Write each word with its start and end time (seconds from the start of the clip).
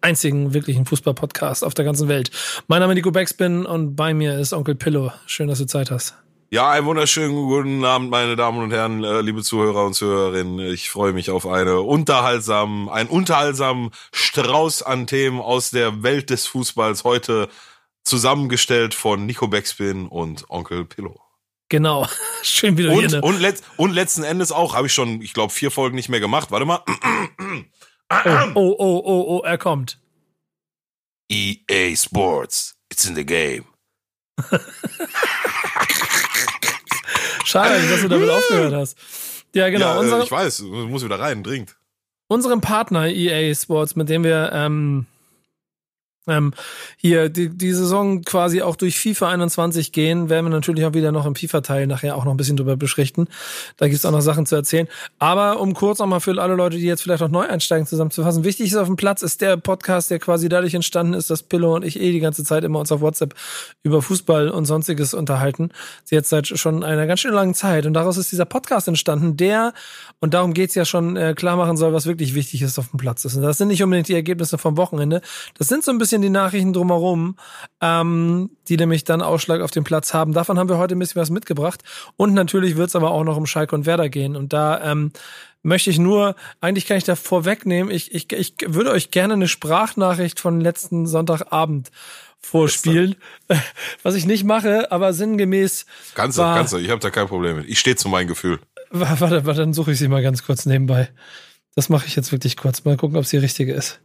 einzigen 0.00 0.54
wirklichen 0.54 0.86
Fußball-Podcast 0.86 1.64
auf 1.64 1.74
der 1.74 1.84
ganzen 1.84 2.08
Welt. 2.08 2.30
Mein 2.66 2.80
Name 2.80 2.92
ist 2.92 2.96
Nico 2.96 3.10
Beckspin 3.10 3.66
und 3.66 3.96
bei 3.96 4.14
mir 4.14 4.38
ist 4.38 4.52
Onkel 4.52 4.74
Pillow. 4.74 5.12
Schön, 5.26 5.48
dass 5.48 5.58
du 5.58 5.66
Zeit 5.66 5.90
hast. 5.90 6.14
Ja, 6.50 6.70
einen 6.70 6.86
wunderschönen 6.86 7.34
guten 7.34 7.84
Abend, 7.84 8.10
meine 8.10 8.34
Damen 8.34 8.62
und 8.62 8.70
Herren, 8.70 9.04
äh, 9.04 9.20
liebe 9.20 9.42
Zuhörer 9.42 9.84
und 9.84 9.92
Zuhörerinnen. 9.92 10.60
Ich 10.60 10.88
freue 10.88 11.12
mich 11.12 11.30
auf 11.30 11.46
eine 11.46 11.82
unterhaltsamen, 11.82 12.88
einen 12.88 13.10
unterhaltsamen 13.10 13.90
Strauß 14.12 14.82
an 14.82 15.06
Themen 15.06 15.40
aus 15.42 15.70
der 15.70 16.02
Welt 16.02 16.30
des 16.30 16.46
Fußballs 16.46 17.04
heute 17.04 17.50
zusammengestellt 18.02 18.94
von 18.94 19.26
Nico 19.26 19.48
Beckspin 19.48 20.06
und 20.08 20.48
Onkel 20.48 20.86
Pillow. 20.86 21.20
Genau, 21.68 22.06
schön 22.42 22.78
wieder 22.78 22.92
Und, 22.92 23.10
hier. 23.10 23.22
und, 23.22 23.38
letzt, 23.40 23.64
und 23.76 23.92
letzten 23.92 24.22
Endes 24.22 24.50
auch, 24.50 24.74
habe 24.74 24.86
ich 24.86 24.94
schon, 24.94 25.20
ich 25.20 25.34
glaube, 25.34 25.52
vier 25.52 25.70
Folgen 25.70 25.96
nicht 25.96 26.08
mehr 26.08 26.20
gemacht. 26.20 26.50
Warte 26.50 26.64
mal. 26.64 26.82
Oh, 28.10 28.50
oh, 28.54 28.76
oh, 28.78 29.02
oh, 29.04 29.24
oh, 29.36 29.42
er 29.44 29.58
kommt. 29.58 29.98
EA 31.30 31.94
Sports, 31.94 32.74
it's 32.90 33.04
in 33.04 33.14
the 33.14 33.24
game. 33.24 33.64
Schade, 37.44 37.86
dass 37.88 38.00
du 38.00 38.08
damit 38.08 38.30
aufgehört 38.30 38.72
hast. 38.72 38.96
Ja, 39.54 39.68
genau. 39.68 39.86
ja, 39.86 39.96
äh, 39.96 39.98
unsere, 39.98 40.22
ich 40.24 40.30
weiß, 40.30 40.60
muss 40.60 41.04
wieder 41.04 41.18
rein, 41.18 41.42
dringend. 41.42 41.76
unserem 42.28 42.60
Partner 42.60 43.08
EA 43.08 43.54
Sports, 43.54 43.96
mit 43.96 44.08
dem 44.08 44.24
wir 44.24 44.50
ähm, 44.52 45.06
ähm, 46.28 46.52
hier 46.96 47.28
die, 47.28 47.48
die 47.48 47.72
Saison 47.72 48.22
quasi 48.22 48.62
auch 48.62 48.76
durch 48.76 48.98
FIFA 48.98 49.28
21 49.30 49.92
gehen, 49.92 50.28
werden 50.28 50.46
wir 50.46 50.50
natürlich 50.50 50.84
auch 50.84 50.94
wieder 50.94 51.12
noch 51.12 51.26
im 51.26 51.34
FIFA-Teil 51.34 51.86
nachher 51.86 52.16
auch 52.16 52.24
noch 52.24 52.32
ein 52.32 52.36
bisschen 52.36 52.56
drüber 52.56 52.76
berichten. 52.76 53.28
Da 53.76 53.88
gibt's 53.88 54.04
auch 54.04 54.12
noch 54.12 54.20
Sachen 54.20 54.46
zu 54.46 54.54
erzählen. 54.54 54.88
Aber 55.18 55.60
um 55.60 55.74
kurz 55.74 55.98
nochmal 55.98 56.20
für 56.20 56.40
alle 56.40 56.54
Leute, 56.54 56.76
die 56.76 56.84
jetzt 56.84 57.02
vielleicht 57.02 57.22
auch 57.22 57.28
neu 57.28 57.46
einsteigen, 57.46 57.86
zusammenzufassen, 57.86 58.44
wichtig 58.44 58.68
ist 58.68 58.76
auf 58.76 58.86
dem 58.86 58.96
Platz, 58.96 59.22
ist 59.22 59.40
der 59.40 59.56
Podcast, 59.56 60.10
der 60.10 60.18
quasi 60.18 60.48
dadurch 60.48 60.74
entstanden 60.74 61.14
ist, 61.14 61.30
dass 61.30 61.42
Pillow 61.42 61.74
und 61.74 61.84
ich 61.84 62.00
eh 62.00 62.12
die 62.12 62.20
ganze 62.20 62.44
Zeit 62.44 62.64
immer 62.64 62.80
uns 62.80 62.92
auf 62.92 63.00
WhatsApp 63.00 63.34
über 63.82 64.02
Fußball 64.02 64.48
und 64.48 64.64
sonstiges 64.64 65.14
unterhalten. 65.14 65.70
Jetzt 66.10 66.28
seit 66.28 66.46
schon 66.46 66.84
einer 66.84 67.06
ganz 67.06 67.20
schön 67.20 67.32
langen 67.32 67.54
Zeit. 67.54 67.86
Und 67.86 67.94
daraus 67.94 68.16
ist 68.16 68.32
dieser 68.32 68.44
Podcast 68.44 68.88
entstanden, 68.88 69.36
der, 69.36 69.72
und 70.20 70.34
darum 70.34 70.54
geht's 70.54 70.74
ja 70.74 70.84
schon, 70.84 71.16
äh, 71.16 71.34
klar 71.34 71.56
machen 71.56 71.76
soll, 71.76 71.92
was 71.92 72.06
wirklich 72.06 72.34
wichtig 72.34 72.62
ist 72.62 72.78
auf 72.78 72.90
dem 72.90 72.98
Platz 72.98 73.24
ist. 73.24 73.36
Und 73.36 73.42
das 73.42 73.58
sind 73.58 73.68
nicht 73.68 73.82
unbedingt 73.82 74.08
die 74.08 74.14
Ergebnisse 74.14 74.58
vom 74.58 74.76
Wochenende. 74.76 75.20
Das 75.56 75.68
sind 75.68 75.84
so 75.84 75.90
ein 75.90 75.98
bisschen 75.98 76.17
die 76.22 76.30
Nachrichten 76.30 76.72
drumherum, 76.72 77.36
ähm, 77.80 78.50
die 78.68 78.76
nämlich 78.76 79.04
dann 79.04 79.22
Ausschlag 79.22 79.60
auf 79.60 79.70
dem 79.70 79.84
Platz 79.84 80.14
haben. 80.14 80.32
Davon 80.32 80.58
haben 80.58 80.68
wir 80.68 80.78
heute 80.78 80.94
ein 80.94 80.98
bisschen 80.98 81.20
was 81.20 81.30
mitgebracht. 81.30 81.82
Und 82.16 82.34
natürlich 82.34 82.76
wird's 82.76 82.96
aber 82.96 83.10
auch 83.10 83.24
noch 83.24 83.36
um 83.36 83.46
Schalke 83.46 83.74
und 83.74 83.86
Werder 83.86 84.08
gehen. 84.08 84.36
Und 84.36 84.52
da 84.52 84.92
ähm, 84.92 85.12
möchte 85.62 85.90
ich 85.90 85.98
nur, 85.98 86.34
eigentlich 86.60 86.86
kann 86.86 86.96
ich 86.96 87.04
da 87.04 87.16
vorwegnehmen, 87.16 87.92
ich, 87.92 88.14
ich, 88.14 88.32
ich 88.32 88.54
würde 88.66 88.90
euch 88.90 89.10
gerne 89.10 89.34
eine 89.34 89.48
Sprachnachricht 89.48 90.40
von 90.40 90.60
letzten 90.60 91.06
Sonntagabend 91.06 91.90
vorspielen, 92.40 93.16
was 94.02 94.14
ich 94.14 94.26
nicht 94.26 94.44
mache, 94.44 94.90
aber 94.92 95.12
sinngemäß 95.12 95.86
Kannst 96.14 96.38
du, 96.38 96.42
kannst 96.42 96.72
du, 96.72 96.78
ich 96.78 96.90
habe 96.90 97.00
da 97.00 97.10
kein 97.10 97.26
Problem 97.26 97.56
mit. 97.56 97.68
Ich 97.68 97.78
stehe 97.78 97.96
zu 97.96 98.08
meinem 98.08 98.28
Gefühl. 98.28 98.60
Warte, 98.90 99.44
warte, 99.44 99.60
dann 99.60 99.74
suche 99.74 99.92
ich 99.92 99.98
sie 99.98 100.08
mal 100.08 100.22
ganz 100.22 100.44
kurz 100.44 100.64
nebenbei. 100.64 101.10
Das 101.74 101.88
mache 101.88 102.06
ich 102.06 102.16
jetzt 102.16 102.32
wirklich 102.32 102.56
kurz. 102.56 102.84
Mal 102.84 102.96
gucken, 102.96 103.16
ob 103.16 103.26
sie 103.26 103.36
die 103.36 103.42
richtige 103.42 103.72
ist. 103.72 104.00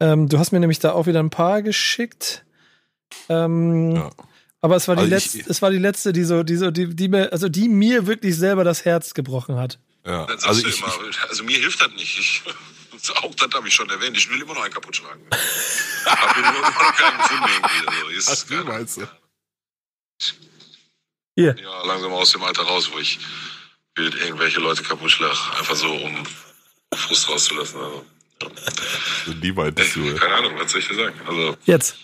Ähm, 0.00 0.28
du 0.28 0.38
hast 0.38 0.52
mir 0.52 0.60
nämlich 0.60 0.78
da 0.78 0.92
auch 0.92 1.06
wieder 1.06 1.20
ein 1.20 1.30
paar 1.30 1.62
geschickt. 1.62 2.44
Ähm, 3.28 3.96
Ja. 3.96 4.10
Aber 4.60 4.74
es 4.74 4.88
war 4.88 4.96
die 4.96 5.02
Also 5.02 5.14
ich- 5.16 5.34
letzte, 5.34 5.50
es 5.50 5.62
war 5.62 5.70
die 5.70 5.78
letzte, 5.78 6.12
die 6.12 6.24
so, 6.24 6.42
die 6.42 6.56
so, 6.56 6.70
die, 6.72 6.94
die 6.94 7.08
mir, 7.08 7.32
also 7.32 7.48
die 7.48 7.68
mir 7.68 8.06
wirklich 8.08 8.36
selber 8.36 8.64
das 8.64 8.84
Herz 8.84 9.14
gebrochen 9.14 9.54
hat. 9.56 9.78
Ja. 10.04 10.26
Dann 10.26 10.38
sagst 10.38 10.46
Also 10.48 10.62
du 10.62 10.68
ich, 10.68 10.78
immer, 10.80 10.92
also 11.28 11.44
mir 11.44 11.58
hilft 11.58 11.80
das 11.80 11.90
nicht. 11.92 12.18
Ich, 12.18 12.42
auch 13.22 13.34
das 13.36 13.48
habe 13.54 13.68
ich 13.68 13.74
schon 13.74 13.88
erwähnt. 13.88 14.16
Ich 14.16 14.28
will 14.30 14.40
immer 14.42 14.54
noch 14.54 14.62
einen 14.62 14.74
kaputt 14.74 14.96
schlagen. 14.96 15.22
Hab 16.04 16.36
immer 16.36 16.52
noch 16.52 16.96
keinen 16.96 17.18
gefunden 17.18 17.44
irgendwie. 17.54 17.88
Also, 17.98 18.08
ist 18.18 18.28
Hast 18.28 18.50
du, 18.50 18.64
meinst 18.64 18.96
du? 18.96 19.06
Hier. 21.36 21.56
Ja, 21.62 21.86
langsam 21.86 22.12
aus 22.12 22.32
dem 22.32 22.42
Alter 22.42 22.62
raus, 22.62 22.90
wo 22.92 22.98
ich 22.98 23.18
wild 23.94 24.14
irgendwelche 24.16 24.58
Leute 24.60 24.82
kaputt 24.82 25.10
schlage. 25.12 25.36
Einfach 25.56 25.76
so, 25.76 25.92
um 25.92 26.24
Frust 26.94 27.28
rauszulassen. 27.28 27.80
Also, 27.80 28.04
Die 29.42 29.52
meintest 29.52 29.96
du, 29.96 30.00
ja. 30.04 30.14
keine 30.14 30.34
Ahnung, 30.36 30.52
was 30.58 30.70
soll 30.72 30.80
ich 30.80 30.88
dir 30.88 30.94
sagen? 30.94 31.20
Also, 31.26 31.56
Jetzt. 31.64 31.96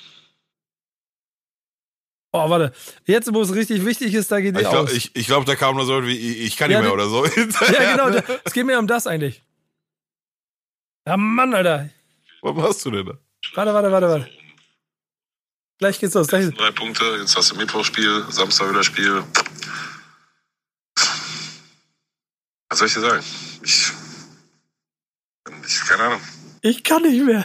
Oh, 2.33 2.51
warte. 2.51 2.73
Jetzt, 3.07 3.33
wo 3.33 3.41
es 3.43 3.55
richtig 3.55 3.85
wichtig 3.85 4.13
ist, 4.13 4.33
da 4.33 4.41
geht 4.41 4.57
die 4.57 4.61
Ich 4.63 4.69
glaube, 4.69 4.91
aus. 4.91 4.93
ich, 4.93 5.15
ich 5.15 5.27
glaub, 5.27 5.45
da 5.47 5.55
kam 5.55 5.77
nur 5.77 5.87
so 5.87 6.05
wie, 6.05 6.17
ich, 6.17 6.41
ich 6.41 6.57
kann 6.57 6.69
nicht 6.69 6.75
Ja, 6.77 6.81
mehr 6.83 6.91
die- 6.91 6.95
oder 6.95 7.09
so. 7.09 7.25
ja, 7.73 7.93
genau. 8.09 8.21
Es 8.45 8.53
geht 8.53 8.67
mir 8.67 8.79
um 8.79 8.89
das 8.89 9.07
eigentlich. 9.07 9.41
Ja, 11.07 11.17
Mann, 11.17 11.55
Alter. 11.55 11.91
Was 12.43 12.55
machst 12.57 12.85
du 12.85 12.91
denn 12.91 13.07
da? 13.07 13.19
Warte, 13.55 13.73
warte, 13.75 13.93
warte, 13.93 14.09
warte. 14.09 14.31
Gleich 15.79 16.01
geht's 16.01 16.15
los. 16.15 16.27
Gleich. 16.27 16.53
drei 16.55 16.71
Punkte, 16.73 17.05
jetzt 17.21 17.37
hast 17.37 17.53
du 17.53 17.57
Mittwochspiel, 17.57 18.25
Samstag 18.31 18.71
wieder 18.71 18.83
Spiel. 18.83 19.23
Was 22.69 22.79
soll 22.79 22.89
ich 22.89 22.95
dir 22.95 23.01
sagen? 23.01 23.25
Ich, 23.63 23.93
ich 25.67 25.81
keine 25.87 26.05
Ahnung. 26.05 26.21
Ich 26.63 26.85
kann 26.85 27.03
nicht 27.03 27.25
mehr. 27.25 27.45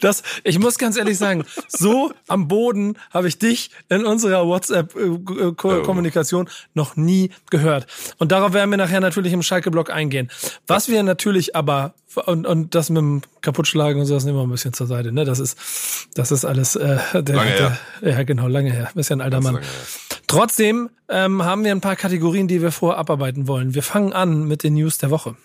Das, 0.00 0.22
ich 0.42 0.58
muss 0.58 0.76
ganz 0.76 0.96
ehrlich 0.96 1.16
sagen, 1.16 1.44
so 1.68 2.12
am 2.28 2.48
Boden 2.48 2.98
habe 3.10 3.28
ich 3.28 3.38
dich 3.38 3.70
in 3.88 4.04
unserer 4.04 4.46
WhatsApp-Kommunikation 4.46 6.50
noch 6.74 6.96
nie 6.96 7.30
gehört. 7.50 7.86
Und 8.18 8.30
darauf 8.30 8.52
werden 8.52 8.70
wir 8.70 8.76
nachher 8.76 9.00
natürlich 9.00 9.32
im 9.32 9.42
Schalke-Blog 9.42 9.90
eingehen. 9.90 10.30
Was 10.66 10.88
wir 10.88 11.02
natürlich 11.02 11.56
aber, 11.56 11.94
und, 12.26 12.46
und 12.46 12.74
das 12.74 12.90
mit 12.90 12.98
dem 12.98 13.22
Kaputtschlagen 13.40 14.00
und 14.00 14.06
so, 14.06 14.14
das 14.14 14.24
nehmen 14.24 14.36
wir 14.36 14.42
ein 14.42 14.50
bisschen 14.50 14.74
zur 14.74 14.86
Seite, 14.86 15.12
ne? 15.12 15.24
Das 15.24 15.38
ist, 15.38 15.58
das 16.14 16.30
ist 16.30 16.44
alles, 16.44 16.76
äh, 16.76 16.98
der, 17.14 17.34
Lange 17.34 17.50
her. 17.50 17.78
der, 18.02 18.10
ja 18.10 18.22
genau, 18.24 18.48
lange 18.48 18.70
her. 18.70 18.90
Bist 18.94 19.08
ja 19.08 19.16
ein 19.16 19.22
alter 19.22 19.40
Mann. 19.40 19.60
Trotzdem 20.26 20.90
ähm, 21.08 21.42
haben 21.42 21.64
wir 21.64 21.70
ein 21.70 21.80
paar 21.80 21.96
Kategorien, 21.96 22.48
die 22.48 22.60
wir 22.60 22.70
vorher 22.70 22.98
abarbeiten 22.98 23.48
wollen. 23.48 23.74
Wir 23.74 23.82
fangen 23.82 24.12
an 24.12 24.46
mit 24.46 24.62
den 24.62 24.74
News 24.74 24.98
der 24.98 25.10
Woche. 25.10 25.36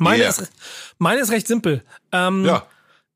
Meine, 0.00 0.22
Yeah. 0.22 0.30
ist, 0.30 0.50
meine 0.98 1.20
ist 1.20 1.30
recht 1.30 1.46
simpel. 1.46 1.82
Ähm, 2.12 2.44
Ja, 2.44 2.66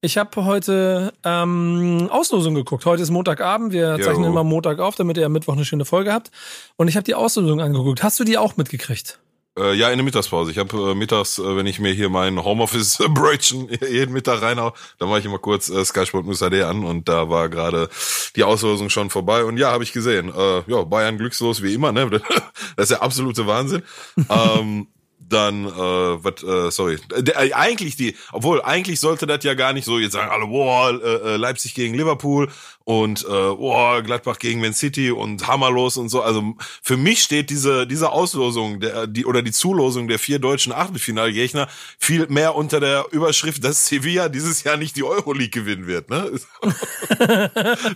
Ich 0.02 0.16
habe 0.16 0.44
heute 0.44 1.12
ähm, 1.24 2.08
Auslosung 2.10 2.54
geguckt. 2.54 2.86
Heute 2.86 3.02
ist 3.02 3.10
Montagabend. 3.10 3.72
Wir 3.72 3.96
Jo. 3.98 4.04
zeichnen 4.04 4.24
immer 4.24 4.44
Montag 4.44 4.78
auf, 4.78 4.94
damit 4.96 5.18
ihr 5.18 5.26
am 5.26 5.32
Mittwoch 5.32 5.52
eine 5.54 5.64
schöne 5.66 5.84
Folge 5.84 6.12
habt. 6.12 6.30
Und 6.76 6.88
ich 6.88 6.96
habe 6.96 7.04
die 7.04 7.14
Auslosung 7.14 7.60
angeguckt. 7.60 8.02
Hast 8.02 8.18
du 8.18 8.24
die 8.24 8.38
auch 8.38 8.56
mitgekriegt? 8.56 9.18
äh, 9.58 9.74
ja, 9.74 9.90
in 9.90 9.96
der 9.98 10.04
Mittagspause. 10.04 10.52
Ich 10.52 10.58
habe 10.58 10.92
äh, 10.92 10.94
mittags, 10.94 11.38
äh, 11.38 11.56
wenn 11.56 11.66
ich 11.66 11.80
mir 11.80 11.92
hier 11.92 12.08
mein 12.08 12.42
Homeoffice-Brötchen 12.42 13.68
jeden 13.90 14.12
Mittag 14.12 14.42
reinhau, 14.42 14.72
dann 14.98 15.08
mache 15.08 15.18
ich 15.18 15.24
immer 15.24 15.38
kurz 15.38 15.68
äh, 15.68 15.84
Sky 15.84 16.06
Sport 16.06 16.24
News 16.26 16.38
HD 16.38 16.62
an 16.62 16.84
und 16.84 17.08
da 17.08 17.28
war 17.28 17.48
gerade 17.48 17.88
die 18.36 18.44
Auslosung 18.44 18.90
schon 18.90 19.10
vorbei. 19.10 19.44
Und 19.44 19.56
ja, 19.58 19.70
habe 19.72 19.82
ich 19.84 19.92
gesehen. 19.92 20.32
Äh, 20.34 20.62
ja, 20.70 20.82
Bayern 20.84 21.18
glückslos 21.18 21.62
wie 21.62 21.74
immer, 21.74 21.92
ne? 21.92 22.08
Das 22.76 22.84
ist 22.84 22.90
der 22.92 23.02
absolute 23.02 23.46
Wahnsinn. 23.46 23.82
ähm, 24.30 24.86
dann, 25.20 25.66
äh, 25.66 25.70
was, 25.70 26.42
äh, 26.42 26.70
sorry, 26.70 26.98
der, 27.16 27.40
äh, 27.40 27.52
eigentlich 27.52 27.96
die, 27.96 28.16
obwohl 28.32 28.62
eigentlich 28.62 29.00
sollte 29.00 29.26
das 29.26 29.44
ja 29.44 29.54
gar 29.54 29.72
nicht 29.72 29.84
so 29.84 29.98
jetzt 29.98 30.12
sagen, 30.12 30.30
alle, 30.30 30.46
boah, 30.46 30.90
äh, 30.90 31.34
äh, 31.34 31.36
Leipzig 31.36 31.74
gegen 31.74 31.94
Liverpool 31.94 32.48
und 32.84 33.22
äh, 33.24 33.28
boah, 33.28 34.02
Gladbach 34.02 34.38
gegen 34.38 34.60
Man 34.60 34.72
City 34.72 35.10
und 35.10 35.46
hammerlos 35.46 35.96
und 35.96 36.08
so. 36.08 36.22
Also 36.22 36.54
für 36.82 36.96
mich 36.96 37.22
steht 37.22 37.50
diese 37.50 37.86
diese 37.86 38.10
Auslosung 38.10 38.80
der 38.80 39.06
die 39.06 39.26
oder 39.26 39.42
die 39.42 39.52
Zulosung 39.52 40.08
der 40.08 40.18
vier 40.18 40.38
deutschen 40.38 40.72
Achtelfinalgegner 40.72 41.68
viel 41.98 42.26
mehr 42.28 42.54
unter 42.54 42.80
der 42.80 43.06
Überschrift, 43.12 43.62
dass 43.62 43.86
Sevilla 43.86 44.28
dieses 44.28 44.64
Jahr 44.64 44.76
nicht 44.76 44.96
die 44.96 45.04
Euroleague 45.04 45.50
gewinnen 45.50 45.86
wird. 45.86 46.10
Ne? 46.10 46.30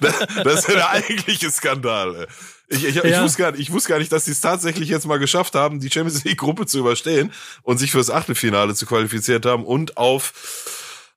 das, 0.01 0.19
das 0.45 0.59
ist 0.61 0.69
ja 0.69 0.75
der 0.75 0.91
eigentliche 0.91 1.51
Skandal. 1.51 2.15
Ey. 2.15 2.27
Ich, 2.69 2.85
ich, 2.85 2.97
ich, 2.97 3.05
Ja. 3.05 3.23
wusste 3.23 3.39
gar 3.43 3.51
nicht, 3.53 3.61
ich 3.61 3.73
wusste 3.73 3.91
gar 3.91 3.99
nicht, 3.99 4.11
dass 4.13 4.25
die 4.25 4.31
es 4.31 4.41
tatsächlich 4.41 4.89
jetzt 4.89 5.07
mal 5.07 5.19
geschafft 5.19 5.55
haben, 5.55 5.81
die 5.81 5.91
Champions 5.91 6.25
League 6.25 6.39
Gruppe 6.39 6.67
zu 6.67 6.79
überstehen 6.79 7.33
und 7.63 7.79
sich 7.79 7.91
fürs 7.91 8.11
Achtelfinale 8.11 8.75
zu 8.75 8.87
qualifiziert 8.87 9.45
haben 9.47 9.65
und 9.65 9.97
auf 9.97 10.33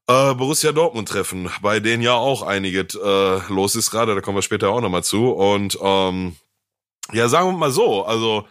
äh, 0.08 0.34
Borussia 0.36 0.72
Dortmund 0.72 1.08
treffen, 1.10 1.50
bei 1.62 1.80
denen 1.80 2.02
ja 2.04 2.14
auch 2.14 2.42
einiges 2.42 2.96
äh, 2.96 3.40
los 3.52 3.76
ist 3.76 3.92
gerade, 3.92 4.16
da 4.16 4.22
kommen 4.22 4.38
wir 4.38 4.42
später 4.42 4.70
auch 4.70 4.82
nochmal 4.82 5.04
zu. 5.04 5.30
Und 5.32 5.78
ähm, 5.82 6.36
Ja, 7.14 7.30
sagen 7.30 7.48
wir 7.52 7.58
mal 7.58 7.72
so, 7.72 8.06
also 8.06 8.46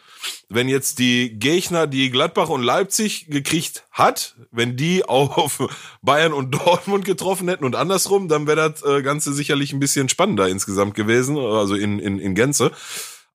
wenn 0.49 0.69
jetzt 0.69 0.99
die 0.99 1.39
Gegner, 1.39 1.87
die 1.87 2.11
Gladbach 2.11 2.49
und 2.49 2.63
Leipzig 2.63 3.27
gekriegt 3.29 3.85
hat, 3.91 4.37
wenn 4.51 4.77
die 4.77 5.05
auf 5.09 5.63
Bayern 6.03 6.33
und 6.33 6.53
Dortmund 6.53 7.05
getroffen 7.05 7.49
hätten 7.49 7.65
und 7.65 7.77
andersrum, 7.77 8.29
dann 8.29 8.47
wäre 8.47 8.71
das 8.71 8.83
äh, 8.83 9.03
Ganze 9.03 9.33
sicherlich 9.33 9.73
ein 9.73 9.81
bisschen 9.81 10.09
spannender 10.09 10.49
insgesamt 10.49 10.95
gewesen, 10.95 11.37
also 11.39 11.75
in, 11.75 11.99
in, 11.99 12.19
in 12.19 12.35
Gänze. 12.35 12.73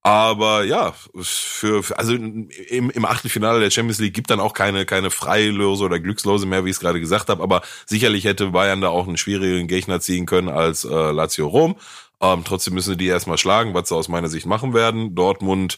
Aber 0.04 0.64
ja, 0.64 0.96
für, 1.20 1.84
für 1.84 2.00
also 2.00 2.16
im, 2.16 2.50
im 2.90 3.06
Achtelfinale 3.06 3.60
der 3.60 3.70
Champions 3.70 4.00
League 4.00 4.16
gibt 4.16 4.32
dann 4.32 4.40
auch 4.40 4.54
keine 4.54 4.88
keine 4.88 5.12
Freilose 5.12 5.84
oder 5.84 6.00
Glückslose 6.00 6.48
mehr, 6.48 6.66
wie 6.66 6.72
ich 6.72 6.78
es 6.78 6.80
gerade 6.80 7.00
gesagt 7.00 7.30
habe. 7.30 7.44
Aber 7.44 7.62
sicherlich 7.86 8.26
hätte 8.26 8.48
Bayern 8.48 8.82
da 8.82 8.90
auch 8.90 9.08
einen 9.08 9.18
schwierigeren 9.18 9.68
Gegner 9.68 10.00
ziehen 10.00 10.26
können 10.26 10.50
als 10.50 10.86
äh, 10.86 10.90
Lazio 10.90 11.48
Rom. 11.48 11.76
Ähm, 12.22 12.44
trotzdem 12.46 12.74
müssen 12.74 12.98
die 12.98 13.08
erstmal 13.08 13.38
schlagen, 13.38 13.74
was 13.74 13.90
sie 13.90 13.96
aus 13.96 14.08
meiner 14.08 14.30
Sicht 14.30 14.46
machen 14.46 14.74
werden. 14.74 15.16
Dortmund 15.16 15.78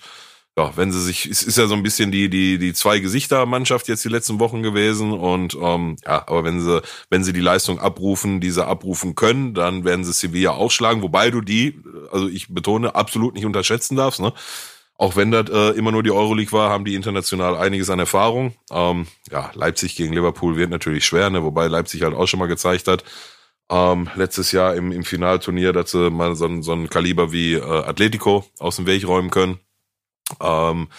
ja, 0.55 0.71
wenn 0.77 0.91
sie 0.91 1.01
sich, 1.01 1.25
es 1.25 1.41
ist 1.41 1.57
ja 1.57 1.65
so 1.65 1.73
ein 1.73 1.81
bisschen 1.81 2.11
die 2.11 2.29
die 2.29 2.59
die 2.59 2.73
zwei 2.73 2.99
Gesichter 2.99 3.47
Mannschaft 3.47 3.87
jetzt 3.87 4.05
die 4.05 4.09
letzten 4.09 4.39
Wochen 4.39 4.61
gewesen 4.61 5.11
und 5.11 5.57
ähm, 5.59 5.95
ja, 6.05 6.27
aber 6.27 6.43
wenn 6.43 6.61
sie 6.61 6.81
wenn 7.09 7.23
sie 7.23 7.33
die 7.33 7.39
Leistung 7.41 7.79
abrufen, 7.79 8.39
die 8.39 8.51
sie 8.51 8.65
abrufen 8.65 9.15
können, 9.15 9.55
dann 9.55 9.83
werden 9.83 10.05
sie 10.05 10.13
Sevilla 10.13 10.51
ausschlagen, 10.51 11.01
wobei 11.01 11.31
du 11.31 11.41
die, 11.41 11.81
also 12.11 12.27
ich 12.27 12.49
betone, 12.49 12.93
absolut 12.93 13.33
nicht 13.33 13.45
unterschätzen 13.45 13.95
darfst, 13.95 14.19
ne? 14.19 14.31
Auch 14.95 15.15
wenn 15.15 15.31
das 15.31 15.49
äh, 15.49 15.69
immer 15.71 15.91
nur 15.91 16.03
die 16.03 16.11
Euroleague 16.11 16.51
war, 16.51 16.69
haben 16.69 16.85
die 16.85 16.93
international 16.93 17.57
einiges 17.57 17.89
an 17.89 17.97
Erfahrung. 17.97 18.53
Ähm, 18.71 19.07
ja, 19.31 19.49
Leipzig 19.55 19.95
gegen 19.95 20.13
Liverpool 20.13 20.55
wird 20.55 20.69
natürlich 20.69 21.03
schwer, 21.03 21.31
ne? 21.31 21.43
wobei 21.43 21.67
Leipzig 21.67 22.03
halt 22.03 22.13
auch 22.13 22.27
schon 22.27 22.39
mal 22.39 22.45
gezeigt 22.45 22.87
hat, 22.87 23.03
ähm, 23.73 24.07
letztes 24.15 24.51
Jahr 24.51 24.75
im, 24.75 24.91
im 24.91 25.03
Finalturnier, 25.03 25.73
dass 25.73 25.91
sie 25.91 26.11
mal 26.11 26.35
so, 26.35 26.61
so 26.61 26.73
ein 26.73 26.89
Kaliber 26.89 27.31
wie 27.31 27.53
äh, 27.53 27.61
Atletico 27.61 28.45
aus 28.59 28.75
dem 28.75 28.85
Weg 28.85 29.07
räumen 29.07 29.31
können. 29.31 29.59
Ähm, 30.39 30.89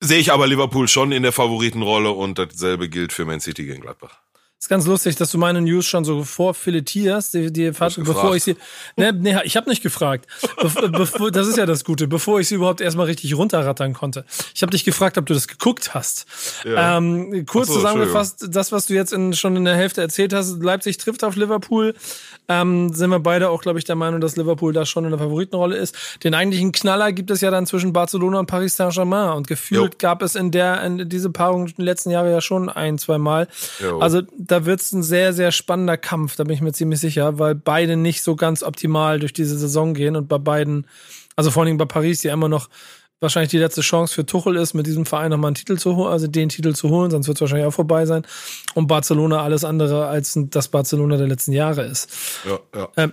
sehe 0.00 0.18
ich 0.18 0.32
aber 0.32 0.46
Liverpool 0.46 0.86
schon 0.86 1.12
in 1.12 1.22
der 1.22 1.32
Favoritenrolle 1.32 2.10
und 2.10 2.38
dasselbe 2.38 2.90
gilt 2.90 3.12
für 3.12 3.24
Man 3.24 3.40
City 3.40 3.64
gegen 3.64 3.80
Gladbach. 3.80 4.20
Ist 4.58 4.70
ganz 4.70 4.86
lustig, 4.86 5.16
dass 5.16 5.30
du 5.30 5.36
meine 5.36 5.60
News 5.60 5.84
schon 5.84 6.06
so 6.06 6.24
vorfiletierst, 6.24 7.34
die, 7.34 7.52
die 7.52 7.70
bevor 7.70 8.34
ich 8.34 8.42
sie. 8.42 8.56
Ne, 8.96 9.12
ne, 9.12 9.42
ich 9.44 9.54
habe 9.54 9.68
nicht 9.68 9.82
gefragt. 9.82 10.26
Be 10.56 10.88
bevor, 10.88 11.30
das 11.30 11.46
ist 11.46 11.58
ja 11.58 11.66
das 11.66 11.84
Gute, 11.84 12.08
bevor 12.08 12.40
ich 12.40 12.48
sie 12.48 12.54
überhaupt 12.54 12.80
erstmal 12.80 13.04
richtig 13.04 13.36
runterrattern 13.36 13.92
konnte. 13.92 14.24
Ich 14.54 14.62
habe 14.62 14.72
dich 14.72 14.84
gefragt, 14.84 15.18
ob 15.18 15.26
du 15.26 15.34
das 15.34 15.46
geguckt 15.46 15.92
hast. 15.92 16.24
Ja. 16.64 16.96
Ähm, 16.96 17.44
kurz 17.44 17.68
so, 17.68 17.74
zusammengefasst, 17.74 18.46
das, 18.48 18.72
was 18.72 18.86
du 18.86 18.94
jetzt 18.94 19.12
in, 19.12 19.34
schon 19.34 19.56
in 19.56 19.66
der 19.66 19.76
Hälfte 19.76 20.00
erzählt 20.00 20.32
hast, 20.32 20.62
Leipzig 20.62 20.96
trifft 20.96 21.22
auf 21.22 21.36
Liverpool. 21.36 21.94
Ähm, 22.48 22.94
sind 22.94 23.10
wir 23.10 23.20
beide 23.20 23.50
auch, 23.50 23.60
glaube 23.60 23.78
ich, 23.78 23.84
der 23.84 23.96
Meinung, 23.96 24.20
dass 24.20 24.36
Liverpool 24.36 24.72
da 24.72 24.86
schon 24.86 25.04
in 25.04 25.10
der 25.10 25.18
Favoritenrolle 25.18 25.76
ist. 25.76 25.94
Den 26.24 26.32
eigentlichen 26.32 26.72
Knaller 26.72 27.12
gibt 27.12 27.30
es 27.30 27.42
ja 27.42 27.50
dann 27.50 27.66
zwischen 27.66 27.92
Barcelona 27.92 28.38
und 28.38 28.46
Paris 28.46 28.76
Saint-Germain. 28.76 29.36
Und 29.36 29.48
gefühlt 29.48 29.94
jo. 29.94 29.98
gab 29.98 30.22
es 30.22 30.34
in 30.34 30.50
der 30.50 30.82
in 30.82 31.08
diese 31.08 31.28
Paarung 31.28 31.66
in 31.66 31.74
den 31.74 31.84
letzten 31.84 32.10
Jahren 32.10 32.30
ja 32.30 32.40
schon 32.40 32.70
ein, 32.70 32.98
zwei 32.98 33.18
Mal. 33.18 33.48
Jo. 33.82 33.98
Also 33.98 34.22
da 34.38 34.55
wird 34.64 34.80
es 34.80 34.92
ein 34.92 35.02
sehr, 35.02 35.32
sehr 35.32 35.52
spannender 35.52 35.96
Kampf, 35.96 36.36
da 36.36 36.44
bin 36.44 36.54
ich 36.54 36.60
mir 36.62 36.72
ziemlich 36.72 37.00
sicher, 37.00 37.38
weil 37.38 37.54
beide 37.54 37.96
nicht 37.96 38.22
so 38.22 38.36
ganz 38.36 38.62
optimal 38.62 39.20
durch 39.20 39.32
diese 39.32 39.58
Saison 39.58 39.92
gehen 39.92 40.16
und 40.16 40.28
bei 40.28 40.38
beiden, 40.38 40.86
also 41.36 41.50
vor 41.50 41.64
allem 41.64 41.76
bei 41.76 41.84
Paris, 41.84 42.20
die 42.20 42.28
ja 42.28 42.34
immer 42.34 42.48
noch 42.48 42.68
wahrscheinlich 43.20 43.50
die 43.50 43.58
letzte 43.58 43.80
Chance 43.80 44.14
für 44.14 44.26
Tuchel 44.26 44.56
ist, 44.56 44.74
mit 44.74 44.86
diesem 44.86 45.06
Verein 45.06 45.30
nochmal 45.30 45.48
einen 45.48 45.54
Titel 45.54 45.76
zu 45.76 45.96
holen, 45.96 46.12
also 46.12 46.26
den 46.26 46.48
Titel 46.48 46.74
zu 46.74 46.90
holen, 46.90 47.10
sonst 47.10 47.28
wird 47.28 47.36
es 47.36 47.40
wahrscheinlich 47.40 47.66
auch 47.66 47.72
vorbei 47.72 48.06
sein. 48.06 48.26
Und 48.74 48.86
Barcelona 48.86 49.42
alles 49.42 49.64
andere 49.64 50.06
als 50.06 50.38
das 50.50 50.68
Barcelona 50.68 51.16
der 51.16 51.26
letzten 51.26 51.52
Jahre 51.52 51.84
ist. 51.84 52.10
Ja, 52.46 52.58
ja. 52.74 52.88
Ähm, 52.96 53.12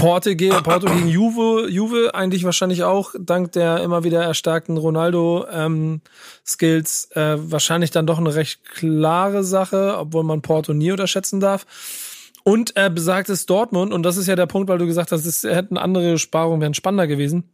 Porto, 0.00 0.30
Porto 0.62 0.86
gegen 0.86 1.08
Juve, 1.08 1.68
Juve 1.68 2.14
eigentlich 2.14 2.44
wahrscheinlich 2.44 2.84
auch 2.84 3.12
dank 3.18 3.52
der 3.52 3.82
immer 3.82 4.02
wieder 4.02 4.22
erstarkten 4.22 4.78
Ronaldo-Skills 4.78 7.10
ähm, 7.14 7.22
äh, 7.22 7.36
wahrscheinlich 7.52 7.90
dann 7.90 8.06
doch 8.06 8.16
eine 8.18 8.34
recht 8.34 8.64
klare 8.64 9.44
Sache, 9.44 9.96
obwohl 9.98 10.24
man 10.24 10.40
Porto 10.40 10.72
nie 10.72 10.90
unterschätzen 10.90 11.40
darf. 11.40 11.66
Und 12.44 12.74
äh, 12.76 12.88
besagtes 12.88 13.44
Dortmund, 13.44 13.92
und 13.92 14.02
das 14.02 14.16
ist 14.16 14.26
ja 14.26 14.36
der 14.36 14.46
Punkt, 14.46 14.70
weil 14.70 14.78
du 14.78 14.86
gesagt 14.86 15.12
hast, 15.12 15.26
es 15.26 15.42
hätten 15.42 15.76
andere 15.76 16.16
Sparungen 16.16 16.62
wären 16.62 16.72
spannender 16.72 17.06
gewesen 17.06 17.44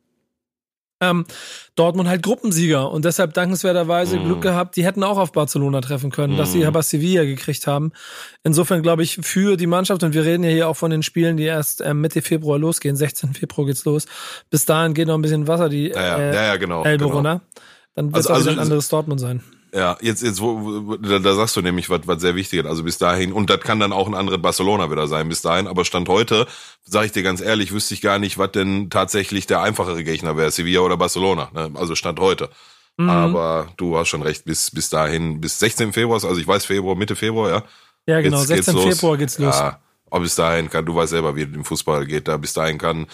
ähm, 1.01 1.27
Dortmund 1.75 2.09
halt 2.09 2.23
Gruppensieger 2.23 2.91
und 2.91 3.05
deshalb 3.05 3.35
dankenswerterweise 3.35 4.19
mm. 4.19 4.25
Glück 4.25 4.43
gehabt, 4.43 4.77
die 4.77 4.85
hätten 4.85 5.03
auch 5.03 5.19
auf 5.19 5.33
Barcelona 5.33 5.81
treffen 5.81 6.11
können, 6.11 6.35
mm. 6.35 6.39
dass 6.39 6.53
sie 6.53 6.61
mhm. 6.61 6.67
aber 6.67 6.83
Sevilla 6.83 7.25
gekriegt 7.25 7.67
haben. 7.67 7.93
Insofern 8.45 8.83
glaube 8.83 9.03
ich 9.03 9.19
für 9.23 9.57
die 9.57 9.67
Mannschaft 9.67 10.03
und 10.03 10.15
wir 10.15 10.25
reden 10.25 10.43
ja 10.45 10.51
hier 10.51 10.69
auch 10.69 10.77
von 10.77 10.91
den 10.91 11.03
Spielen, 11.03 11.37
die 11.37 11.45
erst 11.45 11.83
ähm, 11.83 12.01
Mitte 12.01 12.23
Februar 12.23 12.59
losgehen, 12.59 12.97
16. 12.97 13.35
Februar 13.35 13.67
geht's 13.67 13.85
los. 13.85 14.07
Bis 14.51 14.65
dahin 14.65 14.95
geht 14.95 15.09
noch 15.09 15.15
ein 15.15 15.23
bisschen 15.23 15.47
Wasser 15.47 15.69
die 15.69 15.89
ja, 15.89 16.01
ja. 16.01 16.19
Äh, 16.19 16.35
ja, 16.35 16.43
ja, 16.45 16.57
genau, 16.57 16.85
Elbe 16.85 17.05
genau. 17.05 17.17
runter. 17.17 17.41
Dann 17.95 18.07
wird 18.07 18.21
es 18.21 18.27
also, 18.27 18.49
also, 18.49 18.51
ein 18.51 18.59
anderes 18.59 18.89
Dortmund 18.89 19.21
sein. 19.21 19.43
Ja, 19.77 19.99
jetzt, 20.01 20.23
jetzt 20.23 20.41
wo, 20.41 20.97
da, 20.97 21.19
da 21.19 21.35
sagst 21.35 21.55
du 21.55 21.61
nämlich 21.61 21.91
was, 21.91 22.01
was 22.07 22.23
sehr 22.23 22.35
wichtig 22.35 22.61
ist. 22.61 22.67
Also 22.67 22.83
bis 22.83 22.97
dahin, 22.97 23.31
und 23.35 23.51
das 23.51 23.61
kann 23.61 23.79
dann 23.79 23.93
auch 23.93 24.07
ein 24.07 24.15
anderes 24.15 24.41
Barcelona 24.41 24.91
wieder 24.91 25.07
sein 25.07 25.29
bis 25.29 25.43
dahin, 25.43 25.67
aber 25.67 25.85
Stand 25.85 26.09
heute, 26.09 26.47
sage 26.83 27.07
ich 27.07 27.13
dir 27.13 27.23
ganz 27.23 27.43
ehrlich, 27.43 27.73
wüsste 27.73 27.93
ich 27.93 28.01
gar 28.01 28.19
nicht, 28.19 28.39
was 28.39 28.53
denn 28.53 28.89
tatsächlich 28.89 29.47
der 29.47 29.61
einfachere 29.61 30.03
Gegner 30.03 30.39
wäre, 30.39 30.51
Sevilla 30.51 30.81
oder 30.81 30.97
Barcelona. 30.97 31.51
Ne? 31.53 31.73
Also 31.75 31.95
Stand 31.95 32.21
heute. 32.21 32.49
Mhm. 32.97 33.11
Aber 33.11 33.69
du 33.77 33.99
hast 33.99 34.09
schon 34.09 34.23
recht, 34.23 34.47
bis, 34.47 34.71
bis 34.71 34.89
dahin, 34.89 35.43
bis 35.43 35.59
16. 35.59 35.93
Februar, 35.93 36.15
also 36.25 36.39
ich 36.39 36.49
weiß 36.49 36.65
Februar, 36.65 36.97
Mitte 36.97 37.15
Februar, 37.15 37.51
ja. 37.51 37.63
Ja, 38.07 38.23
genau, 38.23 38.39
geht's, 38.39 38.67
16. 38.67 38.77
Geht's 38.77 39.01
Februar 39.01 39.19
geht's 39.19 39.39
los. 39.39 39.59
Ja, 39.59 39.79
aber 40.11 40.23
bis 40.23 40.37
dahin 40.37 40.71
kann, 40.71 40.87
du 40.87 40.95
weißt 40.95 41.11
selber, 41.11 41.37
wie 41.37 41.43
es 41.43 41.49
im 41.53 41.67
Fußball 41.67 42.07
geht, 42.07 42.29
da 42.29 42.39
bis 42.39 42.55
dahin 42.55 42.79
kann 42.79 43.07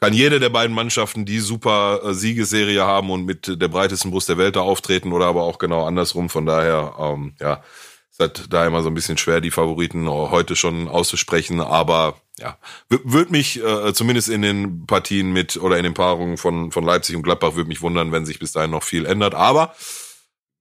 kann 0.00 0.14
jede 0.14 0.40
der 0.40 0.48
beiden 0.48 0.74
Mannschaften 0.74 1.26
die 1.26 1.40
super 1.40 2.00
äh, 2.02 2.14
Siegesserie 2.14 2.82
haben 2.82 3.10
und 3.10 3.24
mit 3.24 3.60
der 3.60 3.68
breitesten 3.68 4.10
Brust 4.10 4.28
der 4.28 4.38
Welt 4.38 4.56
da 4.56 4.60
auftreten 4.60 5.12
oder 5.12 5.26
aber 5.26 5.42
auch 5.42 5.58
genau 5.58 5.84
andersrum. 5.84 6.30
Von 6.30 6.46
daher, 6.46 6.94
ähm, 6.98 7.34
ja, 7.38 7.62
ist 8.10 8.18
halt 8.18 8.52
da 8.52 8.66
immer 8.66 8.82
so 8.82 8.88
ein 8.88 8.94
bisschen 8.94 9.18
schwer, 9.18 9.40
die 9.40 9.50
Favoriten 9.50 10.08
heute 10.08 10.56
schon 10.56 10.88
auszusprechen. 10.88 11.60
Aber 11.60 12.20
ja, 12.38 12.58
würde 12.88 13.30
mich 13.30 13.62
äh, 13.62 13.92
zumindest 13.92 14.30
in 14.30 14.40
den 14.42 14.86
Partien 14.86 15.32
mit 15.32 15.58
oder 15.58 15.76
in 15.76 15.84
den 15.84 15.94
Paarungen 15.94 16.38
von, 16.38 16.72
von 16.72 16.84
Leipzig 16.84 17.14
und 17.14 17.22
Gladbach 17.22 17.54
würde 17.54 17.68
mich 17.68 17.82
wundern, 17.82 18.10
wenn 18.10 18.24
sich 18.24 18.38
bis 18.38 18.52
dahin 18.52 18.70
noch 18.70 18.82
viel 18.82 19.04
ändert. 19.04 19.34
Aber 19.34 19.74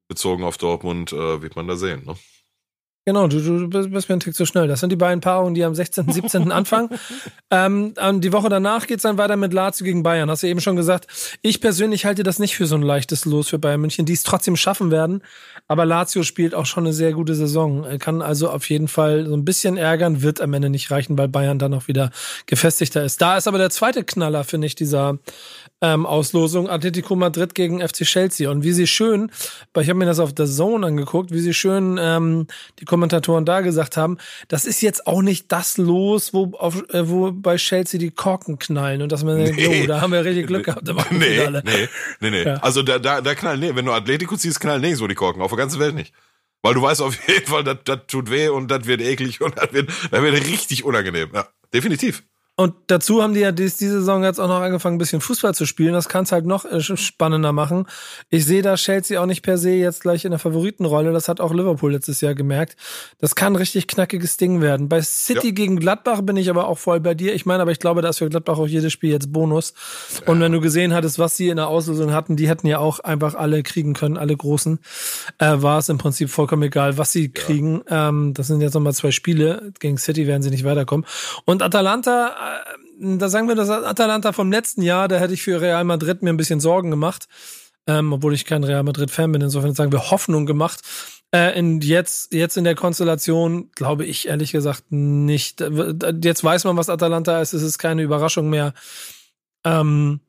bezogen 0.10 0.44
auf 0.44 0.58
Dortmund 0.58 1.14
äh, 1.14 1.42
wird 1.42 1.56
man 1.56 1.68
da 1.68 1.78
sehen. 1.78 2.04
Ne? 2.06 2.16
Genau, 3.10 3.28
du, 3.28 3.40
du 3.40 3.90
bist 3.90 4.08
mir 4.08 4.18
ein 4.18 4.20
Tick 4.20 4.36
zu 4.36 4.46
schnell. 4.46 4.68
Das 4.68 4.82
sind 4.82 4.92
die 4.92 4.96
beiden 4.96 5.20
Paarungen, 5.20 5.56
die 5.56 5.64
am 5.64 5.74
16., 5.74 6.12
17. 6.12 6.52
anfangen. 6.52 6.90
Ähm, 7.50 7.96
die 8.22 8.32
Woche 8.32 8.50
danach 8.50 8.86
geht's 8.86 9.02
dann 9.02 9.18
weiter 9.18 9.36
mit 9.36 9.52
Lazio 9.52 9.84
gegen 9.84 10.04
Bayern. 10.04 10.30
Hast 10.30 10.44
du 10.44 10.48
eben 10.48 10.62
schon 10.62 10.76
gesagt. 10.76 11.08
Ich 11.42 11.60
persönlich 11.60 12.06
halte 12.06 12.22
das 12.22 12.38
nicht 12.38 12.56
für 12.56 12.68
so 12.68 12.76
ein 12.76 12.84
leichtes 12.84 13.26
Los 13.26 13.50
für 13.50 13.58
Bayern 13.58 13.82
München, 13.82 14.06
die 14.06 14.14
es 14.14 14.22
trotzdem 14.22 14.56
schaffen 14.56 14.92
werden. 14.92 15.24
Aber 15.68 15.88
Lazio 15.88 16.22
spielt 16.22 16.54
auch 16.54 16.68
schon 16.68 16.84
eine 16.84 16.94
sehr 16.94 17.14
gute 17.14 17.34
Saison. 17.34 17.84
Er 17.84 17.98
kann 17.98 18.22
also 18.22 18.52
auf 18.52 18.70
jeden 18.70 18.88
Fall 18.88 19.26
so 19.26 19.36
ein 19.36 19.44
bisschen 19.44 19.76
ärgern, 19.76 20.22
wird 20.22 20.40
am 20.40 20.54
Ende 20.54 20.70
nicht 20.70 20.92
reichen, 20.92 21.18
weil 21.18 21.30
Bayern 21.30 21.58
dann 21.58 21.74
auch 21.74 21.88
wieder 21.88 22.12
gefestigter 22.46 23.04
ist. 23.04 23.24
Da 23.24 23.38
ist 23.38 23.48
aber 23.48 23.58
der 23.58 23.72
zweite 23.72 24.04
Knaller, 24.04 24.44
finde 24.44 24.68
ich, 24.68 24.76
dieser 24.76 25.18
ähm, 25.82 26.06
Auslosung 26.06 26.70
Atletico 26.70 27.16
Madrid 27.16 27.56
gegen 27.56 27.80
FC 27.88 28.04
Chelsea. 28.04 28.50
Und 28.50 28.64
wie 28.64 28.74
sie 28.74 28.88
schön, 28.88 29.32
weil 29.74 29.84
ich 29.84 29.90
habe 29.90 30.00
mir 30.00 30.06
das 30.06 30.20
auf 30.20 30.34
der 30.34 30.46
Zone 30.46 30.86
angeguckt, 30.86 31.32
wie 31.32 31.40
sie 31.40 31.54
schön 31.54 31.98
ähm, 32.00 32.48
die 32.80 32.86
Kommentatoren 32.86 33.46
da 33.46 33.62
gesagt 33.62 33.98
haben, 33.98 34.18
das 34.48 34.66
ist 34.66 34.82
jetzt 34.82 35.08
auch 35.08 35.22
nicht 35.22 35.52
das 35.52 35.78
Los, 35.78 36.34
wo, 36.34 36.52
auf, 36.58 36.84
äh, 36.90 37.08
wo 37.10 37.32
bei 37.32 37.56
Chelsea 37.58 38.00
die 38.00 38.12
Korken 38.12 38.60
knallen 38.60 39.02
und 39.02 39.12
dass 39.12 39.24
man 39.24 39.38
denkt, 39.38 39.58
nee. 39.58 39.84
oh, 39.84 39.88
da 39.88 40.02
haben 40.02 40.12
wir 40.12 40.26
richtig 40.26 40.48
Glück 40.48 40.66
gehabt. 40.66 40.88
Nee, 41.12 41.50
nee, 41.50 41.90
nee, 42.20 42.30
nee. 42.30 42.44
Ja. 42.44 42.56
Also 42.56 42.84
da, 42.84 43.00
da, 43.00 43.22
da 43.22 43.36
knallen, 43.36 43.60
nee, 43.60 43.72
wenn 43.74 43.86
du 43.86 43.92
Atletico 43.92 44.36
ziehst, 44.36 44.60
knallen 44.60 44.82
nirgendwo 44.82 45.08
die 45.08 45.16
Korken, 45.16 45.42
auf 45.42 45.50
der 45.50 45.58
ganzen 45.58 45.80
Welt 45.80 45.96
nicht. 45.96 46.14
Weil 46.62 46.74
du 46.74 46.82
weißt 46.82 47.02
auf 47.02 47.16
jeden 47.28 47.48
Fall, 47.48 47.64
das, 47.64 47.78
das 47.86 48.00
tut 48.08 48.30
weh 48.30 48.50
und 48.50 48.70
das 48.70 48.86
wird 48.86 49.02
eklig 49.02 49.42
und 49.42 49.58
das 49.58 49.72
wird, 49.72 49.90
das 50.12 50.22
wird 50.22 50.46
richtig 50.46 50.84
unangenehm. 50.84 51.30
Ja, 51.34 51.48
definitiv. 51.74 52.24
Und 52.60 52.74
dazu 52.88 53.24
haben 53.24 53.34
die 53.34 53.40
ja 53.40 53.54
diese 53.54 53.90
Saison 53.90 54.22
jetzt 54.22 54.38
auch 54.38 54.50
noch 54.50 54.60
angefangen, 54.60 54.96
ein 54.96 54.98
bisschen 54.98 55.22
Fußball 55.22 55.56
zu 55.56 55.66
spielen. 55.66 55.94
Das 55.94 56.10
kann 56.10 56.26
es 56.26 56.34
halt 56.34 56.46
noch 56.46 56.66
äh, 56.66 56.82
spannender 56.82 57.54
machen. 57.54 57.86
Ich 58.30 58.46
sehe 58.46 58.62
da 58.62 58.76
Chelsea 58.76 59.22
auch 59.22 59.28
nicht 59.28 59.44
per 59.44 59.58
se 59.58 59.70
jetzt 59.70 60.02
gleich 60.02 60.26
in 60.26 60.32
der 60.32 60.40
Favoritenrolle. 60.40 61.14
Das 61.14 61.30
hat 61.30 61.40
auch 61.40 61.54
Liverpool 61.54 61.94
letztes 61.94 62.20
Jahr 62.20 62.36
gemerkt. 62.36 62.76
Das 63.20 63.36
kann 63.36 63.54
ein 63.54 63.56
richtig 63.56 63.88
knackiges 63.88 64.36
Ding 64.36 64.60
werden. 64.60 64.90
Bei 64.90 65.02
City 65.02 65.48
ja. 65.48 65.54
gegen 65.54 65.80
Gladbach 65.80 66.22
bin 66.22 66.36
ich 66.36 66.50
aber 66.50 66.68
auch 66.68 66.78
voll 66.78 67.00
bei 67.00 67.14
dir. 67.14 67.34
Ich 67.34 67.46
meine, 67.46 67.62
aber 67.62 67.72
ich 67.72 67.80
glaube, 67.80 68.02
da 68.02 68.10
ist 68.10 68.18
für 68.18 68.28
Gladbach 68.28 68.58
auch 68.58 68.68
jedes 68.68 68.92
Spiel 68.92 69.12
jetzt 69.12 69.32
Bonus. 69.32 69.74
Und 70.26 70.42
wenn 70.42 70.52
du 70.52 70.60
gesehen 70.60 70.94
hattest, 70.94 71.18
was 71.18 71.38
sie 71.38 71.48
in 71.48 71.56
der 71.56 71.70
Auslösung 71.70 72.12
hatten, 72.12 72.36
die 72.36 72.50
hätten 72.50 72.68
ja 72.68 72.80
auch 72.80 73.00
einfach 73.00 73.36
alle 73.36 73.64
kriegen 73.64 73.94
können, 73.94 74.18
alle 74.18 74.36
Großen, 74.36 74.80
äh, 75.38 75.54
war 75.62 75.80
es 75.80 75.88
im 75.88 75.98
Prinzip 75.98 76.30
vollkommen 76.30 76.64
egal, 76.64 76.98
was 76.98 77.14
sie 77.14 77.32
kriegen. 77.32 77.84
Ja. 77.90 78.10
Ähm, 78.10 78.34
das 78.34 78.48
sind 78.48 78.60
jetzt 78.60 78.74
nochmal 78.74 78.94
zwei 78.94 79.12
Spiele. 79.12 79.72
Gegen 79.80 79.98
City 79.98 80.28
werden 80.28 80.42
sie 80.42 80.50
nicht 80.50 80.66
weiterkommen. 80.66 81.06
Und 81.46 81.64
Atalanta 81.64 82.49
da 83.00 83.30
sagen 83.30 83.48
wir 83.48 83.56
das 83.56 83.70
Atalanta 83.70 84.32
vom 84.32 84.52
letzten 84.52 84.82
Jahr, 84.82 85.08
da 85.08 85.18
hätte 85.18 85.34
ich 85.34 85.42
für 85.42 85.62
Real 85.62 85.84
Madrid 85.84 86.22
mir 86.22 86.32
ein 86.32 86.38
bisschen 86.38 86.60
Sorgen 86.60 86.92
gemacht, 86.92 87.28
ähm, 87.88 88.14
obwohl 88.14 88.34
ich 88.34 88.46
kein 88.46 88.64
Real 88.64 88.84
Madrid-Fan 88.84 89.32
bin. 89.32 89.42
Insofern 89.42 89.74
sagen 89.74 89.92
wir 89.92 90.12
Hoffnung 90.12 90.46
gemacht. 90.46 90.82
Äh, 91.32 91.60
und 91.60 91.84
jetzt, 91.84 92.34
jetzt 92.34 92.58
in 92.58 92.64
der 92.64 92.76
Konstellation 92.76 93.72
glaube 93.76 94.06
ich 94.06 94.28
ehrlich 94.28 94.52
gesagt 94.52 94.92
nicht. 94.92 95.62
Jetzt 96.24 96.44
weiß 96.44 96.64
man, 96.64 96.78
was 96.78 96.90
Atalanta 96.90 97.42
ist. 97.42 97.54
Es 97.54 97.62
ist 97.62 97.78
keine 97.78 98.02
Überraschung 98.02 98.50
mehr. 98.50 98.74
Ähm, 99.64 100.22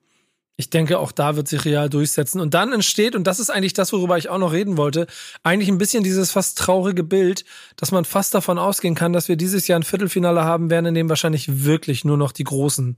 Ich 0.61 0.69
denke, 0.69 0.99
auch 0.99 1.11
da 1.11 1.37
wird 1.37 1.49
sich 1.49 1.65
Real 1.65 1.89
durchsetzen. 1.89 2.41
Und 2.41 2.53
dann 2.53 2.73
entsteht, 2.73 3.17
und 3.17 3.25
das 3.25 3.41
ist 3.41 3.51
eigentlich 3.51 3.73
das, 3.73 3.93
worüber 3.95 4.19
ich 4.19 4.29
auch 4.29 4.39
noch 4.39 4.53
reden 4.53 4.77
wollte, 4.77 5.07
eigentlich 5.43 5.71
ein 5.71 5.79
bisschen 5.79 6.05
dieses 6.05 6.31
fast 6.33 6.59
traurige 6.59 7.03
Bild, 7.03 7.47
dass 7.77 7.93
man 7.93 8.05
fast 8.05 8.35
davon 8.35 8.59
ausgehen 8.59 8.95
kann, 8.95 9.15
dass 9.15 9.29
wir 9.29 9.37
dieses 9.37 9.67
Jahr 9.69 9.81
ein 9.81 9.85
Viertelfinale 9.85 10.45
haben 10.45 10.69
werden, 10.69 10.85
in 10.87 10.95
dem 10.95 11.09
wahrscheinlich 11.09 11.65
wirklich 11.65 12.05
nur 12.05 12.19
noch 12.19 12.33
die 12.33 12.45
Großen, 12.45 12.95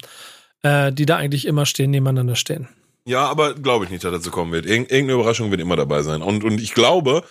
äh, 0.62 0.92
die 0.92 1.06
da 1.06 1.16
eigentlich 1.16 1.46
immer 1.46 1.64
stehen, 1.64 1.92
nebeneinander 1.92 2.34
stehen. 2.34 2.68
Ja, 3.04 3.26
aber 3.26 3.54
glaube 3.54 3.84
ich 3.84 3.90
nicht, 3.92 4.02
dass 4.02 4.12
dazu 4.12 4.32
kommen 4.32 4.50
wird. 4.50 4.66
Irg 4.66 4.90
irgendeine 4.90 5.12
Überraschung 5.12 5.52
wird 5.52 5.60
immer 5.60 5.76
dabei 5.76 6.02
sein. 6.02 6.20
Und, 6.20 6.42
und 6.42 6.60
ich 6.60 6.74
glaube, 6.74 7.22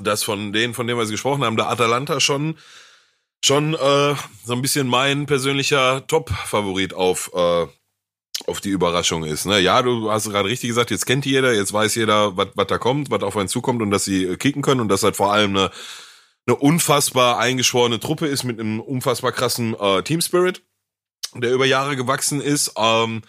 dass 0.00 0.22
von 0.22 0.54
denen, 0.54 0.72
von 0.72 0.86
denen 0.86 0.98
wir 0.98 1.06
gesprochen 1.06 1.44
haben, 1.44 1.56
der 1.56 1.68
Atalanta 1.68 2.18
schon 2.18 2.56
schon 3.44 3.74
äh, 3.74 4.14
so 4.44 4.52
ein 4.52 4.62
bisschen 4.62 4.86
mein 4.86 5.26
persönlicher 5.26 6.06
Top-Favorit 6.06 6.94
auf 6.94 7.30
äh, 7.34 7.66
auf 8.46 8.60
die 8.60 8.70
Überraschung 8.70 9.24
ist. 9.24 9.46
Ne? 9.46 9.60
Ja, 9.60 9.82
du 9.82 10.10
hast 10.10 10.28
gerade 10.30 10.48
richtig 10.48 10.68
gesagt, 10.68 10.90
jetzt 10.90 11.06
kennt 11.06 11.26
jeder, 11.26 11.52
jetzt 11.54 11.72
weiß 11.72 11.94
jeder, 11.94 12.36
was 12.36 12.66
da 12.66 12.78
kommt, 12.78 13.10
was 13.10 13.22
auf 13.22 13.36
einen 13.36 13.48
zukommt 13.48 13.82
und 13.82 13.90
dass 13.90 14.04
sie 14.04 14.24
äh, 14.24 14.36
kicken 14.36 14.62
können 14.62 14.80
und 14.80 14.88
dass 14.88 15.02
halt 15.02 15.16
vor 15.16 15.32
allem 15.32 15.56
eine, 15.56 15.70
eine 16.46 16.56
unfassbar 16.56 17.38
eingeschworene 17.38 18.00
Truppe 18.00 18.26
ist 18.26 18.44
mit 18.44 18.58
einem 18.58 18.80
unfassbar 18.80 19.32
krassen 19.32 19.74
äh, 19.78 20.02
Team 20.02 20.20
Spirit, 20.20 20.62
der 21.34 21.52
über 21.52 21.66
Jahre 21.66 21.96
gewachsen 21.96 22.40
ist. 22.40 22.72
Ähm, 22.76 23.22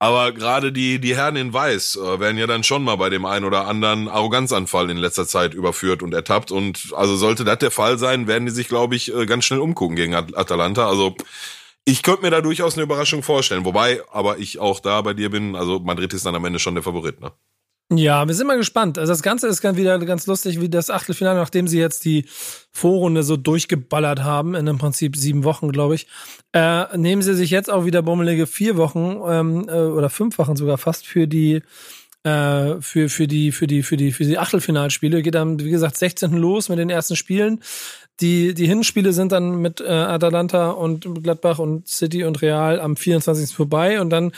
aber 0.00 0.30
gerade 0.32 0.70
die, 0.70 1.00
die 1.00 1.16
Herren 1.16 1.34
in 1.36 1.52
Weiß 1.52 1.96
äh, 1.96 2.20
werden 2.20 2.38
ja 2.38 2.46
dann 2.46 2.62
schon 2.62 2.84
mal 2.84 2.96
bei 2.96 3.10
dem 3.10 3.24
einen 3.24 3.44
oder 3.44 3.66
anderen 3.66 4.08
Arroganzanfall 4.08 4.90
in 4.90 4.96
letzter 4.96 5.26
Zeit 5.26 5.54
überführt 5.54 6.02
und 6.02 6.14
ertappt. 6.14 6.52
Und 6.52 6.92
also 6.94 7.16
sollte 7.16 7.44
das 7.44 7.58
der 7.58 7.72
Fall 7.72 7.98
sein, 7.98 8.28
werden 8.28 8.46
die 8.46 8.52
sich, 8.52 8.68
glaube 8.68 8.94
ich, 8.94 9.12
äh, 9.12 9.26
ganz 9.26 9.44
schnell 9.44 9.58
umgucken 9.58 9.96
gegen 9.96 10.14
Atalanta. 10.14 10.88
Also 10.88 11.16
ich 11.88 12.02
könnte 12.02 12.22
mir 12.22 12.30
da 12.30 12.42
durchaus 12.42 12.74
eine 12.74 12.82
Überraschung 12.82 13.22
vorstellen. 13.22 13.64
Wobei, 13.64 14.02
aber 14.12 14.38
ich 14.38 14.58
auch 14.58 14.78
da 14.78 15.00
bei 15.00 15.14
dir 15.14 15.30
bin, 15.30 15.56
also 15.56 15.80
Madrid 15.80 16.12
ist 16.12 16.26
dann 16.26 16.34
am 16.34 16.44
Ende 16.44 16.58
schon 16.58 16.74
der 16.74 16.84
Favorit, 16.84 17.20
ne? 17.20 17.32
Ja, 17.90 18.28
wir 18.28 18.34
sind 18.34 18.46
mal 18.46 18.58
gespannt. 18.58 18.98
Also 18.98 19.10
das 19.10 19.22
Ganze 19.22 19.48
ist 19.48 19.64
dann 19.64 19.78
wieder 19.78 19.98
ganz 20.00 20.26
lustig, 20.26 20.60
wie 20.60 20.68
das 20.68 20.90
Achtelfinale, 20.90 21.38
nachdem 21.38 21.66
sie 21.66 21.78
jetzt 21.78 22.04
die 22.04 22.26
Vorrunde 22.70 23.22
so 23.22 23.38
durchgeballert 23.38 24.22
haben, 24.22 24.54
in 24.54 24.66
im 24.66 24.76
Prinzip 24.76 25.16
sieben 25.16 25.42
Wochen, 25.44 25.72
glaube 25.72 25.94
ich, 25.94 26.06
äh, 26.52 26.94
nehmen 26.98 27.22
sie 27.22 27.34
sich 27.34 27.48
jetzt 27.48 27.70
auch 27.70 27.86
wieder 27.86 28.02
bummelige 28.02 28.46
vier 28.46 28.76
Wochen 28.76 29.18
ähm, 29.26 29.66
äh, 29.70 29.72
oder 29.72 30.10
fünf 30.10 30.36
Wochen 30.36 30.56
sogar 30.56 30.76
fast 30.76 31.06
für 31.06 31.26
die 31.26 31.62
äh, 32.24 32.74
für 32.82 33.08
für 33.08 33.26
die 33.26 33.52
für 33.52 33.66
die 33.66 33.82
für 33.82 33.96
die 33.96 34.12
für 34.12 34.24
die 34.24 34.36
Achtelfinalspiele 34.36 35.22
geht 35.22 35.34
dann 35.34 35.58
wie 35.58 35.70
gesagt 35.70 35.96
16. 35.96 36.32
los 36.32 36.68
mit 36.68 36.78
den 36.78 36.90
ersten 36.90 37.16
Spielen 37.16 37.62
die, 38.20 38.54
die 38.54 38.66
Hinspiele 38.66 39.12
sind 39.12 39.32
dann 39.32 39.60
mit 39.60 39.80
äh, 39.80 39.88
Atalanta 39.88 40.70
und 40.70 41.22
Gladbach 41.22 41.58
und 41.58 41.86
City 41.88 42.24
und 42.24 42.42
Real 42.42 42.80
am 42.80 42.96
24. 42.96 43.54
vorbei 43.54 44.00
und 44.00 44.10
dann 44.10 44.32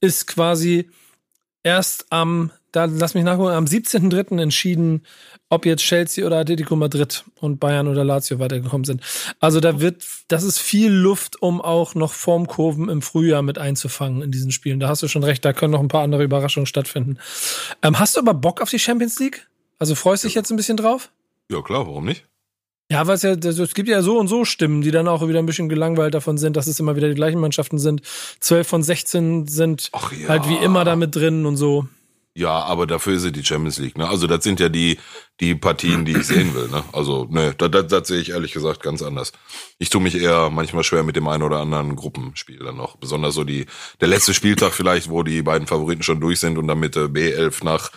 ist 0.00 0.26
quasi 0.26 0.88
erst 1.64 2.06
am, 2.10 2.52
da 2.70 2.84
lass 2.84 3.14
mich 3.14 3.24
nachgucken, 3.24 3.50
am 3.50 3.64
17.3. 3.64 4.40
entschieden, 4.40 5.02
ob 5.48 5.66
jetzt 5.66 5.82
Chelsea 5.82 6.24
oder 6.24 6.38
Atletico 6.38 6.76
Madrid 6.76 7.24
und 7.40 7.58
Bayern 7.58 7.88
oder 7.88 8.04
Lazio 8.04 8.38
weitergekommen 8.38 8.84
sind. 8.84 9.02
Also 9.40 9.60
da 9.60 9.80
wird, 9.80 10.04
das 10.28 10.44
ist 10.44 10.58
viel 10.58 10.92
Luft, 10.92 11.40
um 11.42 11.60
auch 11.60 11.94
noch 11.94 12.12
Formkurven 12.12 12.88
im 12.88 13.02
Frühjahr 13.02 13.42
mit 13.42 13.58
einzufangen 13.58 14.22
in 14.22 14.30
diesen 14.30 14.52
Spielen. 14.52 14.78
Da 14.78 14.88
hast 14.88 15.02
du 15.02 15.08
schon 15.08 15.24
recht, 15.24 15.44
da 15.44 15.52
können 15.52 15.72
noch 15.72 15.80
ein 15.80 15.88
paar 15.88 16.02
andere 16.02 16.22
Überraschungen 16.22 16.66
stattfinden. 16.66 17.18
Ähm, 17.82 17.98
hast 17.98 18.16
du 18.16 18.20
aber 18.20 18.34
Bock 18.34 18.60
auf 18.60 18.70
die 18.70 18.78
Champions 18.78 19.18
League? 19.18 19.48
Also 19.78 19.94
freust 19.94 20.22
du 20.22 20.28
dich 20.28 20.34
jetzt 20.34 20.50
ein 20.50 20.56
bisschen 20.56 20.76
drauf? 20.76 21.10
Ja, 21.50 21.60
klar, 21.62 21.86
warum 21.86 22.04
nicht? 22.04 22.24
Ja, 22.90 23.06
was 23.06 23.22
ja, 23.22 23.32
es 23.32 23.74
gibt 23.74 23.88
ja 23.88 24.02
so 24.02 24.18
und 24.18 24.28
so 24.28 24.44
Stimmen, 24.44 24.82
die 24.82 24.90
dann 24.90 25.08
auch 25.08 25.26
wieder 25.26 25.38
ein 25.38 25.46
bisschen 25.46 25.70
gelangweilt 25.70 26.14
davon 26.14 26.36
sind, 26.36 26.56
dass 26.56 26.66
es 26.66 26.78
immer 26.78 26.96
wieder 26.96 27.08
die 27.08 27.14
gleichen 27.14 27.40
Mannschaften 27.40 27.78
sind. 27.78 28.02
Zwölf 28.40 28.68
von 28.68 28.82
16 28.82 29.46
sind 29.46 29.90
ja. 29.92 30.28
halt 30.28 30.48
wie 30.48 30.56
immer 30.56 30.84
damit 30.84 31.16
drin 31.16 31.46
und 31.46 31.56
so. 31.56 31.88
Ja, 32.36 32.64
aber 32.64 32.88
dafür 32.88 33.14
ist 33.14 33.22
sie 33.22 33.30
die 33.30 33.44
Champions 33.44 33.78
League, 33.78 33.96
ne? 33.96 34.08
Also 34.08 34.26
das 34.26 34.42
sind 34.42 34.58
ja 34.58 34.68
die, 34.68 34.98
die 35.38 35.54
Partien, 35.54 36.04
die 36.04 36.12
ich 36.12 36.26
sehen 36.26 36.52
will, 36.54 36.68
ne? 36.68 36.82
Also, 36.92 37.26
ne, 37.30 37.54
das, 37.56 37.70
das, 37.70 37.86
das 37.86 38.08
sehe 38.08 38.20
ich 38.20 38.30
ehrlich 38.30 38.52
gesagt 38.52 38.82
ganz 38.82 39.02
anders. 39.02 39.30
Ich 39.78 39.88
tue 39.88 40.00
mich 40.00 40.16
eher 40.16 40.50
manchmal 40.50 40.82
schwer 40.82 41.04
mit 41.04 41.14
dem 41.14 41.28
einen 41.28 41.44
oder 41.44 41.60
anderen 41.60 41.94
Gruppenspiel 41.94 42.58
dann 42.58 42.76
noch. 42.76 42.96
Besonders 42.96 43.34
so 43.34 43.44
die, 43.44 43.66
der 44.00 44.08
letzte 44.08 44.34
Spieltag 44.34 44.72
vielleicht, 44.72 45.10
wo 45.10 45.22
die 45.22 45.42
beiden 45.42 45.68
Favoriten 45.68 46.02
schon 46.02 46.20
durch 46.20 46.40
sind 46.40 46.58
und 46.58 46.66
dann 46.66 46.80
mit 46.80 46.96
äh, 46.96 47.04
B11 47.04 47.64
nach, 47.64 47.92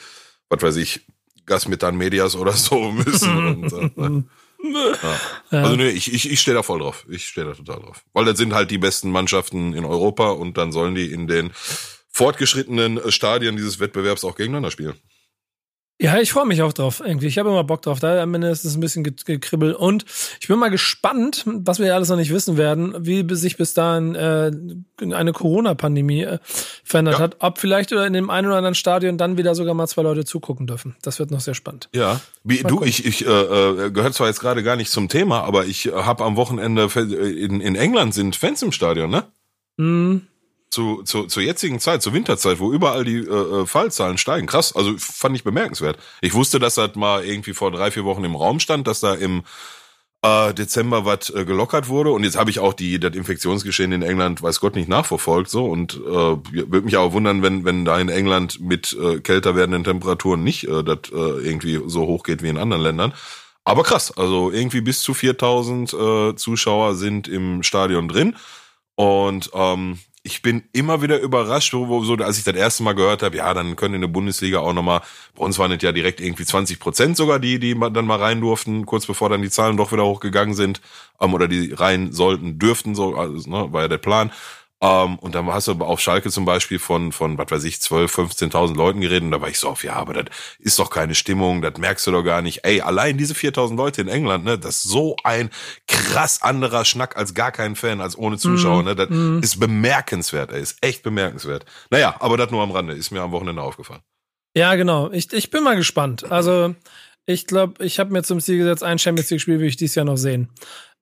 was 0.49 0.61
weiß 0.61 0.75
ich, 0.77 1.07
Gas 1.47 1.67
mit 1.67 1.81
dann 1.81 1.97
Medias 1.97 2.35
oder 2.35 2.51
so 2.51 2.91
müssen. 2.91 3.63
und, 3.63 3.73
äh, 3.73 3.91
ne? 3.95 4.23
Ja. 4.63 5.19
Also 5.61 5.75
nee, 5.75 5.89
ich, 5.89 6.13
ich, 6.13 6.29
ich 6.31 6.41
stehe 6.41 6.55
da 6.55 6.63
voll 6.63 6.79
drauf. 6.79 7.05
Ich 7.09 7.27
stehe 7.27 7.45
da 7.45 7.53
total 7.53 7.79
drauf. 7.79 8.03
Weil 8.13 8.25
das 8.25 8.37
sind 8.37 8.53
halt 8.53 8.71
die 8.71 8.77
besten 8.77 9.11
Mannschaften 9.11 9.73
in 9.73 9.85
Europa 9.85 10.31
und 10.31 10.57
dann 10.57 10.71
sollen 10.71 10.95
die 10.95 11.11
in 11.11 11.27
den 11.27 11.51
fortgeschrittenen 12.09 13.11
Stadien 13.11 13.55
dieses 13.55 13.79
Wettbewerbs 13.79 14.23
auch 14.23 14.35
gegeneinander 14.35 14.71
spielen. 14.71 14.95
Ja, 15.99 16.19
ich 16.19 16.31
freue 16.31 16.45
mich 16.45 16.61
auch 16.61 16.73
drauf, 16.73 17.01
irgendwie. 17.03 17.25
Ich 17.25 17.39
habe 17.39 17.49
immer 17.49 17.63
Bock 17.63 17.81
drauf. 17.81 17.99
Da 17.99 18.21
am 18.21 18.33
Ende 18.35 18.49
ist 18.49 18.63
es 18.63 18.75
ein 18.75 18.81
bisschen 18.81 19.03
gekribbelt. 19.03 19.75
Und 19.75 20.05
ich 20.39 20.47
bin 20.47 20.59
mal 20.59 20.69
gespannt, 20.69 21.43
was 21.47 21.79
wir 21.79 21.87
ja 21.87 21.95
alles 21.95 22.09
noch 22.09 22.17
nicht 22.17 22.31
wissen 22.31 22.55
werden, 22.55 22.93
wie 22.99 23.25
sich 23.33 23.57
bis 23.57 23.73
dahin 23.73 24.13
äh, 24.13 24.51
eine 25.01 25.33
Corona-Pandemie 25.33 26.23
äh, 26.23 26.37
verändert 26.83 27.15
ja. 27.15 27.21
hat. 27.21 27.37
Ob 27.39 27.57
vielleicht 27.57 27.91
in 27.91 28.13
dem 28.13 28.29
einen 28.29 28.45
oder 28.45 28.57
anderen 28.57 28.75
Stadion 28.75 29.17
dann 29.17 29.37
wieder 29.37 29.55
sogar 29.55 29.73
mal 29.73 29.87
zwei 29.87 30.03
Leute 30.03 30.23
zugucken 30.23 30.67
dürfen. 30.67 30.95
Das 31.01 31.17
wird 31.17 31.31
noch 31.31 31.41
sehr 31.41 31.55
spannend. 31.55 31.89
Ja, 31.95 32.21
wie, 32.43 32.61
du, 32.61 32.83
ich, 32.83 33.03
ich 33.03 33.25
äh, 33.25 33.29
äh, 33.29 33.91
gehört 33.91 34.13
zwar 34.13 34.27
jetzt 34.27 34.39
gerade 34.39 34.61
gar 34.61 34.75
nicht 34.75 34.91
zum 34.91 35.09
Thema, 35.09 35.41
aber 35.45 35.65
ich 35.65 35.87
habe 35.87 36.23
am 36.25 36.35
Wochenende 36.35 36.83
in, 36.93 37.59
in 37.59 37.75
England 37.75 38.13
sind 38.13 38.35
Fans 38.35 38.61
im 38.61 38.71
Stadion, 38.71 39.09
ne? 39.09 39.23
Mhm 39.77 40.27
zu, 40.69 41.03
zu, 41.03 41.25
zur 41.25 41.43
jetzigen 41.43 41.79
Zeit, 41.79 42.01
zur 42.01 42.13
Winterzeit, 42.13 42.59
wo 42.59 42.71
überall 42.71 43.05
die 43.05 43.17
äh, 43.17 43.61
äh, 43.61 43.65
Fallzahlen 43.65 44.17
steigen. 44.17 44.47
Krass, 44.47 44.75
also 44.75 44.95
fand 44.97 45.35
ich 45.35 45.43
bemerkenswert. 45.43 45.97
Ich 46.21 46.33
wusste, 46.33 46.59
dass 46.59 46.75
das 46.75 46.95
mal 46.95 47.23
irgendwie 47.25 47.53
vor 47.53 47.71
drei, 47.71 47.91
vier 47.91 48.05
Wochen 48.05 48.23
im 48.23 48.35
Raum 48.35 48.59
stand, 48.59 48.87
dass 48.87 48.99
da 48.99 49.13
im 49.13 49.43
äh, 50.23 50.53
Dezember 50.53 51.05
was 51.05 51.29
äh, 51.29 51.45
gelockert 51.45 51.87
wurde. 51.87 52.11
Und 52.11 52.23
jetzt 52.23 52.37
habe 52.37 52.49
ich 52.49 52.59
auch 52.59 52.73
die 52.73 52.99
das 52.99 53.15
Infektionsgeschehen 53.15 53.91
in 53.91 54.01
England, 54.01 54.41
weiß 54.41 54.59
Gott, 54.59 54.75
nicht 54.75 54.89
nachverfolgt. 54.89 55.49
so 55.49 55.65
Und 55.65 55.95
äh, 55.95 55.99
würde 55.99 56.81
mich 56.81 56.97
aber 56.97 57.13
wundern, 57.13 57.43
wenn, 57.43 57.65
wenn 57.65 57.85
da 57.85 57.99
in 57.99 58.09
England 58.09 58.59
mit 58.59 58.95
äh, 59.01 59.19
kälter 59.19 59.55
werdenden 59.55 59.83
Temperaturen 59.83 60.43
nicht 60.43 60.67
äh, 60.67 60.83
das 60.83 61.11
äh, 61.11 61.15
irgendwie 61.15 61.81
so 61.85 62.07
hoch 62.07 62.23
geht 62.23 62.43
wie 62.43 62.49
in 62.49 62.57
anderen 62.57 62.83
Ländern. 62.83 63.13
Aber 63.63 63.83
krass, 63.83 64.17
also 64.17 64.51
irgendwie 64.51 64.81
bis 64.81 65.01
zu 65.01 65.13
4000 65.13 65.93
äh, 65.93 66.35
Zuschauer 66.35 66.95
sind 66.95 67.27
im 67.27 67.63
Stadion 67.63 68.07
drin. 68.07 68.35
Und 68.95 69.51
ähm, 69.53 69.99
ich 70.27 70.41
bin 70.41 70.63
immer 70.73 71.01
wieder 71.01 71.19
überrascht, 71.21 71.73
wo, 71.73 72.03
so, 72.03 72.15
als 72.15 72.37
ich 72.37 72.43
das 72.43 72.55
erste 72.55 72.83
Mal 72.83 72.95
gehört 72.95 73.23
habe, 73.23 73.37
ja, 73.37 73.53
dann 73.53 73.77
können 73.77 73.95
in 73.95 74.01
der 74.01 74.09
Bundesliga 74.09 74.59
auch 74.59 74.73
nochmal, 74.73 74.99
bei 75.35 75.45
uns 75.45 75.57
waren 75.57 75.71
es 75.71 75.81
ja 75.81 75.93
direkt 75.93 76.19
irgendwie 76.19 76.43
20 76.43 76.79
Prozent 76.79 77.15
sogar, 77.15 77.39
die, 77.39 77.59
die 77.59 77.79
dann 77.79 78.05
mal 78.05 78.19
rein 78.19 78.41
durften, 78.41 78.85
kurz 78.85 79.05
bevor 79.05 79.29
dann 79.29 79.41
die 79.41 79.49
Zahlen 79.49 79.77
doch 79.77 79.93
wieder 79.93 80.03
hochgegangen 80.03 80.53
sind, 80.53 80.81
ähm, 81.21 81.33
oder 81.33 81.47
die 81.47 81.71
rein 81.71 82.11
sollten, 82.11 82.59
dürften, 82.59 82.93
so, 82.93 83.15
also, 83.15 83.49
ne, 83.49 83.71
war 83.71 83.83
ja 83.83 83.87
der 83.87 83.99
Plan. 83.99 84.31
Um, 84.79 84.89
ähm, 84.89 85.19
und 85.19 85.33
dann 85.33 85.47
hast 85.47 85.67
du 85.67 85.73
auf 85.73 85.99
Schalke 85.99 86.29
zum 86.29 86.45
Beispiel 86.45 86.77
von, 86.77 87.11
von 87.11 87.39
was 87.39 87.49
weiß 87.49 87.63
ich, 87.63 87.81
12, 87.81 88.15
15.000 88.15 88.75
Leuten 88.75 89.01
geredet 89.01 89.23
und 89.23 89.31
da 89.31 89.41
war 89.41 89.49
ich 89.49 89.57
so 89.57 89.69
auf, 89.69 89.83
ja, 89.83 89.93
aber 89.93 90.13
das 90.13 90.25
ist 90.59 90.77
doch 90.77 90.91
keine 90.91 91.15
Stimmung, 91.15 91.63
das 91.63 91.79
merkst 91.79 92.05
du 92.05 92.11
doch 92.11 92.21
gar 92.21 92.43
nicht. 92.43 92.63
Ey, 92.63 92.81
allein 92.81 93.17
diese 93.17 93.33
4.000 93.33 93.75
Leute 93.75 94.01
in 94.01 94.07
England, 94.07 94.45
ne, 94.45 94.59
das 94.59 94.85
ist 94.85 94.91
so 94.91 95.15
ein 95.23 95.49
krass 95.87 96.43
anderer 96.43 96.85
Schnack 96.85 97.17
als 97.17 97.33
gar 97.33 97.51
kein 97.51 97.75
Fan, 97.75 98.01
als 98.01 98.15
ohne 98.15 98.37
Zuschauer, 98.37 98.83
mm, 98.83 98.85
ne, 98.85 98.95
das 98.95 99.09
mm. 99.09 99.39
ist 99.41 99.59
bemerkenswert, 99.59 100.51
ey, 100.51 100.61
ist 100.61 100.77
echt 100.81 101.01
bemerkenswert. 101.01 101.65
Naja, 101.89 102.15
aber 102.19 102.37
das 102.37 102.51
nur 102.51 102.61
am 102.61 102.69
Rande, 102.69 102.93
ist 102.93 103.09
mir 103.09 103.21
am 103.21 103.31
Wochenende 103.31 103.63
aufgefallen. 103.63 104.03
Ja, 104.55 104.75
genau, 104.75 105.09
ich, 105.11 105.33
ich 105.33 105.49
bin 105.49 105.63
mal 105.63 105.75
gespannt. 105.75 106.31
Also, 106.31 106.75
ich 107.25 107.47
glaube, 107.47 107.83
ich 107.83 107.99
habe 107.99 108.13
mir 108.13 108.21
zum 108.21 108.39
Ziel 108.39 108.59
gesetzt, 108.59 108.83
ein 108.83 108.99
Champions 108.99 109.31
League-Spiel 109.31 109.59
will 109.59 109.67
ich 109.67 109.75
dieses 109.75 109.95
Jahr 109.95 110.05
noch 110.05 110.17
sehen. 110.17 110.49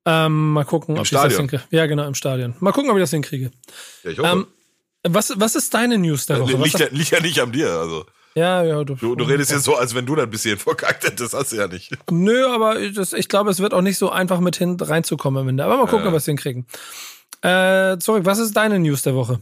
Ähm, 0.06 0.54
mal 0.54 0.66
gucken, 0.66 0.96
Im 0.96 1.02
ob 1.02 1.08
Stadion. 1.08 1.28
ich 1.28 1.34
das 1.34 1.40
hinkriege. 1.40 1.64
Ja, 1.72 1.86
genau, 1.88 2.06
im 2.06 2.14
Stadion. 2.14 2.56
Mal 2.60 2.72
gucken, 2.72 2.92
ob 2.92 2.98
ich 2.98 3.04
das 3.04 3.12
hinkriege. 3.12 3.52
Ja, 4.04 4.12
ich 4.12 4.20
hoffe. 4.20 4.30
Ähm, 4.30 4.48
was, 5.08 5.34
was 5.36 5.56
ist 5.56 5.74
deine 5.74 5.98
News 5.98 6.26
der 6.26 6.40
Woche? 6.40 6.58
Liegt 6.58 6.80
ja, 6.80 6.88
liegt 6.92 7.12
ja 7.12 7.20
nicht 7.20 7.40
an 7.40 7.52
dir, 7.52 7.70
also. 7.70 8.06
Ja, 8.36 8.64
ja, 8.64 8.84
du, 8.84 8.96
du, 8.96 9.16
du 9.16 9.24
redest 9.24 9.52
jetzt 9.52 9.64
so, 9.64 9.76
als 9.76 9.96
wenn 9.96 10.06
du 10.06 10.14
da 10.14 10.24
ein 10.24 10.30
bisschen 10.30 10.58
verkackt 10.60 11.06
hättest, 11.06 11.34
das 11.34 11.40
hast 11.40 11.54
du 11.54 11.56
ja 11.56 11.68
nicht. 11.68 11.92
Nö, 12.12 12.46
aber 12.48 12.90
das, 12.90 13.14
ich 13.14 13.30
glaube, 13.30 13.50
es 13.50 13.60
wird 13.60 13.74
auch 13.74 13.82
nicht 13.82 13.98
so 13.98 14.10
einfach 14.10 14.42
mit 14.42 14.58
hin 14.58 14.78
reinzukommen 14.80 15.42
am 15.42 15.48
Ende. 15.48 15.64
Aber 15.64 15.78
mal 15.78 15.88
gucken, 15.88 16.08
äh. 16.08 16.12
was 16.12 16.28
wir 16.28 16.34
hinkriegen. 16.34 16.66
Äh, 17.42 17.98
zurück, 18.00 18.26
was 18.26 18.40
ist 18.40 18.54
deine 18.54 18.80
News 18.80 19.04
der 19.04 19.16
Woche? 19.16 19.40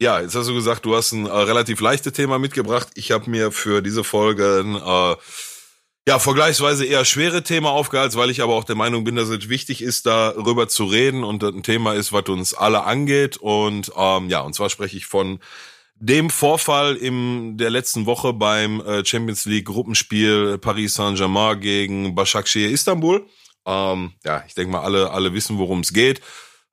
Ja, 0.00 0.20
jetzt 0.20 0.34
hast 0.34 0.48
du 0.48 0.54
gesagt, 0.54 0.84
du 0.84 0.96
hast 0.96 1.12
ein 1.12 1.26
äh, 1.26 1.30
relativ 1.30 1.80
leichtes 1.80 2.12
Thema 2.14 2.40
mitgebracht. 2.40 2.88
Ich 2.96 3.12
habe 3.12 3.30
mir 3.30 3.52
für 3.52 3.82
diese 3.82 4.02
Folge 4.02 4.64
ein 4.64 4.74
äh, 4.74 5.16
ja, 6.06 6.18
vergleichsweise 6.18 6.84
eher 6.84 7.04
schwere 7.04 7.44
Thema 7.44 7.70
aufgehalten, 7.70 8.16
weil 8.16 8.30
ich 8.30 8.42
aber 8.42 8.54
auch 8.54 8.64
der 8.64 8.74
Meinung 8.74 9.04
bin, 9.04 9.16
dass 9.16 9.28
es 9.28 9.48
wichtig 9.48 9.82
ist, 9.82 10.06
darüber 10.06 10.68
zu 10.68 10.84
reden 10.84 11.22
und 11.22 11.44
ein 11.44 11.62
Thema 11.62 11.94
ist, 11.94 12.12
was 12.12 12.28
uns 12.28 12.54
alle 12.54 12.84
angeht. 12.84 13.36
Und 13.36 13.92
ähm, 13.96 14.28
ja, 14.28 14.40
und 14.40 14.54
zwar 14.54 14.68
spreche 14.68 14.96
ich 14.96 15.06
von 15.06 15.38
dem 15.94 16.30
Vorfall 16.30 16.96
im 16.96 17.56
der 17.56 17.70
letzten 17.70 18.06
Woche 18.06 18.32
beim 18.32 18.80
äh, 18.80 19.04
Champions 19.04 19.44
League 19.44 19.66
Gruppenspiel 19.66 20.58
Paris 20.58 20.94
Saint-Germain 20.94 21.60
gegen 21.60 22.16
Başakşehir 22.16 22.70
Istanbul. 22.70 23.24
Ähm, 23.64 24.12
ja, 24.24 24.42
ich 24.48 24.54
denke 24.54 24.72
mal, 24.72 24.82
alle 24.82 25.12
alle 25.12 25.32
wissen, 25.34 25.58
worum 25.58 25.80
es 25.80 25.92
geht. 25.92 26.20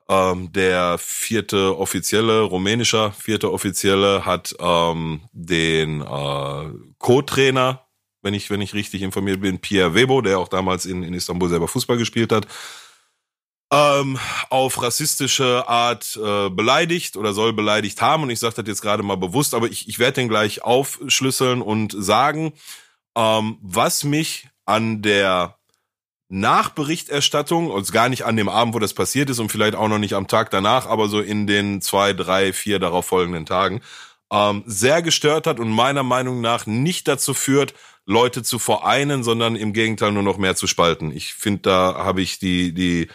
Ähm, 0.09 0.51
der 0.51 0.97
vierte 0.97 1.77
Offizielle, 1.77 2.41
rumänischer 2.41 3.11
vierte 3.11 3.51
Offizielle, 3.51 4.25
hat 4.25 4.55
ähm, 4.59 5.21
den 5.33 6.01
äh, 6.01 6.65
Co-Trainer, 6.97 7.85
wenn 8.21 8.33
ich, 8.33 8.49
wenn 8.49 8.61
ich 8.61 8.73
richtig 8.73 9.01
informiert 9.01 9.41
bin, 9.41 9.59
Pierre 9.59 9.93
Webo, 9.93 10.21
der 10.21 10.39
auch 10.39 10.47
damals 10.47 10.85
in, 10.85 11.03
in 11.03 11.13
Istanbul 11.13 11.49
selber 11.49 11.67
Fußball 11.67 11.97
gespielt 11.97 12.31
hat, 12.31 12.47
ähm, 13.71 14.17
auf 14.49 14.81
rassistische 14.81 15.67
Art 15.67 16.17
äh, 16.21 16.49
beleidigt 16.49 17.17
oder 17.17 17.33
soll 17.33 17.53
beleidigt 17.53 18.01
haben. 18.01 18.23
Und 18.23 18.29
ich 18.29 18.39
sage 18.39 18.55
das 18.55 18.67
jetzt 18.67 18.81
gerade 18.81 19.03
mal 19.03 19.17
bewusst, 19.17 19.53
aber 19.53 19.67
ich, 19.67 19.87
ich 19.87 19.99
werde 19.99 20.13
den 20.13 20.29
gleich 20.29 20.63
aufschlüsseln 20.63 21.61
und 21.61 21.95
sagen, 21.97 22.53
ähm, 23.15 23.57
was 23.61 24.03
mich 24.03 24.47
an 24.65 25.01
der 25.01 25.55
Nachberichterstattung, 26.29 27.71
und 27.71 27.91
gar 27.91 28.07
nicht 28.07 28.23
an 28.23 28.37
dem 28.37 28.49
Abend, 28.49 28.75
wo 28.75 28.79
das 28.79 28.93
passiert 28.93 29.31
ist 29.31 29.39
und 29.39 29.51
vielleicht 29.51 29.75
auch 29.75 29.87
noch 29.87 29.97
nicht 29.97 30.13
am 30.13 30.27
Tag 30.27 30.51
danach, 30.51 30.85
aber 30.85 31.07
so 31.07 31.19
in 31.21 31.47
den 31.47 31.81
zwei, 31.81 32.13
drei, 32.13 32.53
vier 32.53 32.77
darauf 32.77 33.07
folgenden 33.07 33.47
Tagen, 33.47 33.81
ähm, 34.31 34.63
sehr 34.67 35.01
gestört 35.01 35.47
hat 35.47 35.59
und 35.59 35.71
meiner 35.71 36.03
Meinung 36.03 36.39
nach 36.39 36.67
nicht 36.67 37.07
dazu 37.07 37.33
führt, 37.33 37.73
Leute 38.09 38.41
zu 38.41 38.57
vereinen, 38.57 39.23
sondern 39.23 39.55
im 39.55 39.71
Gegenteil 39.71 40.11
nur 40.11 40.23
noch 40.23 40.37
mehr 40.37 40.55
zu 40.55 40.65
spalten. 40.65 41.11
Ich 41.15 41.35
finde, 41.35 41.61
da 41.61 41.93
habe 41.95 42.21
ich 42.21 42.39
die, 42.39 42.73
die, 42.73 43.07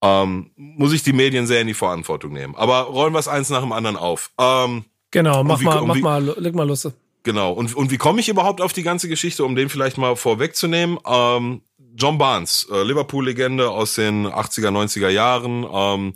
ähm, 0.00 0.52
muss 0.56 0.92
ich 0.92 1.02
die 1.02 1.12
Medien 1.12 1.48
sehr 1.48 1.60
in 1.60 1.66
die 1.66 1.74
Verantwortung 1.74 2.32
nehmen. 2.32 2.54
Aber 2.54 2.82
rollen 2.82 3.12
wir 3.12 3.18
es 3.18 3.26
eins 3.26 3.50
nach 3.50 3.62
dem 3.62 3.72
anderen 3.72 3.96
auf. 3.96 4.30
Ähm, 4.38 4.84
genau, 5.10 5.42
mach 5.42 5.60
wie, 5.60 5.64
mal, 5.64 5.82
mach 5.82 5.96
wie, 5.96 6.02
mal, 6.02 6.34
leg 6.38 6.54
mal 6.54 6.68
los. 6.68 6.88
Genau. 7.24 7.52
Und, 7.52 7.74
und 7.74 7.90
wie 7.90 7.98
komme 7.98 8.20
ich 8.20 8.28
überhaupt 8.28 8.60
auf 8.60 8.72
die 8.72 8.84
ganze 8.84 9.08
Geschichte, 9.08 9.44
um 9.44 9.56
den 9.56 9.68
vielleicht 9.68 9.98
mal 9.98 10.14
vorwegzunehmen? 10.14 10.98
Ähm, 11.04 11.62
John 11.96 12.16
Barnes, 12.16 12.68
äh, 12.70 12.84
Liverpool-Legende 12.84 13.68
aus 13.68 13.96
den 13.96 14.28
80er, 14.28 14.70
90er 14.70 15.08
Jahren, 15.08 15.66
ähm, 15.68 16.14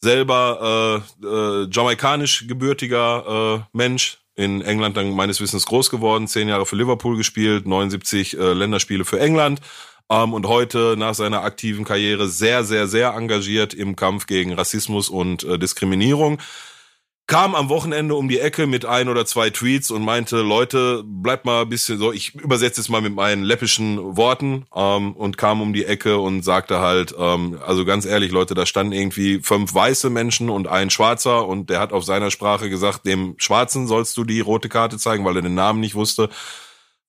selber 0.00 1.04
äh, 1.22 1.26
äh, 1.26 1.68
jamaikanisch 1.70 2.46
gebürtiger 2.48 3.58
äh, 3.58 3.76
Mensch, 3.76 4.16
in 4.40 4.62
England 4.62 4.96
dann 4.96 5.14
meines 5.14 5.40
Wissens 5.40 5.66
groß 5.66 5.90
geworden, 5.90 6.26
zehn 6.26 6.48
Jahre 6.48 6.66
für 6.66 6.76
Liverpool 6.76 7.16
gespielt, 7.16 7.66
79 7.66 8.38
äh, 8.38 8.52
Länderspiele 8.54 9.04
für 9.04 9.20
England. 9.20 9.60
Ähm, 10.10 10.32
und 10.32 10.46
heute 10.48 10.96
nach 10.98 11.14
seiner 11.14 11.42
aktiven 11.42 11.84
Karriere 11.84 12.26
sehr, 12.26 12.64
sehr, 12.64 12.88
sehr 12.88 13.14
engagiert 13.14 13.74
im 13.74 13.96
Kampf 13.96 14.26
gegen 14.26 14.54
Rassismus 14.54 15.08
und 15.08 15.44
äh, 15.44 15.58
Diskriminierung 15.58 16.38
kam 17.30 17.54
am 17.54 17.68
Wochenende 17.68 18.16
um 18.16 18.28
die 18.28 18.40
Ecke 18.40 18.66
mit 18.66 18.84
ein 18.84 19.08
oder 19.08 19.24
zwei 19.24 19.50
Tweets 19.50 19.92
und 19.92 20.02
meinte, 20.02 20.38
Leute, 20.38 21.04
bleibt 21.06 21.44
mal 21.44 21.62
ein 21.62 21.68
bisschen 21.68 21.96
so, 21.96 22.12
ich 22.12 22.34
übersetze 22.34 22.80
es 22.80 22.88
mal 22.88 23.00
mit 23.00 23.14
meinen 23.14 23.44
läppischen 23.44 24.16
Worten 24.16 24.66
ähm, 24.74 25.12
und 25.12 25.38
kam 25.38 25.62
um 25.62 25.72
die 25.72 25.84
Ecke 25.84 26.18
und 26.18 26.42
sagte 26.42 26.80
halt, 26.80 27.14
ähm, 27.16 27.60
also 27.64 27.84
ganz 27.84 28.04
ehrlich, 28.04 28.32
Leute, 28.32 28.54
da 28.54 28.66
standen 28.66 28.92
irgendwie 28.92 29.38
fünf 29.44 29.72
weiße 29.72 30.10
Menschen 30.10 30.50
und 30.50 30.66
ein 30.66 30.90
Schwarzer 30.90 31.46
und 31.46 31.70
der 31.70 31.78
hat 31.78 31.92
auf 31.92 32.04
seiner 32.04 32.32
Sprache 32.32 32.68
gesagt, 32.68 33.06
dem 33.06 33.36
Schwarzen 33.38 33.86
sollst 33.86 34.16
du 34.16 34.24
die 34.24 34.40
rote 34.40 34.68
Karte 34.68 34.98
zeigen, 34.98 35.24
weil 35.24 35.36
er 35.36 35.42
den 35.42 35.54
Namen 35.54 35.78
nicht 35.78 35.94
wusste 35.94 36.30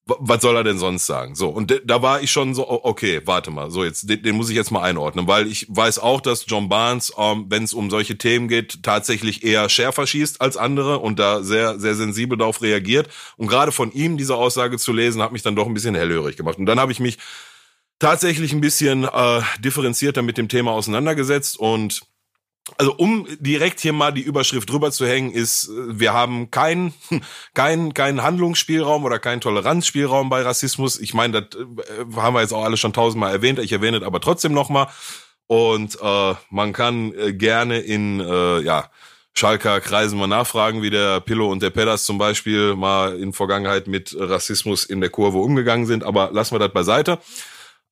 was 0.06 0.42
soll 0.42 0.56
er 0.56 0.64
denn 0.64 0.78
sonst 0.78 1.06
sagen? 1.06 1.36
So, 1.36 1.48
und 1.48 1.80
da 1.84 2.02
war 2.02 2.20
ich 2.20 2.32
schon 2.32 2.54
so, 2.54 2.68
okay, 2.68 3.20
warte 3.24 3.52
mal, 3.52 3.70
so 3.70 3.84
jetzt, 3.84 4.08
den, 4.08 4.22
den 4.22 4.36
muss 4.36 4.50
ich 4.50 4.56
jetzt 4.56 4.72
mal 4.72 4.82
einordnen, 4.82 5.28
weil 5.28 5.46
ich 5.46 5.66
weiß 5.68 6.00
auch, 6.00 6.20
dass 6.20 6.44
John 6.48 6.68
Barnes, 6.68 7.12
ähm, 7.16 7.46
wenn 7.48 7.62
es 7.62 7.72
um 7.72 7.88
solche 7.88 8.18
Themen 8.18 8.48
geht, 8.48 8.82
tatsächlich 8.82 9.44
eher 9.44 9.68
schärfer 9.68 10.06
schießt 10.06 10.40
als 10.40 10.56
andere 10.56 10.98
und 10.98 11.20
da 11.20 11.44
sehr, 11.44 11.78
sehr 11.78 11.94
sensibel 11.94 12.36
darauf 12.36 12.62
reagiert. 12.62 13.08
Und 13.36 13.46
gerade 13.46 13.70
von 13.70 13.92
ihm 13.92 14.16
diese 14.16 14.34
Aussage 14.34 14.76
zu 14.76 14.92
lesen, 14.92 15.22
hat 15.22 15.32
mich 15.32 15.42
dann 15.42 15.54
doch 15.54 15.66
ein 15.66 15.74
bisschen 15.74 15.94
hellhörig 15.94 16.36
gemacht. 16.36 16.58
Und 16.58 16.66
dann 16.66 16.80
habe 16.80 16.90
ich 16.90 16.98
mich 16.98 17.18
tatsächlich 18.00 18.52
ein 18.52 18.60
bisschen 18.60 19.04
äh, 19.04 19.40
differenzierter 19.60 20.22
mit 20.22 20.36
dem 20.36 20.48
Thema 20.48 20.72
auseinandergesetzt 20.72 21.56
und 21.56 22.02
also 22.78 22.94
um 22.94 23.26
direkt 23.40 23.80
hier 23.80 23.92
mal 23.92 24.12
die 24.12 24.22
Überschrift 24.22 24.70
drüber 24.70 24.92
zu 24.92 25.06
hängen, 25.06 25.32
ist, 25.32 25.68
äh, 25.68 25.98
wir 25.98 26.12
haben 26.12 26.50
keinen 26.50 26.94
keinen 27.54 27.92
keinen 27.94 28.22
Handlungsspielraum 28.22 29.04
oder 29.04 29.18
keinen 29.18 29.40
Toleranzspielraum 29.40 30.28
bei 30.30 30.42
Rassismus. 30.42 30.98
Ich 31.00 31.14
meine, 31.14 31.42
das 31.42 31.60
äh, 31.60 32.16
haben 32.16 32.34
wir 32.34 32.40
jetzt 32.40 32.52
auch 32.52 32.64
alle 32.64 32.76
schon 32.76 32.92
tausendmal 32.92 33.32
erwähnt. 33.32 33.58
Ich 33.58 33.72
erwähne 33.72 33.98
es 33.98 34.02
aber 34.04 34.20
trotzdem 34.20 34.52
nochmal. 34.52 34.88
Und 35.48 35.98
äh, 36.00 36.34
man 36.50 36.72
kann 36.72 37.12
äh, 37.14 37.32
gerne 37.32 37.80
in 37.80 38.20
äh, 38.20 38.60
ja 38.60 38.90
Schalker 39.34 39.80
Kreisen 39.80 40.18
mal 40.18 40.26
nachfragen, 40.26 40.82
wie 40.82 40.90
der 40.90 41.20
Pillow 41.20 41.50
und 41.50 41.62
der 41.62 41.70
Pedas 41.70 42.04
zum 42.04 42.18
Beispiel 42.18 42.76
mal 42.76 43.18
in 43.18 43.32
Vergangenheit 43.32 43.86
mit 43.86 44.14
Rassismus 44.18 44.84
in 44.84 45.00
der 45.00 45.10
Kurve 45.10 45.38
umgegangen 45.38 45.86
sind. 45.86 46.04
Aber 46.04 46.30
lassen 46.32 46.54
wir 46.54 46.58
das 46.58 46.72
beiseite. 46.72 47.18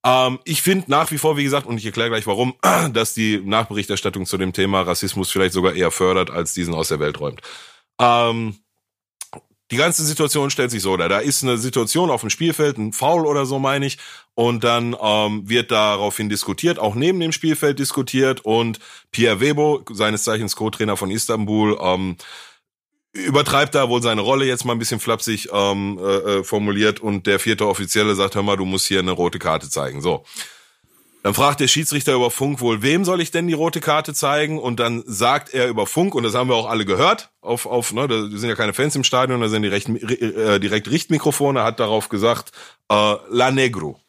Ähm, 0.04 0.38
ich 0.44 0.62
finde 0.62 0.90
nach 0.90 1.10
wie 1.10 1.18
vor, 1.18 1.36
wie 1.36 1.44
gesagt, 1.44 1.66
und 1.66 1.78
ich 1.78 1.86
erkläre 1.86 2.10
gleich 2.10 2.26
warum, 2.26 2.54
dass 2.92 3.14
die 3.14 3.40
Nachberichterstattung 3.44 4.26
zu 4.26 4.38
dem 4.38 4.52
Thema 4.52 4.82
Rassismus 4.82 5.30
vielleicht 5.30 5.52
sogar 5.52 5.74
eher 5.74 5.90
fördert, 5.90 6.30
als 6.30 6.54
diesen 6.54 6.74
aus 6.74 6.88
der 6.88 7.00
Welt 7.00 7.20
räumt. 7.20 7.40
Ähm, 8.00 8.56
die 9.70 9.76
ganze 9.76 10.04
Situation 10.04 10.50
stellt 10.50 10.72
sich 10.72 10.82
so 10.82 10.96
da. 10.96 11.08
Da 11.08 11.20
ist 11.20 11.44
eine 11.44 11.56
Situation 11.56 12.10
auf 12.10 12.22
dem 12.22 12.30
Spielfeld, 12.30 12.76
ein 12.76 12.92
Foul 12.92 13.24
oder 13.24 13.46
so, 13.46 13.60
meine 13.60 13.86
ich. 13.86 13.98
Und 14.34 14.64
dann 14.64 14.96
ähm, 15.00 15.48
wird 15.48 15.70
daraufhin 15.70 16.28
diskutiert, 16.28 16.80
auch 16.80 16.96
neben 16.96 17.20
dem 17.20 17.30
Spielfeld 17.30 17.78
diskutiert. 17.78 18.40
Und 18.44 18.80
Pierre 19.12 19.40
Webo, 19.40 19.84
seines 19.92 20.24
Zeichens 20.24 20.56
Co-Trainer 20.56 20.96
von 20.96 21.10
Istanbul, 21.12 21.78
ähm, 21.80 22.16
übertreibt 23.12 23.74
da 23.74 23.88
wohl 23.88 24.02
seine 24.02 24.20
Rolle 24.20 24.44
jetzt 24.44 24.64
mal 24.64 24.72
ein 24.72 24.78
bisschen 24.78 25.00
flapsig 25.00 25.48
ähm, 25.52 25.98
äh, 25.98 26.02
äh, 26.02 26.44
formuliert 26.44 27.00
und 27.00 27.26
der 27.26 27.38
vierte 27.38 27.66
Offizielle 27.66 28.14
sagt, 28.14 28.34
hör 28.34 28.42
mal, 28.42 28.56
du 28.56 28.64
musst 28.64 28.86
hier 28.86 29.00
eine 29.00 29.10
rote 29.10 29.38
Karte 29.38 29.68
zeigen. 29.68 30.00
So. 30.00 30.24
Dann 31.22 31.34
fragt 31.34 31.60
der 31.60 31.68
Schiedsrichter 31.68 32.14
über 32.14 32.30
Funk 32.30 32.60
wohl, 32.60 32.82
wem 32.82 33.04
soll 33.04 33.20
ich 33.20 33.30
denn 33.30 33.46
die 33.46 33.52
rote 33.52 33.80
Karte 33.80 34.14
zeigen? 34.14 34.58
Und 34.58 34.80
dann 34.80 35.02
sagt 35.06 35.52
er 35.52 35.68
über 35.68 35.86
Funk, 35.86 36.14
und 36.14 36.22
das 36.22 36.34
haben 36.34 36.48
wir 36.48 36.56
auch 36.56 36.68
alle 36.68 36.86
gehört, 36.86 37.30
auf, 37.42 37.66
auf, 37.66 37.92
ne, 37.92 38.08
da 38.08 38.22
sind 38.28 38.48
ja 38.48 38.54
keine 38.54 38.72
Fans 38.72 38.96
im 38.96 39.04
Stadion, 39.04 39.40
da 39.40 39.48
sind 39.48 39.62
die 39.62 39.68
recht, 39.68 39.88
äh, 39.88 40.58
direkt 40.60 40.90
Richtmikrofone, 40.90 41.62
hat 41.62 41.78
darauf 41.78 42.08
gesagt, 42.08 42.52
äh, 42.88 43.16
La 43.28 43.50
Negro. 43.50 44.00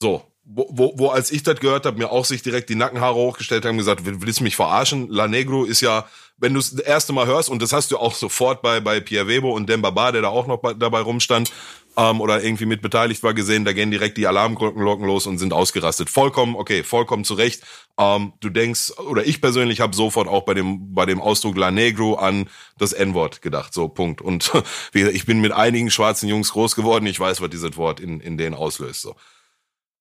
So, 0.00 0.22
wo, 0.44 0.68
wo, 0.70 0.92
wo 0.96 1.08
als 1.08 1.32
ich 1.32 1.42
das 1.42 1.58
gehört 1.58 1.86
habe, 1.86 1.98
mir 1.98 2.10
auch 2.10 2.24
sich 2.24 2.42
direkt 2.42 2.68
die 2.68 2.76
Nackenhaare 2.76 3.14
hochgestellt 3.14 3.64
haben, 3.64 3.78
gesagt, 3.78 4.02
willst 4.04 4.40
du 4.40 4.44
mich 4.44 4.56
verarschen? 4.56 5.08
La 5.08 5.26
Negro 5.26 5.64
ist 5.64 5.80
ja 5.80 6.06
wenn 6.36 6.54
du 6.54 6.60
es 6.60 6.70
das 6.70 6.80
erste 6.80 7.12
Mal 7.12 7.26
hörst, 7.26 7.48
und 7.48 7.62
das 7.62 7.72
hast 7.72 7.90
du 7.90 7.98
auch 7.98 8.14
sofort 8.14 8.62
bei, 8.62 8.80
bei 8.80 9.00
Pierre 9.00 9.28
Webo 9.28 9.52
und 9.52 9.68
Dembaba, 9.68 10.12
der 10.12 10.22
da 10.22 10.28
auch 10.28 10.46
noch 10.46 10.58
bei, 10.58 10.74
dabei 10.74 11.00
rumstand, 11.00 11.50
ähm, 11.96 12.20
oder 12.20 12.42
irgendwie 12.42 12.66
mit 12.66 12.82
beteiligt 12.82 13.22
war, 13.22 13.34
gesehen, 13.34 13.64
da 13.64 13.72
gehen 13.72 13.90
direkt 13.90 14.16
die 14.18 14.26
Alarmglocken 14.26 15.06
los 15.06 15.26
und 15.26 15.38
sind 15.38 15.52
ausgerastet. 15.52 16.10
Vollkommen, 16.10 16.56
okay, 16.56 16.82
vollkommen 16.82 17.24
zurecht. 17.24 17.62
Ähm, 17.98 18.32
du 18.40 18.50
denkst, 18.50 18.98
oder 18.98 19.24
ich 19.24 19.40
persönlich 19.40 19.80
habe 19.80 19.94
sofort 19.94 20.26
auch 20.26 20.42
bei 20.42 20.54
dem, 20.54 20.92
bei 20.92 21.06
dem 21.06 21.20
Ausdruck 21.20 21.56
La 21.56 21.70
Negro 21.70 22.14
an 22.14 22.48
das 22.78 22.92
N-Wort 22.92 23.42
gedacht. 23.42 23.72
So, 23.72 23.88
Punkt. 23.88 24.20
Und 24.20 24.52
wie 24.92 25.00
gesagt, 25.00 25.16
ich 25.16 25.26
bin 25.26 25.40
mit 25.40 25.52
einigen 25.52 25.90
schwarzen 25.90 26.28
Jungs 26.28 26.52
groß 26.52 26.74
geworden, 26.74 27.06
ich 27.06 27.20
weiß, 27.20 27.40
was 27.40 27.50
dieses 27.50 27.76
Wort 27.76 28.00
in, 28.00 28.20
in 28.20 28.36
denen 28.36 28.54
auslöst. 28.54 29.02
So. 29.02 29.14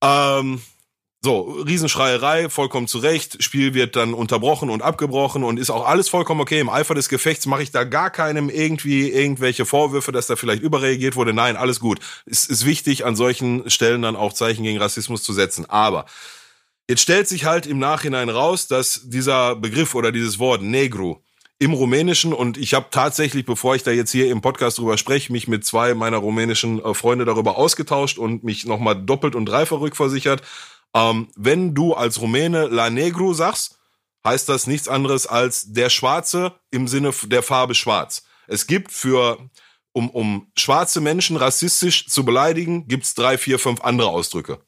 Ähm, 0.01 0.61
so, 1.23 1.39
Riesenschreierei, 1.65 2.49
vollkommen 2.49 2.87
zurecht. 2.87 3.41
Spiel 3.41 3.73
wird 3.73 3.95
dann 3.95 4.13
unterbrochen 4.13 4.69
und 4.69 4.81
abgebrochen 4.81 5.45
und 5.45 5.57
ist 5.57 5.69
auch 5.69 5.87
alles 5.87 6.09
vollkommen 6.09 6.41
okay. 6.41 6.59
Im 6.59 6.67
Eifer 6.67 6.95
des 6.95 7.07
Gefechts 7.07 7.45
mache 7.45 7.63
ich 7.63 7.71
da 7.71 7.85
gar 7.85 8.09
keinem 8.09 8.49
irgendwie 8.49 9.09
irgendwelche 9.09 9.65
Vorwürfe, 9.65 10.11
dass 10.11 10.27
da 10.27 10.35
vielleicht 10.35 10.61
überreagiert 10.61 11.15
wurde. 11.15 11.31
Nein, 11.31 11.55
alles 11.55 11.79
gut. 11.79 11.99
Es 12.25 12.45
ist 12.45 12.65
wichtig, 12.65 13.05
an 13.05 13.15
solchen 13.15 13.69
Stellen 13.69 14.01
dann 14.01 14.17
auch 14.17 14.33
Zeichen 14.33 14.63
gegen 14.63 14.79
Rassismus 14.79 15.23
zu 15.23 15.31
setzen. 15.31 15.65
Aber 15.69 16.07
jetzt 16.89 17.01
stellt 17.01 17.29
sich 17.29 17.45
halt 17.45 17.67
im 17.67 17.79
Nachhinein 17.79 18.27
raus, 18.27 18.67
dass 18.67 19.03
dieser 19.05 19.55
Begriff 19.55 19.95
oder 19.95 20.11
dieses 20.11 20.39
Wort 20.39 20.61
Negro 20.61 21.23
im 21.57 21.71
Rumänischen 21.71 22.33
und 22.33 22.57
ich 22.57 22.73
habe 22.73 22.87
tatsächlich, 22.91 23.45
bevor 23.45 23.75
ich 23.75 23.83
da 23.83 23.91
jetzt 23.91 24.11
hier 24.11 24.29
im 24.29 24.41
Podcast 24.41 24.79
drüber 24.79 24.97
spreche, 24.97 25.31
mich 25.31 25.47
mit 25.47 25.65
zwei 25.65 25.93
meiner 25.93 26.17
rumänischen 26.17 26.83
äh, 26.83 26.93
Freunde 26.93 27.23
darüber 27.23 27.57
ausgetauscht 27.57 28.17
und 28.17 28.43
mich 28.43 28.65
nochmal 28.65 29.01
doppelt 29.01 29.33
und 29.33 29.45
dreifach 29.45 29.79
rückversichert. 29.79 30.41
Ähm, 30.95 31.29
wenn 31.35 31.73
du 31.73 31.93
als 31.93 32.21
Rumäne 32.21 32.67
La 32.67 32.89
Negru 32.89 33.33
sagst, 33.33 33.79
heißt 34.25 34.47
das 34.47 34.67
nichts 34.67 34.87
anderes 34.87 35.27
als 35.27 35.73
der 35.73 35.89
Schwarze 35.89 36.59
im 36.71 36.87
Sinne 36.87 37.11
der 37.23 37.43
Farbe 37.43 37.75
Schwarz. 37.75 38.23
Es 38.47 38.67
gibt 38.67 38.91
für, 38.91 39.49
um, 39.91 40.09
um 40.09 40.51
schwarze 40.57 41.01
Menschen 41.01 41.37
rassistisch 41.37 42.07
zu 42.07 42.23
beleidigen, 42.23 42.87
gibt's 42.87 43.15
drei, 43.15 43.37
vier, 43.37 43.59
fünf 43.59 43.81
andere 43.81 44.09
Ausdrücke. 44.09 44.59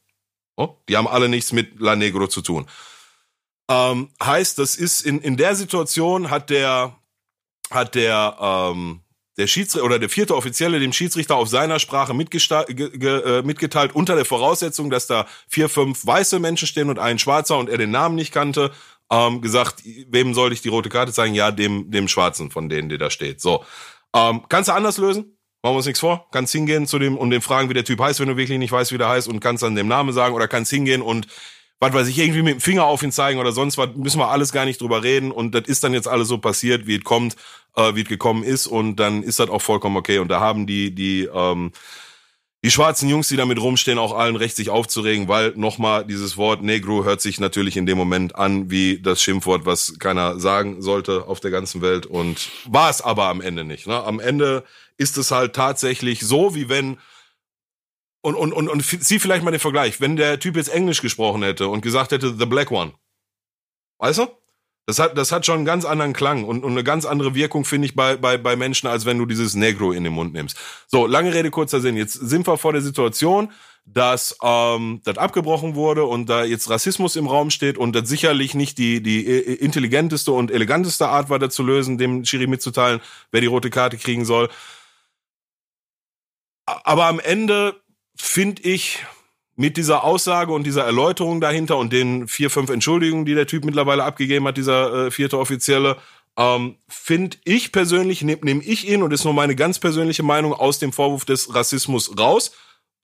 Oh, 0.57 0.77
die 0.87 0.97
haben 0.97 1.07
alle 1.07 1.29
nichts 1.29 1.51
mit 1.51 1.79
La 1.79 1.95
Negro 1.95 2.27
zu 2.27 2.41
tun. 2.41 2.67
Ähm, 3.69 4.09
heißt, 4.21 4.59
das 4.59 4.75
ist 4.75 5.01
in, 5.01 5.21
in 5.21 5.37
der 5.37 5.55
Situation 5.55 6.29
hat 6.29 6.49
der, 6.49 6.95
hat 7.71 7.95
der, 7.95 8.37
ähm, 8.39 9.01
der 9.37 9.47
Schiedsrichter 9.47 9.85
oder 9.85 9.99
der 9.99 10.09
vierte 10.09 10.35
Offizielle 10.35 10.79
dem 10.79 10.93
Schiedsrichter 10.93 11.35
auf 11.35 11.49
seiner 11.49 11.79
Sprache 11.79 12.13
äh, 12.13 13.41
mitgeteilt, 13.43 13.95
unter 13.95 14.15
der 14.15 14.25
Voraussetzung, 14.25 14.89
dass 14.89 15.07
da 15.07 15.27
vier, 15.47 15.69
fünf 15.69 16.05
weiße 16.05 16.39
Menschen 16.39 16.67
stehen 16.67 16.89
und 16.89 16.99
ein 16.99 17.19
Schwarzer 17.19 17.57
und 17.57 17.69
er 17.69 17.77
den 17.77 17.91
Namen 17.91 18.15
nicht 18.15 18.31
kannte, 18.31 18.71
ähm, 19.11 19.41
gesagt, 19.41 19.83
wem 20.07 20.33
soll 20.33 20.53
ich 20.53 20.61
die 20.61 20.69
rote 20.69 20.89
Karte 20.89 21.11
zeigen? 21.11 21.35
Ja, 21.35 21.51
dem, 21.51 21.91
dem 21.91 22.07
Schwarzen 22.07 22.49
von 22.49 22.69
denen, 22.69 22.89
der 22.89 22.97
da 22.97 23.09
steht. 23.09 23.41
So. 23.41 23.63
Ähm, 24.15 24.43
kannst 24.49 24.69
du 24.69 24.73
anders 24.73 24.97
lösen? 24.97 25.37
Machen 25.61 25.73
wir 25.73 25.77
uns 25.77 25.85
nichts 25.85 25.99
vor. 25.99 26.27
Kannst 26.31 26.53
hingehen 26.53 26.87
zu 26.87 26.99
dem 26.99 27.17
und 27.17 27.29
dem 27.31 27.41
fragen, 27.41 27.69
wie 27.69 27.73
der 27.73 27.83
Typ 27.83 27.99
heißt, 27.99 28.19
wenn 28.19 28.27
du 28.27 28.37
wirklich 28.37 28.59
nicht 28.59 28.71
weißt, 28.71 28.91
wie 28.91 28.97
der 28.97 29.09
heißt 29.09 29.27
und 29.27 29.39
kannst 29.39 29.63
dann 29.63 29.75
dem 29.75 29.87
Namen 29.87 30.13
sagen 30.13 30.35
oder 30.35 30.47
kannst 30.47 30.71
hingehen 30.71 31.01
und 31.01 31.27
was 31.79 31.93
weiß 31.93 32.07
ich, 32.07 32.17
irgendwie 32.17 32.41
mit 32.41 32.53
dem 32.53 32.61
Finger 32.61 32.85
auf 32.85 33.03
ihn 33.03 33.11
zeigen 33.11 33.39
oder 33.39 33.51
sonst 33.51 33.77
was, 33.77 33.89
müssen 33.95 34.19
wir 34.19 34.29
alles 34.29 34.51
gar 34.51 34.65
nicht 34.65 34.81
drüber 34.81 35.03
reden 35.03 35.31
und 35.31 35.53
das 35.53 35.67
ist 35.67 35.83
dann 35.83 35.93
jetzt 35.93 36.07
alles 36.07 36.27
so 36.27 36.37
passiert, 36.37 36.87
wie 36.87 36.95
es 36.95 37.03
kommt, 37.03 37.35
äh, 37.75 37.95
wie 37.95 38.01
es 38.01 38.07
gekommen 38.07 38.43
ist 38.43 38.67
und 38.67 38.95
dann 38.97 39.23
ist 39.23 39.39
das 39.39 39.49
auch 39.49 39.61
vollkommen 39.61 39.97
okay 39.97 40.19
und 40.19 40.29
da 40.29 40.39
haben 40.39 40.67
die, 40.67 40.95
die, 40.95 41.29
ähm, 41.33 41.71
die 42.63 42.71
schwarzen 42.71 43.09
Jungs, 43.09 43.27
die 43.27 43.35
damit 43.35 43.61
rumstehen, 43.61 43.99
auch 43.99 44.17
allen 44.17 44.35
recht, 44.35 44.55
sich 44.55 44.71
aufzuregen, 44.71 45.27
weil 45.27 45.53
nochmal 45.55 46.03
dieses 46.03 46.35
Wort 46.35 46.63
Negro 46.63 47.03
hört 47.03 47.21
sich 47.21 47.39
natürlich 47.39 47.77
in 47.77 47.85
dem 47.85 47.97
Moment 47.97 48.35
an 48.35 48.71
wie 48.71 48.99
das 48.99 49.21
Schimpfwort, 49.21 49.67
was 49.67 49.99
keiner 49.99 50.39
sagen 50.39 50.81
sollte 50.81 51.27
auf 51.27 51.39
der 51.39 51.51
ganzen 51.51 51.83
Welt 51.83 52.07
und 52.07 52.49
war 52.65 52.89
es 52.89 53.01
aber 53.01 53.25
am 53.25 53.41
Ende 53.41 53.65
nicht. 53.65 53.85
Ne? 53.85 54.03
Am 54.03 54.19
Ende 54.19 54.63
ist 54.97 55.17
es 55.19 55.29
halt 55.29 55.53
tatsächlich 55.53 56.21
so, 56.21 56.55
wie 56.55 56.67
wenn 56.67 56.97
und, 58.25 58.35
und, 58.35 58.53
und, 58.53 58.69
und 58.69 58.83
zieh 58.83 59.19
vielleicht 59.19 59.43
mal 59.43 59.51
den 59.51 59.59
Vergleich, 59.59 60.01
wenn 60.01 60.15
der 60.15 60.39
Typ 60.39 60.55
jetzt 60.55 60.69
Englisch 60.69 61.01
gesprochen 61.01 61.43
hätte 61.43 61.67
und 61.67 61.81
gesagt 61.81 62.11
hätte, 62.11 62.35
The 62.35 62.47
Black 62.47 62.71
One. 62.71 62.93
Weißt 63.99 64.17
du? 64.17 64.27
Das 64.87 64.97
hat, 64.97 65.15
das 65.15 65.31
hat 65.31 65.45
schon 65.45 65.57
einen 65.57 65.65
ganz 65.65 65.85
anderen 65.85 66.13
Klang 66.13 66.43
und, 66.43 66.63
und 66.63 66.71
eine 66.71 66.83
ganz 66.83 67.05
andere 67.05 67.35
Wirkung, 67.35 67.65
finde 67.65 67.87
ich, 67.87 67.95
bei, 67.95 68.17
bei, 68.17 68.37
bei 68.37 68.55
Menschen, 68.55 68.87
als 68.87 69.05
wenn 69.05 69.19
du 69.19 69.27
dieses 69.27 69.53
Negro 69.55 69.91
in 69.91 70.03
den 70.03 70.13
Mund 70.13 70.33
nimmst. 70.33 70.57
So, 70.87 71.05
lange 71.05 71.33
Rede, 71.33 71.51
kurzer 71.51 71.81
Sinn. 71.81 71.97
Jetzt 71.97 72.13
sind 72.13 72.47
wir 72.47 72.57
vor 72.57 72.73
der 72.73 72.81
Situation, 72.81 73.51
dass 73.85 74.35
ähm, 74.41 75.01
das 75.03 75.19
abgebrochen 75.19 75.75
wurde 75.75 76.05
und 76.05 76.27
da 76.27 76.43
jetzt 76.43 76.69
Rassismus 76.69 77.15
im 77.15 77.27
Raum 77.27 77.51
steht 77.51 77.77
und 77.77 77.95
das 77.95 78.09
sicherlich 78.09 78.55
nicht 78.55 78.79
die, 78.79 79.01
die 79.01 79.23
intelligenteste 79.23 80.31
und 80.31 80.49
eleganteste 80.49 81.07
Art 81.07 81.29
war, 81.29 81.37
das 81.37 81.53
zu 81.53 81.61
lösen, 81.61 81.99
dem 81.99 82.25
Schiri 82.25 82.47
mitzuteilen, 82.47 83.01
wer 83.31 83.41
die 83.41 83.47
rote 83.47 83.69
Karte 83.69 83.97
kriegen 83.97 84.25
soll. 84.25 84.49
Aber 86.65 87.05
am 87.05 87.19
Ende 87.19 87.75
finde 88.15 88.61
ich, 88.63 89.05
mit 89.55 89.77
dieser 89.77 90.03
Aussage 90.03 90.51
und 90.51 90.65
dieser 90.65 90.83
Erläuterung 90.83 91.39
dahinter 91.39 91.77
und 91.77 91.93
den 91.93 92.27
vier, 92.27 92.49
fünf 92.49 92.69
Entschuldigungen, 92.69 93.25
die 93.25 93.35
der 93.35 93.47
Typ 93.47 93.63
mittlerweile 93.63 94.03
abgegeben 94.03 94.47
hat, 94.47 94.57
dieser 94.57 95.05
äh, 95.05 95.11
vierte 95.11 95.39
Offizielle, 95.39 95.97
ähm, 96.37 96.75
finde 96.89 97.37
ich 97.45 97.71
persönlich, 97.71 98.21
nehme 98.21 98.41
nehm 98.43 98.61
ich 98.63 98.89
ihn, 98.89 99.01
und 99.01 99.13
ist 99.13 99.23
nur 99.23 99.33
meine 99.33 99.55
ganz 99.55 99.79
persönliche 99.79 100.23
Meinung, 100.23 100.53
aus 100.53 100.79
dem 100.79 100.91
Vorwurf 100.91 101.23
des 101.23 101.55
Rassismus 101.55 102.17
raus 102.17 102.51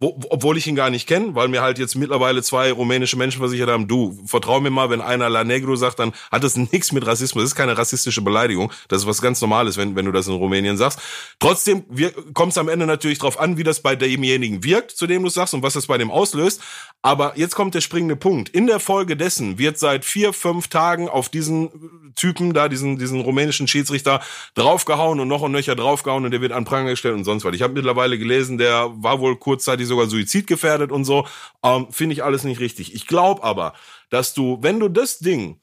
wo, 0.01 0.19
obwohl 0.29 0.57
ich 0.57 0.65
ihn 0.65 0.75
gar 0.75 0.89
nicht 0.89 1.07
kenne, 1.07 1.35
weil 1.35 1.47
mir 1.47 1.61
halt 1.61 1.77
jetzt 1.77 1.95
mittlerweile 1.95 2.41
zwei 2.41 2.71
rumänische 2.71 3.17
Menschen 3.17 3.37
versichert 3.37 3.69
haben, 3.69 3.87
du, 3.87 4.17
vertrau 4.25 4.59
mir 4.59 4.71
mal, 4.71 4.89
wenn 4.89 4.99
einer 4.99 5.29
La 5.29 5.43
Negro 5.43 5.75
sagt, 5.75 5.99
dann 5.99 6.11
hat 6.31 6.43
das 6.43 6.57
nichts 6.71 6.91
mit 6.91 7.05
Rassismus, 7.05 7.43
das 7.43 7.51
ist 7.51 7.55
keine 7.55 7.77
rassistische 7.77 8.23
Beleidigung, 8.23 8.71
das 8.87 9.03
ist 9.03 9.07
was 9.07 9.21
ganz 9.21 9.39
Normales, 9.41 9.77
wenn, 9.77 9.95
wenn 9.95 10.05
du 10.05 10.11
das 10.11 10.27
in 10.27 10.33
Rumänien 10.33 10.75
sagst. 10.75 10.99
Trotzdem 11.39 11.85
kommt 12.33 12.51
es 12.53 12.57
am 12.57 12.67
Ende 12.67 12.87
natürlich 12.87 13.19
drauf 13.19 13.39
an, 13.39 13.57
wie 13.57 13.63
das 13.63 13.81
bei 13.81 13.95
demjenigen 13.95 14.63
wirkt, 14.63 14.91
zu 14.91 15.05
dem 15.05 15.21
du 15.21 15.29
sagst 15.29 15.53
und 15.53 15.61
was 15.61 15.73
das 15.73 15.85
bei 15.85 15.99
dem 15.99 16.09
auslöst, 16.09 16.61
aber 17.03 17.33
jetzt 17.35 17.55
kommt 17.55 17.75
der 17.75 17.81
springende 17.81 18.15
Punkt. 18.15 18.49
In 18.49 18.65
der 18.65 18.79
Folge 18.79 19.15
dessen 19.15 19.59
wird 19.59 19.77
seit 19.77 20.03
vier, 20.03 20.33
fünf 20.33 20.67
Tagen 20.67 21.09
auf 21.09 21.29
diesen 21.29 21.69
Typen 22.15 22.53
da, 22.53 22.69
diesen, 22.69 22.97
diesen 22.97 23.21
rumänischen 23.21 23.67
Schiedsrichter 23.67 24.21
draufgehauen 24.55 25.19
und 25.19 25.27
noch 25.27 25.41
und 25.41 25.51
nöcher 25.51 25.75
draufgehauen 25.75 26.25
und 26.25 26.31
der 26.31 26.41
wird 26.41 26.51
an 26.51 26.65
Pranger 26.65 26.89
gestellt 26.89 27.15
und 27.15 27.23
sonst 27.23 27.45
was. 27.45 27.53
Ich 27.53 27.61
habe 27.61 27.73
mittlerweile 27.73 28.17
gelesen, 28.17 28.57
der 28.57 28.89
war 28.95 29.19
wohl 29.19 29.35
kurzzeitig 29.37 29.90
sogar 29.91 30.07
suizidgefährdet 30.07 30.91
und 30.91 31.05
so. 31.05 31.27
Ähm, 31.63 31.87
Finde 31.91 32.13
ich 32.13 32.23
alles 32.23 32.43
nicht 32.43 32.59
richtig. 32.59 32.95
Ich 32.95 33.05
glaube 33.05 33.43
aber, 33.43 33.73
dass 34.09 34.33
du, 34.33 34.57
wenn 34.61 34.79
du 34.79 34.89
das 34.89 35.19
Ding 35.19 35.61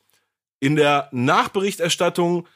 in 0.61 0.77
der 0.77 1.09
Nachberichterstattung 1.13 2.47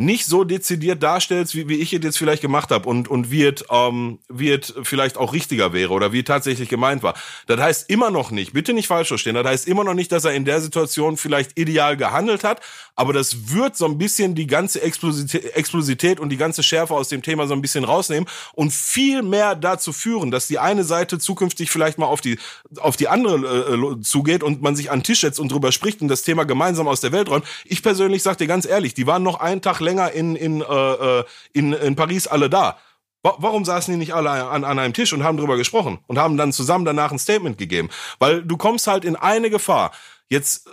nicht 0.00 0.26
so 0.26 0.44
dezidiert 0.44 1.02
darstellst, 1.02 1.56
wie, 1.56 1.68
wie 1.68 1.74
ich 1.74 1.92
es 1.92 2.04
jetzt 2.04 2.18
vielleicht 2.18 2.40
gemacht 2.40 2.70
habe 2.70 2.88
und, 2.88 3.08
und 3.08 3.32
wie 3.32 3.44
es 3.44 3.64
ähm, 3.68 4.20
wie 4.28 4.50
es 4.50 4.72
vielleicht 4.84 5.16
auch 5.16 5.32
richtiger 5.32 5.72
wäre 5.72 5.92
oder 5.92 6.12
wie 6.12 6.22
tatsächlich 6.22 6.68
gemeint 6.68 7.02
war. 7.02 7.14
Das 7.48 7.60
heißt 7.60 7.90
immer 7.90 8.12
noch 8.12 8.30
nicht, 8.30 8.52
bitte 8.52 8.72
nicht 8.72 8.86
falsch 8.86 9.08
verstehen, 9.08 9.34
das 9.34 9.44
heißt 9.44 9.66
immer 9.66 9.82
noch 9.82 9.94
nicht, 9.94 10.12
dass 10.12 10.24
er 10.24 10.34
in 10.34 10.44
der 10.44 10.60
Situation 10.60 11.16
vielleicht 11.16 11.58
ideal 11.58 11.96
gehandelt 11.96 12.44
hat, 12.44 12.60
aber 12.94 13.12
das 13.12 13.52
wird 13.52 13.76
so 13.76 13.86
ein 13.86 13.98
bisschen 13.98 14.36
die 14.36 14.46
ganze 14.46 14.82
Explosität, 14.82 15.56
Explosität 15.56 16.20
und 16.20 16.28
die 16.28 16.36
ganze 16.36 16.62
Schärfe 16.62 16.94
aus 16.94 17.08
dem 17.08 17.22
Thema 17.22 17.48
so 17.48 17.54
ein 17.54 17.60
bisschen 17.60 17.82
rausnehmen 17.82 18.28
und 18.54 18.72
viel 18.72 19.22
mehr 19.22 19.56
dazu 19.56 19.92
führen, 19.92 20.30
dass 20.30 20.46
die 20.46 20.60
eine 20.60 20.84
Seite 20.84 21.18
zukünftig 21.18 21.72
vielleicht 21.72 21.98
mal 21.98 22.06
auf 22.06 22.20
die, 22.20 22.38
auf 22.76 22.96
die 22.96 23.08
andere 23.08 23.96
äh, 23.96 24.00
zugeht 24.00 24.44
und 24.44 24.62
man 24.62 24.76
sich 24.76 24.92
an 24.92 25.00
den 25.00 25.04
Tisch 25.04 25.22
setzt 25.22 25.40
und 25.40 25.50
drüber 25.50 25.72
spricht 25.72 26.02
und 26.02 26.08
das 26.08 26.22
Thema 26.22 26.44
gemeinsam 26.44 26.86
aus 26.86 27.00
der 27.00 27.10
Welt 27.10 27.28
räumt. 27.28 27.44
Ich 27.64 27.82
persönlich 27.82 28.22
sag 28.22 28.38
dir 28.38 28.46
ganz 28.46 28.64
ehrlich, 28.64 28.94
die 28.94 29.08
waren 29.08 29.24
noch 29.24 29.40
einen 29.40 29.60
Tag 29.60 29.80
länger 29.88 30.12
in, 30.12 30.36
in, 30.36 30.60
äh, 30.60 30.64
äh, 30.64 31.24
in, 31.52 31.72
in 31.72 31.96
Paris 31.96 32.26
alle 32.26 32.50
da. 32.50 32.78
Warum 33.22 33.64
saßen 33.64 33.92
die 33.92 33.98
nicht 33.98 34.14
alle 34.14 34.30
an, 34.30 34.64
an 34.64 34.78
einem 34.78 34.94
Tisch 34.94 35.12
und 35.12 35.24
haben 35.24 35.36
drüber 35.36 35.56
gesprochen 35.56 35.98
und 36.06 36.18
haben 36.18 36.36
dann 36.36 36.52
zusammen 36.52 36.84
danach 36.84 37.10
ein 37.10 37.18
Statement 37.18 37.58
gegeben? 37.58 37.90
Weil 38.18 38.42
du 38.42 38.56
kommst 38.56 38.86
halt 38.86 39.04
in 39.04 39.16
eine 39.16 39.50
Gefahr. 39.50 39.90
Jetzt, 40.28 40.66
äh, 40.66 40.70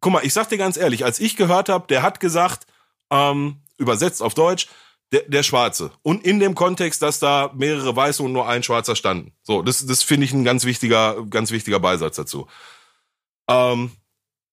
guck 0.00 0.12
mal, 0.12 0.24
ich 0.24 0.32
sag 0.32 0.48
dir 0.48 0.58
ganz 0.58 0.76
ehrlich, 0.76 1.04
als 1.04 1.18
ich 1.18 1.36
gehört 1.36 1.68
habe, 1.68 1.86
der 1.88 2.02
hat 2.02 2.20
gesagt, 2.20 2.66
ähm, 3.10 3.56
übersetzt 3.78 4.22
auf 4.22 4.34
Deutsch, 4.34 4.68
der, 5.12 5.22
der 5.22 5.42
Schwarze. 5.42 5.90
Und 6.02 6.24
in 6.24 6.40
dem 6.40 6.54
Kontext, 6.54 7.00
dass 7.00 7.18
da 7.18 7.50
mehrere 7.54 7.96
Weiße 7.96 8.22
und 8.22 8.32
nur 8.32 8.46
ein 8.46 8.62
Schwarzer 8.62 8.94
standen. 8.94 9.32
So, 9.42 9.62
das, 9.62 9.86
das 9.86 10.02
finde 10.02 10.26
ich 10.26 10.32
ein 10.32 10.44
ganz 10.44 10.64
wichtiger, 10.64 11.24
ganz 11.30 11.50
wichtiger 11.50 11.80
Beisatz 11.80 12.16
dazu. 12.16 12.46
Ähm, 13.48 13.92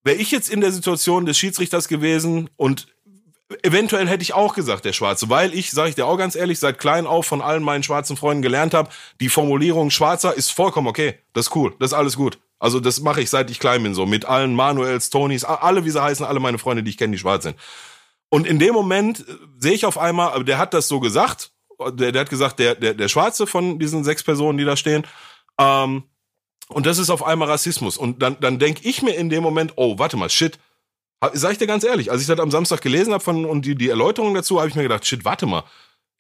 Wäre 0.05 0.17
ich 0.17 0.29
jetzt 0.29 0.49
in 0.49 0.61
der 0.61 0.71
Situation 0.71 1.25
des 1.25 1.37
Schiedsrichters 1.37 1.87
gewesen 1.87 2.49
und 2.57 2.94
eventuell 3.63 4.07
hätte 4.07 4.23
ich 4.23 4.33
auch 4.33 4.55
gesagt, 4.55 4.85
der 4.85 4.93
Schwarze, 4.93 5.29
weil 5.29 5.53
ich, 5.53 5.71
sage 5.71 5.89
ich 5.89 5.95
dir 5.95 6.05
auch 6.05 6.17
ganz 6.17 6.35
ehrlich, 6.35 6.59
seit 6.59 6.79
klein 6.79 7.05
auf 7.05 7.25
von 7.25 7.41
allen 7.41 7.63
meinen 7.63 7.83
schwarzen 7.83 8.17
Freunden 8.17 8.41
gelernt 8.41 8.73
habe, 8.73 8.89
die 9.19 9.29
Formulierung 9.29 9.91
Schwarzer 9.91 10.33
ist 10.33 10.51
vollkommen 10.51 10.87
okay. 10.87 11.19
Das 11.33 11.47
ist 11.47 11.55
cool, 11.55 11.75
das 11.79 11.91
ist 11.91 11.97
alles 11.97 12.15
gut. 12.15 12.39
Also 12.59 12.79
das 12.79 13.01
mache 13.01 13.21
ich 13.21 13.29
seit 13.29 13.51
ich 13.51 13.59
klein 13.59 13.83
bin 13.83 13.93
so. 13.93 14.05
Mit 14.05 14.25
allen 14.25 14.55
Manuels, 14.55 15.09
Tonys, 15.09 15.43
alle 15.43 15.85
wie 15.85 15.91
sie 15.91 16.01
heißen, 16.01 16.25
alle 16.25 16.39
meine 16.39 16.57
Freunde, 16.57 16.83
die 16.83 16.89
ich 16.89 16.97
kenne, 16.97 17.11
die 17.11 17.19
schwarz 17.19 17.43
sind. 17.43 17.57
Und 18.29 18.47
in 18.47 18.59
dem 18.59 18.73
Moment 18.73 19.19
äh, 19.19 19.33
sehe 19.59 19.73
ich 19.73 19.85
auf 19.85 19.97
einmal, 19.97 20.43
der 20.43 20.57
hat 20.57 20.73
das 20.73 20.87
so 20.87 20.99
gesagt, 20.99 21.51
der, 21.79 22.11
der 22.11 22.21
hat 22.21 22.29
gesagt, 22.29 22.59
der, 22.59 22.75
der, 22.75 22.93
der 22.93 23.07
Schwarze 23.09 23.45
von 23.45 23.77
diesen 23.79 24.03
sechs 24.03 24.23
Personen, 24.23 24.57
die 24.57 24.65
da 24.65 24.75
stehen, 24.77 25.05
ähm, 25.59 26.03
und 26.67 26.85
das 26.85 26.97
ist 26.97 27.09
auf 27.09 27.23
einmal 27.23 27.49
Rassismus. 27.49 27.97
Und 27.97 28.21
dann, 28.21 28.37
dann 28.39 28.59
denke 28.59 28.81
ich 28.87 29.01
mir 29.01 29.13
in 29.13 29.29
dem 29.29 29.43
Moment, 29.43 29.73
oh, 29.75 29.99
warte 29.99 30.17
mal, 30.17 30.29
shit, 30.29 30.57
Sag 31.33 31.53
ich 31.53 31.57
dir 31.57 31.67
ganz 31.67 31.83
ehrlich, 31.83 32.11
als 32.11 32.21
ich 32.21 32.27
das 32.27 32.39
am 32.39 32.51
Samstag 32.51 32.81
gelesen 32.81 33.13
habe 33.13 33.29
und 33.31 33.65
die, 33.65 33.75
die 33.75 33.89
Erläuterung 33.89 34.33
dazu, 34.33 34.59
habe 34.59 34.69
ich 34.69 34.75
mir 34.75 34.83
gedacht, 34.83 35.05
shit, 35.05 35.25
warte 35.25 35.45
mal. 35.45 35.63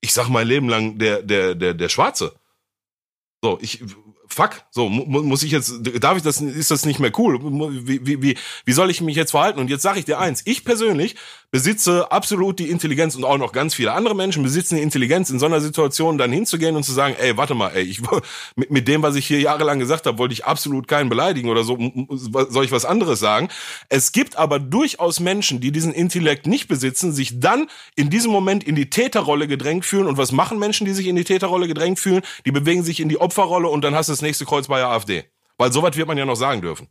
Ich 0.01 0.13
sag 0.13 0.29
mein 0.29 0.47
Leben 0.47 0.69
lang 0.69 0.97
der, 0.97 1.21
der, 1.21 1.55
der, 1.55 1.73
der 1.73 1.89
Schwarze. 1.89 2.33
So, 3.43 3.57
ich, 3.61 3.83
fuck, 4.27 4.63
so 4.71 4.89
mu 4.89 5.21
muss 5.21 5.43
ich 5.43 5.51
jetzt, 5.51 5.73
darf 5.99 6.17
ich 6.17 6.23
das, 6.23 6.41
ist 6.41 6.71
das 6.71 6.85
nicht 6.85 6.99
mehr 6.99 7.11
cool? 7.17 7.39
Wie, 7.87 8.05
wie, 8.05 8.21
wie, 8.21 8.37
wie 8.65 8.73
soll 8.73 8.89
ich 8.89 9.01
mich 9.01 9.15
jetzt 9.15 9.31
verhalten? 9.31 9.59
Und 9.59 9.69
jetzt 9.69 9.83
sage 9.83 9.99
ich 9.99 10.05
dir 10.05 10.19
eins, 10.19 10.41
ich 10.45 10.65
persönlich 10.65 11.15
besitze 11.55 12.11
absolut 12.11 12.59
die 12.59 12.69
Intelligenz 12.69 13.15
und 13.15 13.23
auch 13.23 13.37
noch 13.37 13.53
ganz 13.53 13.73
viele 13.73 13.93
andere 13.93 14.13
Menschen 14.13 14.43
besitzen 14.43 14.75
die 14.75 14.81
Intelligenz, 14.81 15.29
in 15.29 15.39
so 15.39 15.45
einer 15.45 15.61
Situation 15.61 16.17
dann 16.17 16.29
hinzugehen 16.29 16.75
und 16.75 16.83
zu 16.83 16.91
sagen, 16.91 17.15
ey, 17.17 17.37
warte 17.37 17.55
mal, 17.55 17.69
ey, 17.69 17.83
ich, 17.83 18.01
mit, 18.57 18.71
mit 18.71 18.89
dem, 18.89 19.01
was 19.03 19.15
ich 19.15 19.25
hier 19.25 19.39
jahrelang 19.39 19.79
gesagt 19.79 20.05
habe, 20.05 20.17
wollte 20.17 20.33
ich 20.33 20.43
absolut 20.43 20.89
keinen 20.89 21.07
beleidigen 21.07 21.47
oder 21.47 21.63
so, 21.63 21.77
soll 22.49 22.65
ich 22.65 22.73
was 22.73 22.83
anderes 22.83 23.21
sagen? 23.21 23.47
Es 23.87 24.11
gibt 24.11 24.35
aber 24.35 24.59
durchaus 24.59 25.21
Menschen, 25.21 25.61
die 25.61 25.71
diesen 25.71 25.93
Intellekt 25.93 26.45
nicht 26.45 26.67
besitzen, 26.67 27.13
sich 27.13 27.39
dann 27.39 27.67
in 27.95 28.09
diesem 28.09 28.33
Moment 28.33 28.65
in 28.65 28.75
die 28.75 28.89
Täterrolle 28.89 29.47
gedrängt 29.47 29.85
fühlen. 29.85 30.07
Und 30.07 30.17
was 30.17 30.33
machen 30.33 30.59
Menschen, 30.59 30.85
die 30.85 30.93
sich 30.93 31.07
in 31.07 31.15
die 31.15 31.23
Täterrolle 31.23 31.69
gedrängt 31.69 31.99
fühlen? 31.99 32.21
Die 32.45 32.51
bewegen 32.51 32.83
sich 32.83 32.99
in 32.99 33.07
die 33.07 33.21
Opferrolle 33.21 33.69
und 33.69 33.81
dann 33.81 33.95
hast 33.95 34.09
du 34.09 34.11
das 34.11 34.21
nächste 34.21 34.43
Kreuz 34.43 34.67
bei 34.67 34.79
der 34.79 34.89
AfD. 34.89 35.23
Weil 35.57 35.71
sowas 35.71 35.95
wird 35.95 36.09
man 36.09 36.17
ja 36.17 36.25
noch 36.25 36.35
sagen 36.35 36.59
dürfen. 36.61 36.89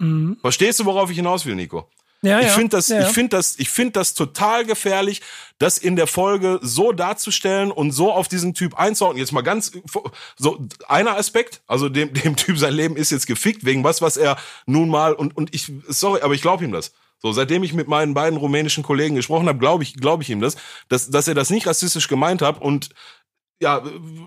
Mhm. 0.00 0.38
Verstehst 0.40 0.80
du, 0.80 0.86
worauf 0.86 1.08
ich 1.08 1.16
hinaus 1.16 1.46
will, 1.46 1.54
Nico? 1.54 1.88
Ja, 2.26 2.40
ich 2.40 2.48
finde 2.48 2.76
das, 2.76 2.88
ja. 2.88 3.00
ich 3.00 3.08
finde 3.08 3.36
das, 3.36 3.58
ich 3.58 3.70
finde 3.70 3.92
das 3.92 4.14
total 4.14 4.64
gefährlich, 4.64 5.22
das 5.58 5.78
in 5.78 5.96
der 5.96 6.06
Folge 6.06 6.58
so 6.62 6.92
darzustellen 6.92 7.70
und 7.70 7.92
so 7.92 8.12
auf 8.12 8.28
diesen 8.28 8.54
Typ 8.54 8.74
einzuordnen. 8.78 9.20
Jetzt 9.20 9.32
mal 9.32 9.42
ganz 9.42 9.72
so 10.36 10.66
einer 10.88 11.16
Aspekt, 11.16 11.62
also 11.66 11.88
dem 11.88 12.12
dem 12.12 12.36
Typ 12.36 12.58
sein 12.58 12.74
Leben 12.74 12.96
ist 12.96 13.10
jetzt 13.10 13.26
gefickt 13.26 13.64
wegen 13.64 13.84
was, 13.84 14.02
was 14.02 14.16
er 14.16 14.36
nun 14.66 14.88
mal 14.88 15.14
und 15.14 15.36
und 15.36 15.54
ich 15.54 15.72
sorry, 15.88 16.20
aber 16.22 16.34
ich 16.34 16.42
glaube 16.42 16.64
ihm 16.64 16.72
das. 16.72 16.92
So, 17.18 17.32
seitdem 17.32 17.62
ich 17.62 17.72
mit 17.72 17.88
meinen 17.88 18.12
beiden 18.12 18.38
rumänischen 18.38 18.82
Kollegen 18.82 19.14
gesprochen 19.14 19.48
habe, 19.48 19.58
glaube 19.58 19.82
ich, 19.82 19.94
glaube 19.94 20.22
ich 20.22 20.30
ihm 20.30 20.40
das, 20.40 20.56
dass 20.88 21.10
dass 21.10 21.28
er 21.28 21.34
das 21.34 21.50
nicht 21.50 21.66
rassistisch 21.66 22.08
gemeint 22.08 22.42
hat 22.42 22.60
und 22.60 22.90
ja, 23.60 23.82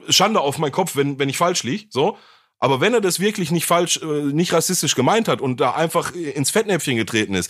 Schande 0.10 0.42
auf 0.42 0.58
meinen 0.58 0.72
Kopf, 0.72 0.96
wenn 0.96 1.20
wenn 1.20 1.30
ich 1.30 1.38
falsch 1.38 1.64
lieg, 1.64 1.90
so. 1.92 2.18
Aber 2.62 2.82
wenn 2.82 2.94
er 2.94 3.00
das 3.02 3.22
wirklich 3.22 3.52
nicht 3.52 3.66
falsch, 3.66 4.02
äh, 4.02 4.06
nicht 4.06 4.52
rassistisch 4.52 4.96
gemeint 4.96 5.28
hat 5.28 5.40
und 5.40 5.62
da 5.62 5.72
einfach 5.72 6.14
ins 6.14 6.50
Fettnäpfchen 6.50 6.98
getreten 6.98 7.34
ist, 7.34 7.50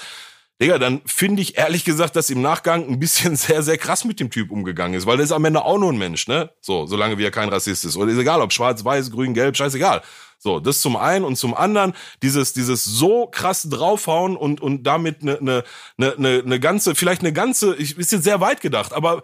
Digga, 0.62 0.78
dann 0.78 1.02
finde 1.06 1.42
ich 1.42 1.58
ehrlich 1.58 1.86
gesagt, 1.86 2.18
dass 2.18 2.30
im 2.30 2.42
Nachgang 2.42 2.86
ein 2.86 3.00
bisschen 3.00 3.36
sehr, 3.38 3.64
sehr 3.64 3.78
krass 3.78 4.04
mit 4.04 4.20
dem 4.20 4.30
Typ 4.30 4.52
umgegangen 4.52 4.98
ist, 4.98 5.06
weil 5.06 5.18
der 5.18 5.24
ist 5.24 5.32
am 5.32 5.46
Ende 5.46 5.64
auch 5.64 5.78
nur 5.78 5.92
ein 5.92 5.98
Mensch, 5.98 6.28
ne? 6.28 6.52
So, 6.60 6.86
solange 6.86 7.18
wie 7.18 7.24
er 7.24 7.32
kein 7.32 7.48
Rassist 7.50 7.86
ist. 7.86 7.96
Oder 7.96 8.12
ist 8.12 8.18
egal, 8.18 8.42
ob 8.42 8.52
schwarz, 8.52 8.84
weiß, 8.84 9.12
grün, 9.12 9.34
gelb, 9.34 9.56
scheißegal. 9.56 10.02
So, 10.42 10.62
das 10.62 10.80
zum 10.80 10.96
einen 10.96 11.26
und 11.26 11.36
zum 11.36 11.54
anderen 11.54 11.94
dieses 12.24 12.54
dieses 12.54 12.86
so 12.86 13.28
krass 13.28 13.68
draufhauen 13.70 14.38
und 14.38 14.62
und 14.62 14.84
damit 14.84 15.22
eine 15.22 15.38
eine 15.38 15.64
eine 15.98 16.14
ne, 16.18 16.44
ne 16.46 16.60
ganze 16.62 16.96
vielleicht 16.96 17.22
eine 17.22 17.34
ganze 17.34 17.76
ich 17.76 17.98
ist 17.98 18.14
jetzt 18.14 18.24
sehr 18.24 18.40
weit 18.40 18.62
gedacht, 18.62 18.94
aber 18.94 19.22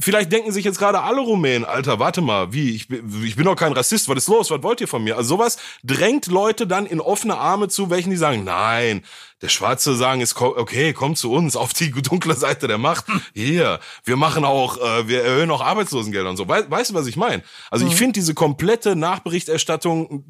vielleicht 0.00 0.32
denken 0.32 0.50
sich 0.50 0.64
jetzt 0.64 0.80
gerade 0.80 1.02
alle 1.02 1.20
Rumänen, 1.20 1.64
Alter, 1.64 2.00
warte 2.00 2.20
mal, 2.20 2.52
wie 2.52 2.74
ich 2.74 2.90
ich 2.90 3.36
bin 3.36 3.44
doch 3.44 3.54
kein 3.54 3.74
Rassist, 3.74 4.08
was 4.08 4.16
ist 4.16 4.28
los? 4.28 4.50
Was 4.50 4.64
wollt 4.64 4.80
ihr 4.80 4.88
von 4.88 5.04
mir? 5.04 5.16
Also 5.16 5.36
sowas 5.36 5.56
drängt 5.84 6.26
Leute 6.26 6.66
dann 6.66 6.86
in 6.86 7.00
offene 7.00 7.38
Arme 7.38 7.68
zu, 7.68 7.88
welchen 7.88 8.10
die 8.10 8.16
sagen, 8.16 8.42
nein, 8.42 9.04
der 9.42 9.48
Schwarze 9.50 9.94
sagen 9.96 10.22
ist 10.22 10.40
okay, 10.40 10.94
komm 10.94 11.14
zu 11.14 11.30
uns 11.30 11.56
auf 11.56 11.74
die 11.74 11.90
dunkle 11.90 12.34
Seite 12.34 12.68
der 12.68 12.78
Macht. 12.78 13.04
Hier, 13.34 13.80
wir 14.04 14.16
machen 14.16 14.44
auch, 14.46 14.78
äh, 14.78 15.08
wir 15.08 15.24
erhöhen 15.24 15.50
auch 15.50 15.60
Arbeitslosengelder 15.60 16.30
und 16.30 16.38
so. 16.38 16.48
Weißt, 16.48 16.90
du, 16.90 16.94
was 16.94 17.06
ich 17.06 17.16
meine? 17.16 17.42
Also 17.70 17.86
ich 17.86 17.94
finde 17.94 18.14
diese 18.14 18.32
komplette 18.32 18.96
Nachberichterstattung 18.96 20.24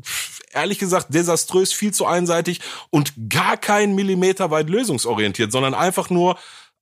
ehrlich 0.52 0.78
gesagt 0.78 1.12
desaströs, 1.12 1.72
viel 1.72 1.92
zu 1.92 2.06
einseitig 2.06 2.60
und 2.90 3.12
gar 3.28 3.56
kein 3.56 3.94
Millimeter 3.94 4.50
weit 4.50 4.68
lösungsorientiert, 4.68 5.52
sondern 5.52 5.74
einfach 5.74 6.10
nur 6.10 6.36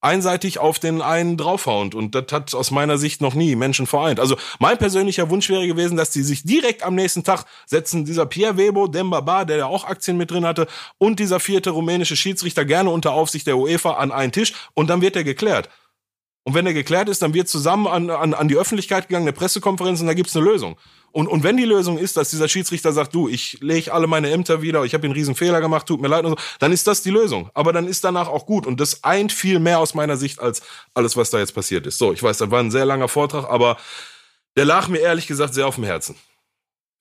einseitig 0.04 0.58
auf 0.58 0.78
den 0.78 1.00
einen 1.00 1.36
draufhauend. 1.36 1.94
Und 1.94 2.14
das 2.14 2.26
hat 2.30 2.54
aus 2.54 2.70
meiner 2.70 2.98
Sicht 2.98 3.22
noch 3.22 3.34
nie 3.34 3.56
Menschen 3.56 3.86
vereint. 3.86 4.20
Also 4.20 4.36
mein 4.58 4.76
persönlicher 4.76 5.30
Wunsch 5.30 5.48
wäre 5.48 5.66
gewesen, 5.66 5.96
dass 5.96 6.10
die 6.10 6.22
sich 6.22 6.44
direkt 6.44 6.82
am 6.82 6.94
nächsten 6.94 7.24
Tag 7.24 7.44
setzen, 7.66 8.04
dieser 8.04 8.26
Pierre 8.26 8.58
Webo, 8.58 8.86
Dembaba, 8.86 9.46
der 9.46 9.56
ja 9.56 9.66
auch 9.66 9.84
Aktien 9.84 10.18
mit 10.18 10.30
drin 10.30 10.44
hatte, 10.44 10.66
und 10.98 11.20
dieser 11.20 11.40
vierte 11.40 11.70
rumänische 11.70 12.16
Schiedsrichter 12.16 12.66
gerne 12.66 12.90
unter 12.90 13.12
Aufsicht 13.12 13.46
der 13.46 13.56
UEFA 13.56 13.94
an 13.94 14.12
einen 14.12 14.32
Tisch 14.32 14.52
und 14.74 14.88
dann 14.90 15.00
wird 15.00 15.16
er 15.16 15.24
geklärt. 15.24 15.70
Und 16.44 16.54
wenn 16.54 16.66
er 16.66 16.74
geklärt 16.74 17.08
ist, 17.08 17.22
dann 17.22 17.32
wird 17.32 17.48
zusammen 17.48 17.86
an, 17.86 18.10
an, 18.10 18.34
an 18.34 18.48
die 18.48 18.56
Öffentlichkeit 18.56 19.08
gegangen, 19.08 19.24
eine 19.24 19.32
Pressekonferenz 19.32 20.00
und 20.00 20.06
da 20.06 20.14
gibt's 20.14 20.36
eine 20.36 20.44
Lösung. 20.44 20.76
Und, 21.10 21.26
und 21.26 21.42
wenn 21.42 21.56
die 21.56 21.64
Lösung 21.64 21.96
ist, 21.96 22.16
dass 22.18 22.30
dieser 22.30 22.48
Schiedsrichter 22.48 22.92
sagt, 22.92 23.14
du, 23.14 23.28
ich 23.28 23.58
lege 23.60 23.94
alle 23.94 24.06
meine 24.06 24.30
Ämter 24.30 24.60
wieder, 24.60 24.84
ich 24.84 24.92
habe 24.94 25.04
einen 25.04 25.14
riesen 25.14 25.34
Fehler 25.34 25.60
gemacht, 25.60 25.86
tut 25.86 26.02
mir 26.02 26.08
leid 26.08 26.24
und 26.24 26.32
so, 26.32 26.46
dann 26.58 26.72
ist 26.72 26.86
das 26.86 27.02
die 27.02 27.10
Lösung. 27.10 27.50
Aber 27.54 27.72
dann 27.72 27.86
ist 27.86 28.04
danach 28.04 28.28
auch 28.28 28.46
gut. 28.46 28.66
Und 28.66 28.80
das 28.80 29.04
eint 29.04 29.32
viel 29.32 29.58
mehr 29.58 29.78
aus 29.78 29.94
meiner 29.94 30.16
Sicht 30.16 30.40
als 30.40 30.60
alles, 30.92 31.16
was 31.16 31.30
da 31.30 31.38
jetzt 31.38 31.54
passiert 31.54 31.86
ist. 31.86 31.98
So, 31.98 32.12
ich 32.12 32.22
weiß, 32.22 32.38
das 32.38 32.50
war 32.50 32.60
ein 32.60 32.70
sehr 32.70 32.84
langer 32.84 33.08
Vortrag, 33.08 33.48
aber 33.48 33.78
der 34.56 34.66
lag 34.66 34.88
mir 34.88 34.98
ehrlich 34.98 35.26
gesagt 35.26 35.54
sehr 35.54 35.66
auf 35.66 35.76
dem 35.76 35.84
Herzen. 35.84 36.16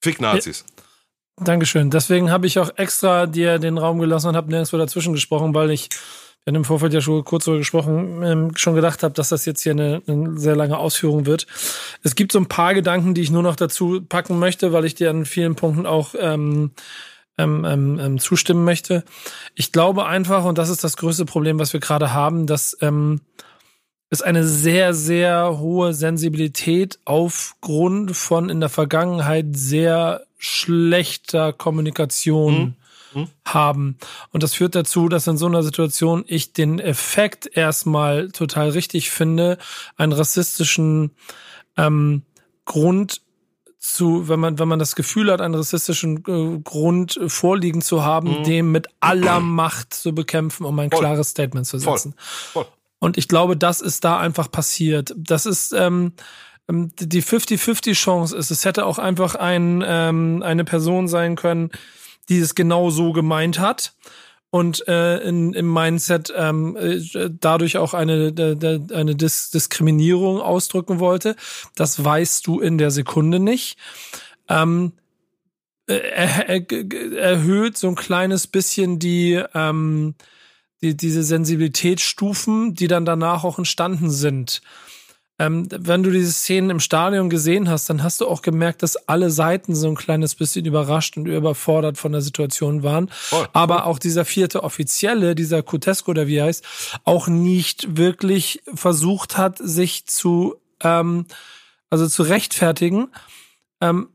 Fick 0.02 0.22
Nazis. 0.22 0.64
Ja. 0.68 1.46
Dankeschön. 1.46 1.90
Deswegen 1.90 2.30
habe 2.30 2.46
ich 2.46 2.60
auch 2.60 2.70
extra 2.78 3.26
dir 3.26 3.58
den 3.58 3.78
Raum 3.78 4.00
gelassen 4.00 4.30
und 4.30 4.36
habe 4.36 4.52
nirgendwo 4.52 4.78
dazwischen 4.78 5.14
gesprochen, 5.14 5.56
weil 5.56 5.72
ich 5.72 5.90
haben 6.48 6.56
im 6.56 6.66
Vorfeld 6.66 6.94
ja 6.94 7.02
schon 7.02 7.24
kurz 7.24 7.46
darüber 7.46 7.60
gesprochen, 7.60 8.22
ähm, 8.24 8.52
schon 8.56 8.76
gedacht 8.76 9.04
habe, 9.04 9.14
dass 9.14 9.30
das 9.30 9.46
jetzt 9.46 9.62
hier 9.62 9.72
eine, 9.72 10.02
eine, 10.08 10.38
sehr 10.38 10.56
lange 10.56 10.78
Ausführung 10.78 11.26
wird. 11.26 11.48
Es 12.04 12.16
gibt 12.16 12.32
so 12.32 12.40
ein 12.40 12.48
paar 12.48 12.74
Gedanken, 12.74 13.14
die 13.14 13.22
ich 13.22 13.32
nur 13.32 13.44
noch 13.44 13.56
dazu 13.56 14.02
packen 14.02 14.40
möchte, 14.40 14.74
weil 14.74 14.86
ich 14.86 14.96
dir 14.96 15.10
an 15.10 15.26
vielen 15.26 15.56
Punkten 15.56 15.86
auch 15.86 16.16
ähm, 16.20 16.72
ähm, 17.38 17.66
ähm, 17.66 18.00
ähm, 18.00 18.20
zustimmen 18.20 18.66
möchte. 18.66 19.04
Ich 19.56 19.72
glaube 19.72 20.06
einfach, 20.06 20.44
und 20.44 20.58
das 20.58 20.70
ist 20.70 20.84
das 20.84 20.98
größte 20.98 21.26
Problem, 21.26 21.60
was 21.60 21.72
wir 21.72 21.80
gerade 21.80 22.14
haben, 22.14 22.46
dass 22.46 22.78
ähm, 22.82 23.22
es 24.10 24.22
eine 24.22 24.46
sehr, 24.46 24.94
sehr 24.94 25.58
hohe 25.60 25.94
Sensibilität 25.94 27.00
aufgrund 27.06 28.16
von 28.16 28.50
in 28.50 28.60
der 28.60 28.70
Vergangenheit 28.70 29.48
sehr 29.52 30.26
schlechter 30.38 31.54
Kommunikation 31.54 32.54
mhm 32.54 32.74
mhm. 33.14 33.30
haben. 33.46 33.98
Und 34.32 34.44
das 34.44 34.54
führt 34.54 34.76
dazu, 34.76 35.10
dass 35.10 35.28
in 35.28 35.38
so 35.38 35.46
einer 35.46 35.64
Situation 35.64 36.24
ich 36.28 36.54
den 36.54 36.80
Effekt 36.80 37.50
erstmal 37.56 38.30
total 38.30 38.70
richtig 38.70 39.12
finde, 39.12 39.58
einen 39.98 40.14
rassistischen 40.14 41.12
ähm, 41.78 42.24
Grund 42.66 43.22
zu, 43.84 44.30
wenn 44.30 44.40
man, 44.40 44.60
wenn 44.60 44.70
man 44.70 44.80
das 44.80 44.96
Gefühl 44.96 45.30
hat, 45.30 45.42
einen 45.42 45.56
rassistischen 45.56 46.24
äh, 46.26 46.60
Grund 46.64 47.20
vorliegen 47.28 47.82
zu 47.82 48.04
haben, 48.04 48.40
mhm. 48.40 48.44
dem 48.46 48.72
mit 48.72 48.88
aller 49.02 49.42
Macht 49.42 49.94
zu 49.94 50.16
bekämpfen, 50.16 50.66
um 50.66 50.80
ein 50.80 50.90
Voll. 50.90 51.02
klares 51.02 51.30
Statement 51.30 51.68
zu 51.68 51.78
setzen. 51.78 52.16
Voll. 52.18 52.64
Voll. 52.64 52.74
Und 53.00 53.18
ich 53.18 53.28
glaube, 53.28 53.58
das 53.58 53.82
ist 53.82 54.06
da 54.06 54.18
einfach 54.18 54.50
passiert. 54.50 55.14
Das 55.18 55.46
ist 55.46 55.74
ähm, 55.74 56.14
ähm 56.70 56.92
die 56.98 57.22
50-50 57.22 57.96
Chance 57.96 58.38
ist. 58.38 58.50
Es 58.50 58.64
hätte 58.64 58.86
auch 58.86 58.98
einfach 58.98 59.36
ein, 59.36 59.84
ähm, 59.86 60.42
eine 60.42 60.64
Person 60.64 61.10
sein 61.10 61.36
können, 61.36 61.70
die 62.30 62.40
es 62.40 62.56
genau 62.56 62.90
so 62.90 63.12
gemeint 63.12 63.60
hat 63.60 63.94
und 64.50 64.88
äh, 64.88 65.18
in, 65.28 65.54
im 65.54 65.74
Mindset 65.74 66.32
ähm, 66.38 66.78
äh, 66.78 67.30
dadurch 67.32 67.78
auch 67.78 67.96
eine, 67.96 68.34
eine 68.94 69.16
Dis 69.16 69.50
Diskriminierung 69.50 70.42
ausdrücken 70.42 71.00
wollte. 71.00 71.36
Das 71.76 72.04
weißt 72.04 72.46
du 72.46 72.60
in 72.60 72.78
der 72.78 72.92
Sekunde 72.92 73.40
nicht. 73.40 73.78
Ähm, 74.48 74.94
äh, 75.88 75.96
er, 75.96 76.50
er, 76.50 77.18
erhöht 77.18 77.78
so 77.78 77.88
ein 77.88 77.96
kleines 77.96 78.46
bisschen 78.46 79.00
die, 79.00 79.42
ähm, 79.56 80.14
die 80.82 80.96
diese 80.96 81.24
Sensibilitätsstufen, 81.24 82.76
die 82.76 82.88
dann 82.88 83.06
danach 83.06 83.44
auch 83.44 83.58
entstanden 83.58 84.12
sind 84.12 84.62
ähm, 85.40 85.68
wenn 85.72 86.04
du 86.04 86.12
diese 86.12 86.32
Szenen 86.32 86.70
im 86.70 86.80
Stadion 86.80 87.30
gesehen 87.30 87.68
hast, 87.70 87.90
dann 87.90 88.04
hast 88.04 88.22
du 88.22 88.28
auch 88.28 88.44
gemerkt, 88.44 88.84
dass 88.84 88.96
alle 89.08 89.32
Seiten 89.32 89.74
so 89.74 89.88
ein 89.88 89.96
kleines 89.96 90.36
bisschen 90.36 90.66
überrascht 90.66 91.18
und 91.18 91.26
überfordert 91.26 91.98
von 91.98 92.12
der 92.12 92.22
Situation 92.22 92.84
waren. 92.84 93.10
Oh, 93.32 93.44
Aber 93.52 93.88
auch 93.88 93.98
dieser 93.98 94.26
vierte 94.26 94.64
Offizielle, 94.64 95.34
dieser 95.34 95.64
Kutesco, 95.64 96.14
der 96.14 96.28
wie 96.28 96.42
heißt, 96.42 96.64
auch 97.04 97.28
nicht 97.28 97.98
wirklich 97.98 98.62
versucht 98.74 99.38
hat, 99.38 99.58
sich 99.58 100.06
zu, 100.06 100.56
ähm, 100.82 101.26
also 101.90 102.08
zu 102.08 102.24
rechtfertigen. 102.24 103.10
Ähm, 103.82 104.10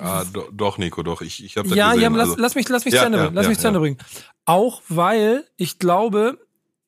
Ah, 0.00 0.24
do, 0.30 0.48
doch, 0.52 0.76
Nico, 0.76 1.02
doch. 1.02 1.22
Ich, 1.22 1.42
ich 1.42 1.56
habe 1.56 1.68
ja, 1.68 1.92
gesehen. 1.92 2.02
ja, 2.02 2.18
lass, 2.18 2.30
also, 2.30 2.42
lass 2.42 2.54
mich, 2.54 2.68
lass 2.68 2.84
mich 2.84 2.92
ja, 2.92 3.00
zu 3.00 3.06
Ende 3.06 3.18
ja, 3.18 3.24
bringen. 3.24 3.36
Lass 3.36 3.44
ja, 3.44 3.48
mich 3.48 3.58
zu 3.58 3.66
Ende 3.68 3.80
bringen. 3.80 3.98
Auch 4.44 4.82
weil 4.88 5.44
ich 5.56 5.78
glaube, 5.78 6.38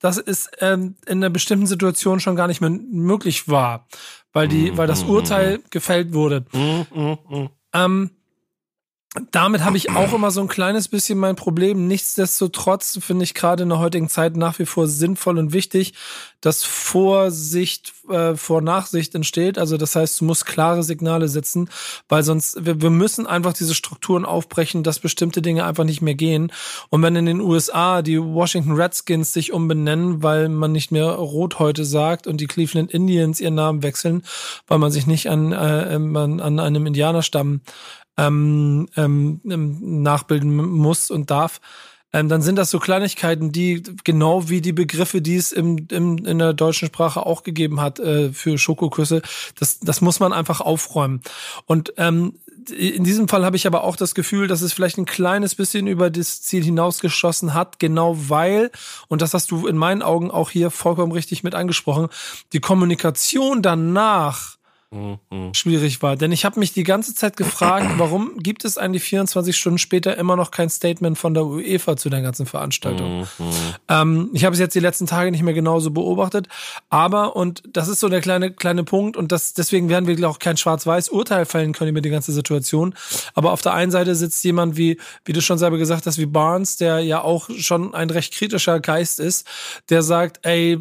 dass 0.05 0.19
es 0.19 0.51
ähm, 0.61 0.97
in 1.07 1.25
einer 1.25 1.31
bestimmten 1.31 1.67
Situation 1.67 2.21
schon 2.21 2.37
gar 2.37 2.47
nicht 2.47 2.61
mehr 2.61 2.69
möglich 2.69 3.49
war, 3.49 3.87
weil 4.35 4.49
die, 4.49 4.71
mm, 4.71 4.77
weil 4.77 4.87
das 4.87 5.07
mm, 5.07 5.09
Urteil 5.09 5.59
mm. 5.59 5.63
gefällt 5.71 6.13
wurde. 6.13 6.45
Ähm, 7.73 8.11
damit 9.31 9.63
habe 9.63 9.77
ich 9.77 9.91
auch 9.91 10.13
immer 10.13 10.33
so 10.33 10.41
ein 10.41 10.49
kleines 10.49 10.89
bisschen 10.89 11.21
mein 11.21 11.37
Problem. 11.37 11.87
Nichtsdestotrotz 11.87 12.99
finde 13.01 13.23
ich 13.23 13.35
gerade 13.35 13.63
in 13.63 13.69
der 13.69 13.79
heutigen 13.79 14.09
Zeit 14.09 14.37
nach 14.37 14.59
wie 14.59 14.67
vor 14.67 14.89
sinnvoll 14.89 15.39
und 15.39 15.53
wichtig, 15.53 15.95
dass 16.41 16.65
Vorsicht 16.65 17.93
äh, 18.09 18.35
vor 18.35 18.61
Nachsicht 18.61 19.15
entsteht. 19.15 19.57
Also 19.57 19.77
das 19.77 19.95
heißt, 19.95 20.21
du 20.21 20.25
musst 20.25 20.47
klare 20.47 20.83
Signale 20.83 21.29
setzen, 21.29 21.71
weil 22.09 22.25
sonst 22.25 22.67
wir, 22.67 22.83
wir 22.83 22.91
müssen 22.91 23.29
einfach 23.29 23.53
diese 23.53 23.75
Strukturen 23.75 24.25
aufbrechen, 24.25 24.83
dass 24.83 24.99
bestimmte 24.99 25.43
Dinge 25.43 25.65
einfach 25.65 25.85
nicht 25.85 26.03
mehr 26.03 26.17
gehen. 26.17 26.53
Und 26.91 27.01
wenn 27.03 27.15
in 27.15 27.27
den 27.27 27.41
USA 27.41 28.03
die 28.03 28.21
Washington 28.21 28.73
Redskins 28.73 29.33
sich 29.33 29.53
umbenennen, 29.53 30.25
weil 30.25 30.49
man 30.49 30.73
nicht 30.73 30.91
mehr 30.91 31.07
Rot 31.07 31.61
heute 31.61 31.85
sagt 31.85 32.27
und 32.27 32.41
die 32.41 32.49
Cleveland 32.49 32.91
Indians 32.91 33.41
ihren 33.41 33.55
Namen 33.55 33.85
wechseln, 33.85 34.25
weil 34.67 34.79
man 34.79 34.91
sich 34.91 35.07
nicht 35.07 35.31
an, 35.31 35.53
äh, 35.53 35.57
an 35.57 36.59
einem 36.59 36.87
Indianerstamm 36.87 37.61
ähm, 38.17 38.89
ähm, 38.97 39.41
ähm, 39.49 40.03
nachbilden 40.03 40.55
muss 40.55 41.11
und 41.11 41.31
darf, 41.31 41.61
ähm, 42.15 42.29
dann 42.29 42.43
sind 42.43 42.57
das 42.57 42.71
so 42.71 42.79
Kleinigkeiten, 42.79 43.51
die 43.51 43.83
genau 44.05 44.49
wie 44.49 44.61
die 44.61 44.73
Begriffe, 44.73 45.21
die 45.21 45.35
es 45.35 45.51
im, 45.51 45.89
im, 45.91 46.19
in 46.19 46.39
der 46.39 46.53
deutschen 46.53 46.87
Sprache 46.87 47.27
auch 47.27 47.43
gegeben 47.43 47.81
hat 47.81 47.99
äh, 47.99 48.33
für 48.33 48.57
Schokoküsse, 48.57 49.21
das, 49.59 49.81
das 49.81 50.01
muss 50.01 50.21
man 50.21 50.33
einfach 50.33 50.61
aufräumen. 50.61 51.23
Und 51.67 51.93
ähm, 51.97 52.35
in 52.71 53.03
diesem 53.03 53.27
Fall 53.27 53.45
habe 53.45 53.57
ich 53.57 53.67
aber 53.67 53.83
auch 53.83 53.97
das 53.97 54.15
Gefühl, 54.15 54.47
dass 54.47 54.63
es 54.63 54.73
vielleicht 54.73 54.97
ein 54.97 55.07
kleines 55.07 55.57
bisschen 55.57 55.89
über 55.89 56.09
das 56.09 56.41
Ziel 56.41 56.63
hinausgeschossen 56.63 57.53
hat, 57.53 57.81
genau 57.81 58.17
weil, 58.17 58.71
und 59.09 59.21
das 59.21 59.35
hast 59.35 59.51
du 59.51 59.67
in 59.67 59.77
meinen 59.77 60.03
Augen 60.03 60.31
auch 60.31 60.51
hier 60.51 60.71
vollkommen 60.71 61.13
richtig 61.13 61.43
mit 61.43 61.57
angesprochen, 61.57 62.09
die 62.53 62.61
Kommunikation 62.61 63.61
danach 63.61 64.57
mhm. 64.95 65.55
schwierig 65.55 66.03
war. 66.03 66.17
Denn 66.17 66.33
ich 66.33 66.45
habe 66.45 66.59
mich 66.59 66.73
die 66.73 66.85
ganze 66.85 67.15
Zeit 67.15 67.37
gefragt, 67.37 67.87
warum 67.99 68.39
gibt 68.39 68.65
es 68.65 68.79
eigentlich 68.79 69.03
24 69.03 69.57
Stunden 69.57 69.79
später 69.79 70.17
immer 70.17 70.37
noch 70.37 70.51
kein 70.51 70.71
Statement 70.71 71.19
von 71.19 71.35
der 71.35 71.45
UEFA 71.45 71.97
zu 71.97 72.11
der 72.11 72.23
ganzen 72.23 72.47
Veranstaltung? 72.47 73.21
Mhm. 73.21 73.27
Ähm, 73.89 74.31
ich 74.33 74.45
habe 74.45 74.55
es 74.55 74.61
jetzt 74.61 74.75
die 74.75 74.81
letzten 74.81 75.07
Tage 75.07 75.31
nicht 75.31 75.43
mehr 75.43 75.55
genauso 75.55 75.91
beobachtet, 75.91 76.49
aber 76.89 77.37
und 77.37 77.63
das 77.73 77.89
ist 77.89 78.01
so 78.01 78.09
der 78.09 78.21
kleine 78.21 78.53
kleine 78.53 78.85
Punkt 78.85 79.17
und 79.17 79.33
das 79.33 79.55
deswegen 79.55 79.89
werden 79.89 80.07
wir 80.07 80.29
auch 80.29 80.39
kein 80.39 80.57
Schwarz-Weiß 80.57 81.09
Urteil 81.09 81.45
fällen 81.45 81.73
können 81.73 81.91
über 81.91 82.01
die 82.01 82.11
ganze 82.11 82.33
Situation. 82.33 82.95
Aber 83.35 83.53
auf 83.53 83.63
der 83.63 83.75
einen 83.75 83.91
Seite 83.91 84.15
sitzt 84.15 84.43
jemand 84.45 84.77
wie 84.77 84.99
wie 85.25 85.33
du 85.33 85.41
schon 85.41 85.59
selber 85.59 85.79
gesagt 85.79 86.07
hast 86.07 86.19
wie 86.19 86.27
Barnes, 86.27 86.77
der 86.77 87.01
ja 87.01 87.21
auch 87.21 87.51
schon 87.59 87.95
ein 87.95 88.11
recht 88.11 88.35
kritischer 88.35 88.81
Geist 88.81 89.21
ist, 89.21 89.47
der 89.91 90.03
sagt, 90.03 90.41
ey, 90.43 90.79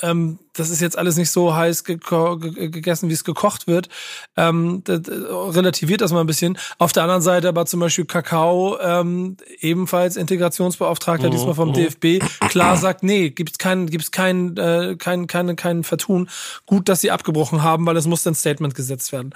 ähm, 0.00 0.38
das 0.52 0.70
ist 0.70 0.80
jetzt 0.80 0.98
alles 0.98 1.16
nicht 1.16 1.30
so 1.30 1.54
heiß 1.54 1.84
gegessen, 1.84 3.08
wie 3.08 3.14
es 3.14 3.24
gekocht 3.24 3.66
wird. 3.66 3.88
Ähm, 4.36 4.82
das, 4.84 5.00
relativiert 5.08 6.00
das 6.00 6.12
mal 6.12 6.20
ein 6.20 6.26
bisschen. 6.26 6.58
Auf 6.78 6.92
der 6.92 7.04
anderen 7.04 7.22
Seite 7.22 7.48
aber 7.48 7.66
zum 7.66 7.80
Beispiel 7.80 8.04
Kakao, 8.04 8.78
ähm, 8.80 9.36
ebenfalls 9.60 10.16
Integrationsbeauftragter, 10.16 11.28
mhm. 11.28 11.32
diesmal 11.32 11.54
vom 11.54 11.70
mhm. 11.70 11.74
DFB, 11.74 12.20
klar 12.48 12.76
sagt, 12.76 13.02
nee, 13.02 13.30
gibt's 13.30 13.58
kein, 13.58 13.86
gibt's 13.88 14.10
kein, 14.10 14.56
äh, 14.56 14.96
kein, 14.98 15.26
kein, 15.26 15.56
kein 15.56 15.84
Vertun. 15.84 16.28
Gut, 16.66 16.88
dass 16.88 17.00
sie 17.00 17.10
abgebrochen 17.10 17.62
haben, 17.62 17.86
weil 17.86 17.96
es 17.96 18.06
muss 18.06 18.26
ein 18.26 18.34
Statement 18.34 18.74
gesetzt 18.74 19.12
werden. 19.12 19.34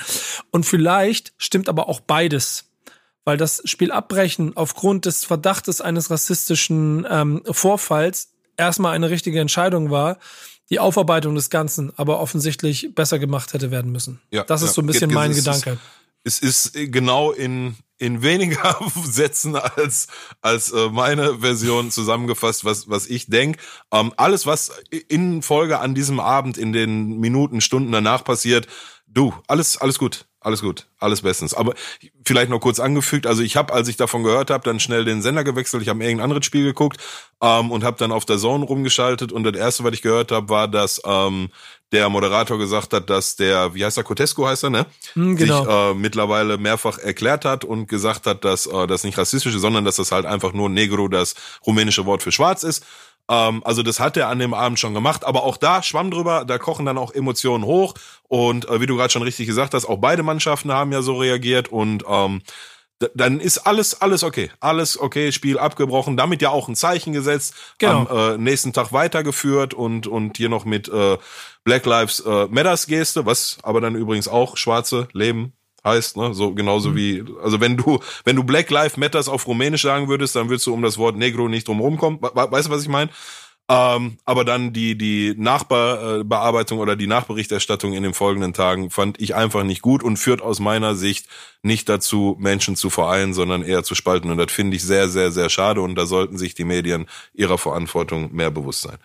Und 0.50 0.66
vielleicht 0.66 1.33
stimmt 1.38 1.68
aber 1.68 1.88
auch 1.88 2.00
beides 2.00 2.64
weil 3.29 3.37
das 3.37 3.61
Spiel 3.64 3.90
abbrechen 3.90 4.52
aufgrund 4.57 5.05
des 5.05 5.24
Verdachtes 5.24 5.81
eines 5.81 6.12
rassistischen 6.12 7.05
ähm, 7.11 7.42
Vorfalls 7.50 8.31
erstmal 8.57 8.94
eine 8.94 9.11
richtige 9.11 9.40
Entscheidung 9.40 9.90
war, 9.90 10.18
die 10.70 10.79
Aufarbeitung 10.81 11.35
des 11.35 11.50
Ganzen 11.50 11.92
aber 11.96 12.20
offensichtlich 12.20 12.94
besser 12.94 13.18
gemacht 13.18 13.52
hätte 13.52 13.70
werden 13.70 13.92
müssen. 13.92 14.20
Ja, 14.31 14.44
das 14.44 14.62
ist 14.62 14.68
ja. 14.70 14.74
so 14.74 14.83
ein 14.83 14.87
bisschen 14.87 15.12
mein 15.12 15.31
Es 15.31 15.38
ist- 15.38 15.44
Gedanke. 15.44 15.79
Es 16.29 16.40
ist 16.40 16.72
genau 16.74 17.31
in, 17.31 17.76
in 17.98 18.20
weniger 18.20 18.76
Sätzen 19.05 19.55
als, 19.55 20.09
als 20.40 20.72
äh, 20.72 20.88
meine 20.90 21.38
Version 21.38 21.92
zusammengefasst, 21.92 22.64
was, 22.64 22.88
was 22.90 23.07
ich 23.07 23.26
denk. 23.29 23.59
Ähm, 23.92 24.12
alles, 24.16 24.44
was 24.44 24.72
in 25.09 25.42
Folge 25.42 25.79
an 25.79 25.94
diesem 25.94 26.18
Abend, 26.18 26.59
in 26.59 26.72
den 26.72 27.20
Minuten, 27.20 27.61
Stunden 27.61 27.92
danach 27.92 28.24
passiert, 28.24 28.66
du, 29.16 29.35
alles, 29.46 29.79
alles 29.79 29.98
gut. 29.98 30.26
Alles 30.46 30.61
gut, 30.61 30.87
alles 31.00 31.22
bestens. 31.22 31.55
Aber 31.55 31.74
vielleicht 32.24 32.50
noch 32.50 32.61
kurz 32.61 32.79
angefügt, 32.79 33.26
also 33.26 33.42
ich 33.42 33.57
habe, 33.57 33.74
als 33.74 33.88
ich 33.88 33.96
davon 33.96 34.22
gehört 34.22 34.48
habe, 34.48 34.62
dann 34.62 34.79
schnell 34.79 35.05
den 35.05 35.20
Sender 35.20 35.42
gewechselt. 35.42 35.83
Ich 35.83 35.88
habe 35.88 36.00
irgendein 36.05 36.22
anderes 36.22 36.46
Spiel 36.46 36.62
geguckt 36.62 37.00
ähm, 37.42 37.72
und 37.72 37.83
habe 37.83 37.96
dann 37.98 38.12
auf 38.12 38.26
der 38.26 38.38
Zone 38.38 38.64
rumgeschaltet. 38.64 39.33
Und 39.33 39.42
das 39.42 39.57
erste, 39.57 39.83
was 39.83 39.94
ich 39.94 40.02
gehört 40.02 40.31
habe, 40.31 40.48
war, 40.48 40.68
dass 40.68 41.02
ähm, 41.05 41.48
der 41.90 42.09
Moderator 42.11 42.59
gesagt 42.59 42.92
hat, 42.92 43.11
dass 43.11 43.35
der, 43.35 43.74
wie 43.74 43.85
heißt 43.85 43.96
er, 43.96 44.05
Cotesco 44.05 44.46
heißt 44.46 44.62
er, 44.62 44.70
ne? 44.70 44.87
Hm, 45.14 45.35
genau. 45.35 45.64
sich 45.64 45.68
äh, 45.68 45.94
mittlerweile 45.94 46.59
mehrfach 46.59 46.98
erklärt 46.98 47.44
hat 47.44 47.64
und 47.64 47.88
gesagt 47.88 48.26
hat, 48.26 48.44
dass 48.44 48.66
äh, 48.66 48.87
das 48.87 49.02
nicht 49.02 49.18
rassistisch 49.18 49.57
ist, 49.57 49.62
sondern 49.62 49.85
dass 49.85 49.96
das 49.96 50.12
halt 50.12 50.26
einfach 50.26 50.52
nur 50.52 50.68
Negro 50.68 51.09
das 51.09 51.35
rumänische 51.66 52.07
Wort 52.07 52.22
für 52.22 52.31
schwarz 52.31 52.62
ist. 52.62 52.85
Ähm, 53.31 53.62
also 53.65 53.83
das 53.83 54.01
hat 54.01 54.17
er 54.17 54.29
an 54.29 54.39
dem 54.39 54.55
Abend 54.55 54.79
schon 54.79 54.95
gemacht, 54.95 55.25
aber 55.25 55.43
auch 55.45 55.57
da 55.57 55.83
schwamm 55.83 56.11
drüber, 56.11 56.45
da 56.45 56.59
kochen 56.59 56.87
dann 56.87 56.99
auch 56.99 57.12
Emotionen 57.12 57.65
hoch 57.65 57.95
und 58.29 58.69
äh, 58.69 58.81
wie 58.81 58.87
du 58.87 58.97
gerade 58.97 59.11
schon 59.12 59.23
richtig 59.23 59.47
gesagt 59.47 59.75
hast, 59.75 59.87
auch 59.87 59.99
beide 59.99 60.23
Mannschaften 60.23 60.73
haben 60.73 60.93
ja 60.93 61.03
so 61.03 61.17
reagiert 61.17 61.69
und 61.69 62.05
ähm, 62.09 62.43
dann 63.15 63.41
ist 63.41 63.59
alles 63.59 64.01
alles 64.01 64.23
okay, 64.23 64.51
alles 64.61 64.99
okay, 64.99 65.31
Spiel 65.31 65.59
abgebrochen, 65.59 66.17
damit 66.17 66.41
ja 66.41 66.49
auch 66.51 66.69
ein 66.69 66.77
Zeichen 66.77 67.12
gesetzt, 67.12 67.55
Genau. 67.79 68.07
am 68.07 68.35
äh, 68.35 68.39
nächsten 68.39 68.73
Tag 68.73 68.93
weitergeführt 68.93 69.75
und 69.75 70.07
und 70.07 70.37
hier 70.39 70.49
noch 70.49 70.65
mit 70.65 70.89
äh, 70.89 71.19
Black 71.65 71.85
Lives 71.85 72.21
äh, 72.21 72.47
Matters 72.49 72.87
Geste, 72.87 73.27
was 73.27 73.59
aber 73.62 73.81
dann 73.83 73.97
übrigens 73.97 74.29
auch 74.29 74.57
schwarze 74.57 75.09
Leben 75.12 75.53
heißt, 75.87 76.16
ne? 76.18 76.35
So 76.35 76.53
genauso 76.55 76.94
wie 76.96 77.25
also 77.42 77.61
wenn 77.61 77.77
du 77.79 78.01
wenn 78.25 78.37
du 78.37 78.44
Black 78.44 78.70
Lives 78.70 78.96
Matters 78.99 79.29
auf 79.29 79.46
Rumänisch 79.46 79.83
sagen 79.83 80.09
würdest, 80.09 80.37
dann 80.37 80.49
würdest 80.51 80.66
du 80.66 80.75
um 80.75 80.83
das 80.83 80.99
Wort 80.99 81.16
Negro 81.16 81.49
nicht 81.49 81.68
drum 81.68 81.81
rumkommen. 81.81 82.20
We- 82.20 82.33
we- 82.35 82.51
Weißt 82.53 82.68
du, 82.68 82.72
was 82.72 82.83
ich 82.83 82.88
meine? 82.88 83.11
Ähm, 83.68 84.18
aber 84.25 84.44
dann 84.44 84.72
die 84.72 84.96
die 84.96 85.35
Nachbearbeitung 85.37 86.79
oder 86.79 86.94
die 86.94 87.09
Nachberichterstattung 87.09 87.94
in 87.94 88.05
den 88.05 88.14
folgenden 88.14 88.53
Tagen 88.53 88.90
fand 88.90 89.20
ich 89.20 89.35
einfach 89.35 89.64
nicht 89.64 89.83
gut 89.83 90.05
und 90.05 90.18
führt 90.18 90.40
aus 90.40 90.61
meiner 90.61 90.94
Sicht 90.94 91.27
nicht 91.62 91.88
dazu, 91.88 92.37
Menschen 92.38 92.77
zu 92.77 92.90
vereinen, 92.90 93.35
sondern 93.35 93.62
eher 93.64 93.83
zu 93.83 93.96
spalten. 93.96 94.31
Und 94.31 94.38
das 94.38 94.53
finde 94.53 94.77
ich 94.77 94.85
sehr, 94.85 95.09
sehr, 95.09 95.33
sehr 95.33 95.49
schade. 95.51 95.81
Und 95.81 95.96
da 95.96 96.07
sollten 96.07 96.38
sich 96.38 96.55
die 96.55 96.64
Medien 96.64 97.07
ihrer 97.35 97.59
Verantwortung 97.59 98.33
mehr 98.35 98.53
bewusst 98.53 98.83
sein. 98.83 98.99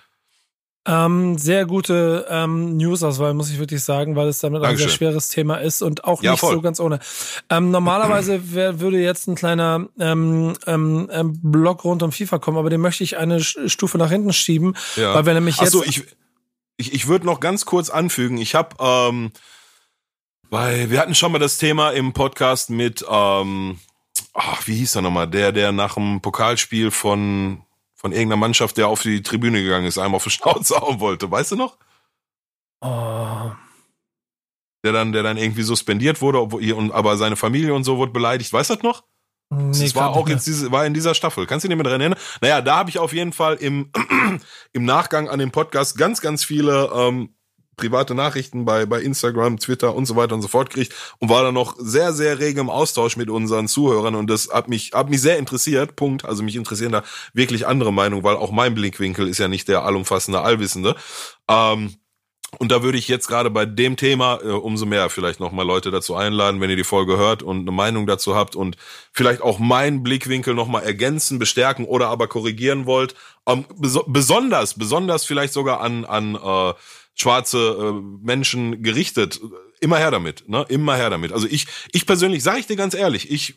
Ähm, 0.87 1.37
sehr 1.37 1.67
gute 1.67 2.25
ähm, 2.27 2.75
Newsauswahl, 2.75 3.35
muss 3.35 3.51
ich 3.51 3.59
wirklich 3.59 3.83
sagen, 3.83 4.15
weil 4.15 4.27
es 4.29 4.39
damit 4.39 4.61
ein 4.63 4.75
sehr 4.75 4.87
Dankeschön. 4.87 4.89
schweres 4.97 5.29
Thema 5.29 5.57
ist 5.57 5.83
und 5.83 6.05
auch 6.05 6.23
Ja, 6.23 6.31
nicht 6.31 6.39
voll. 6.39 6.55
so 6.55 6.61
ganz 6.61 6.79
ohne. 6.79 6.99
Ähm, 7.51 7.69
normalerweise 7.69 8.41
wär, 8.53 8.79
würde 8.79 8.97
jetzt 8.99 9.27
ein 9.27 9.35
kleiner 9.35 9.87
ähm, 9.99 10.53
ähm, 10.65 11.07
ähm, 11.11 11.39
Block 11.43 11.83
rund 11.83 12.01
um 12.01 12.11
FIFA 12.11 12.39
kommen, 12.39 12.57
aber 12.57 12.71
den 12.71 12.81
möchte 12.81 13.03
ich 13.03 13.17
eine 13.17 13.41
Stufe 13.41 13.99
nach 13.99 14.09
hinten 14.09 14.33
schieben, 14.33 14.75
Ja. 14.95 15.13
weil 15.13 15.27
wir 15.27 15.35
nämlich 15.35 15.57
jetzt 15.61 15.71
so, 15.71 15.83
ich, 15.83 16.03
ich, 16.77 16.93
ich 16.93 17.07
würde 17.07 17.27
noch 17.27 17.39
ganz 17.41 17.65
kurz 17.65 17.91
anfügen. 17.91 18.39
Ich 18.39 18.55
habe, 18.55 18.75
ähm, 18.79 19.31
weil 20.49 20.89
wir 20.89 20.99
hatten 20.99 21.13
schon 21.13 21.31
mal 21.31 21.37
das 21.39 21.59
Thema 21.59 21.91
im 21.91 22.13
Podcast 22.13 22.71
mit, 22.71 23.05
ähm, 23.07 23.77
ach, 24.33 24.65
wie 24.65 24.75
hieß 24.77 24.95
er 24.95 25.03
nochmal, 25.03 25.27
der, 25.27 25.51
der 25.51 25.71
nach 25.71 25.93
dem 25.93 26.21
Pokalspiel 26.21 26.89
von 26.89 27.61
von 28.01 28.11
irgendeiner 28.11 28.39
Mannschaft, 28.39 28.77
der 28.77 28.87
auf 28.87 29.03
die 29.03 29.21
Tribüne 29.21 29.61
gegangen 29.61 29.85
ist, 29.85 29.99
einmal 29.99 30.15
auf 30.15 30.23
die 30.23 30.31
Schnauze 30.31 30.75
hauen 30.81 30.99
wollte. 30.99 31.29
Weißt 31.29 31.51
du 31.51 31.55
noch? 31.55 31.77
oh, 32.81 33.51
Der 34.83 34.91
dann, 34.91 35.11
der 35.11 35.21
dann 35.21 35.37
irgendwie 35.37 35.61
suspendiert 35.61 36.19
wurde, 36.19 36.41
obwohl 36.41 36.63
ihr 36.63 36.75
und 36.75 36.91
aber 36.91 37.15
seine 37.17 37.35
Familie 37.35 37.75
und 37.75 37.83
so 37.83 37.97
wurde 37.97 38.11
beleidigt. 38.11 38.51
Weißt 38.51 38.71
du 38.71 38.75
das 38.75 38.83
noch? 38.83 39.03
nee, 39.51 39.83
das 39.83 39.93
war 39.95 40.15
auch 40.15 40.27
jetzt 40.27 40.47
diese, 40.47 40.71
war 40.71 40.85
in 40.87 40.95
dieser 40.95 41.13
Staffel. 41.13 41.45
Kannst 41.45 41.63
du 41.63 41.67
dich 41.67 41.77
nicht 41.77 41.83
mehr 41.83 41.91
dran 41.91 42.01
erinnern? 42.01 42.19
Naja, 42.41 42.61
da 42.61 42.77
habe 42.77 42.89
ich 42.89 42.97
auf 42.97 43.13
jeden 43.13 43.33
Fall 43.33 43.55
im, 43.57 43.91
im 44.73 44.85
Nachgang 44.85 45.29
an 45.29 45.37
den 45.37 45.51
Podcast 45.51 45.95
ganz, 45.95 46.21
ganz 46.21 46.43
viele 46.43 46.89
ähm, 46.95 47.35
private 47.81 48.13
Nachrichten 48.13 48.63
bei, 48.63 48.85
bei 48.85 49.01
Instagram, 49.01 49.57
Twitter 49.59 49.95
und 49.95 50.05
so 50.05 50.15
weiter 50.15 50.35
und 50.35 50.41
so 50.41 50.47
fort 50.47 50.69
gekriegt 50.69 50.93
und 51.19 51.29
war 51.29 51.43
dann 51.43 51.55
noch 51.55 51.75
sehr, 51.79 52.13
sehr 52.13 52.39
rege 52.39 52.61
im 52.61 52.69
Austausch 52.69 53.17
mit 53.17 53.29
unseren 53.29 53.67
Zuhörern 53.67 54.15
und 54.15 54.29
das 54.29 54.49
hat 54.49 54.69
mich, 54.69 54.91
hat 54.93 55.09
mich 55.09 55.21
sehr 55.21 55.37
interessiert. 55.37 55.95
Punkt. 55.95 56.23
Also 56.23 56.43
mich 56.43 56.55
interessieren 56.55 56.91
da 56.91 57.03
wirklich 57.33 57.65
andere 57.65 57.91
Meinungen, 57.91 58.23
weil 58.23 58.35
auch 58.35 58.51
mein 58.51 58.75
Blickwinkel 58.75 59.27
ist 59.27 59.39
ja 59.39 59.47
nicht 59.47 59.67
der 59.67 59.83
allumfassende, 59.83 60.41
allwissende. 60.41 60.95
Ähm, 61.49 61.95
und 62.59 62.71
da 62.71 62.83
würde 62.83 62.97
ich 62.97 63.07
jetzt 63.07 63.27
gerade 63.27 63.49
bei 63.49 63.65
dem 63.65 63.95
Thema 63.95 64.39
äh, 64.43 64.49
umso 64.49 64.85
mehr 64.85 65.09
vielleicht 65.09 65.39
nochmal 65.39 65.65
Leute 65.65 65.89
dazu 65.89 66.15
einladen, 66.15 66.59
wenn 66.59 66.69
ihr 66.69 66.75
die 66.75 66.83
Folge 66.83 67.17
hört 67.17 67.43
und 67.43 67.61
eine 67.61 67.71
Meinung 67.71 68.07
dazu 68.07 68.35
habt 68.35 68.57
und 68.57 68.75
vielleicht 69.13 69.41
auch 69.41 69.57
meinen 69.57 70.03
Blickwinkel 70.03 70.53
nochmal 70.53 70.83
ergänzen, 70.83 71.39
bestärken 71.39 71.85
oder 71.85 72.09
aber 72.09 72.27
korrigieren 72.27 72.85
wollt. 72.85 73.15
Ähm, 73.47 73.65
beso 73.75 74.03
besonders, 74.05 74.73
besonders 74.73 75.23
vielleicht 75.23 75.53
sogar 75.53 75.79
an, 75.79 76.03
an 76.03 76.35
äh, 76.35 76.73
schwarze 77.15 77.57
äh, 77.57 78.25
Menschen 78.25 78.83
gerichtet. 78.83 79.39
Immer 79.79 79.97
her 79.97 80.11
damit, 80.11 80.47
ne? 80.47 80.65
Immer 80.69 80.95
her 80.95 81.09
damit. 81.09 81.31
Also 81.31 81.47
ich, 81.47 81.65
ich 81.91 82.05
persönlich, 82.05 82.43
sage 82.43 82.59
ich 82.59 82.67
dir 82.67 82.75
ganz 82.75 82.93
ehrlich, 82.93 83.31
ich 83.31 83.55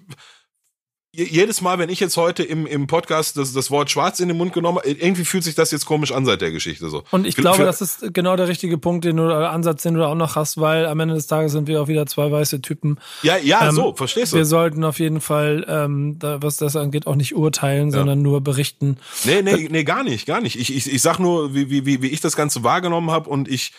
jedes 1.17 1.61
Mal, 1.61 1.79
wenn 1.79 1.89
ich 1.89 2.01
jetzt 2.01 2.17
heute 2.17 2.43
im, 2.43 2.67
im 2.67 2.87
Podcast 2.87 3.37
das, 3.37 3.53
das 3.53 3.71
Wort 3.71 3.91
schwarz 3.91 4.21
in 4.21 4.29
den 4.29 4.37
Mund 4.37 4.53
genommen 4.53 4.79
habe, 4.79 4.89
irgendwie 4.91 5.25
fühlt 5.25 5.45
sich 5.45 5.55
das 5.55 5.71
jetzt 5.71 5.87
komisch 5.87 6.13
an 6.13 6.25
seit 6.27 6.41
der 6.41 6.51
Geschichte 6.51 6.89
so. 6.89 7.05
Und 7.11 7.27
ich 7.27 7.37
Für- 7.37 7.43
glaube, 7.43 7.59
für- 7.59 7.65
das 7.65 7.81
ist 7.81 8.13
genau 8.13 8.37
der 8.37 8.49
richtige 8.49 8.79
Punkt, 8.79 9.05
den 9.05 9.17
du, 9.17 9.25
oder 9.25 9.51
Ansatz, 9.51 9.83
den 9.83 9.95
du 9.95 10.01
da 10.01 10.07
auch 10.09 10.15
noch 10.15 10.37
hast, 10.37 10.61
weil 10.61 10.87
am 10.87 10.99
Ende 11.01 11.15
des 11.15 11.27
Tages 11.27 11.53
sind 11.53 11.69
wir 11.69 11.81
auch 11.81 11.89
wieder 11.89 12.07
zwei 12.07 12.31
weiße 12.31 12.61
Typen. 12.63 12.99
Ja, 13.23 13.37
ja, 13.37 13.69
Ähm, 13.69 13.75
so, 13.75 13.95
verstehst 13.95 14.33
du? 14.33 14.37
Wir 14.37 14.45
sollten 14.45 14.83
auf 14.85 14.99
jeden 14.99 15.21
Fall, 15.21 15.65
ähm, 15.69 16.19
da, 16.19 16.43
was 16.43 16.57
das 16.57 16.77
angeht, 16.77 17.07
auch 17.07 17.17
nicht 17.17 17.35
urteilen, 17.37 17.91
sondern 17.91 18.21
nur 18.23 18.41
berichten. 18.41 18.97
Nee, 19.25 19.43
nee, 19.43 19.69
nee, 19.71 19.85
gar 19.85 20.03
nicht, 20.03 20.27
gar 20.27 20.41
nicht. 20.41 20.59
Ich, 20.59 20.75
ich, 20.75 20.93
ich 20.93 21.03
sag 21.03 21.19
nur, 21.19 21.55
wie, 21.55 21.71
wie, 21.71 22.03
wie 22.03 22.09
ich 22.09 22.21
das 22.21 22.37
Ganze 22.37 22.65
wahrgenommen 22.65 23.11
habe 23.11 23.31
und 23.31 23.49
ich, 23.49 23.73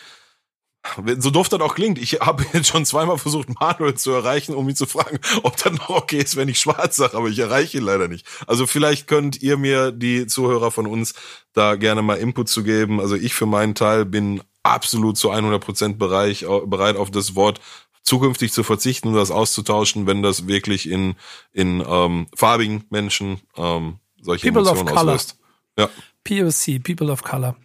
so 1.18 1.30
doof 1.30 1.48
das 1.48 1.60
auch 1.60 1.74
klingt, 1.74 1.98
ich 1.98 2.20
habe 2.20 2.44
jetzt 2.52 2.68
schon 2.68 2.84
zweimal 2.84 3.18
versucht, 3.18 3.48
Manuel 3.60 3.94
zu 3.94 4.12
erreichen, 4.12 4.54
um 4.54 4.68
ihn 4.68 4.76
zu 4.76 4.86
fragen, 4.86 5.18
ob 5.42 5.56
das 5.56 5.72
noch 5.72 5.90
okay 5.90 6.18
ist, 6.18 6.36
wenn 6.36 6.48
ich 6.48 6.60
schwarz 6.60 6.96
sage, 6.96 7.16
aber 7.16 7.28
ich 7.28 7.38
erreiche 7.38 7.78
ihn 7.78 7.84
leider 7.84 8.08
nicht. 8.08 8.26
Also 8.46 8.66
vielleicht 8.66 9.06
könnt 9.06 9.42
ihr 9.42 9.56
mir, 9.56 9.92
die 9.92 10.26
Zuhörer 10.26 10.70
von 10.70 10.86
uns, 10.86 11.14
da 11.52 11.76
gerne 11.76 12.02
mal 12.02 12.16
Input 12.16 12.48
zu 12.48 12.62
geben. 12.62 13.00
Also 13.00 13.16
ich 13.16 13.34
für 13.34 13.46
meinen 13.46 13.74
Teil 13.74 14.04
bin 14.04 14.42
absolut 14.62 15.16
zu 15.16 15.30
100 15.30 15.64
Prozent 15.64 15.98
bereit, 15.98 16.44
bereit 16.66 16.96
auf 16.96 17.10
das 17.10 17.34
Wort 17.34 17.60
zukünftig 18.02 18.52
zu 18.52 18.62
verzichten 18.62 19.08
und 19.08 19.14
das 19.14 19.30
auszutauschen, 19.30 20.06
wenn 20.06 20.22
das 20.22 20.46
wirklich 20.46 20.88
in, 20.88 21.16
in 21.52 21.84
ähm, 21.86 22.26
farbigen 22.34 22.84
Menschen 22.90 23.40
ähm, 23.56 23.98
solche 24.20 24.46
People 24.46 24.62
of 24.62 24.78
Emotionen 24.78 24.96
Color. 24.96 25.14
auslöst. 25.14 25.38
Ja. 25.78 25.88
POC, 26.24 26.82
People 26.82 27.10
of 27.10 27.22
Color. 27.22 27.56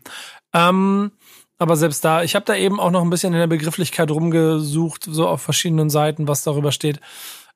Ähm, 0.54 1.12
aber 1.62 1.76
selbst 1.76 2.04
da, 2.04 2.24
ich 2.24 2.34
habe 2.34 2.44
da 2.46 2.56
eben 2.56 2.80
auch 2.80 2.90
noch 2.90 3.04
ein 3.04 3.12
bisschen 3.12 3.34
in 3.34 3.40
der 3.40 3.46
Begrifflichkeit 3.46 4.10
rumgesucht, 4.10 5.08
so 5.08 5.28
auf 5.28 5.44
verschiedenen 5.44 5.92
Seiten, 5.92 6.28
was 6.28 6.42
darüber 6.42 6.72
steht. 6.72 7.00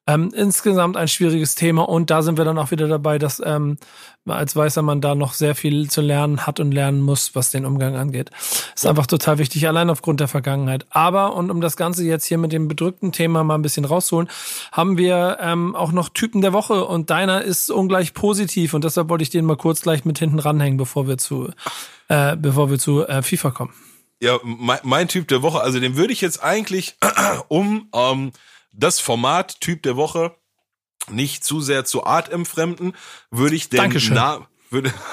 Ähm, 0.06 0.32
insgesamt 0.36 0.96
ein 0.96 1.08
schwieriges 1.08 1.56
Thema 1.56 1.90
und 1.90 2.12
da 2.12 2.22
sind 2.22 2.38
wir 2.38 2.46
dann 2.46 2.60
auch 2.60 2.70
wieder 2.70 2.88
dabei, 2.88 3.18
dass 3.18 3.42
ähm, 3.44 3.78
als 4.28 4.56
weißer 4.56 4.84
Mann 4.84 5.02
da 5.02 5.16
noch 5.16 5.34
sehr 5.34 5.56
viel 5.56 5.90
zu 5.90 6.02
lernen 6.02 6.46
hat 6.46 6.60
und 6.60 6.72
lernen 6.72 7.02
muss, 7.02 7.34
was 7.34 7.50
den 7.50 7.66
Umgang 7.66 7.96
angeht. 7.96 8.30
Ist 8.76 8.86
einfach 8.86 9.08
total 9.08 9.40
wichtig, 9.40 9.68
allein 9.68 9.90
aufgrund 9.90 10.20
der 10.20 10.28
Vergangenheit. 10.28 10.86
Aber, 10.92 11.34
und 11.36 11.50
um 11.50 11.60
das 11.60 11.76
Ganze 11.76 12.04
jetzt 12.04 12.26
hier 12.26 12.38
mit 12.38 12.52
dem 12.52 12.68
bedrückten 12.68 13.12
Thema 13.12 13.44
mal 13.44 13.56
ein 13.56 13.64
bisschen 13.64 13.86
rauszuholen, 13.86 14.30
haben 14.72 15.00
wir 15.00 15.40
ähm, 15.42 15.76
auch 15.76 15.92
noch 15.92 16.10
Typen 16.10 16.42
der 16.42 16.54
Woche 16.54 16.86
und 16.86 17.10
deiner 17.10 17.42
ist 17.42 17.72
ungleich 17.72 18.14
positiv 18.14 18.76
und 18.76 18.84
deshalb 18.84 19.10
wollte 19.10 19.24
ich 19.24 19.32
den 19.32 19.46
mal 19.46 19.58
kurz 19.58 19.82
gleich 19.82 20.06
mit 20.06 20.20
hinten 20.20 20.38
ranhängen, 20.38 20.78
bevor 20.78 21.08
wir 21.08 21.18
zu, 21.18 21.50
äh, 22.08 22.36
bevor 22.36 22.70
wir 22.70 22.78
zu 22.78 23.08
äh, 23.08 23.24
FIFA 23.24 23.50
kommen. 23.50 23.74
Ja, 24.22 24.40
mein, 24.44 24.80
mein 24.84 25.08
Typ 25.08 25.28
der 25.28 25.42
Woche, 25.42 25.60
also 25.62 25.80
den 25.80 25.96
würde 25.98 26.14
ich 26.14 26.22
jetzt 26.22 26.42
eigentlich 26.42 26.96
um 27.50 27.90
ähm, 27.94 28.32
das 28.72 29.00
Format 29.00 29.60
Typ 29.62 29.84
der 29.84 29.96
Woche 29.98 30.36
nicht 31.10 31.44
zu 31.44 31.62
sehr 31.62 31.86
zu 31.86 32.06
Art 32.06 32.30
entfremden, 32.30 32.96
würde 33.30 33.56
ich 33.56 33.70
den 33.70 33.78
Dankeschön. 33.78 34.16
Na 34.16 34.48
würde 34.72 34.92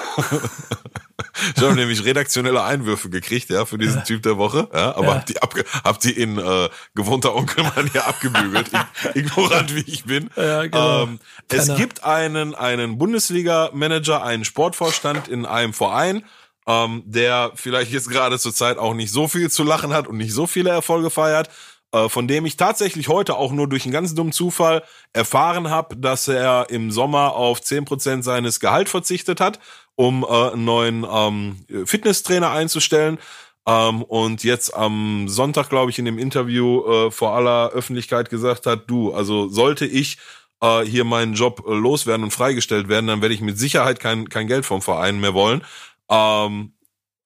Ich 1.55 1.61
habe 1.61 1.75
nämlich 1.75 2.03
redaktionelle 2.05 2.63
Einwürfe 2.63 3.09
gekriegt, 3.09 3.49
ja, 3.49 3.65
für 3.65 3.77
diesen 3.77 4.03
Typ 4.03 4.23
der 4.23 4.37
Woche, 4.37 4.69
ja, 4.73 4.95
aber 4.95 5.07
Ja. 5.07 5.13
hab 5.15 5.25
die, 5.25 5.41
abge 5.41 5.63
hab 5.83 5.99
die 5.99 6.11
in 6.11 6.37
äh, 6.37 6.69
gewohnter 6.95 7.35
Onkelmann 7.35 7.89
hier 7.91 8.05
abgebügelt, 8.07 8.69
ig- 8.73 9.15
ignorant 9.15 9.75
wie 9.75 9.81
ich 9.81 10.05
bin. 10.05 10.29
Ja, 10.35 10.63
genau. 10.63 11.03
ähm, 11.03 11.19
es 11.49 11.73
gibt 11.75 12.03
einen, 12.03 12.55
einen 12.55 12.97
Bundesliga-Manager, 12.97 14.23
einen 14.23 14.45
Sportvorstand 14.45 15.27
in 15.27 15.45
einem 15.45 15.73
Verein, 15.73 16.25
ähm, 16.67 17.03
der 17.05 17.51
vielleicht 17.55 17.91
jetzt 17.91 18.09
gerade 18.09 18.39
zur 18.39 18.53
Zeit 18.53 18.77
auch 18.77 18.93
nicht 18.93 19.11
so 19.11 19.27
viel 19.27 19.49
zu 19.49 19.63
lachen 19.63 19.93
hat 19.93 20.07
und 20.07 20.17
nicht 20.17 20.33
so 20.33 20.47
viele 20.47 20.69
Erfolge 20.69 21.09
feiert. 21.09 21.49
äh, 21.93 22.09
von 22.09 22.27
dem 22.27 22.45
ich 22.45 22.57
tatsächlich 22.57 23.07
heute 23.07 23.37
auch 23.37 23.51
nur 23.51 23.69
durch 23.69 23.83
einen 23.85 23.93
ganz 23.93 24.15
dummen 24.15 24.33
Zufall 24.33 24.83
erfahren 25.13 25.69
habe, 25.69 25.95
dass 25.95 26.27
er 26.27 26.67
im 26.69 26.91
Sommer 26.91 27.35
auf 27.35 27.59
10% 27.61 28.23
seines 28.23 28.59
Gehalt 28.59 28.89
verzichtet 28.89 29.39
hat, 29.39 29.59
um 29.95 30.23
äh, 30.23 30.51
einen 30.51 30.65
neuen 30.65 31.05
ähm, 31.09 31.65
Fitnesstrainer 31.85 32.49
einzustellen. 32.51 33.19
Ähm, 33.67 34.01
und 34.03 34.43
jetzt 34.43 34.75
am 34.75 35.27
Sonntag, 35.29 35.69
glaube 35.69 35.91
ich, 35.91 35.99
in 35.99 36.05
dem 36.05 36.17
Interview 36.17 36.83
äh, 36.85 37.11
vor 37.11 37.35
aller 37.35 37.69
Öffentlichkeit 37.69 38.29
gesagt 38.29 38.65
hat, 38.65 38.89
du, 38.89 39.13
also 39.13 39.47
sollte 39.47 39.85
ich 39.85 40.17
äh, 40.61 40.81
hier 40.81 41.03
meinen 41.05 41.33
Job 41.33 41.63
äh, 41.67 41.73
loswerden 41.73 42.23
und 42.25 42.31
freigestellt 42.31 42.89
werden, 42.89 43.07
dann 43.07 43.21
werde 43.21 43.35
ich 43.35 43.41
mit 43.41 43.57
Sicherheit 43.57 43.99
kein, 43.99 44.29
kein 44.29 44.47
Geld 44.47 44.65
vom 44.65 44.81
Verein 44.81 45.19
mehr 45.19 45.33
wollen. 45.33 45.63
Ähm, 46.09 46.73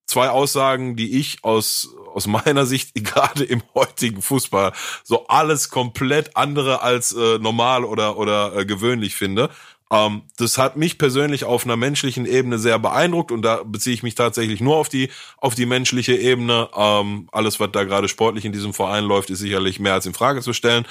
zwei 0.07 0.30
Aussagen, 0.30 0.95
die 0.95 1.17
ich 1.17 1.43
aus 1.43 1.95
aus 2.13 2.25
meiner 2.25 2.65
Sicht 2.65 2.95
gerade 2.95 3.43
im 3.43 3.61
heutigen 3.75 4.21
Fußball 4.21 4.73
so 5.03 5.28
alles 5.28 5.69
komplett 5.69 6.36
andere 6.36 6.82
als 6.82 7.13
äh, 7.13 7.38
normal 7.38 7.86
oder 7.86 8.17
oder 8.17 8.55
äh, 8.55 8.65
gewöhnlich 8.65 9.15
finde. 9.15 9.49
Ähm, 9.91 10.23
das 10.38 10.57
hat 10.57 10.75
mich 10.75 10.97
persönlich 10.97 11.45
auf 11.45 11.63
einer 11.63 11.78
menschlichen 11.78 12.25
Ebene 12.25 12.59
sehr 12.59 12.80
beeindruckt 12.80 13.32
und 13.32 13.41
da 13.43 13.61
beziehe 13.63 13.93
ich 13.93 14.03
mich 14.03 14.15
tatsächlich 14.15 14.59
nur 14.59 14.75
auf 14.75 14.89
die 14.89 15.09
auf 15.38 15.55
die 15.55 15.65
menschliche 15.65 16.15
Ebene. 16.15 16.69
Ähm, 16.75 17.30
alles, 17.32 17.59
was 17.59 17.71
da 17.71 17.84
gerade 17.84 18.07
sportlich 18.07 18.45
in 18.45 18.51
diesem 18.51 18.73
Verein 18.73 19.05
läuft, 19.05 19.30
ist 19.30 19.39
sicherlich 19.39 19.80
mehr 19.80 19.93
als 19.93 20.05
in 20.05 20.13
Frage 20.13 20.41
zu 20.41 20.53
stellen. 20.53 20.86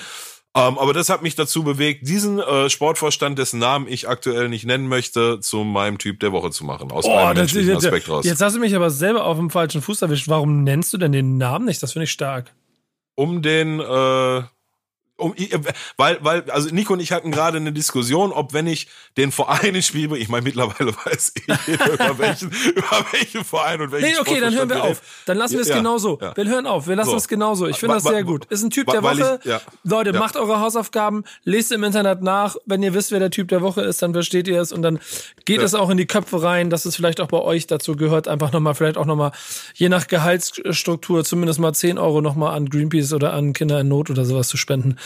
Ähm, 0.56 0.78
aber 0.78 0.94
das 0.94 1.10
hat 1.10 1.20
mich 1.22 1.34
dazu 1.34 1.62
bewegt, 1.64 2.08
diesen 2.08 2.38
äh, 2.38 2.70
Sportvorstand, 2.70 3.38
dessen 3.38 3.58
Namen 3.60 3.86
ich 3.88 4.08
aktuell 4.08 4.48
nicht 4.48 4.64
nennen 4.64 4.88
möchte, 4.88 5.38
zu 5.40 5.64
meinem 5.64 5.98
Typ 5.98 6.18
der 6.20 6.32
Woche 6.32 6.50
zu 6.50 6.64
machen. 6.64 6.90
Aus 6.90 7.04
Oh, 7.04 7.10
einem 7.14 7.28
das, 7.34 7.36
menschlichen 7.36 7.74
jetzt, 7.74 7.84
Aspekt 7.84 8.08
raus. 8.08 8.24
jetzt 8.24 8.40
hast 8.40 8.56
du 8.56 8.60
mich 8.60 8.74
aber 8.74 8.88
selber 8.90 9.24
auf 9.26 9.36
dem 9.36 9.50
falschen 9.50 9.82
Fuß 9.82 10.00
erwischt. 10.02 10.28
Warum 10.28 10.64
nennst 10.64 10.92
du 10.94 10.98
denn 10.98 11.12
den 11.12 11.36
Namen 11.36 11.66
nicht? 11.66 11.82
Das 11.82 11.92
finde 11.92 12.04
ich 12.04 12.12
stark. 12.12 12.54
um 13.16 13.42
den 13.42 13.80
äh, 13.80 14.42
um, 15.18 15.34
weil, 15.96 16.18
weil, 16.22 16.50
also 16.50 16.68
Nico 16.70 16.92
und 16.92 17.00
ich 17.00 17.12
hatten 17.12 17.30
gerade 17.32 17.56
eine 17.56 17.72
Diskussion, 17.72 18.32
ob 18.32 18.52
wenn 18.52 18.66
ich 18.66 18.88
den 19.16 19.32
Verein 19.32 19.74
ins 19.74 19.86
Spiel 19.86 20.08
bringe, 20.08 20.22
ich 20.22 20.28
meine, 20.28 20.42
mittlerweile 20.44 20.94
weiß 21.04 21.32
ich 21.36 21.48
über 21.68 22.18
welchen, 22.18 22.50
über 22.50 23.06
welchen 23.12 23.44
Verein 23.44 23.80
und 23.80 23.92
welchen 23.92 24.08
Nee, 24.10 24.18
okay, 24.20 24.40
dann 24.40 24.54
hören 24.54 24.68
wir 24.68 24.84
auf. 24.84 25.00
Dann 25.24 25.38
lassen 25.38 25.54
wir 25.54 25.62
es 25.62 25.68
Ja, 25.68 25.76
genauso. 25.78 26.18
ja. 26.20 26.36
Wir 26.36 26.44
hören 26.46 26.66
auf. 26.66 26.86
Wir 26.86 26.96
lassen 26.96 27.10
So. 27.10 27.16
es 27.16 27.28
genauso. 27.28 27.66
Ich 27.66 27.78
finde 27.78 27.94
das 27.94 28.04
sehr 28.04 28.24
gut. 28.24 28.44
Ist 28.46 28.62
ein 28.62 28.70
Typ 28.70 28.88
der 28.90 29.02
weil 29.02 29.16
ich- 29.18 29.24
Woche. 29.24 29.40
ja. 29.44 29.60
Leute, 29.84 30.12
macht 30.12 30.36
eure 30.36 30.60
Hausaufgaben, 30.60 31.24
lest 31.44 31.72
im 31.72 31.82
Internet 31.84 32.22
nach. 32.22 32.56
Wenn 32.66 32.82
ihr 32.82 32.92
wisst, 32.92 33.10
wer 33.10 33.18
der 33.20 33.30
Typ 33.30 33.48
der 33.48 33.62
Woche 33.62 33.82
ist, 33.82 34.02
dann 34.02 34.12
versteht 34.12 34.48
ihr 34.48 34.60
es 34.60 34.70
und 34.72 34.82
dann 34.82 34.98
geht 35.46 35.62
es 35.62 35.74
auch 35.74 35.88
in 35.90 35.96
die 35.96 36.06
Köpfe 36.06 36.42
rein, 36.42 36.68
dass 36.70 36.84
es 36.84 36.94
vielleicht 36.96 37.20
auch 37.20 37.28
bei 37.28 37.40
euch 37.40 37.66
dazu 37.66 37.96
gehört, 37.96 38.28
einfach 38.28 38.52
nochmal, 38.52 38.74
vielleicht 38.74 38.98
auch 38.98 39.06
nochmal, 39.06 39.32
je 39.74 39.88
nach 39.88 40.06
Gehaltsstruktur, 40.08 41.24
zumindest 41.24 41.58
mal 41.60 41.72
10 41.72 41.98
Euro 41.98 42.20
nochmal 42.20 42.54
an 42.54 42.68
Greenpeace 42.68 43.12
oder 43.12 43.32
an 43.32 43.52
Kinder 43.52 43.80
in 43.80 43.88
Not 43.88 44.10
oder 44.10 44.24
sowas 44.24 44.48
zu 44.48 44.56
spenden. 44.56 44.96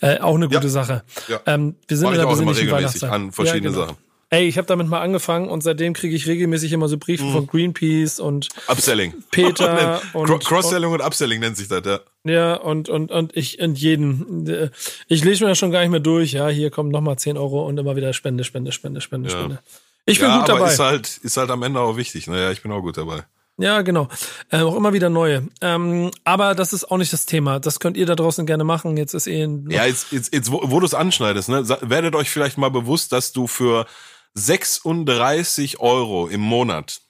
Äh, 0.00 0.18
auch 0.20 0.34
eine 0.34 0.46
Ja. 0.46 0.58
gute 0.58 0.68
Sache. 0.70 1.02
Ja. 1.28 1.40
Ähm, 1.46 1.74
wir 1.86 1.96
sind 1.96 2.06
Mach 2.08 2.14
ich 2.16 2.20
auch 2.20 2.38
immer 2.38 2.56
regelmäßig 2.56 3.04
an 3.04 3.32
verschiedene 3.32 3.70
genau. 3.72 3.86
Sachen. 3.86 3.96
Ey, 4.30 4.46
ich 4.46 4.58
habe 4.58 4.66
damit 4.66 4.88
mal 4.88 5.00
angefangen 5.00 5.48
und 5.48 5.62
seitdem 5.62 5.94
kriege 5.94 6.14
ich 6.14 6.26
regelmäßig 6.26 6.72
immer 6.72 6.86
so 6.88 6.98
Briefe 6.98 7.24
Mhm. 7.24 7.32
von 7.32 7.46
Greenpeace 7.46 8.20
und 8.20 8.50
Upselling. 8.68 9.14
Peter 9.30 10.02
und- 10.12 10.26
Cro- 10.28 10.38
Cross-Selling 10.38 10.90
und 10.92 11.00
Upselling 11.00 11.40
nennt 11.40 11.56
sich 11.56 11.68
das, 11.68 11.82
ja. 11.86 12.00
ja, 12.24 12.54
und, 12.56 12.90
und, 12.90 13.10
und 13.10 13.34
ich 13.34 13.58
und 13.60 13.78
jeden. 13.78 14.70
Ich 15.08 15.24
lese 15.24 15.44
mir 15.44 15.48
das 15.50 15.56
schon 15.58 15.70
gar 15.70 15.80
nicht 15.80 15.90
mehr 15.90 16.00
durch. 16.00 16.32
Ja, 16.32 16.48
hier 16.48 16.70
kommen 16.70 16.90
nochmal 16.90 17.16
10 17.18 17.38
Euro 17.38 17.66
und 17.66 17.78
immer 17.78 17.96
wieder 17.96 18.12
Spende, 18.12 18.44
Spende, 18.44 18.70
Spende, 18.70 19.00
Spende, 19.00 19.30
Ja. 19.30 19.36
Spende. 19.38 19.58
Ich 20.04 20.18
bin 20.20 20.28
ja, 20.28 20.40
gut 20.40 20.50
aber 20.50 20.58
dabei. 20.60 20.72
ist 20.72 20.78
halt, 20.78 21.16
ist 21.22 21.36
halt 21.38 21.50
am 21.50 21.62
Ende 21.62 21.80
auch 21.80 21.96
wichtig. 21.96 22.26
Naja, 22.26 22.50
ich 22.50 22.60
bin 22.62 22.70
auch 22.72 22.80
gut 22.82 22.98
dabei. 22.98 23.24
Ja, 23.58 23.82
genau. 23.82 24.08
Äh, 24.50 24.60
auch 24.60 24.76
immer 24.76 24.92
wieder 24.92 25.10
neue. 25.10 25.48
Ähm, 25.60 26.10
aber 26.24 26.54
das 26.54 26.72
ist 26.72 26.90
auch 26.90 26.96
nicht 26.96 27.12
das 27.12 27.26
Thema. 27.26 27.58
Das 27.58 27.80
könnt 27.80 27.96
ihr 27.96 28.06
da 28.06 28.14
draußen 28.14 28.46
gerne 28.46 28.64
machen. 28.64 28.96
Jetzt 28.96 29.14
ist 29.14 29.26
eh 29.26 29.42
ein 29.42 29.68
Ja, 29.68 29.84
jetzt, 29.84 30.12
jetzt, 30.12 30.32
jetzt 30.32 30.52
wo, 30.52 30.60
wo 30.70 30.78
du 30.78 30.86
es 30.86 30.94
anschneidest, 30.94 31.48
ne, 31.48 31.68
werdet 31.82 32.14
euch 32.14 32.30
vielleicht 32.30 32.56
mal 32.56 32.70
bewusst, 32.70 33.12
dass 33.12 33.32
du 33.32 33.48
für 33.48 33.86
36 34.34 35.80
Euro 35.80 36.28
im 36.28 36.40
Monat 36.40 37.00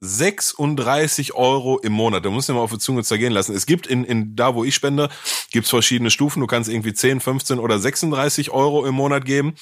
36 0.00 1.34
Euro 1.34 1.78
im 1.78 1.92
Monat. 1.92 2.24
Da 2.24 2.30
musst 2.30 2.48
du 2.48 2.54
mal 2.54 2.60
auf 2.60 2.70
die 2.70 2.78
Zunge 2.78 3.02
zergehen 3.02 3.32
lassen. 3.32 3.54
Es 3.54 3.66
gibt 3.66 3.86
in, 3.86 4.04
in 4.04 4.36
da, 4.36 4.54
wo 4.54 4.62
ich 4.64 4.74
spende, 4.74 5.08
gibt's 5.50 5.70
verschiedene 5.70 6.10
Stufen. 6.10 6.40
Du 6.40 6.46
kannst 6.46 6.70
irgendwie 6.70 6.92
10, 6.92 7.20
15 7.20 7.58
oder 7.58 7.78
36 7.78 8.50
Euro 8.50 8.86
im 8.86 8.94
Monat 8.94 9.24
geben. 9.24 9.54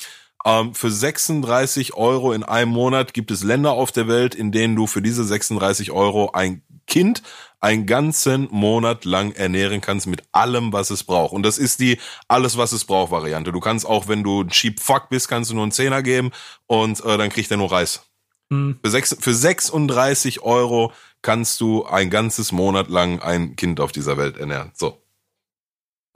Ähm, 0.47 0.74
für 0.74 0.90
36 0.92 1.94
Euro 1.94 2.32
in 2.32 2.44
einem 2.44 2.70
Monat 2.70 3.12
gibt 3.12 3.32
es 3.32 3.42
Länder 3.42 3.72
auf 3.72 3.90
der 3.90 4.07
Welt, 4.07 4.34
in 4.36 4.53
denen 4.53 4.76
du 4.76 4.86
für 4.86 5.03
diese 5.03 5.24
36 5.24 5.90
Euro 5.90 6.30
ein 6.30 6.62
Kind 6.86 7.24
einen 7.59 7.86
ganzen 7.86 8.47
Monat 8.53 9.05
lang 9.05 9.32
ernähren 9.32 9.80
kannst 9.80 10.07
mit 10.07 10.22
allem, 10.30 10.72
was 10.72 10.90
es 10.90 11.03
braucht. 11.03 11.32
Und 11.32 11.42
das 11.42 11.59
ist 11.59 11.80
die 11.80 11.99
alles, 12.28 12.57
was 12.57 12.70
es 12.70 12.84
braucht 12.84 13.11
Variante. 13.11 13.51
Du 13.51 13.59
kannst 13.59 13.84
auch, 13.84 14.07
wenn 14.07 14.22
du 14.22 14.42
ein 14.42 14.51
Cheap 14.51 14.78
Fuck 14.78 15.09
bist, 15.09 15.28
kannst 15.28 15.51
du 15.51 15.55
nur 15.55 15.64
einen 15.64 15.72
Zehner 15.72 16.03
geben 16.05 16.30
und 16.66 17.05
äh, 17.05 17.18
dann 17.18 17.30
kriegt 17.30 17.51
er 17.51 17.57
nur 17.57 17.72
Reis. 17.72 18.07
Hm. 18.53 18.78
Für, 18.84 18.90
sechs, 18.90 19.16
für 19.18 19.34
36 19.34 20.42
Euro 20.42 20.92
kannst 21.22 21.61
du 21.61 21.84
ein 21.86 22.09
ganzes 22.09 22.53
Monat 22.53 22.88
lang 22.88 23.20
ein 23.20 23.57
Kind 23.57 23.80
auf 23.80 23.90
dieser 23.90 24.16
Welt 24.16 24.36
ernähren. 24.36 24.70
So. 24.74 25.03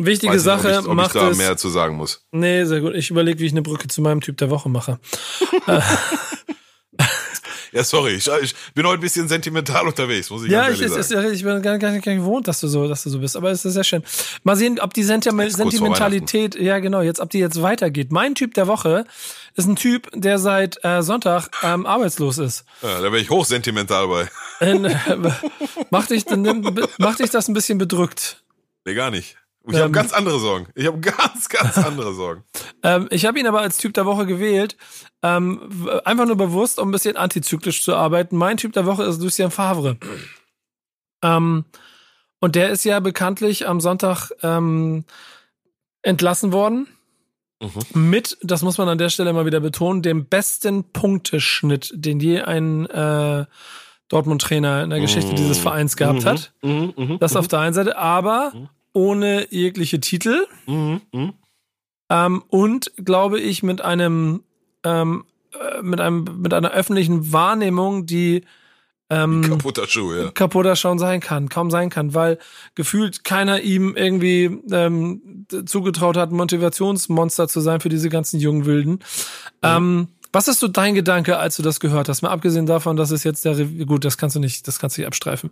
Wichtige 0.06 0.32
Weiß 0.32 0.44
nicht, 0.44 0.44
Sache. 0.44 0.68
ob 0.78 0.82
ich, 0.84 0.88
ob 0.90 0.94
macht 0.96 1.14
ich 1.14 1.20
da 1.20 1.30
es. 1.30 1.38
mehr 1.38 1.56
zu 1.56 1.68
sagen 1.68 1.96
muss. 1.96 2.24
Nee, 2.32 2.64
sehr 2.64 2.80
gut. 2.80 2.94
Ich 2.94 3.10
überlege, 3.10 3.38
wie 3.38 3.46
ich 3.46 3.52
eine 3.52 3.62
Brücke 3.62 3.88
zu 3.88 4.00
meinem 4.02 4.20
Typ 4.20 4.36
der 4.38 4.50
Woche 4.50 4.68
mache. 4.68 4.98
Äh, 5.66 5.80
Ja, 7.72 7.84
sorry, 7.84 8.14
ich, 8.14 8.26
ich 8.42 8.54
bin 8.74 8.84
heute 8.84 8.98
ein 8.98 9.00
bisschen 9.00 9.28
sentimental 9.28 9.86
unterwegs, 9.86 10.28
muss 10.30 10.42
ich 10.44 10.50
Ja, 10.50 10.62
ganz 10.66 10.74
ich, 10.76 10.82
ehrlich 10.82 10.98
es 10.98 11.08
sagen. 11.08 11.26
ist, 11.26 11.32
ich 11.36 11.44
bin 11.44 11.62
gar, 11.62 11.78
gar 11.78 11.92
nicht 11.92 12.04
gewohnt, 12.04 12.48
dass 12.48 12.58
du 12.60 12.66
so, 12.66 12.88
dass 12.88 13.04
du 13.04 13.10
so 13.10 13.20
bist. 13.20 13.36
Aber 13.36 13.50
es 13.50 13.64
ist 13.64 13.74
sehr 13.74 13.84
schön. 13.84 14.02
Mal 14.42 14.56
sehen, 14.56 14.80
ob 14.80 14.92
die 14.92 15.04
vor 15.04 15.18
Sentimentalität, 15.50 16.56
ja 16.56 16.80
genau, 16.80 17.00
jetzt, 17.00 17.20
ob 17.20 17.30
die 17.30 17.38
jetzt 17.38 17.62
weitergeht. 17.62 18.10
Mein 18.10 18.34
Typ 18.34 18.54
der 18.54 18.66
Woche 18.66 19.04
ist 19.54 19.68
ein 19.68 19.76
Typ, 19.76 20.08
der 20.14 20.38
seit 20.38 20.84
äh, 20.84 21.02
Sonntag 21.02 21.48
ähm, 21.62 21.86
arbeitslos 21.86 22.38
ist. 22.38 22.64
Ja, 22.82 22.96
da 22.96 23.04
wäre 23.04 23.20
ich 23.20 23.30
hochsentimental 23.30 24.08
bei. 24.08 24.28
In, 24.66 24.84
äh, 24.86 24.96
macht 25.90 26.10
dich, 26.10 26.24
macht 26.98 27.20
dich 27.20 27.30
das 27.30 27.46
ein 27.48 27.54
bisschen 27.54 27.78
bedrückt? 27.78 28.42
Nee, 28.84 28.94
gar 28.94 29.10
nicht. 29.12 29.36
Ich 29.70 29.76
Ähm. 29.76 29.82
habe 29.84 29.92
ganz 29.92 30.12
andere 30.12 30.38
Sorgen. 30.40 30.66
Ich 30.74 30.86
habe 30.86 30.98
ganz, 31.00 31.48
ganz 31.48 31.78
andere 31.78 32.14
Sorgen. 32.14 32.44
Ähm, 32.82 33.08
ich 33.10 33.26
habe 33.26 33.38
ihn 33.38 33.46
aber 33.46 33.60
als 33.60 33.76
Typ 33.76 33.92
der 33.92 34.06
Woche 34.06 34.24
gewählt, 34.24 34.74
ähm, 35.22 35.86
einfach 36.06 36.24
nur 36.24 36.36
bewusst, 36.36 36.78
um 36.78 36.88
ein 36.88 36.92
bisschen 36.92 37.14
antizyklisch 37.14 37.82
zu 37.82 37.94
arbeiten. 37.94 38.38
Mein 38.38 38.56
Typ 38.56 38.72
der 38.72 38.86
Woche 38.86 39.02
ist 39.04 39.20
Lucien 39.20 39.50
Favre. 39.50 39.98
Ähm, 41.22 41.64
und 42.40 42.54
der 42.54 42.70
ist 42.70 42.84
ja 42.84 43.00
bekanntlich 43.00 43.68
am 43.68 43.80
Sonntag 43.80 44.30
ähm, 44.42 45.04
entlassen 46.00 46.52
worden. 46.52 46.86
Mhm. 47.60 48.08
Mit, 48.10 48.38
das 48.42 48.62
muss 48.62 48.78
man 48.78 48.88
an 48.88 48.96
der 48.96 49.10
Stelle 49.10 49.34
mal 49.34 49.44
wieder 49.44 49.60
betonen, 49.60 50.00
dem 50.00 50.24
besten 50.24 50.84
Punkteschnitt, 50.92 51.92
den 51.94 52.18
je 52.20 52.40
ein 52.40 52.86
äh, 52.86 53.44
Dortmund-Trainer 54.08 54.82
in 54.84 54.88
der 54.90 55.00
Geschichte 55.00 55.34
dieses 55.34 55.58
Vereins 55.58 55.96
gehabt 55.98 56.24
hat. 56.24 56.52
Mhm, 56.62 56.94
mhm, 56.96 57.18
Das 57.20 57.36
auf 57.36 57.46
der 57.48 57.58
einen 57.58 57.74
Seite, 57.74 57.98
aber 57.98 58.52
Mhm. 58.54 58.68
Ohne 58.92 59.46
jegliche 59.50 60.00
Titel. 60.00 60.46
mhm, 60.66 61.00
mhm. 61.12 61.32
Ähm, 62.10 62.42
und 62.48 62.92
glaube 62.96 63.38
ich 63.40 63.62
mit 63.62 63.80
einem 63.80 64.42
ähm, 64.84 65.24
äh, 65.52 65.80
mit 65.82 66.00
einem 66.00 66.24
mit 66.38 66.52
einer 66.52 66.72
öffentlichen 66.72 67.32
Wahrnehmung, 67.32 68.06
die 68.06 68.44
ähm, 69.10 69.42
Kaputter 69.42 69.88
Schuh, 69.88 70.12
ja. 70.14 70.30
kaputter 70.30 70.76
schon 70.76 70.98
sein 70.98 71.20
kann, 71.20 71.48
kaum 71.48 71.70
sein 71.70 71.90
kann, 71.90 72.14
weil 72.14 72.38
gefühlt 72.76 73.24
keiner 73.24 73.60
ihm 73.60 73.96
irgendwie 73.96 74.60
ähm, 74.70 75.46
zugetraut 75.66 76.16
hat, 76.16 76.30
Motivationsmonster 76.30 77.48
zu 77.48 77.60
sein 77.60 77.80
für 77.80 77.88
diese 77.88 78.08
ganzen 78.08 78.38
jungen 78.38 78.66
Wilden. 78.66 79.00
Ähm, 79.62 80.08
was 80.32 80.48
ist 80.48 80.60
so 80.60 80.68
dein 80.68 80.94
Gedanke, 80.94 81.38
als 81.38 81.56
du 81.56 81.62
das 81.62 81.80
gehört 81.80 82.08
hast? 82.08 82.22
Mal 82.22 82.30
abgesehen 82.30 82.66
davon, 82.66 82.96
dass 82.96 83.10
es 83.10 83.24
jetzt 83.24 83.44
der 83.44 83.58
Revier, 83.58 83.86
gut, 83.86 84.04
das 84.04 84.16
kannst 84.16 84.36
du 84.36 84.40
nicht, 84.40 84.66
das 84.68 84.78
kannst 84.78 84.96
du 84.96 85.00
nicht 85.02 85.06
abstreifen. 85.08 85.50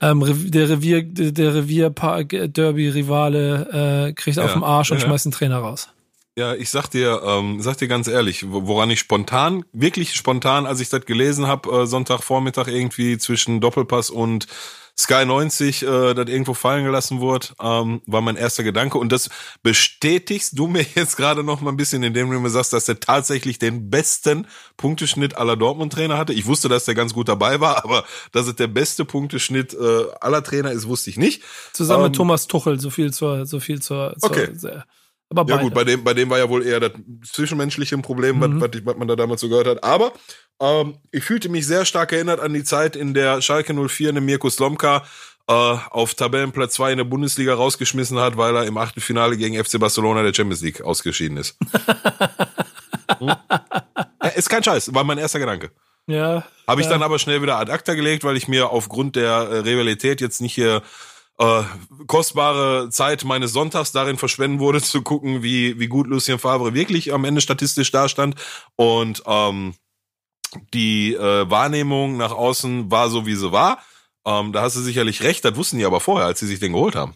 Ähm, 0.00 0.50
der 0.50 0.68
Revier, 0.68 1.02
der 1.02 1.54
Revier 1.54 1.90
Derby 1.90 2.88
Rivale 2.88 4.08
äh, 4.08 4.12
kriegt 4.12 4.38
auf 4.38 4.48
Ja, 4.50 4.54
den 4.54 4.64
Arsch 4.64 4.90
und 4.90 4.98
ja. 4.98 5.06
schmeißt 5.06 5.26
den 5.26 5.32
Trainer 5.32 5.58
raus. 5.58 5.88
Ja, 6.36 6.54
ich 6.54 6.70
sag 6.70 6.88
dir, 6.88 7.20
ähm, 7.24 7.60
sag 7.60 7.78
dir 7.78 7.88
ganz 7.88 8.06
ehrlich, 8.06 8.48
wo- 8.50 8.66
woran 8.68 8.90
ich 8.90 9.00
spontan, 9.00 9.64
wirklich 9.72 10.14
spontan, 10.14 10.66
als 10.66 10.78
ich 10.78 10.88
das 10.88 11.04
gelesen 11.04 11.48
habe, 11.48 11.68
äh, 11.82 11.86
Sonntagvormittag 11.86 12.68
irgendwie 12.68 13.18
zwischen 13.18 13.60
Doppelpass 13.60 14.08
und 14.10 14.46
Sky 14.98 15.24
90, 15.24 15.82
äh, 15.82 16.14
das 16.14 16.28
irgendwo 16.28 16.54
fallen 16.54 16.84
gelassen 16.84 17.20
wurde, 17.20 17.48
ähm, 17.60 18.02
war 18.06 18.20
mein 18.20 18.34
erster 18.34 18.64
Gedanke. 18.64 18.98
Und 18.98 19.12
das 19.12 19.30
bestätigst 19.62 20.58
du 20.58 20.66
mir 20.66 20.84
jetzt 20.94 21.16
gerade 21.16 21.44
noch 21.44 21.60
mal 21.60 21.70
ein 21.70 21.76
bisschen, 21.76 22.02
indem 22.02 22.30
du 22.30 22.40
mir 22.40 22.50
sagst, 22.50 22.72
dass 22.72 22.88
er 22.88 22.98
tatsächlich 22.98 23.58
den 23.60 23.90
besten 23.90 24.46
Punkteschnitt 24.76 25.36
aller 25.36 25.56
Dortmund-Trainer 25.56 26.18
hatte. 26.18 26.32
Ich 26.32 26.46
wusste, 26.46 26.68
dass 26.68 26.84
der 26.84 26.96
ganz 26.96 27.14
gut 27.14 27.28
dabei 27.28 27.60
war, 27.60 27.84
aber 27.84 28.04
dass 28.32 28.48
es 28.48 28.56
der 28.56 28.66
beste 28.66 29.04
Punkteschnitt 29.04 29.72
äh, 29.74 30.04
aller 30.20 30.42
Trainer 30.42 30.72
ist, 30.72 30.88
wusste 30.88 31.10
ich 31.10 31.16
nicht. 31.16 31.42
Zusammen 31.72 32.04
Ähm, 32.04 32.10
mit 32.10 32.16
Thomas 32.16 32.48
Tuchel, 32.48 32.80
so 32.80 32.90
viel 32.90 33.12
zur, 33.12 33.46
so 33.46 33.60
viel 33.60 33.80
zur, 33.80 34.16
zur 34.18 34.30
Okay. 34.30 34.48
sehr, 34.54 34.84
aber 35.30 35.42
Ja 35.48 35.56
beide. 35.56 35.62
gut, 35.62 35.74
bei 35.74 35.84
dem, 35.84 36.04
bei 36.04 36.14
dem 36.14 36.30
war 36.30 36.38
ja 36.38 36.48
wohl 36.48 36.66
eher 36.66 36.80
das 36.80 36.92
zwischenmenschliche 37.30 37.96
Problem, 37.98 38.40
was, 38.40 38.50
was, 38.60 38.84
was 38.84 38.96
man 38.96 39.08
da 39.08 39.16
damals 39.16 39.40
so 39.40 39.48
gehört 39.48 39.66
hat. 39.66 39.84
Aber 39.84 40.12
ähm, 40.60 40.98
ich 41.10 41.24
fühlte 41.24 41.48
mich 41.48 41.66
sehr 41.66 41.84
stark 41.84 42.12
erinnert 42.12 42.40
an 42.40 42.54
die 42.54 42.64
Zeit, 42.64 42.96
in 42.96 43.14
der 43.14 43.42
Schalke 43.42 43.74
04 43.74 44.10
eine 44.10 44.20
Mirko 44.20 44.50
Slomka 44.50 45.04
äh, 45.48 45.52
auf 45.52 46.14
Tabellenplatz 46.14 46.74
2 46.74 46.92
in 46.92 46.98
der 46.98 47.04
Bundesliga 47.04 47.54
rausgeschmissen 47.54 48.18
hat, 48.18 48.36
weil 48.36 48.54
er 48.56 48.66
im 48.66 48.76
Achtelfinale 48.76 49.36
gegen 49.36 49.62
FC 49.62 49.78
Barcelona 49.78 50.22
der 50.22 50.34
Champions 50.34 50.62
League 50.62 50.82
ausgeschieden 50.82 51.36
ist. 51.36 51.56
hm? 53.18 53.32
Ist 54.36 54.50
kein 54.50 54.62
Scheiß, 54.62 54.94
war 54.94 55.04
mein 55.04 55.18
erster 55.18 55.38
Gedanke. 55.38 55.70
Ja. 56.06 56.44
Habe 56.66 56.80
ich 56.80 56.86
ja. 56.86 56.92
dann 56.92 57.02
aber 57.02 57.18
schnell 57.18 57.42
wieder 57.42 57.58
ad 57.58 57.70
acta 57.70 57.94
gelegt, 57.94 58.24
weil 58.24 58.36
ich 58.36 58.48
mir 58.48 58.70
aufgrund 58.70 59.16
der 59.16 59.32
äh, 59.32 59.58
Rivalität 59.58 60.20
jetzt 60.20 60.40
nicht 60.40 60.54
hier 60.54 60.82
äh, 61.38 61.62
kostbare 62.06 62.90
Zeit 62.90 63.24
meines 63.24 63.52
Sonntags 63.52 63.92
darin 63.92 64.18
verschwenden 64.18 64.58
wurde, 64.58 64.82
zu 64.82 65.02
gucken, 65.02 65.42
wie, 65.42 65.78
wie 65.78 65.88
gut 65.88 66.06
Lucien 66.06 66.38
Favre 66.38 66.74
wirklich 66.74 67.12
am 67.12 67.24
Ende 67.24 67.40
statistisch 67.40 67.90
dastand. 67.90 68.34
Und 68.76 69.22
ähm, 69.26 69.74
die 70.74 71.14
äh, 71.14 71.50
Wahrnehmung 71.50 72.16
nach 72.16 72.32
außen 72.32 72.90
war 72.90 73.10
so, 73.10 73.26
wie 73.26 73.34
sie 73.34 73.52
war. 73.52 73.82
Ähm, 74.24 74.52
da 74.52 74.62
hast 74.62 74.76
du 74.76 74.80
sicherlich 74.80 75.22
recht, 75.22 75.44
das 75.44 75.56
wussten 75.56 75.78
die 75.78 75.84
aber 75.84 76.00
vorher, 76.00 76.26
als 76.26 76.40
sie 76.40 76.46
sich 76.46 76.60
den 76.60 76.72
geholt 76.72 76.96
haben. 76.96 77.14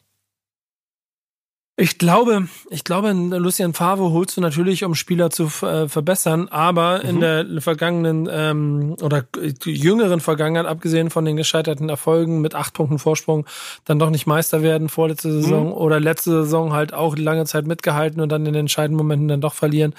Ich 1.79 1.97
glaube, 1.97 2.49
ich 2.69 2.85
glaube, 2.85 3.13
Lucien 3.13 3.73
Favre 3.73 4.11
holst 4.11 4.37
du 4.37 4.43
natürlich, 4.43 4.85
um 4.85 4.95
Spieler 4.95 5.31
zu 5.31 5.45
äh, 5.63 5.89
verbessern, 5.89 6.49
aber 6.49 6.99
mhm. 6.99 7.09
in 7.09 7.21
der 7.21 7.47
vergangenen 7.63 8.29
ähm, 8.31 8.95
oder 9.01 9.25
jüngeren 9.65 10.21
Vergangenheit, 10.21 10.67
abgesehen 10.67 11.09
von 11.09 11.25
den 11.25 11.39
gescheiterten 11.39 11.89
Erfolgen 11.89 12.43
mit 12.43 12.55
acht 12.55 12.75
Punkten 12.75 12.99
Vorsprung, 12.99 13.47
dann 13.87 13.99
doch 13.99 14.11
nicht 14.11 14.27
Meister 14.27 14.61
werden 14.63 14.91
vorletzte 14.91 15.33
Saison 15.33 15.69
mhm. 15.69 15.73
oder 15.73 15.99
letzte 15.99 16.45
Saison 16.45 16.75
halt 16.75 16.93
auch 16.93 17.17
lange 17.17 17.47
Zeit 17.47 17.67
mitgehalten 17.67 18.21
und 18.21 18.29
dann 18.29 18.45
in 18.45 18.53
den 18.53 18.61
entscheidenden 18.61 18.99
Momenten 18.99 19.29
dann 19.29 19.41
doch 19.41 19.55
verlieren, 19.55 19.95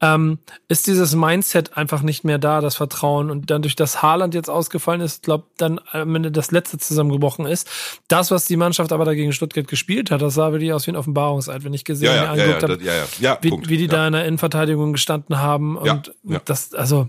ähm, 0.00 0.38
ist 0.68 0.86
dieses 0.86 1.14
Mindset 1.14 1.76
einfach 1.76 2.00
nicht 2.00 2.24
mehr 2.24 2.38
da, 2.38 2.62
das 2.62 2.76
Vertrauen 2.76 3.30
und 3.30 3.50
dann 3.50 3.60
durch 3.60 3.76
das 3.76 4.00
Haaland 4.00 4.32
jetzt 4.32 4.48
ausgefallen 4.48 5.02
ist, 5.02 5.24
glaube 5.24 5.44
dann 5.58 5.78
am 5.90 6.14
Ende 6.14 6.32
das 6.32 6.52
letzte 6.52 6.78
zusammengebrochen 6.78 7.44
ist. 7.44 7.68
Das, 8.08 8.30
was 8.30 8.46
die 8.46 8.56
Mannschaft 8.56 8.92
aber 8.92 9.04
dagegen 9.04 9.34
Stuttgart 9.34 9.68
gespielt 9.68 10.10
hat, 10.10 10.22
das 10.22 10.32
sah 10.32 10.52
wirklich 10.52 10.72
aus 10.72 10.86
wie 10.86 10.92
ein 10.92 11.01
Offenbarungseid, 11.02 11.64
wenn 11.64 11.74
ich 11.74 11.84
gesehen 11.84 12.06
ja, 12.06 12.24
ja, 12.24 12.30
angeguckt 12.30 12.62
ja, 12.62 12.68
habe, 12.68 12.84
ja, 12.84 12.92
ja, 13.20 13.38
wie, 13.42 13.50
wie 13.68 13.76
die 13.76 13.88
da 13.88 14.06
in 14.06 14.12
der 14.12 14.24
Innenverteidigung 14.24 14.92
gestanden 14.92 15.38
haben 15.38 15.76
und 15.76 16.12
das, 16.44 16.72
also 16.74 17.08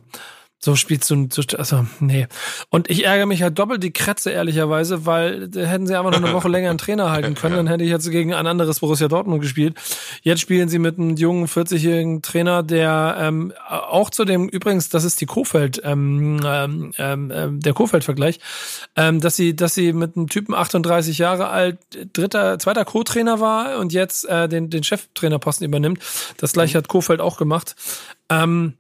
so 0.63 0.77
spielst 0.77 1.09
du, 1.09 1.27
also 1.57 1.85
nee. 1.99 2.25
Und 2.69 2.89
ich 2.89 3.03
ärgere 3.03 3.25
mich 3.25 3.43
halt 3.43 3.59
doppelt 3.59 3.83
die 3.83 3.91
Kretze, 3.91 4.31
ehrlicherweise, 4.31 5.05
weil 5.05 5.49
hätten 5.53 5.87
sie 5.87 5.97
einfach 5.99 6.11
noch 6.11 6.23
eine 6.23 6.31
Woche 6.31 6.47
länger 6.47 6.69
einen 6.69 6.77
Trainer 6.77 7.11
halten 7.11 7.35
können, 7.35 7.57
dann 7.57 7.67
hätte 7.67 7.83
ich 7.83 7.89
jetzt 7.89 8.09
gegen 8.09 8.33
ein 8.33 8.47
anderes 8.47 8.79
Borussia 8.79 9.09
Dortmund 9.09 9.41
gespielt. 9.41 9.75
Jetzt 10.21 10.39
spielen 10.39 10.69
sie 10.69 10.79
mit 10.79 10.97
einem 10.97 11.17
jungen, 11.17 11.47
40-jährigen 11.47 12.21
Trainer, 12.21 12.63
der 12.63 13.17
ähm, 13.19 13.51
auch 13.67 14.09
zu 14.09 14.23
dem, 14.23 14.47
übrigens, 14.47 14.87
das 14.87 15.03
ist 15.03 15.19
die 15.19 15.25
Kofeld, 15.25 15.81
ähm, 15.83 16.39
ähm, 16.47 16.93
ähm, 16.97 17.59
der 17.59 17.73
Kofeld-Vergleich, 17.73 18.39
ähm, 18.95 19.19
dass 19.19 19.35
sie, 19.35 19.57
dass 19.57 19.75
sie 19.75 19.91
mit 19.91 20.15
einem 20.15 20.29
Typen 20.29 20.55
38 20.55 21.17
Jahre 21.17 21.49
alt, 21.49 21.77
dritter, 22.13 22.57
zweiter 22.57 22.85
Co-Trainer 22.85 23.41
war 23.41 23.79
und 23.79 23.91
jetzt 23.91 24.29
äh, 24.29 24.47
den, 24.47 24.69
den 24.69 24.85
Cheftrainerposten 24.85 25.67
übernimmt. 25.67 25.99
Das 26.37 26.53
gleiche 26.53 26.77
hat 26.77 26.87
Kofeld 26.87 27.19
auch 27.19 27.35
gemacht. 27.35 27.75
Ähm, 28.29 28.75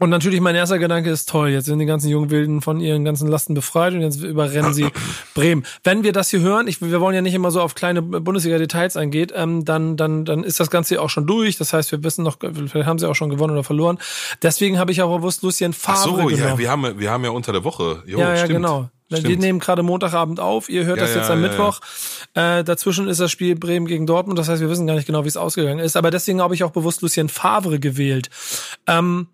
und 0.00 0.10
natürlich 0.10 0.40
mein 0.40 0.56
erster 0.56 0.78
Gedanke 0.78 1.10
ist 1.10 1.28
toll, 1.28 1.50
jetzt 1.50 1.66
sind 1.66 1.78
die 1.78 1.86
ganzen 1.86 2.08
jungen 2.08 2.30
Wilden 2.30 2.60
von 2.62 2.80
ihren 2.80 3.04
ganzen 3.04 3.28
Lasten 3.28 3.54
befreit 3.54 3.92
und 3.94 4.00
jetzt 4.00 4.22
überrennen 4.22 4.74
sie 4.74 4.88
Bremen. 5.34 5.64
Wenn 5.84 6.02
wir 6.02 6.12
das 6.12 6.30
hier 6.30 6.40
hören, 6.40 6.66
ich, 6.66 6.82
wir 6.82 7.00
wollen 7.00 7.14
ja 7.14 7.22
nicht 7.22 7.34
immer 7.34 7.52
so 7.52 7.60
auf 7.60 7.76
kleine 7.76 8.02
Bundesliga-Details 8.02 8.96
eingehen, 8.96 9.30
ähm, 9.34 9.64
dann, 9.64 9.96
dann, 9.96 10.24
dann 10.24 10.42
ist 10.42 10.58
das 10.58 10.70
Ganze 10.70 11.00
auch 11.00 11.10
schon 11.10 11.26
durch. 11.26 11.58
Das 11.58 11.72
heißt, 11.72 11.92
wir 11.92 12.02
wissen 12.02 12.24
noch, 12.24 12.38
vielleicht 12.40 12.86
haben 12.86 12.98
sie 12.98 13.08
auch 13.08 13.14
schon 13.14 13.30
gewonnen 13.30 13.52
oder 13.52 13.62
verloren. 13.62 13.98
Deswegen 14.42 14.78
habe 14.78 14.90
ich 14.90 15.00
auch 15.00 15.16
bewusst 15.16 15.42
Lucien 15.42 15.72
Favre 15.72 15.96
Ach 15.98 16.04
so, 16.04 16.14
genommen. 16.14 16.36
ja, 16.38 16.58
wir 16.58 16.70
haben, 16.70 16.98
wir 16.98 17.10
haben 17.10 17.24
ja 17.24 17.30
unter 17.30 17.52
der 17.52 17.62
Woche. 17.62 18.02
Jo, 18.06 18.18
ja, 18.18 18.30
ja, 18.30 18.36
stimmt. 18.38 18.52
genau. 18.52 18.88
Stimmt. 19.12 19.28
Wir 19.28 19.36
nehmen 19.36 19.60
gerade 19.60 19.82
Montagabend 19.82 20.40
auf, 20.40 20.68
ihr 20.68 20.86
hört 20.86 20.96
Ja, 20.96 21.04
das 21.04 21.14
jetzt 21.14 21.28
ja, 21.28 21.34
am 21.34 21.42
ja, 21.42 21.48
Mittwoch. 21.48 21.80
Äh, 22.32 22.64
dazwischen 22.64 23.06
ist 23.06 23.20
das 23.20 23.30
Spiel 23.30 23.54
Bremen 23.54 23.86
gegen 23.86 24.06
Dortmund, 24.06 24.38
das 24.38 24.48
heißt, 24.48 24.60
wir 24.60 24.70
wissen 24.70 24.86
gar 24.86 24.94
nicht 24.94 25.06
genau, 25.06 25.24
wie 25.24 25.28
es 25.28 25.36
ausgegangen 25.36 25.78
ist. 25.78 25.96
Aber 25.96 26.10
deswegen 26.10 26.40
habe 26.40 26.54
ich 26.54 26.64
auch 26.64 26.70
bewusst 26.70 27.02
Lucien 27.02 27.28
Favre 27.28 27.78
gewählt. 27.78 28.30
Ähm, 28.88 29.28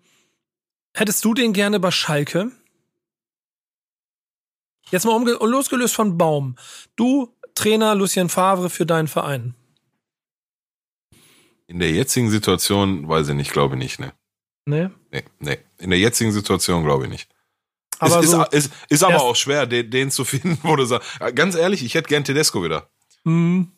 Hättest 0.93 1.23
du 1.23 1.33
den 1.33 1.53
gerne 1.53 1.79
bei 1.79 1.91
Schalke? 1.91 2.51
Jetzt 4.89 5.05
mal 5.05 5.23
losgelöst 5.41 5.95
von 5.95 6.17
Baum. 6.17 6.57
Du, 6.95 7.33
Trainer 7.55 7.95
Lucien 7.95 8.29
Favre 8.29 8.69
für 8.69 8.85
deinen 8.85 9.07
Verein. 9.07 9.55
In 11.67 11.79
der 11.79 11.91
jetzigen 11.91 12.29
Situation 12.29 13.07
weiß 13.07 13.29
ich 13.29 13.35
nicht, 13.35 13.51
glaube 13.53 13.75
ich 13.75 13.79
nicht, 13.79 13.99
ne. 13.99 14.11
Nee? 14.65 14.89
Nee, 15.11 15.23
nee. 15.39 15.57
In 15.77 15.89
der 15.89 15.99
jetzigen 15.99 16.31
Situation 16.33 16.83
glaube 16.83 17.05
ich 17.05 17.09
nicht. 17.09 17.29
Aber 17.99 18.19
es 18.19 18.31
so 18.31 18.43
ist, 18.43 18.53
ist, 18.53 18.73
ist 18.89 19.03
aber 19.03 19.21
auch 19.21 19.35
schwer, 19.35 19.65
den, 19.65 19.89
den 19.89 20.11
zu 20.11 20.25
finden, 20.25 20.57
wo 20.63 20.75
du 20.75 20.85
sagst, 20.85 21.07
ganz 21.35 21.55
ehrlich, 21.55 21.83
ich 21.83 21.93
hätte 21.93 22.09
gern 22.09 22.23
Tedesco 22.23 22.63
wieder. 22.63 22.89
Mhm. 23.23 23.71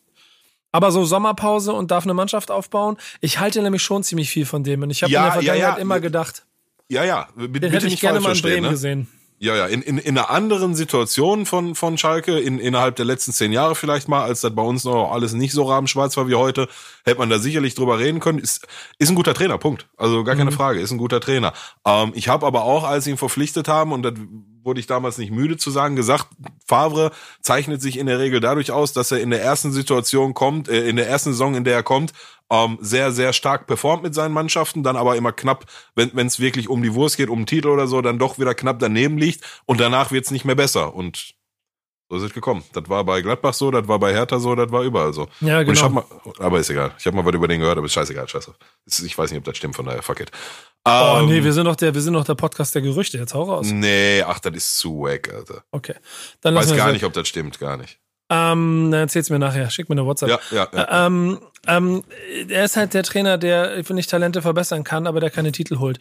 Aber 0.72 0.91
so 0.91 1.05
Sommerpause 1.05 1.74
und 1.74 1.91
darf 1.91 2.05
eine 2.05 2.16
Mannschaft 2.16 2.49
aufbauen. 2.49 2.97
Ich 3.22 3.39
halte 3.39 3.61
nämlich 3.61 3.84
schon 3.84 4.01
ziemlich 4.03 4.32
viel 4.32 4.47
von 4.47 4.64
dem. 4.64 4.82
Und 4.82 4.89
ich 4.89 5.03
habe 5.03 5.11
Ja, 5.11 5.20
in 5.20 5.24
der 5.26 5.28
ja, 5.28 5.41
Vergangenheit 5.43 5.78
ja. 5.78 5.82
immer 5.82 5.99
gedacht, 5.99 6.47
Ja, 6.94 7.04
ja, 7.04 7.28
bitte, 7.36 7.62
den 7.62 7.72
hätte 7.72 7.86
nicht 7.86 7.96
ich 7.96 8.02
gerne 8.02 8.22
falsch 8.22 8.24
mal 8.24 8.30
in 8.30 8.36
verstehen, 8.36 8.52
Bremen 8.54 8.66
ne? 8.66 8.72
gesehen. 8.72 9.08
Ja, 9.39 9.56
ja, 9.58 9.66
in, 9.66 9.82
in, 9.82 9.98
in 9.98 10.18
einer 10.18 10.30
anderen 10.30 10.74
Situation 10.74 11.46
von, 11.46 11.76
von 11.76 11.98
Schalke, 11.98 12.39
in, 12.39 12.60
innerhalb 12.60 12.96
der 12.96 13.04
letzten 13.04 13.34
zehn 13.34 13.52
Jahre 13.52 13.76
vielleicht 13.76 14.08
mal, 14.08 14.24
als 14.24 14.39
das 14.39 14.56
bei 14.56 14.62
uns 14.62 14.86
noch 14.86 15.12
alles 15.12 15.34
nicht 15.34 15.52
so 15.52 15.64
rabenschwarz 15.64 16.16
war 16.16 16.30
wie 16.30 16.36
heute, 16.36 16.70
hätte 17.04 17.20
man 17.20 17.30
da 17.30 17.39
sicherlich 17.39 17.76
drüber 17.76 18.00
reden 18.00 18.22
können. 18.22 18.39
Ist, 18.39 18.66
ist 19.00 19.10
ein 19.10 19.16
guter 19.16 19.34
Trainer, 19.34 19.58
Punkt. 19.58 19.88
Also 19.98 20.24
gar 20.24 20.38
keine 20.38 20.52
Mhm. 20.52 20.56
Frage, 20.56 20.80
ist 20.80 20.91
ein 20.91 20.98
guter 20.98 21.20
Trainer. 21.20 21.52
Ähm, 21.86 22.14
ich 22.16 22.30
habe 22.30 22.46
aber 22.46 22.64
auch, 22.64 22.86
als 22.86 23.04
sie 23.04 23.10
ihn 23.10 23.18
verpflichtet 23.18 23.68
haben, 23.68 23.91
und 23.91 24.04
das 24.04 24.14
wurde 24.64 24.80
ich 24.80 24.88
damals 24.88 25.18
nicht 25.18 25.32
müde 25.32 25.57
zu 25.57 25.72
sagen, 25.72 25.95
gesagt, 25.95 26.28
Favre 26.66 27.11
zeichnet 27.41 27.82
sich 27.82 27.97
in 27.97 28.07
der 28.07 28.20
Regel 28.20 28.39
dadurch 28.39 28.72
aus, 28.72 28.93
dass 28.93 29.11
er 29.11 29.20
in 29.22 29.30
der 29.30 29.41
ersten 29.41 29.72
Situation 29.72 30.34
kommt, 30.34 30.70
äh, 30.70 30.88
in 30.88 30.95
der 30.95 31.07
ersten 31.07 31.32
Saison, 31.32 31.55
in 31.55 31.64
der 31.64 31.76
er 31.76 31.84
kommt, 31.84 32.14
ähm, 32.49 32.78
sehr, 32.82 33.11
sehr 33.11 33.34
stark 33.34 33.68
performt 33.68 34.03
mit 34.03 34.14
seinen 34.14 34.34
Mannschaften, 34.34 34.84
dann 34.84 34.95
aber 34.95 35.16
immer 35.16 35.32
knapp, 35.32 35.66
wenn 35.95 36.28
es 36.28 36.39
wirklich 36.39 36.70
um 36.70 36.84
die 36.84 36.93
Wurst 36.93 37.18
geht, 37.18 37.30
um 37.30 37.39
einen 37.39 37.45
Titel 37.47 37.70
oder 37.70 37.88
so, 37.88 38.01
dann 38.01 38.20
doch 38.20 38.38
wieder 38.38 38.53
knapp 38.53 38.80
daneben 38.80 39.18
liegt 39.18 39.43
und 39.66 39.80
danach 39.80 40.11
wird's 40.11 40.32
nicht 40.32 40.45
mehr 40.45 40.55
besser. 40.55 40.93
Und 40.93 41.36
so 42.09 42.18
ist 42.18 42.24
es 42.24 42.34
gekommen. 42.34 42.64
Das 42.74 42.88
war 42.89 43.03
bei 43.03 43.22
Gladbach 43.22 43.55
so, 43.55 43.72
das 43.72 43.88
war 43.88 43.97
bei 43.97 44.14
Hertha 44.14 44.38
so, 44.38 44.53
das 44.53 44.72
war 44.72 44.84
überall 44.84 45.14
so. 45.14 45.28
Ja, 45.39 45.59
Und 45.59 45.70
ich 45.70 45.82
genau. 45.82 45.82
hab 45.82 45.91
mal, 45.93 46.05
aber 46.38 46.59
ist 46.59 46.70
egal. 46.70 46.93
Ich 46.99 47.07
habe 47.07 47.16
mal 47.16 47.26
was 47.26 47.34
über 47.34 47.47
den 47.47 47.59
gehört, 47.59 47.78
aber 47.78 47.88
ist 47.88 47.93
scheißegal, 47.93 48.28
scheiße. 48.28 48.53
Ich 49.03 49.18
weiß 49.18 49.32
nicht, 49.32 49.39
ob 49.39 49.45
das 49.45 49.57
stimmt, 49.57 49.76
von 49.76 49.86
daher, 49.86 50.03
fuck 50.03 50.20
it. 50.20 50.32
Oh 50.86 51.18
Ähm, 51.22 51.28
nee, 51.28 51.44
wir 51.44 51.54
sind 51.54 51.66
doch 51.66 51.76
der, 51.78 51.94
wir 51.94 52.02
sind 52.02 52.14
doch 52.14 52.26
der 52.26 52.36
Podcast 52.36 52.76
der 52.76 52.82
Gerüchte. 52.82 53.18
Jetzt 53.18 53.34
hau 53.34 53.44
raus. 53.44 53.68
Nee, 53.72 54.22
ach, 54.24 54.40
das 54.40 54.54
ist 54.56 54.78
zu 54.80 55.00
wack, 55.02 55.34
Alter. 55.34 55.64
Okay. 55.72 55.96
Dann 56.42 56.56
Weiß 56.56 56.76
gar 56.76 56.88
so. 56.88 56.94
nicht, 56.94 57.06
ob 57.06 57.14
das 57.14 57.28
stimmt, 57.28 57.58
gar 57.60 57.78
nicht. 57.78 58.00
Ähm, 58.30 58.90
dann 58.92 59.02
erzähl's 59.02 59.30
mir 59.30 59.40
nachher. 59.40 59.70
Schick 59.70 59.88
mir 59.90 59.94
eine 59.94 60.06
WhatsApp. 60.06 60.30
Ja, 60.30 60.40
ja, 60.52 60.68
ja. 60.74 60.84
Ä- 60.84 61.06
Ähm, 61.08 61.40
ähm, 61.66 62.03
er 62.49 62.66
ist 62.66 62.76
halt 62.76 62.93
der 62.93 63.03
Trainer, 63.03 63.38
der, 63.38 63.84
finde 63.86 64.01
ich, 64.01 64.07
Talente 64.07 64.41
verbessern 64.41 64.84
kann, 64.84 65.07
aber 65.07 65.22
der 65.22 65.30
keine 65.30 65.51
Titel 65.53 65.80
holt. 65.80 65.99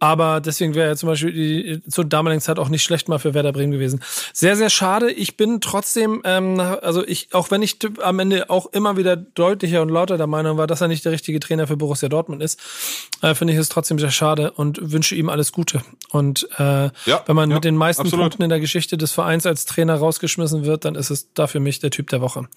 Aber 0.00 0.40
deswegen 0.40 0.74
wäre 0.74 0.88
er 0.88 0.96
zum 0.96 1.08
Beispiel 1.08 1.32
die, 1.32 1.82
zur 1.88 2.04
damaligen 2.04 2.40
Zeit 2.40 2.58
auch 2.58 2.68
nicht 2.68 2.82
schlecht 2.82 3.08
mal 3.08 3.18
für 3.18 3.32
Werder 3.32 3.52
Bremen 3.52 3.70
gewesen. 3.70 4.02
Sehr, 4.32 4.56
sehr 4.56 4.70
schade. 4.70 5.12
Ich 5.12 5.36
bin 5.36 5.60
trotzdem, 5.60 6.22
ähm, 6.24 6.58
also 6.58 7.06
ich, 7.06 7.28
auch 7.32 7.52
wenn 7.52 7.62
ich 7.62 7.78
am 8.02 8.18
Ende 8.18 8.50
auch 8.50 8.66
immer 8.72 8.96
wieder 8.96 9.14
deutlicher 9.16 9.82
und 9.82 9.88
lauter 9.88 10.16
der 10.16 10.26
Meinung 10.26 10.58
war, 10.58 10.66
dass 10.66 10.80
er 10.80 10.88
nicht 10.88 11.04
der 11.04 11.12
richtige 11.12 11.38
Trainer 11.38 11.68
für 11.68 11.76
Borussia 11.76 12.08
Dortmund 12.08 12.42
ist, 12.42 12.60
äh, 13.22 13.34
finde 13.34 13.52
ich 13.52 13.58
es 13.60 13.68
trotzdem 13.68 14.00
sehr 14.00 14.10
schade 14.10 14.50
und 14.50 14.78
wünsche 14.92 15.14
ihm 15.14 15.28
alles 15.28 15.52
Gute. 15.52 15.82
Und 16.10 16.48
äh, 16.58 16.90
Ja, 17.06 17.22
wenn 17.26 17.36
man 17.36 17.50
ja, 17.50 17.56
mit 17.56 17.64
den 17.64 17.76
meisten 17.76 18.02
absolut. 18.02 18.24
Punkten 18.24 18.42
in 18.42 18.50
der 18.50 18.60
Geschichte 18.60 18.98
des 18.98 19.12
Vereins 19.12 19.46
als 19.46 19.64
Trainer 19.64 19.94
rausgeschmissen 19.94 20.64
wird, 20.64 20.84
dann 20.84 20.96
ist 20.96 21.10
es 21.10 21.32
da 21.34 21.46
für 21.46 21.60
mich 21.60 21.78
der 21.78 21.90
Typ 21.90 22.10
der 22.10 22.20
Woche. 22.20 22.48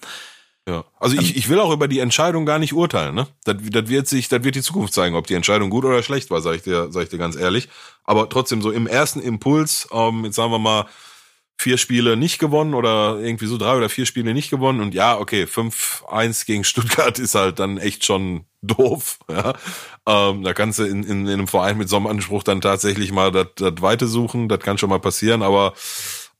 Ja. 0.68 0.84
Also 1.00 1.16
ich, 1.16 1.34
ich 1.34 1.48
will 1.48 1.60
auch 1.60 1.72
über 1.72 1.88
die 1.88 1.98
Entscheidung 1.98 2.44
gar 2.44 2.58
nicht 2.58 2.74
urteilen, 2.74 3.14
ne? 3.14 3.26
Das, 3.44 3.56
das 3.58 3.88
wird 3.88 4.06
sich, 4.06 4.28
das 4.28 4.44
wird 4.44 4.54
die 4.54 4.60
Zukunft 4.60 4.92
zeigen, 4.92 5.16
ob 5.16 5.26
die 5.26 5.32
Entscheidung 5.32 5.70
gut 5.70 5.86
oder 5.86 6.02
schlecht 6.02 6.30
war, 6.30 6.42
sag 6.42 6.56
ich 6.56 6.62
dir, 6.62 6.88
sag 6.92 7.04
ich 7.04 7.08
dir 7.08 7.16
ganz 7.16 7.36
ehrlich. 7.36 7.70
Aber 8.04 8.28
trotzdem 8.28 8.60
so 8.60 8.70
im 8.70 8.86
ersten 8.86 9.20
Impuls, 9.20 9.88
ähm, 9.92 10.26
jetzt 10.26 10.36
sagen 10.36 10.52
wir 10.52 10.58
mal, 10.58 10.84
vier 11.56 11.78
Spiele 11.78 12.18
nicht 12.18 12.38
gewonnen 12.38 12.74
oder 12.74 13.18
irgendwie 13.18 13.46
so 13.46 13.56
drei 13.56 13.76
oder 13.78 13.88
vier 13.88 14.04
Spiele 14.04 14.34
nicht 14.34 14.50
gewonnen 14.50 14.80
und 14.80 14.94
ja, 14.94 15.18
okay, 15.18 15.44
5-1 15.44 16.44
gegen 16.44 16.64
Stuttgart 16.64 17.18
ist 17.18 17.34
halt 17.34 17.58
dann 17.58 17.78
echt 17.78 18.04
schon 18.04 18.44
doof, 18.60 19.18
ja. 19.30 19.54
Ähm, 20.06 20.44
da 20.44 20.52
kannst 20.52 20.78
du 20.78 20.84
in, 20.84 21.02
in, 21.02 21.26
in 21.26 21.32
einem 21.32 21.48
Verein 21.48 21.78
mit 21.78 21.88
so 21.88 21.96
einem 21.96 22.06
Anspruch 22.08 22.42
dann 22.42 22.60
tatsächlich 22.60 23.10
mal 23.10 23.32
das 23.32 23.46
Weite 23.80 24.06
suchen, 24.06 24.48
das 24.48 24.60
kann 24.60 24.76
schon 24.76 24.90
mal 24.90 25.00
passieren, 25.00 25.42
aber 25.42 25.72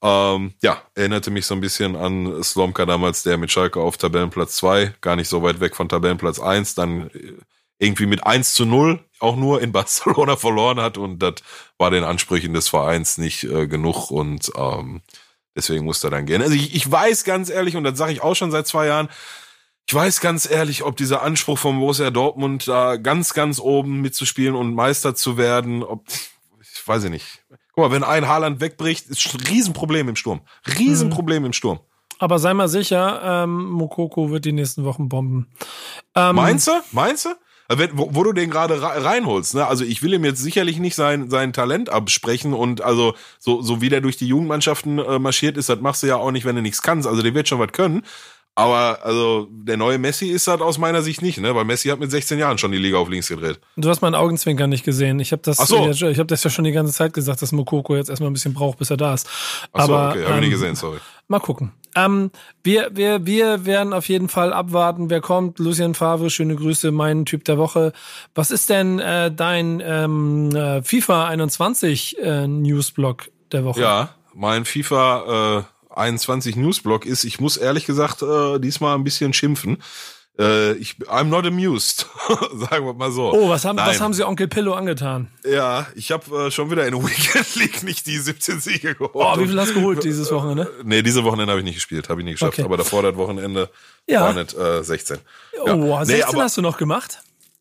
ähm, 0.02 0.54
ja, 0.62 0.82
erinnerte 0.94 1.30
mich 1.30 1.46
so 1.46 1.54
ein 1.54 1.60
bisschen 1.60 1.96
an 1.96 2.42
Slomka 2.42 2.86
damals, 2.86 3.24
der 3.24 3.36
mit 3.36 3.50
Schalke 3.50 3.80
auf 3.80 3.96
Tabellenplatz 3.96 4.56
zwei 4.56 4.94
gar 5.00 5.16
nicht 5.16 5.28
so 5.28 5.42
weit 5.42 5.60
weg 5.60 5.74
von 5.74 5.88
Tabellenplatz 5.88 6.38
eins 6.38 6.74
dann 6.74 7.10
äh, 7.10 7.34
irgendwie 7.78 8.06
mit 8.06 8.24
1 8.24 8.54
zu 8.54 8.64
0 8.64 9.00
auch 9.18 9.36
nur 9.36 9.60
in 9.60 9.72
Barcelona 9.72 10.36
verloren 10.36 10.80
hat 10.80 10.98
und 10.98 11.18
das 11.20 11.34
war 11.78 11.90
den 11.90 12.04
Ansprüchen 12.04 12.54
des 12.54 12.68
Vereins 12.68 13.18
nicht 13.18 13.44
äh, 13.44 13.66
genug 13.66 14.10
und 14.10 14.52
ähm, 14.56 15.02
deswegen 15.56 15.84
musste 15.84 16.08
er 16.08 16.10
dann 16.12 16.26
gehen. 16.26 16.42
Also 16.42 16.54
ich, 16.54 16.74
ich 16.74 16.90
weiß 16.90 17.24
ganz 17.24 17.50
ehrlich, 17.50 17.76
und 17.76 17.84
das 17.84 17.98
sage 17.98 18.12
ich 18.12 18.22
auch 18.22 18.34
schon 18.34 18.50
seit 18.50 18.66
zwei 18.66 18.86
Jahren, 18.86 19.08
ich 19.86 19.94
weiß 19.94 20.20
ganz 20.20 20.48
ehrlich, 20.48 20.84
ob 20.84 20.96
dieser 20.96 21.22
Anspruch 21.22 21.58
von 21.58 21.78
Borussia 21.78 22.10
Dortmund 22.10 22.68
da 22.68 22.96
ganz, 22.96 23.32
ganz 23.32 23.58
oben 23.58 24.00
mitzuspielen 24.02 24.54
und 24.54 24.74
Meister 24.74 25.14
zu 25.14 25.38
werden, 25.38 25.82
ob, 25.82 26.04
ich 26.60 26.86
weiß 26.86 27.04
ich 27.04 27.10
nicht. 27.10 27.37
Guck 27.78 27.90
mal, 27.90 27.94
wenn 27.94 28.02
ein 28.02 28.26
Haaland 28.26 28.60
wegbricht, 28.60 29.06
ist 29.06 29.32
ein 29.32 29.40
Riesenproblem 29.40 30.08
im 30.08 30.16
Sturm. 30.16 30.40
Riesenproblem 30.66 31.44
im 31.44 31.52
Sturm. 31.52 31.78
Aber 32.18 32.40
sei 32.40 32.52
mal 32.52 32.66
sicher, 32.66 33.20
ähm, 33.22 33.66
Mokoko 33.66 34.32
wird 34.32 34.46
die 34.46 34.50
nächsten 34.50 34.84
Wochen 34.84 35.08
bomben. 35.08 35.46
Ähm, 36.16 36.34
Meinst 36.34 36.66
du? 36.66 36.72
Meinst 36.90 37.26
du? 37.26 37.28
Also 37.68 37.80
Wenn, 37.80 37.96
wo, 37.96 38.08
wo 38.14 38.24
du 38.24 38.32
den 38.32 38.50
gerade 38.50 38.82
reinholst, 38.82 39.54
ne? 39.54 39.64
Also 39.68 39.84
ich 39.84 40.02
will 40.02 40.12
ihm 40.12 40.24
jetzt 40.24 40.42
sicherlich 40.42 40.80
nicht 40.80 40.96
sein, 40.96 41.30
sein 41.30 41.52
Talent 41.52 41.88
absprechen 41.88 42.52
und 42.52 42.80
also 42.80 43.14
so, 43.38 43.62
so 43.62 43.80
wie 43.80 43.90
der 43.90 44.00
durch 44.00 44.16
die 44.16 44.26
Jugendmannschaften 44.26 44.98
äh, 44.98 45.20
marschiert 45.20 45.56
ist, 45.56 45.68
das 45.68 45.78
machst 45.78 46.02
du 46.02 46.08
ja 46.08 46.16
auch 46.16 46.32
nicht, 46.32 46.46
wenn 46.46 46.56
du 46.56 46.62
nichts 46.62 46.82
kannst. 46.82 47.06
Also 47.06 47.22
der 47.22 47.32
wird 47.34 47.46
schon 47.46 47.60
was 47.60 47.70
können. 47.70 48.02
Aber 48.58 48.98
also 49.04 49.46
der 49.52 49.76
neue 49.76 49.98
Messi 49.98 50.30
ist 50.30 50.48
das 50.48 50.60
aus 50.60 50.78
meiner 50.78 51.00
Sicht 51.00 51.22
nicht, 51.22 51.38
ne? 51.38 51.54
Weil 51.54 51.64
Messi 51.64 51.90
hat 51.90 52.00
mit 52.00 52.10
16 52.10 52.40
Jahren 52.40 52.58
schon 52.58 52.72
die 52.72 52.78
Liga 52.78 52.98
auf 52.98 53.08
links 53.08 53.28
gedreht. 53.28 53.60
Du 53.76 53.88
hast 53.88 54.00
meinen 54.00 54.16
Augenzwinker 54.16 54.66
nicht 54.66 54.84
gesehen. 54.84 55.20
Ich 55.20 55.30
habe 55.30 55.42
das, 55.44 55.58
so. 55.58 55.88
ich 55.88 56.02
habe 56.02 56.26
das 56.26 56.42
ja 56.42 56.50
schon 56.50 56.64
die 56.64 56.72
ganze 56.72 56.92
Zeit 56.92 57.12
gesagt, 57.12 57.40
dass 57.40 57.52
Mokoko 57.52 57.94
jetzt 57.94 58.10
erstmal 58.10 58.30
ein 58.30 58.32
bisschen 58.32 58.54
braucht, 58.54 58.78
bis 58.78 58.90
er 58.90 58.96
da 58.96 59.14
ist. 59.14 59.28
Ach 59.72 59.86
so, 59.86 59.94
Aber 59.94 60.08
okay, 60.08 60.24
habe 60.24 60.30
ich 60.30 60.34
ähm, 60.34 60.40
nicht 60.40 60.50
gesehen, 60.50 60.74
sorry. 60.74 60.98
Mal 61.28 61.38
gucken. 61.38 61.70
Ähm, 61.94 62.32
wir, 62.64 62.90
wir, 62.94 63.26
wir 63.26 63.64
werden 63.64 63.92
auf 63.92 64.08
jeden 64.08 64.28
Fall 64.28 64.52
abwarten, 64.52 65.08
wer 65.08 65.20
kommt. 65.20 65.60
Lucien 65.60 65.94
Favre, 65.94 66.28
schöne 66.28 66.56
Grüße, 66.56 66.90
mein 66.90 67.26
Typ 67.26 67.44
der 67.44 67.58
Woche. 67.58 67.92
Was 68.34 68.50
ist 68.50 68.70
denn 68.70 68.98
äh, 68.98 69.30
dein 69.30 69.80
ähm, 69.84 70.50
äh, 70.50 70.82
FIFA 70.82 71.28
21 71.28 72.18
äh, 72.18 72.48
Newsblog 72.48 73.30
der 73.52 73.64
Woche? 73.64 73.80
Ja, 73.80 74.08
mein 74.34 74.64
FIFA 74.64 75.58
äh, 75.58 75.62
21 75.98 76.56
Newsblog 76.56 77.04
ist, 77.06 77.24
ich 77.24 77.40
muss 77.40 77.56
ehrlich 77.56 77.84
gesagt 77.86 78.22
äh, 78.22 78.58
diesmal 78.58 78.94
ein 78.96 79.04
bisschen 79.04 79.32
schimpfen. 79.32 79.82
Äh, 80.38 80.74
ich, 80.74 80.92
I'm 81.08 81.24
not 81.24 81.44
amused, 81.46 82.06
sagen 82.70 82.86
wir 82.86 82.94
mal 82.94 83.10
so. 83.10 83.32
Oh, 83.32 83.48
was 83.48 83.64
haben, 83.64 83.76
was 83.76 84.00
haben 84.00 84.14
sie 84.14 84.24
Onkel 84.24 84.46
Pillow 84.46 84.72
angetan? 84.74 85.26
Ja, 85.44 85.88
ich 85.96 86.12
habe 86.12 86.46
äh, 86.46 86.50
schon 86.52 86.70
wieder 86.70 86.86
in 86.86 86.94
Weekend 87.04 87.56
League 87.56 87.82
nicht 87.82 88.06
die 88.06 88.16
17 88.18 88.60
Siege 88.60 88.94
geholt. 88.94 89.10
Oh, 89.14 89.36
wie 89.40 89.48
viel 89.48 89.58
hast 89.60 89.70
du 89.70 89.74
geholt 89.74 90.04
dieses 90.04 90.30
Wochenende? 90.30 90.72
Nee, 90.84 91.02
diese 91.02 91.24
Wochenende 91.24 91.50
habe 91.50 91.60
ich 91.60 91.64
nicht 91.64 91.74
gespielt, 91.74 92.08
habe 92.08 92.20
ich 92.20 92.24
nicht 92.24 92.34
geschafft. 92.34 92.52
Okay. 92.52 92.62
Aber 92.62 92.76
davor 92.76 93.02
das 93.02 93.16
Wochenende 93.16 93.68
Ja. 94.06 94.20
war 94.20 94.32
nicht 94.32 94.54
äh, 94.56 94.84
16. 94.84 95.18
Ja. 95.66 95.74
Oh, 95.74 95.98
Nee, 96.00 96.04
16 96.04 96.24
aber- 96.26 96.42
hast 96.44 96.56
du 96.56 96.62
noch 96.62 96.76
gemacht? 96.78 97.18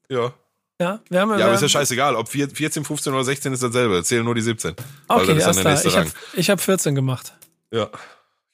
Ja. 0.10 0.32
Ja, 0.80 1.00
wir 1.10 1.22
haben 1.22 1.32
Ja, 1.32 1.38
wir 1.40 1.46
aber 1.46 1.56
ist 1.56 1.62
ja 1.64 1.70
scheißegal. 1.70 2.16
Ob 2.16 2.30
vier- 2.30 2.48
14, 2.48 2.86
15 2.86 3.12
oder 3.12 3.24
16 3.24 3.52
ist 3.54 3.64
dasselbe. 3.64 4.04
Zählen 4.04 4.24
nur 4.24 4.36
die 4.36 4.42
17. 4.42 4.76
Weil 5.08 5.18
Okay, 5.22 5.34
das 5.34 5.38
ist 5.38 5.46
dann 5.48 5.64
der 5.64 5.72
nächste 5.72 5.88
Ich 5.88 5.96
habe 5.96 6.06
Rang. 6.06 6.14
ich 6.34 6.50
hab 6.52 6.62
14 6.62 6.94
gemacht. 6.94 7.34
Ja. 7.72 7.90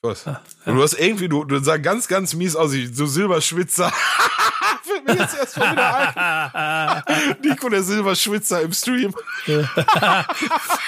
Ich 0.04 0.10
weiß. 0.10 0.26
Und 0.66 0.76
du 0.76 0.84
hast 0.84 0.94
irgendwie, 0.94 1.30
du, 1.30 1.46
du 1.46 1.60
sah 1.64 1.78
ganz, 1.78 2.10
ganz 2.10 2.34
mies 2.34 2.58
aus, 2.58 2.74
wie 2.74 2.88
so 2.88 3.06
Silberschwitzer. 3.06 3.90
Fällt 4.84 5.08
mir 5.08 5.16
jetzt 5.16 5.38
erst 5.38 5.58
mal 5.58 5.72
wieder 5.72 7.06
ein. 7.08 7.36
Nico, 7.42 7.70
der 7.70 7.84
Silberschwitzer 7.84 8.62
im 8.64 8.74
Stream. 8.74 9.16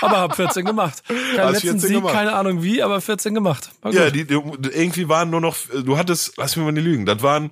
Aber 0.01 0.17
hab 0.17 0.35
14 0.35 0.65
gemacht. 0.65 1.01
Hast 1.37 1.53
letzten 1.53 1.61
14 1.61 1.79
Sieg, 1.79 1.95
gemacht. 1.95 2.13
keine 2.13 2.33
Ahnung 2.33 2.61
wie, 2.61 2.83
aber 2.83 2.99
14 2.99 3.33
gemacht. 3.33 3.69
Ja, 3.89 4.09
die, 4.09 4.25
die, 4.25 4.33
irgendwie 4.33 5.07
waren 5.07 5.29
nur 5.29 5.39
noch, 5.39 5.55
du 5.73 5.97
hattest, 5.97 6.33
lass 6.35 6.57
mich 6.57 6.65
mal 6.65 6.73
nicht 6.73 6.83
lügen, 6.83 7.05
das 7.05 7.21
waren 7.21 7.51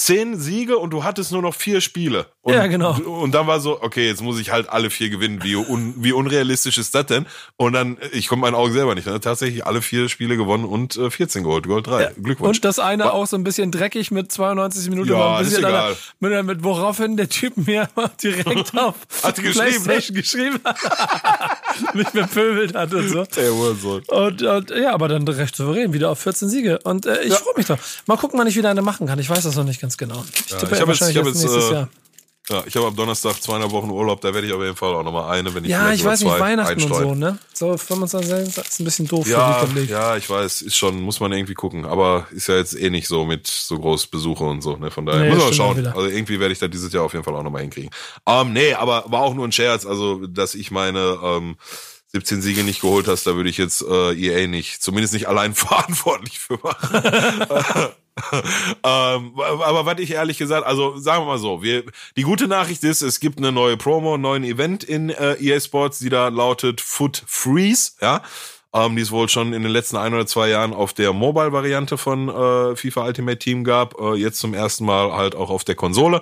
zehn 0.00 0.38
Siege 0.38 0.78
und 0.78 0.90
du 0.90 1.02
hattest 1.04 1.32
nur 1.32 1.42
noch 1.42 1.54
vier 1.54 1.80
Spiele. 1.80 2.26
Und, 2.42 2.54
Ja, 2.54 2.66
genau. 2.68 2.92
Und 2.98 3.32
dann 3.34 3.46
war 3.48 3.58
so, 3.60 3.82
okay, 3.82 4.06
jetzt 4.06 4.22
muss 4.22 4.38
ich 4.38 4.52
halt 4.52 4.68
alle 4.70 4.90
vier 4.90 5.10
gewinnen. 5.10 5.40
Wie, 5.42 5.56
un, 5.56 5.92
wie 5.98 6.12
unrealistisch 6.12 6.78
ist 6.78 6.94
das 6.94 7.06
denn? 7.06 7.26
Und 7.56 7.72
dann, 7.72 7.98
ich 8.12 8.28
konnte 8.28 8.42
meinen 8.42 8.54
Augen 8.54 8.72
selber 8.72 8.94
nicht. 8.94 9.06
Dann 9.08 9.20
tatsächlich 9.20 9.66
alle 9.66 9.82
vier 9.82 10.08
Spiele 10.08 10.36
gewonnen 10.36 10.64
und 10.64 10.96
äh, 10.96 11.10
14 11.10 11.42
geholt. 11.42 11.66
Gold 11.66 11.88
3. 11.88 12.12
Glückwunsch. 12.22 12.58
Und 12.58 12.64
das 12.64 12.78
eine 12.78 13.04
War- 13.06 13.12
auch 13.12 13.26
so 13.26 13.36
ein 13.36 13.42
bisschen 13.44 13.70
dreckig 13.72 14.10
mit 14.12 14.30
92 14.32 14.88
Minuten. 14.88 15.10
Ja, 15.10 15.18
war 15.18 15.38
ein 15.38 15.44
ist 15.44 15.50
bisschen 15.50 15.64
egal. 15.66 15.96
Mit, 16.20 16.44
mit, 16.46 16.62
woraufhin 16.64 17.16
der 17.16 17.28
Typ 17.28 17.56
mir 17.56 17.88
direkt 18.22 18.78
auf 18.78 18.94
Hat 19.24 19.34
geschrieben, 19.34 19.82
Playstation 19.84 20.16
geschrieben 20.16 20.60
hat. 20.64 20.76
mich 21.94 22.08
bepöbelt 22.10 22.74
hat 22.76 22.94
und 22.94 23.08
so. 23.08 23.24
Der 23.24 23.52
Hurensohn. 23.52 24.02
Und, 24.06 24.42
und 24.42 24.70
ja, 24.70 24.94
aber 24.94 25.08
dann 25.08 25.26
recht 25.26 25.56
souverän, 25.56 25.92
wieder 25.92 26.10
auf 26.10 26.20
14 26.20 26.48
Siege. 26.48 26.78
Und 26.84 27.04
äh, 27.04 27.22
ich 27.22 27.30
Ja. 27.32 27.36
freue 27.36 27.54
mich 27.56 27.66
drauf. 27.66 28.02
Mal 28.06 28.16
gucken, 28.16 28.38
wann 28.38 28.46
ich 28.46 28.56
wieder 28.56 28.70
eine 28.70 28.80
machen 28.82 29.06
kann. 29.08 29.18
Ich 29.18 29.28
weiß 29.28 29.42
das 29.42 29.56
noch 29.56 29.64
nicht 29.64 29.80
ganz 29.88 29.96
genau. 29.96 30.22
Ich 30.44 30.50
Ja, 30.50 30.56
ich 30.58 30.80
hab 30.80 30.88
jetzt- 30.88 31.00
ich 31.10 31.16
hab 31.16 31.26
jetzt, 31.26 31.40
nächstes 31.42 31.70
äh, 31.70 31.72
Jahr. 31.72 31.88
Ja, 32.50 32.62
ich 32.66 32.74
habe 32.76 32.86
ab 32.86 32.94
Donnerstag 32.96 33.42
zweieinhalb 33.42 33.72
Wochen 33.72 33.90
Urlaub, 33.90 34.22
da 34.22 34.32
werde 34.32 34.46
ich 34.46 34.52
auf 34.54 34.62
jeden 34.62 34.74
Fall 34.76 34.94
auch 34.94 35.02
nochmal 35.02 35.30
eine, 35.36 35.54
wenn 35.54 35.64
ich 35.64 35.70
Ja, 35.70 35.92
ich 35.92 36.02
weiß 36.02 36.20
nicht, 36.22 36.38
Weihnachten 36.38 36.76
und 36.82 36.82
einstreue. 36.82 37.02
so, 37.04 37.14
ne? 37.14 37.38
So 37.52 37.76
25 37.76 38.30
ist 38.56 38.80
ein 38.80 38.84
bisschen 38.84 39.06
doof 39.06 39.26
Ja, 39.28 39.66
für 39.66 39.78
League. 39.78 39.90
ja, 39.90 40.16
ich 40.16 40.28
weiß, 40.30 40.62
ist 40.62 40.74
schon, 40.76 41.00
muss 41.02 41.20
man 41.20 41.30
irgendwie 41.32 41.52
gucken. 41.52 41.84
Aber 41.84 42.26
ist 42.30 42.48
ja 42.48 42.56
jetzt 42.56 42.74
eh 42.74 42.88
nicht 42.88 43.06
so 43.06 43.26
mit 43.26 43.46
so 43.46 43.78
groß 43.78 44.06
Besuche 44.06 44.44
und 44.44 44.62
so, 44.62 44.76
ne? 44.76 44.90
Von 44.90 45.04
daher 45.04 45.24
Nee, 45.24 45.28
muss 45.34 45.44
man 45.44 45.52
stimmt 45.52 45.60
auch 45.68 45.74
schauen. 45.74 45.86
Also 45.88 46.06
irgendwie 46.08 46.40
werde 46.40 46.52
ich 46.54 46.58
das 46.58 46.70
dieses 46.70 46.90
Jahr 46.90 47.04
auf 47.04 47.12
jeden 47.12 47.24
Fall 47.24 47.34
auch 47.34 47.42
nochmal 47.42 47.60
hinkriegen. 47.62 47.90
Ähm, 48.26 48.54
nee, 48.54 48.72
aber 48.72 49.04
war 49.08 49.20
auch 49.20 49.34
nur 49.34 49.46
ein 49.46 49.52
Scherz, 49.52 49.84
also 49.84 50.26
dass 50.26 50.54
ich 50.54 50.70
meine 50.70 51.18
ähm, 51.22 51.56
17 52.12 52.40
Siege 52.40 52.64
nicht 52.64 52.80
geholt 52.80 53.06
hast, 53.06 53.26
da 53.26 53.36
würde 53.36 53.50
ich 53.50 53.58
jetzt 53.58 53.82
äh, 53.82 54.12
EA 54.14 54.46
nicht, 54.46 54.82
zumindest 54.82 55.12
nicht 55.12 55.28
allein 55.28 55.54
verantwortlich 55.54 56.38
für 56.38 56.58
machen. 56.62 57.02
ähm, 58.84 59.32
aber 59.40 59.86
was 59.86 59.98
ich 60.00 60.12
ehrlich 60.12 60.38
gesagt, 60.38 60.66
also 60.66 60.96
sagen 60.96 61.22
wir 61.22 61.26
mal 61.26 61.38
so, 61.38 61.62
wir, 61.62 61.84
die 62.16 62.22
gute 62.22 62.48
Nachricht 62.48 62.82
ist, 62.82 63.02
es 63.02 63.20
gibt 63.20 63.38
eine 63.38 63.52
neue 63.52 63.76
Promo, 63.76 64.14
einen 64.14 64.22
neuen 64.22 64.44
Event 64.44 64.84
in 64.84 65.10
äh, 65.10 65.34
EA 65.34 65.60
Sports, 65.60 65.98
die 65.98 66.08
da 66.08 66.28
lautet 66.28 66.80
Foot 66.80 67.22
Freeze, 67.26 67.92
ja. 68.00 68.22
Ähm, 68.74 68.96
die 68.96 69.02
es 69.02 69.10
wohl 69.10 69.30
schon 69.30 69.54
in 69.54 69.62
den 69.62 69.72
letzten 69.72 69.96
ein 69.96 70.12
oder 70.12 70.26
zwei 70.26 70.50
Jahren 70.50 70.74
auf 70.74 70.92
der 70.92 71.14
Mobile-Variante 71.14 71.96
von 71.96 72.28
äh, 72.28 72.76
FIFA 72.76 73.06
Ultimate 73.06 73.38
Team 73.38 73.64
gab, 73.64 73.98
äh, 73.98 74.14
jetzt 74.14 74.38
zum 74.38 74.52
ersten 74.52 74.84
Mal 74.84 75.12
halt 75.12 75.34
auch 75.34 75.48
auf 75.48 75.64
der 75.64 75.74
Konsole. 75.74 76.20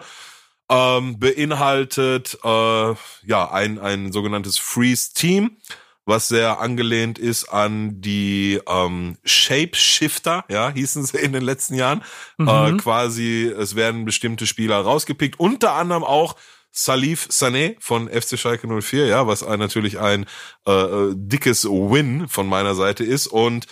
Ähm, 0.68 1.18
beinhaltet 1.20 2.38
äh, 2.42 2.94
ja 3.24 3.50
ein, 3.52 3.78
ein 3.78 4.10
sogenanntes 4.10 4.58
Freeze 4.58 5.14
Team, 5.14 5.58
was 6.06 6.28
sehr 6.28 6.60
angelehnt 6.60 7.18
ist 7.18 7.48
an 7.48 8.00
die 8.00 8.60
ähm, 8.68 9.16
Shapeshifter, 9.24 10.44
ja, 10.48 10.70
hießen 10.70 11.04
sie 11.04 11.18
in 11.18 11.32
den 11.32 11.42
letzten 11.42 11.74
Jahren. 11.74 12.02
Äh, 12.38 12.72
quasi, 12.78 13.44
es 13.46 13.76
werden 13.76 14.04
bestimmte 14.04 14.46
Spieler 14.46 14.80
rausgepickt, 14.80 15.38
unter 15.38 15.72
anderem 15.72 16.04
auch 16.04 16.36
Salif 16.76 17.28
Sané 17.30 17.76
von 17.80 18.08
FC 18.08 18.38
Schalke 18.38 18.68
04, 18.68 19.06
ja, 19.06 19.26
was 19.26 19.42
ein, 19.42 19.58
natürlich 19.58 19.98
ein 19.98 20.26
äh, 20.66 20.72
äh, 20.72 21.14
dickes 21.16 21.64
Win 21.64 22.28
von 22.28 22.46
meiner 22.46 22.74
Seite 22.74 23.02
ist 23.02 23.28
und 23.28 23.66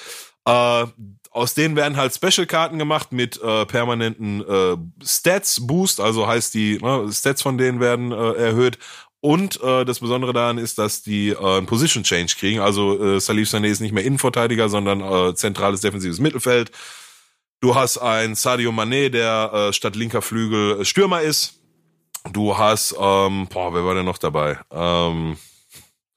äh, 0.47 0.87
aus 1.35 1.55
denen 1.55 1.75
werden 1.75 1.97
halt 1.97 2.15
Special-Karten 2.15 2.79
gemacht 2.79 3.13
mit 3.13 3.43
äh, 3.43 3.67
permanenten 3.67 4.41
äh, 4.49 4.77
Stats-Boost, 5.05 6.01
also 6.01 6.29
heißt 6.29 6.55
die 6.55 6.79
ne, 6.79 7.13
Stats 7.13 7.43
von 7.43 7.59
denen 7.59 7.81
werden 7.81 8.13
äh, 8.13 8.33
erhöht. 8.35 8.79
Und 9.21 9.61
äh, 9.61 9.85
das 9.85 9.99
Besondere 9.99 10.33
daran 10.33 10.59
ist, 10.59 10.79
dass 10.79 11.03
die 11.03 11.31
äh, 11.31 11.37
einen 11.37 11.67
Position 11.67 12.05
Change 12.05 12.35
kriegen. 12.39 12.61
Also 12.61 13.17
äh, 13.17 13.21
Salif 13.21 13.49
Sané 13.49 13.67
ist 13.67 13.81
nicht 13.81 13.93
mehr 13.93 14.05
Innenverteidiger, 14.05 14.69
sondern 14.69 15.01
äh, 15.01 15.35
zentrales 15.35 15.81
defensives 15.81 16.21
Mittelfeld. 16.21 16.71
Du 17.61 17.75
hast 17.75 17.99
ein 17.99 18.37
Sadio 18.37 18.71
Mané, 18.71 19.09
der 19.09 19.51
äh, 19.53 19.73
statt 19.73 19.97
linker 19.97 20.23
Flügel 20.23 20.85
Stürmer 20.85 21.23
ist. 21.23 21.55
Du 22.33 22.57
hast, 22.57 22.95
ähm, 22.99 23.49
boah, 23.49 23.75
wer 23.75 23.85
war 23.85 23.95
denn 23.95 24.07
noch 24.07 24.19
dabei? 24.19 24.61
Ähm, 24.71 25.37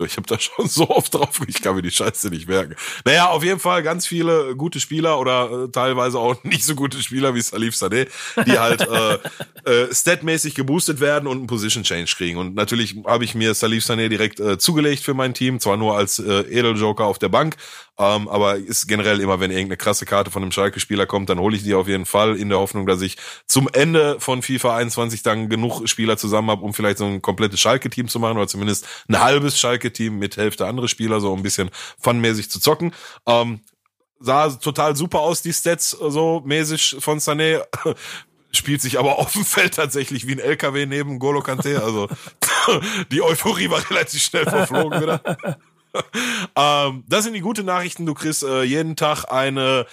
ich 0.06 0.18
habe 0.18 0.28
da 0.28 0.40
schon 0.40 0.68
so 0.68 0.90
oft 0.90 1.14
drauf, 1.14 1.42
ich 1.48 1.62
kann 1.62 1.76
mir 1.76 1.82
die 1.82 1.92
Scheiße 1.92 2.30
nicht 2.30 2.48
merken. 2.48 2.76
Naja, 3.06 3.30
auf 3.30 3.44
jeden 3.44 3.60
Fall 3.60 3.82
ganz 3.84 4.06
viele 4.06 4.56
gute 4.56 4.80
Spieler 4.80 5.20
oder 5.20 5.66
äh, 5.66 5.72
teilweise 5.72 6.20
auch 6.20 6.36
nicht 6.44 6.66
so 6.66 6.76
gute 6.76 7.02
Spieler 7.02 7.34
wie 7.34 7.42
Salif 7.42 7.76
Sadeh, 7.76 8.08
die 8.46 8.60
halt 8.60 8.82
äh, 8.82 9.18
äh, 9.66 9.94
statmäßig 9.94 10.56
geboostet 10.56 11.00
werden 11.00 11.28
und 11.28 11.38
einen 11.38 11.48
Position 11.48 11.84
Change 11.84 12.14
kriegen. 12.16 12.38
Und 12.38 12.56
natürlich 12.56 12.96
habe 13.06 13.24
ich 13.24 13.34
mir 13.34 13.54
Salif 13.54 13.84
Sané 13.84 14.10
direkt 14.10 14.40
äh, 14.40 14.58
zugelegt 14.58 15.04
für 15.04 15.14
mein 15.14 15.34
Team, 15.34 15.60
zwar 15.60 15.78
nur 15.78 15.98
als 15.98 16.20
äh, 16.20 16.42
Edeljoker 16.42 17.06
auf 17.06 17.20
der 17.20 17.30
Bank, 17.30 17.56
ähm, 18.00 18.28
aber 18.28 18.58
ist 18.58 18.88
generell 18.88 19.20
immer, 19.20 19.40
wenn 19.40 19.50
irgendeine 19.50 19.78
krasse 19.78 20.06
Karte 20.06 20.30
von 20.30 20.44
einem 20.44 20.52
Schalke-Spieler 20.52 21.08
kommt, 21.08 21.30
dann 21.30 21.40
hole 21.40 21.56
ich 21.56 21.64
die 21.64 21.74
auf 21.74 21.88
jeden 21.88 22.06
Fall 22.06 22.36
in 22.36 22.50
der 22.50 22.60
Hoffnung, 22.60 22.86
dass 22.86 23.02
ich 23.02 23.18
zum 23.48 23.68
Ende 23.74 24.20
von 24.20 24.44
FIFA 24.44 24.78
21 24.78 25.24
dann 25.24 25.50
genug 25.50 25.88
Spieler 25.88 26.18
zusammen 26.18 26.52
habe, 26.52 26.64
um 26.64 26.76
vielleicht 26.76 27.00
so 27.00 27.06
ein 27.06 27.24
komplettes 27.24 27.60
Schalke-Team 27.60 28.08
zu 28.08 28.20
machen 28.20 28.38
oder 28.38 28.48
zumindest 28.48 28.88
ein 29.10 29.20
halbes 29.20 29.60
Schalke-Team 29.88 30.18
mit 30.18 30.38
Hälfte 30.38 30.66
andere 30.66 30.88
Spieler, 30.88 31.20
so 31.20 31.34
ein 31.36 31.44
bisschen 31.44 31.70
funmäßig 32.00 32.50
zu 32.50 32.60
zocken. 32.60 32.94
Ähm, 33.26 33.62
sah 34.20 34.50
total 34.50 34.96
super 34.96 35.20
aus, 35.20 35.42
die 35.42 35.54
Stats 35.54 35.92
so 35.92 36.42
mäßig 36.46 36.98
von 37.00 37.20
Sané. 37.20 37.64
Spielt 38.54 38.82
sich 38.82 38.98
aber 38.98 39.20
auf 39.20 39.34
dem 39.34 39.44
Feld 39.44 39.76
tatsächlich 39.76 40.26
wie 40.26 40.32
ein 40.32 40.40
LKW 40.40 40.86
neben 40.86 41.20
Golo 41.20 41.42
Kante. 41.42 41.84
Also 41.84 42.08
die 43.12 43.22
Euphorie 43.22 43.70
war 43.70 43.88
relativ 43.90 44.24
schnell 44.24 44.46
verflogen 44.46 45.02
wieder. 45.02 45.22
ähm, 46.56 47.04
das 47.08 47.26
sind 47.26 47.34
die 47.34 47.42
guten 47.42 47.66
Nachrichten. 47.66 48.06
Du 48.06 48.14
kriegst 48.14 48.44
äh, 48.44 48.64
jeden 48.64 48.96
Tag 48.96 49.26
eine 49.26 49.86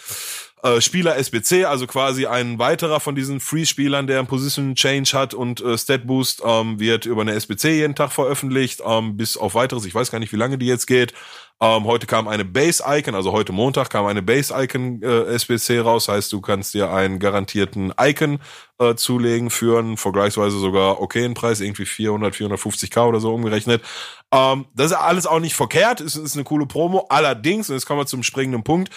äh, 0.65 0.81
Spieler 0.81 1.17
SBC, 1.19 1.67
also 1.67 1.87
quasi 1.87 2.25
ein 2.25 2.59
weiterer 2.59 2.99
von 2.99 3.15
diesen 3.15 3.39
Free-Spielern, 3.39 4.07
der 4.07 4.19
einen 4.19 4.27
Position 4.27 4.75
Change 4.75 5.11
hat 5.13 5.35
und 5.35 5.61
äh, 5.61 5.77
Stat 5.77 6.07
Boost, 6.07 6.43
ähm, 6.43 6.81
wird 6.81 7.05
über 7.05 7.21
eine 7.21 7.35
SBC 7.35 7.65
jeden 7.65 7.95
Tag 7.95 8.13
veröffentlicht, 8.13 8.81
ähm, 8.85 9.19
bis 9.19 9.37
auf 9.37 9.55
weiteres. 9.55 9.85
Ich 9.85 9.95
weiß 9.95 10.11
gar 10.11 10.21
nicht, 10.21 10.33
wie 10.33 10.37
lange 10.37 10.57
die 10.57 10.67
jetzt 10.67 10.87
geht. 10.87 11.13
Ähm, 11.61 11.85
heute 11.85 12.07
kam 12.07 12.29
eine 12.29 12.47
Base-Icon, 12.47 13.15
also 13.15 13.33
heute 13.33 13.53
Montag 13.53 13.91
kam 13.91 14.07
eine 14.07 14.23
Base-Icon 14.23 15.03
äh, 15.03 15.35
SBC 15.35 15.81
raus, 15.81 16.09
heißt 16.09 16.33
du 16.33 16.41
kannst 16.41 16.73
dir 16.73 16.91
einen 16.91 17.19
garantierten 17.19 17.93
Icon 18.01 18.41
äh, 18.79 18.95
zulegen 18.95 19.51
für 19.51 19.79
einen 19.79 19.99
vergleichsweise 19.99 20.59
sogar 20.59 21.01
okayen 21.03 21.35
Preis, 21.35 21.61
irgendwie 21.61 21.85
400, 21.85 22.35
450k 22.35 23.07
oder 23.07 23.21
so 23.21 23.35
umgerechnet. 23.35 23.83
Ähm, 24.33 24.65
das 24.75 24.93
ist 24.93 24.97
alles 24.97 25.27
auch 25.27 25.41
nicht 25.41 25.55
verkehrt, 25.55 26.01
es 26.01 26.17
ist 26.17 26.35
eine 26.35 26.45
coole 26.45 26.65
Promo, 26.65 27.07
allerdings, 27.11 27.69
und 27.69 27.77
jetzt 27.77 27.85
kommen 27.85 28.01
wir 28.01 28.07
zum 28.07 28.23
springenden 28.23 28.65
Punkt, 28.65 28.91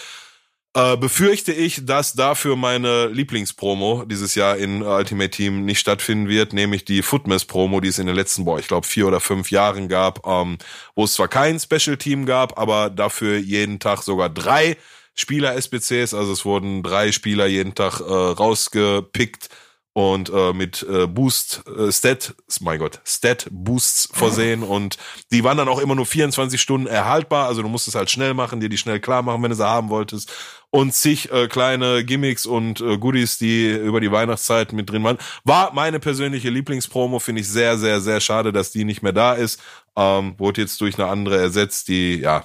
äh, 0.74 0.96
befürchte 0.96 1.52
ich, 1.52 1.86
dass 1.86 2.12
dafür 2.12 2.56
meine 2.56 3.06
Lieblingspromo 3.06 4.04
dieses 4.04 4.34
Jahr 4.34 4.56
in 4.56 4.82
Ultimate 4.82 5.30
Team 5.30 5.64
nicht 5.64 5.80
stattfinden 5.80 6.28
wird, 6.28 6.52
nämlich 6.52 6.84
die 6.84 7.02
Footmess-Promo, 7.02 7.80
die 7.80 7.88
es 7.88 7.98
in 7.98 8.06
den 8.06 8.16
letzten, 8.16 8.44
boah, 8.44 8.58
ich 8.58 8.68
glaube, 8.68 8.86
vier 8.86 9.06
oder 9.06 9.20
fünf 9.20 9.50
Jahren 9.50 9.88
gab, 9.88 10.26
ähm, 10.26 10.58
wo 10.94 11.04
es 11.04 11.14
zwar 11.14 11.28
kein 11.28 11.58
Special-Team 11.58 12.26
gab, 12.26 12.58
aber 12.58 12.90
dafür 12.90 13.38
jeden 13.38 13.80
Tag 13.80 14.02
sogar 14.02 14.28
drei 14.28 14.76
Spieler-SBCs, 15.14 16.14
also 16.14 16.32
es 16.32 16.44
wurden 16.44 16.82
drei 16.82 17.12
Spieler 17.12 17.46
jeden 17.46 17.74
Tag 17.74 18.00
äh, 18.00 18.04
rausgepickt 18.04 19.48
und 19.94 20.30
äh, 20.30 20.52
mit 20.52 20.86
äh, 20.88 21.08
Boost, 21.08 21.64
äh, 21.66 21.90
Stat, 21.90 22.36
mein 22.60 22.78
Gott, 22.78 23.00
Stat 23.04 23.48
Boosts 23.50 24.08
versehen 24.12 24.62
und 24.62 24.96
die 25.32 25.42
waren 25.42 25.58
dann 25.58 25.66
auch 25.66 25.80
immer 25.80 25.96
nur 25.96 26.06
24 26.06 26.60
Stunden 26.60 26.86
erhaltbar, 26.86 27.48
also 27.48 27.62
du 27.62 27.68
musstest 27.68 27.96
halt 27.96 28.10
schnell 28.10 28.32
machen, 28.32 28.60
dir 28.60 28.68
die 28.68 28.78
schnell 28.78 29.00
klar 29.00 29.22
machen, 29.22 29.42
wenn 29.42 29.50
du 29.50 29.56
sie 29.56 29.66
haben 29.66 29.88
wolltest 29.88 30.30
und 30.70 30.92
zig 30.94 31.30
äh, 31.30 31.48
kleine 31.48 32.04
Gimmicks 32.04 32.44
und 32.46 32.80
äh, 32.80 32.98
Goodies, 32.98 33.38
die 33.38 33.70
über 33.70 34.00
die 34.00 34.12
Weihnachtszeit 34.12 34.72
mit 34.72 34.90
drin 34.90 35.02
waren. 35.04 35.18
War 35.44 35.72
meine 35.72 36.00
persönliche 36.00 36.50
Lieblingspromo, 36.50 37.18
finde 37.18 37.40
ich 37.40 37.48
sehr, 37.48 37.78
sehr, 37.78 38.00
sehr 38.00 38.20
schade, 38.20 38.52
dass 38.52 38.70
die 38.70 38.84
nicht 38.84 39.02
mehr 39.02 39.12
da 39.12 39.32
ist. 39.32 39.60
Ähm, 39.96 40.34
wurde 40.38 40.60
jetzt 40.60 40.80
durch 40.80 40.98
eine 40.98 41.08
andere 41.08 41.38
ersetzt, 41.38 41.88
die, 41.88 42.16
ja, 42.16 42.44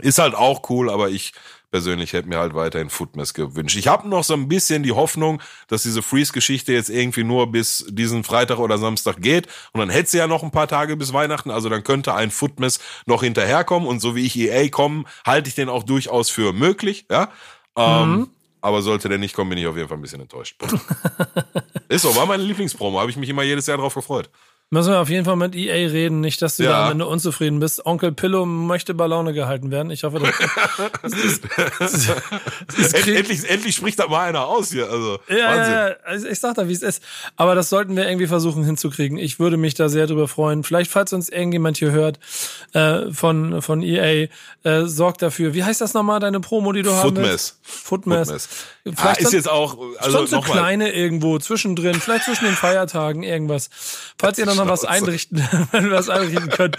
ist 0.00 0.18
halt 0.18 0.34
auch 0.34 0.68
cool, 0.70 0.90
aber 0.90 1.10
ich 1.10 1.32
persönlich 1.70 2.12
hätte 2.12 2.28
mir 2.28 2.38
halt 2.38 2.54
weiterhin 2.54 2.90
Footmess 2.90 3.34
gewünscht. 3.34 3.76
Ich 3.76 3.88
habe 3.88 4.08
noch 4.08 4.24
so 4.24 4.34
ein 4.34 4.48
bisschen 4.48 4.82
die 4.82 4.92
Hoffnung, 4.92 5.40
dass 5.68 5.82
diese 5.82 6.02
Freeze-Geschichte 6.02 6.72
jetzt 6.72 6.90
irgendwie 6.90 7.24
nur 7.24 7.50
bis 7.50 7.84
diesen 7.88 8.24
Freitag 8.24 8.58
oder 8.58 8.78
Samstag 8.78 9.20
geht 9.20 9.46
und 9.72 9.80
dann 9.80 9.90
hätte 9.90 10.10
sie 10.10 10.18
ja 10.18 10.26
noch 10.26 10.42
ein 10.42 10.50
paar 10.50 10.68
Tage 10.68 10.96
bis 10.96 11.12
Weihnachten, 11.12 11.50
also 11.50 11.68
dann 11.68 11.84
könnte 11.84 12.14
ein 12.14 12.30
Footmess 12.30 12.80
noch 13.06 13.22
hinterherkommen 13.22 13.88
und 13.88 14.00
so 14.00 14.16
wie 14.16 14.26
ich 14.26 14.36
EA 14.36 14.68
komme, 14.68 15.04
halte 15.24 15.48
ich 15.48 15.54
den 15.54 15.68
auch 15.68 15.82
durchaus 15.82 16.30
für 16.30 16.52
möglich, 16.52 17.06
ja. 17.10 17.28
Ähm, 17.76 18.10
mhm. 18.10 18.30
Aber 18.62 18.82
sollte 18.82 19.08
der 19.08 19.18
nicht 19.18 19.34
kommen, 19.34 19.50
bin 19.50 19.58
ich 19.58 19.66
auf 19.66 19.76
jeden 19.76 19.88
Fall 19.88 19.96
ein 19.96 20.02
bisschen 20.02 20.20
enttäuscht. 20.20 20.56
Ist 21.88 22.02
so, 22.02 22.14
war 22.14 22.26
meine 22.26 22.42
Lieblingspromo, 22.42 23.00
habe 23.00 23.10
ich 23.10 23.16
mich 23.16 23.28
immer 23.28 23.42
jedes 23.42 23.66
Jahr 23.66 23.78
drauf 23.78 23.94
gefreut. 23.94 24.28
Müssen 24.72 24.92
wir 24.92 25.00
auf 25.00 25.08
jeden 25.08 25.24
Fall 25.24 25.34
mit 25.34 25.56
EA 25.56 25.90
reden, 25.90 26.20
nicht, 26.20 26.40
dass 26.42 26.56
du 26.56 26.62
ja. 26.62 26.70
da 26.70 26.84
am 26.84 26.92
Ende 26.92 27.06
unzufrieden 27.06 27.58
bist. 27.58 27.84
Onkel 27.84 28.12
Pillow 28.12 28.46
möchte 28.46 28.94
bei 28.94 29.08
Laune 29.08 29.32
gehalten 29.32 29.72
werden. 29.72 29.90
Ich 29.90 30.04
hoffe, 30.04 30.20
das, 30.20 31.12
ist, 31.12 31.42
das, 31.80 32.06
das 32.76 32.92
endlich, 32.92 33.50
endlich 33.50 33.74
spricht 33.74 33.98
da 33.98 34.06
mal 34.06 34.28
einer 34.28 34.46
aus 34.46 34.70
hier. 34.70 34.88
Also, 34.88 35.18
ja, 35.28 35.48
Wahnsinn. 35.48 35.72
ja, 35.72 35.96
also 36.04 36.28
ich 36.28 36.38
sag 36.38 36.54
da, 36.54 36.68
wie 36.68 36.72
es 36.72 36.82
ist. 36.82 37.02
Aber 37.34 37.56
das 37.56 37.68
sollten 37.68 37.96
wir 37.96 38.06
irgendwie 38.06 38.28
versuchen 38.28 38.62
hinzukriegen. 38.62 39.18
Ich 39.18 39.40
würde 39.40 39.56
mich 39.56 39.74
da 39.74 39.88
sehr 39.88 40.06
drüber 40.06 40.28
freuen. 40.28 40.62
Vielleicht, 40.62 40.92
falls 40.92 41.12
uns 41.12 41.28
irgendjemand 41.28 41.76
hier 41.78 41.90
hört 41.90 42.20
äh, 42.72 43.10
von, 43.12 43.62
von 43.62 43.82
EA, 43.82 44.28
äh, 44.62 44.84
sorgt 44.84 45.22
dafür. 45.22 45.52
Wie 45.52 45.64
heißt 45.64 45.80
das 45.80 45.94
nochmal, 45.94 46.20
deine 46.20 46.38
Promo, 46.38 46.70
die 46.70 46.82
du 46.82 46.92
haben 46.92 47.16
willst? 47.16 47.58
Footmess. 47.62 48.28
Footmess. 48.28 48.48
Vielleicht 48.84 49.20
ah, 49.20 49.24
ist 49.24 49.32
jetzt 49.32 49.48
auch 49.48 49.76
also 49.98 50.24
so 50.26 50.40
kleine 50.40 50.92
irgendwo 50.92 51.38
zwischendrin, 51.38 52.00
vielleicht 52.00 52.24
zwischen 52.24 52.46
den 52.46 52.54
Feiertagen 52.54 53.22
irgendwas. 53.22 53.68
Falls 54.18 54.38
ihr 54.38 54.46
noch 54.64 54.68
was 54.68 54.84
einrichten, 54.84 55.38
wenn 55.72 55.84
wir 55.84 55.92
was 55.92 56.08
einrichten 56.08 56.48
könnt, 56.50 56.76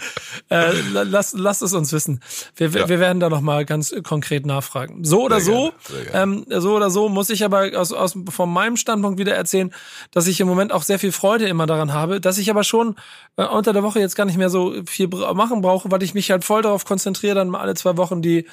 äh, 0.50 0.72
lasst, 0.92 1.36
lasst 1.36 1.62
es 1.62 1.72
uns 1.72 1.92
wissen. 1.92 2.20
Wir, 2.56 2.68
ja. 2.68 2.88
wir 2.88 3.00
werden 3.00 3.20
da 3.20 3.28
noch 3.28 3.40
mal 3.40 3.64
ganz 3.64 3.94
konkret 4.02 4.46
nachfragen. 4.46 5.04
So 5.04 5.22
oder 5.22 5.40
sehr 5.40 5.54
so, 5.54 5.72
ähm, 6.12 6.46
so 6.48 6.74
oder 6.74 6.90
so 6.90 7.08
muss 7.08 7.30
ich 7.30 7.44
aber 7.44 7.70
aus, 7.74 7.92
aus 7.92 8.16
von 8.30 8.52
meinem 8.52 8.76
Standpunkt 8.76 9.18
wieder 9.18 9.34
erzählen, 9.34 9.72
dass 10.10 10.26
ich 10.26 10.40
im 10.40 10.48
Moment 10.48 10.72
auch 10.72 10.82
sehr 10.82 10.98
viel 10.98 11.12
Freude 11.12 11.46
immer 11.46 11.66
daran 11.66 11.92
habe, 11.92 12.20
dass 12.20 12.38
ich 12.38 12.50
aber 12.50 12.64
schon 12.64 12.96
äh, 13.36 13.44
unter 13.44 13.72
der 13.72 13.82
Woche 13.82 14.00
jetzt 14.00 14.16
gar 14.16 14.24
nicht 14.24 14.38
mehr 14.38 14.50
so 14.50 14.74
viel 14.86 15.08
machen 15.08 15.60
brauche, 15.60 15.90
weil 15.90 16.02
ich 16.02 16.14
mich 16.14 16.30
halt 16.30 16.44
voll 16.44 16.62
darauf 16.62 16.84
konzentriere, 16.84 17.34
dann 17.34 17.48
mal 17.48 17.60
alle 17.60 17.74
zwei 17.74 17.96
Wochen 17.96 18.22
die 18.22 18.46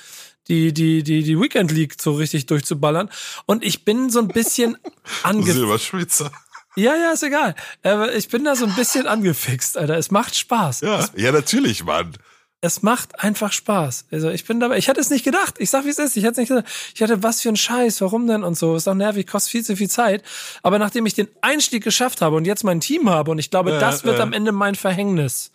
die, 0.48 0.74
die, 0.74 1.04
die, 1.04 1.24
die 1.24 1.40
Weekend 1.40 1.72
League 1.72 1.96
so 2.02 2.14
richtig 2.14 2.48
durchzuballern. 2.48 3.10
Und 3.46 3.64
ich 3.64 3.86
bin 3.86 4.10
so 4.10 4.20
ein 4.20 4.28
bisschen 4.28 4.78
ange... 5.24 5.52
Silberschwitzer. 5.52 6.32
Ja, 6.76 6.96
ja, 6.96 7.12
ist 7.12 7.24
egal. 7.24 7.56
Aber 7.84 8.14
ich 8.14 8.30
bin 8.30 8.44
da 8.44 8.56
so 8.56 8.66
ein 8.66 8.76
bisschen 8.76 9.08
angefixt, 9.08 9.78
Alter. 9.78 9.98
Es 9.98 10.12
macht 10.12 10.36
Spaß. 10.36 10.82
Ja, 10.82 11.06
ja 11.16 11.32
natürlich, 11.32 11.84
Mann. 11.84 12.14
Es 12.62 12.82
macht 12.82 13.24
einfach 13.24 13.54
Spaß. 13.54 14.08
Also 14.12 14.30
ich 14.30 14.44
bin 14.44 14.60
dabei. 14.60 14.78
Ich 14.78 14.90
hatte 14.90 15.00
es 15.00 15.10
nicht 15.10 15.24
gedacht. 15.24 15.56
Ich 15.60 15.70
sag, 15.70 15.86
wie 15.86 15.90
es 15.90 15.98
ist. 15.98 16.18
Ich 16.18 16.26
hatte 16.26 16.34
es 16.34 16.38
nicht 16.38 16.50
gedacht. 16.50 16.66
Ich 16.94 17.02
hatte, 17.02 17.24
was 17.24 17.42
für 17.42 17.48
ein 17.48 17.56
Scheiß, 17.56 18.02
warum 18.02 18.28
denn 18.28 18.44
und 18.44 18.58
so. 18.58 18.76
Ist 18.76 18.86
doch 18.86 18.96
nervig, 18.96 19.28
kostet 19.28 19.52
viel 19.52 19.64
zu 19.64 19.78
viel 19.78 19.90
Zeit. 19.90 20.24
Aber 20.62 20.78
nachdem 20.78 21.06
ich 21.06 21.14
den 21.14 21.30
Einstieg 21.40 21.86
geschafft 21.86 22.22
habe 22.22 22.36
und 22.36 22.46
jetzt 22.46 22.66
mein 22.66 22.82
Team 22.82 23.10
habe, 23.10 23.32
und 23.32 23.40
ich 23.40 23.50
glaube, 23.50 23.72
ja, 23.72 23.80
das 23.80 24.04
wird 24.04 24.18
ja. 24.18 24.24
am 24.24 24.34
Ende 24.34 24.52
mein 24.52 24.76
Verhängnis. 24.76 25.52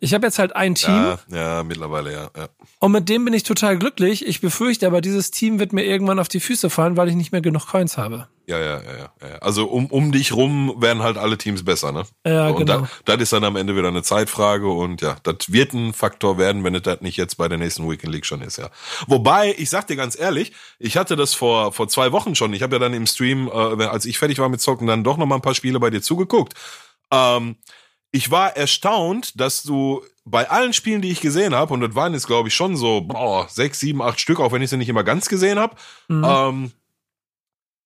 Ich 0.00 0.12
habe 0.12 0.26
jetzt 0.26 0.38
halt 0.38 0.54
ein 0.54 0.74
Team. 0.74 0.92
Ja, 0.94 1.18
ja, 1.30 1.62
mittlerweile, 1.62 2.12
ja, 2.12 2.30
ja. 2.36 2.48
Und 2.78 2.92
mit 2.92 3.08
dem 3.08 3.24
bin 3.24 3.32
ich 3.32 3.44
total 3.44 3.78
glücklich. 3.78 4.26
Ich 4.26 4.42
befürchte 4.42 4.86
aber, 4.86 5.00
dieses 5.00 5.30
Team 5.30 5.58
wird 5.58 5.72
mir 5.72 5.84
irgendwann 5.84 6.18
auf 6.18 6.28
die 6.28 6.40
Füße 6.40 6.68
fallen, 6.68 6.98
weil 6.98 7.08
ich 7.08 7.14
nicht 7.14 7.32
mehr 7.32 7.40
genug 7.40 7.68
Coins 7.68 7.96
habe. 7.96 8.28
Ja, 8.46 8.58
ja, 8.58 8.82
ja, 8.82 9.12
ja. 9.22 9.36
Also 9.40 9.66
um, 9.66 9.86
um 9.86 10.12
dich 10.12 10.32
rum 10.32 10.74
werden 10.78 11.02
halt 11.02 11.16
alle 11.16 11.38
Teams 11.38 11.64
besser, 11.64 11.92
ne? 11.92 12.04
Ja, 12.26 12.48
und 12.48 12.66
genau. 12.66 12.86
das 13.06 13.16
ist 13.20 13.32
dann 13.32 13.44
am 13.44 13.56
Ende 13.56 13.74
wieder 13.74 13.88
eine 13.88 14.02
Zeitfrage 14.02 14.68
und 14.68 15.00
ja, 15.00 15.16
das 15.22 15.50
wird 15.50 15.72
ein 15.72 15.94
Faktor 15.94 16.36
werden, 16.36 16.62
wenn 16.62 16.74
es 16.74 16.82
das 16.82 17.00
nicht 17.00 17.16
jetzt 17.16 17.36
bei 17.36 17.48
der 17.48 17.56
nächsten 17.56 17.88
Weekend 17.90 18.12
League 18.12 18.26
schon 18.26 18.42
ist, 18.42 18.58
ja. 18.58 18.68
Wobei, 19.06 19.54
ich 19.56 19.70
sag 19.70 19.86
dir 19.86 19.96
ganz 19.96 20.18
ehrlich, 20.18 20.52
ich 20.78 20.98
hatte 20.98 21.16
das 21.16 21.32
vor, 21.32 21.72
vor 21.72 21.88
zwei 21.88 22.12
Wochen 22.12 22.34
schon. 22.34 22.52
Ich 22.52 22.62
habe 22.62 22.76
ja 22.76 22.80
dann 22.80 22.92
im 22.92 23.06
Stream, 23.06 23.48
äh, 23.48 23.84
als 23.84 24.04
ich 24.04 24.18
fertig 24.18 24.38
war 24.38 24.50
mit 24.50 24.60
Zocken, 24.60 24.86
dann 24.86 25.04
doch 25.04 25.16
noch 25.16 25.26
mal 25.26 25.36
ein 25.36 25.42
paar 25.42 25.54
Spiele 25.54 25.80
bei 25.80 25.88
dir 25.88 26.02
zugeguckt. 26.02 26.52
Ähm, 27.10 27.56
ich 28.10 28.30
war 28.30 28.56
erstaunt, 28.56 29.40
dass 29.40 29.62
du 29.62 30.02
bei 30.24 30.48
allen 30.50 30.72
Spielen, 30.72 31.02
die 31.02 31.10
ich 31.10 31.20
gesehen 31.20 31.54
habe, 31.54 31.74
und 31.74 31.80
das 31.80 31.94
waren 31.94 32.12
jetzt, 32.12 32.26
glaube 32.26 32.48
ich, 32.48 32.54
schon 32.54 32.76
so 32.76 33.00
boah, 33.00 33.48
sechs, 33.48 33.80
sieben, 33.80 34.02
acht 34.02 34.20
Stück, 34.20 34.38
auch 34.40 34.52
wenn 34.52 34.62
ich 34.62 34.70
sie 34.70 34.76
nicht 34.76 34.88
immer 34.88 35.04
ganz 35.04 35.28
gesehen 35.28 35.58
habe, 35.58 35.76
mhm. 36.08 36.24
ähm, 36.26 36.72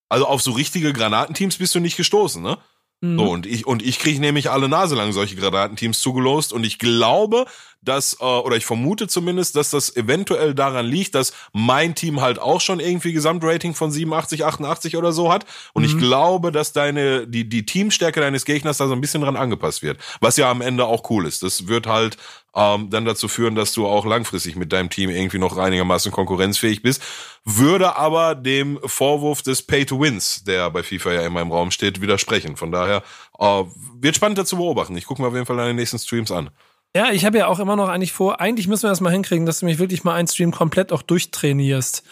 also 0.09 0.27
auf 0.27 0.43
so 0.43 0.53
richtige 0.53 0.93
Granatenteams 0.93 1.59
bist 1.59 1.75
du 1.75 1.81
nicht 1.81 1.97
gestoßen, 1.97 2.43
ne? 2.43 2.59
Mhm. 3.01 3.19
So, 3.19 3.31
und 3.31 3.47
ich, 3.47 3.67
und 3.67 3.83
ich 3.83 3.99
kriege 3.99 4.21
nämlich 4.21 4.51
alle 4.51 4.69
Nase 4.69 4.97
lang 4.97 5.13
solche 5.13 5.37
Granatenteams 5.37 6.01
zugelost 6.01 6.53
und 6.53 6.65
ich 6.65 6.79
glaube, 6.79 7.47
dass, 7.81 8.19
äh, 8.21 8.25
oder 8.25 8.57
ich 8.57 8.67
vermute 8.67 9.07
zumindest, 9.07 9.55
dass 9.55 9.71
das 9.71 9.95
eventuell 9.95 10.55
daran 10.55 10.87
liegt, 10.87 11.15
dass 11.15 11.33
mein 11.53 11.95
Team 11.95 12.21
halt 12.21 12.41
auch 12.41 12.61
schon 12.61 12.81
irgendwie 12.81 13.13
Gesamtrating 13.13 13.75
von 13.75 13.91
87, 13.91 14.45
88 14.45 14.97
oder 14.97 15.13
so 15.13 15.33
hat. 15.33 15.47
Und 15.75 15.83
mhm. 15.83 15.89
ich 15.89 15.99
glaube, 15.99 16.51
dass 16.51 16.73
deine, 16.73 17.27
die, 17.29 17.49
die 17.49 17.65
Teamstärke 17.65 18.21
deines 18.21 18.45
Gegners 18.45 18.79
da 18.79 18.89
so 18.89 18.95
ein 18.95 19.01
bisschen 19.01 19.23
dran 19.23 19.37
angepasst 19.37 19.83
wird. 19.83 19.99
Was 20.21 20.37
ja 20.37 20.51
am 20.51 20.61
Ende 20.61 20.87
auch 20.87 21.09
cool 21.11 21.27
ist. 21.27 21.43
Das 21.43 21.69
wird 21.69 21.87
halt 21.87 22.17
ähm, 22.59 22.91
dann 22.91 23.05
dazu 23.05 23.29
führen, 23.29 23.55
dass 23.55 23.73
du 23.73 23.87
auch 23.87 24.05
langfristig 24.05 24.57
mit 24.57 24.73
deinem 24.73 24.91
Team 24.91 25.11
irgendwie 25.11 25.39
noch 25.39 25.57
einigermaßen 25.57 26.11
konkurrenzfähig 26.11 26.83
bist. 26.83 27.01
Würde 27.45 27.97
aber 27.97 28.35
dem 28.35 28.81
Vorwurf 28.85 29.43
des 29.43 29.63
Pay-to-Wins, 29.63 30.43
der 30.43 30.69
bei 30.71 30.83
FIFA 30.83 31.13
ja 31.13 31.21
immer 31.23 31.41
im 31.41 31.53
Raum 31.53 31.71
steht, 31.71 32.01
widersprechen. 32.01 32.57
Von 32.57 32.73
daher 32.73 33.05
äh, 33.39 33.63
wird 34.01 34.17
spannend 34.17 34.39
dazu 34.39 34.57
beobachten. 34.57 34.97
Ich 34.97 35.07
gucke 35.07 35.23
mir 35.23 35.29
auf 35.29 35.35
jeden 35.35 35.47
Fall 35.47 35.57
deine 35.57 35.75
nächsten 35.75 36.01
Streams 36.01 36.33
an. 36.33 36.51
Ja, 36.97 37.13
ich 37.13 37.27
habe 37.27 37.37
ja 37.37 37.49
auch 37.49 37.59
immer 37.59 37.77
noch 37.77 37.89
eigentlich 37.89 38.13
vor, 38.13 38.41
eigentlich 38.41 38.67
müssen 38.67 38.85
wir 38.85 38.89
das 38.89 39.03
mal 39.03 39.13
hinkriegen, 39.13 39.45
dass 39.45 39.61
du 39.61 39.67
mich 39.67 39.79
wirklich 39.79 40.05
mal 40.05 40.15
einen 40.15 40.27
Stream 40.27 40.53
komplett 40.53 40.91
auch 40.91 41.03
durchtrainierst. 41.03 42.03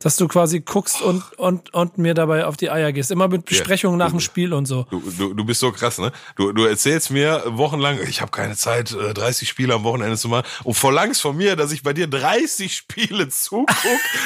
Dass 0.00 0.16
du 0.16 0.26
quasi 0.28 0.60
guckst 0.60 1.00
und, 1.00 1.22
und, 1.38 1.72
und 1.72 1.98
mir 1.98 2.14
dabei 2.14 2.44
auf 2.44 2.56
die 2.56 2.70
Eier 2.70 2.92
gehst. 2.92 3.10
Immer 3.10 3.28
mit 3.28 3.44
Besprechungen 3.44 3.98
ja, 3.98 4.06
nach 4.06 4.12
dem 4.12 4.20
Spiel 4.20 4.52
und 4.52 4.66
so. 4.66 4.84
Du, 4.90 5.00
du, 5.00 5.34
du 5.34 5.44
bist 5.44 5.60
so 5.60 5.72
krass, 5.72 5.98
ne? 5.98 6.12
Du, 6.36 6.52
du 6.52 6.64
erzählst 6.64 7.10
mir 7.10 7.42
wochenlang, 7.46 7.98
ich 8.08 8.20
habe 8.20 8.30
keine 8.30 8.56
Zeit, 8.56 8.92
30 8.92 9.22
äh, 9.24 9.50
Spiele 9.50 9.74
am 9.74 9.84
Wochenende 9.84 10.16
zu 10.16 10.28
machen 10.28 10.46
und 10.64 10.74
verlangst 10.74 11.20
von 11.20 11.36
mir, 11.36 11.54
dass 11.56 11.72
ich 11.72 11.82
bei 11.82 11.92
dir 11.92 12.08
30 12.08 12.74
Spiele 12.74 13.28
zuguck 13.28 13.68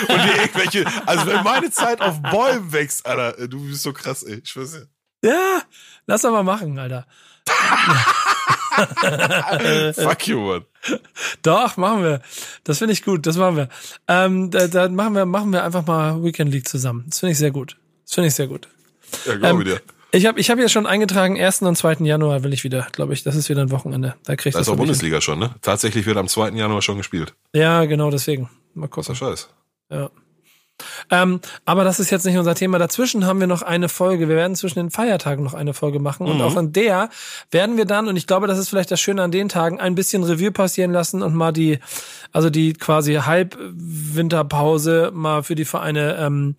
und 0.09 0.17
dir 0.17 0.43
irgendwelche, 0.43 0.85
also 1.07 1.27
wenn 1.27 1.43
meine 1.43 1.71
Zeit 1.71 2.01
auf 2.01 2.21
Bäumen 2.23 2.73
wächst, 2.73 3.07
Alter, 3.07 3.47
du 3.47 3.69
bist 3.69 3.83
so 3.83 3.93
krass, 3.93 4.23
ey, 4.23 4.41
ich 4.43 4.57
weiß 4.57 4.75
ja. 4.75 5.31
Ja, 5.31 5.63
lass 6.07 6.23
mal 6.23 6.43
machen, 6.43 6.79
Alter. 6.79 7.07
Fuck 9.95 10.29
you, 10.29 10.41
man. 10.41 10.65
Doch, 11.43 11.77
machen 11.77 12.03
wir. 12.03 12.23
Das 12.65 12.79
finde 12.79 12.93
ich 12.93 13.05
gut, 13.05 13.27
das 13.27 13.37
machen 13.37 13.57
wir. 13.57 13.69
Ähm, 14.09 14.51
da, 14.51 14.67
da 14.67 14.89
machen 14.89 15.15
wir, 15.15 15.27
machen 15.27 15.53
wir 15.53 15.65
einfach 15.65 15.87
mal 15.87 16.23
Weekend 16.23 16.53
League 16.53 16.69
zusammen. 16.69 17.05
Das 17.09 17.21
finde 17.21 17.33
ich 17.33 17.39
sehr 17.39 17.51
gut. 17.51 17.77
Das 18.05 18.15
finde 18.15 18.29
ich 18.29 18.35
sehr 18.35 18.49
gut. 18.49 18.69
Ja, 19.27 19.37
glaube 19.37 19.63
ähm, 19.63 19.69
dir. 19.69 19.81
Ich 20.15 20.27
habe 20.27 20.39
ich 20.39 20.51
hab 20.51 20.59
ja 20.59 20.69
schon 20.69 20.87
eingetragen, 20.87 21.41
1. 21.41 21.63
und 21.63 21.77
2. 21.77 21.99
Januar 22.01 22.45
will 22.45 22.53
ich 22.53 22.65
wieder, 22.65 22.87
glaube 22.93 23.15
ich. 23.15 23.23
Das 23.23 23.35
ist 23.35 23.49
wieder 23.49 23.63
ein 23.63 23.71
Wochenende. 23.71 24.15
Da 24.25 24.37
kriegst 24.37 24.55
du. 24.55 24.59
Das 24.59 24.69
ist 24.69 24.73
auch 24.73 24.77
Bundesliga 24.77 25.17
hin. 25.17 25.23
schon, 25.23 25.39
ne? 25.39 25.55
Tatsächlich 25.63 26.05
wird 26.05 26.19
am 26.19 26.29
2. 26.29 26.51
Januar 26.51 26.83
schon 26.83 26.99
gespielt. 26.99 27.35
Ja, 27.55 27.87
genau, 27.87 28.11
deswegen. 28.11 28.51
Mal 28.75 28.89
gucken. 28.89 29.01
Was 29.01 29.09
ist 29.09 29.19
Scheiß. 29.19 29.49
Ja. 29.91 30.11
Ähm, 31.11 31.41
aber 31.65 31.85
das 31.85 32.01
ist 32.01 32.11
jetzt 32.11 32.25
nicht 32.27 32.37
unser 32.37 32.55
Thema. 32.55 32.79
Dazwischen 32.79 33.27
haben 33.27 33.41
wir 33.41 33.47
noch 33.47 33.63
eine 33.63 33.89
Folge. 33.89 34.29
Wir 34.29 34.37
werden 34.37 34.57
zwischen 34.57 34.79
den 34.79 34.91
Feiertagen 34.91 35.45
noch 35.45 35.55
eine 35.55 35.75
Folge 35.75 35.99
machen. 35.99 36.27
Mhm. 36.27 36.33
Und 36.33 36.43
auch 36.43 36.57
in 36.57 36.73
der 36.73 37.11
werden 37.51 37.77
wir 37.77 37.85
dann, 37.85 38.09
und 38.09 38.17
ich 38.17 38.27
glaube, 38.27 38.47
das 38.47 38.59
ist 38.59 38.69
vielleicht 38.69 38.91
das 38.91 39.01
Schöne 39.01 39.23
an 39.23 39.31
den 39.31 39.49
Tagen, 39.49 39.81
ein 39.81 39.95
bisschen 39.95 40.25
Revue 40.25 40.53
passieren 40.53 40.93
lassen 40.93 41.23
und 41.23 41.35
mal 41.35 41.53
die, 41.53 41.79
also 42.33 42.51
die 42.51 42.73
quasi 42.73 43.15
Halbwinterpause 43.15 45.11
mal 45.15 45.43
für 45.43 45.55
die 45.55 45.65
Vereine 45.65 46.17
ähm, 46.19 46.57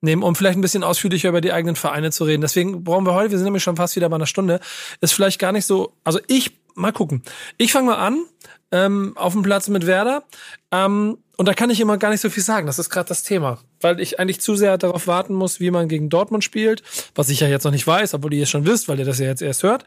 nehmen, 0.00 0.22
um 0.22 0.34
vielleicht 0.34 0.58
ein 0.58 0.62
bisschen 0.62 0.84
ausführlicher 0.84 1.28
über 1.28 1.40
die 1.40 1.52
eigenen 1.52 1.76
Vereine 1.76 2.10
zu 2.10 2.24
reden. 2.24 2.42
Deswegen 2.42 2.84
brauchen 2.84 3.06
wir 3.06 3.14
heute, 3.14 3.30
wir 3.30 3.38
sind 3.38 3.44
nämlich 3.44 3.62
schon 3.62 3.76
fast 3.76 3.96
wieder 3.96 4.08
bei 4.08 4.16
einer 4.16 4.26
Stunde, 4.26 4.60
ist 5.00 5.12
vielleicht 5.12 5.38
gar 5.38 5.52
nicht 5.52 5.64
so, 5.64 5.92
also 6.04 6.18
ich, 6.26 6.58
mal 6.74 6.92
gucken. 6.92 7.22
Ich 7.56 7.72
fange 7.72 7.86
mal 7.86 7.98
an, 7.98 8.24
ähm, 8.72 9.12
auf 9.16 9.32
dem 9.32 9.42
Platz 9.42 9.68
mit 9.68 9.86
Werder. 9.86 10.24
Ähm, 10.72 11.18
und 11.42 11.46
da 11.46 11.54
kann 11.54 11.70
ich 11.70 11.80
immer 11.80 11.98
gar 11.98 12.10
nicht 12.10 12.20
so 12.20 12.30
viel 12.30 12.42
sagen. 12.44 12.68
Das 12.68 12.78
ist 12.78 12.88
gerade 12.88 13.08
das 13.08 13.24
Thema. 13.24 13.58
Weil 13.82 14.00
ich 14.00 14.18
eigentlich 14.18 14.40
zu 14.40 14.56
sehr 14.56 14.78
darauf 14.78 15.06
warten 15.06 15.34
muss, 15.34 15.60
wie 15.60 15.70
man 15.70 15.88
gegen 15.88 16.08
Dortmund 16.08 16.44
spielt, 16.44 16.82
was 17.14 17.28
ich 17.28 17.40
ja 17.40 17.48
jetzt 17.48 17.64
noch 17.64 17.72
nicht 17.72 17.86
weiß, 17.86 18.14
obwohl 18.14 18.34
ihr 18.34 18.44
es 18.44 18.50
schon 18.50 18.66
wisst, 18.66 18.88
weil 18.88 18.98
ihr 18.98 19.04
das 19.04 19.18
ja 19.18 19.26
jetzt 19.26 19.42
erst 19.42 19.62
hört. 19.62 19.84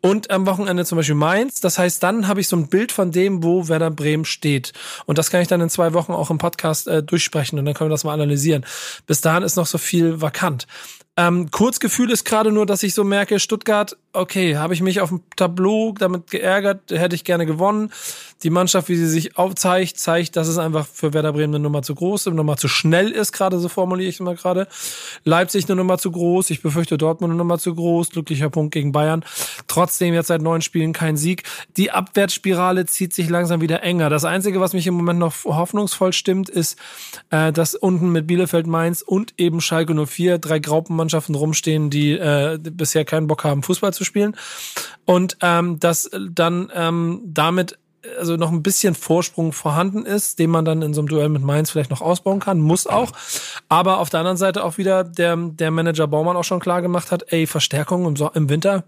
Und 0.00 0.30
am 0.30 0.46
Wochenende 0.46 0.84
zum 0.84 0.96
Beispiel 0.96 1.14
Mainz. 1.14 1.60
Das 1.60 1.78
heißt, 1.78 2.02
dann 2.02 2.28
habe 2.28 2.40
ich 2.40 2.48
so 2.48 2.56
ein 2.56 2.68
Bild 2.68 2.92
von 2.92 3.10
dem, 3.10 3.42
wo 3.42 3.68
Werder 3.68 3.90
Bremen 3.90 4.24
steht. 4.24 4.72
Und 5.06 5.18
das 5.18 5.30
kann 5.30 5.40
ich 5.40 5.48
dann 5.48 5.60
in 5.60 5.70
zwei 5.70 5.92
Wochen 5.92 6.12
auch 6.12 6.30
im 6.30 6.38
Podcast 6.38 6.88
äh, 6.88 7.02
durchsprechen 7.02 7.58
und 7.58 7.64
dann 7.64 7.74
können 7.74 7.90
wir 7.90 7.94
das 7.94 8.04
mal 8.04 8.14
analysieren. 8.14 8.64
Bis 9.06 9.20
dahin 9.20 9.42
ist 9.42 9.56
noch 9.56 9.66
so 9.66 9.78
viel 9.78 10.20
vakant. 10.20 10.66
Ähm, 11.16 11.52
Kurzgefühl 11.52 12.10
ist 12.10 12.24
gerade 12.24 12.50
nur, 12.50 12.66
dass 12.66 12.82
ich 12.82 12.92
so 12.92 13.04
merke, 13.04 13.38
Stuttgart, 13.38 13.96
okay, 14.12 14.56
habe 14.56 14.74
ich 14.74 14.82
mich 14.82 15.00
auf 15.00 15.10
dem 15.10 15.22
Tableau 15.36 15.94
damit 15.96 16.28
geärgert, 16.30 16.90
hätte 16.90 17.14
ich 17.14 17.22
gerne 17.22 17.46
gewonnen. 17.46 17.92
Die 18.42 18.50
Mannschaft, 18.50 18.88
wie 18.88 18.96
sie 18.96 19.08
sich 19.08 19.38
aufzeigt, 19.38 19.96
zeigt, 19.96 20.34
dass 20.34 20.48
es 20.48 20.58
einfach 20.58 20.86
für 20.86 21.14
Werder 21.14 21.32
Bremen 21.32 21.54
eine 21.54 21.62
Nummer 21.62 21.82
zu 21.82 21.94
groß, 21.94 22.26
eine 22.26 22.36
Nummer 22.36 22.56
zu 22.56 22.66
schnell 22.66 23.12
ist, 23.12 23.32
gerade 23.34 23.58
so 23.58 23.68
formuliere 23.68 24.08
ich 24.08 24.16
es 24.16 24.20
mal 24.20 24.34
gerade. 24.34 24.66
Leipzig 25.24 25.66
eine 25.66 25.76
Nummer 25.76 25.98
zu 25.98 26.10
groß, 26.10 26.50
ich 26.50 26.62
befürchte 26.62 26.96
Dortmund 26.96 27.32
eine 27.32 27.38
Nummer 27.38 27.58
zu 27.58 27.74
groß, 27.74 28.10
glücklicher 28.10 28.50
Punkt 28.50 28.72
gegen 28.72 28.92
Bayern. 28.92 29.24
Trotzdem 29.66 30.14
jetzt 30.14 30.28
seit 30.28 30.40
neun 30.40 30.62
Spielen 30.62 30.92
kein 30.92 31.16
Sieg. 31.16 31.42
Die 31.76 31.90
Abwärtsspirale 31.90 32.86
zieht 32.86 33.12
sich 33.12 33.28
langsam 33.28 33.60
wieder 33.60 33.82
enger. 33.82 34.08
Das 34.08 34.24
Einzige, 34.24 34.60
was 34.60 34.72
mich 34.72 34.86
im 34.86 34.94
Moment 34.94 35.18
noch 35.18 35.44
hoffnungsvoll 35.44 36.12
stimmt, 36.12 36.48
ist, 36.48 36.78
äh, 37.30 37.52
dass 37.52 37.74
unten 37.74 38.10
mit 38.10 38.26
Bielefeld 38.26 38.66
Mainz 38.66 39.02
und 39.02 39.34
eben 39.36 39.60
Schalke 39.60 39.94
04 39.94 40.38
drei 40.38 40.58
Graupenmannschaften 40.58 41.34
rumstehen, 41.34 41.90
die 41.90 42.12
äh, 42.12 42.58
bisher 42.58 43.04
keinen 43.04 43.26
Bock 43.26 43.44
haben, 43.44 43.62
Fußball 43.62 43.92
zu 43.92 44.04
spielen. 44.04 44.36
Und 45.04 45.36
ähm, 45.42 45.78
dass 45.80 46.10
dann 46.30 46.70
ähm, 46.74 47.20
damit 47.24 47.78
also 48.18 48.36
noch 48.36 48.52
ein 48.52 48.62
bisschen 48.62 48.94
Vorsprung 48.94 49.52
vorhanden 49.52 50.04
ist, 50.06 50.38
den 50.38 50.50
man 50.50 50.64
dann 50.64 50.82
in 50.82 50.94
so 50.94 51.00
einem 51.00 51.08
Duell 51.08 51.28
mit 51.28 51.42
Mainz 51.42 51.70
vielleicht 51.70 51.90
noch 51.90 52.00
ausbauen 52.00 52.40
kann, 52.40 52.60
muss 52.60 52.86
auch. 52.86 53.12
Aber 53.68 53.98
auf 53.98 54.10
der 54.10 54.20
anderen 54.20 54.36
Seite 54.36 54.64
auch 54.64 54.78
wieder 54.78 55.04
der, 55.04 55.36
der 55.36 55.70
Manager 55.70 56.06
Baumann 56.06 56.36
auch 56.36 56.44
schon 56.44 56.60
klar 56.60 56.82
gemacht 56.82 57.10
hat, 57.10 57.32
ey, 57.32 57.46
Verstärkung 57.46 58.06
im, 58.06 58.16
so 58.16 58.30
im 58.30 58.48
Winter 58.48 58.84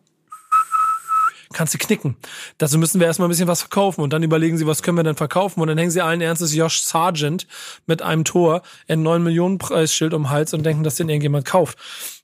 kannst 1.52 1.74
du 1.74 1.78
knicken. 1.78 2.16
Dazu 2.58 2.76
müssen 2.76 3.00
wir 3.00 3.06
erstmal 3.06 3.28
ein 3.28 3.30
bisschen 3.30 3.48
was 3.48 3.60
verkaufen 3.60 4.02
und 4.02 4.12
dann 4.12 4.22
überlegen 4.22 4.58
sie, 4.58 4.66
was 4.66 4.82
können 4.82 4.98
wir 4.98 5.04
denn 5.04 5.16
verkaufen 5.16 5.60
und 5.60 5.68
dann 5.68 5.78
hängen 5.78 5.90
sie 5.90 6.02
allen 6.02 6.20
Ernstes 6.20 6.54
Josh 6.54 6.82
Sargent 6.82 7.46
mit 7.86 8.02
einem 8.02 8.24
Tor 8.24 8.62
ein 8.88 9.02
9 9.02 9.22
Millionen 9.22 9.58
Preisschild 9.58 10.12
um 10.12 10.30
Hals 10.30 10.54
und 10.54 10.64
denken, 10.64 10.82
dass 10.82 10.96
den 10.96 11.08
irgendjemand 11.08 11.44
kauft. 11.44 11.78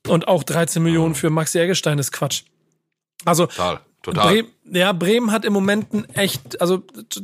Und 0.06 0.28
auch 0.28 0.42
13 0.42 0.82
Millionen 0.82 1.14
für 1.14 1.30
Maxi 1.30 1.58
Eggestein 1.58 1.98
ist 1.98 2.12
Quatsch. 2.12 2.42
Also 3.24 3.46
Total. 3.46 3.80
Total. 4.02 4.26
Bremen, 4.26 4.48
ja, 4.64 4.92
Bremen 4.92 5.30
hat 5.30 5.44
im 5.44 5.52
Moment 5.52 5.92
ein 5.92 6.04
echt, 6.14 6.60
also 6.60 6.82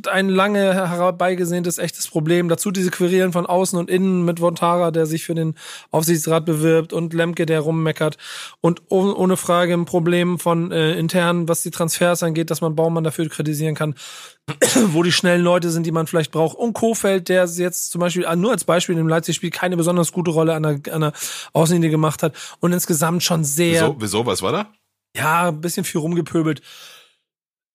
ein 0.09 0.29
lange 0.29 0.89
herbeigesehntes 0.89 1.77
echtes 1.77 2.07
Problem. 2.07 2.47
Dazu 2.47 2.71
diese 2.71 2.89
Querelen 2.89 3.33
von 3.33 3.45
außen 3.45 3.77
und 3.77 3.89
innen 3.89 4.23
mit 4.23 4.39
Vontara, 4.39 4.91
der 4.91 5.05
sich 5.05 5.25
für 5.25 5.35
den 5.35 5.55
Aufsichtsrat 5.91 6.45
bewirbt 6.45 6.93
und 6.93 7.13
Lemke, 7.13 7.45
der 7.45 7.59
rummeckert. 7.59 8.17
Und 8.61 8.83
ohne 8.87 9.35
Frage 9.35 9.73
ein 9.73 9.83
Problem 9.83 10.39
von 10.39 10.71
äh, 10.71 10.93
intern, 10.93 11.49
was 11.49 11.61
die 11.63 11.71
Transfers 11.71 12.23
angeht, 12.23 12.49
dass 12.49 12.61
man 12.61 12.75
Baumann 12.75 13.03
dafür 13.03 13.27
kritisieren 13.27 13.75
kann, 13.75 13.95
wo 14.87 15.03
die 15.03 15.11
schnellen 15.11 15.43
Leute 15.43 15.71
sind, 15.71 15.85
die 15.85 15.91
man 15.91 16.07
vielleicht 16.07 16.31
braucht. 16.31 16.57
Und 16.57 16.71
Kofeld, 16.73 17.27
der 17.27 17.45
jetzt 17.45 17.91
zum 17.91 17.99
Beispiel, 17.99 18.25
nur 18.37 18.51
als 18.51 18.63
Beispiel 18.63 18.97
im 18.97 19.09
Leipzig-Spiel 19.09 19.49
keine 19.49 19.75
besonders 19.75 20.13
gute 20.13 20.31
Rolle 20.31 20.53
an 20.53 20.63
der, 20.63 20.93
an 20.93 21.01
der 21.01 21.13
Außenlinie 21.51 21.89
gemacht 21.89 22.23
hat 22.23 22.33
und 22.61 22.71
insgesamt 22.71 23.21
schon 23.21 23.43
sehr. 23.43 23.81
Wieso, 23.81 23.95
wieso 23.99 24.25
was 24.25 24.41
war 24.41 24.53
da? 24.53 24.71
Ja, 25.15 25.49
ein 25.49 25.61
bisschen 25.61 25.83
viel 25.83 26.01
rumgepöbelt. 26.01 26.61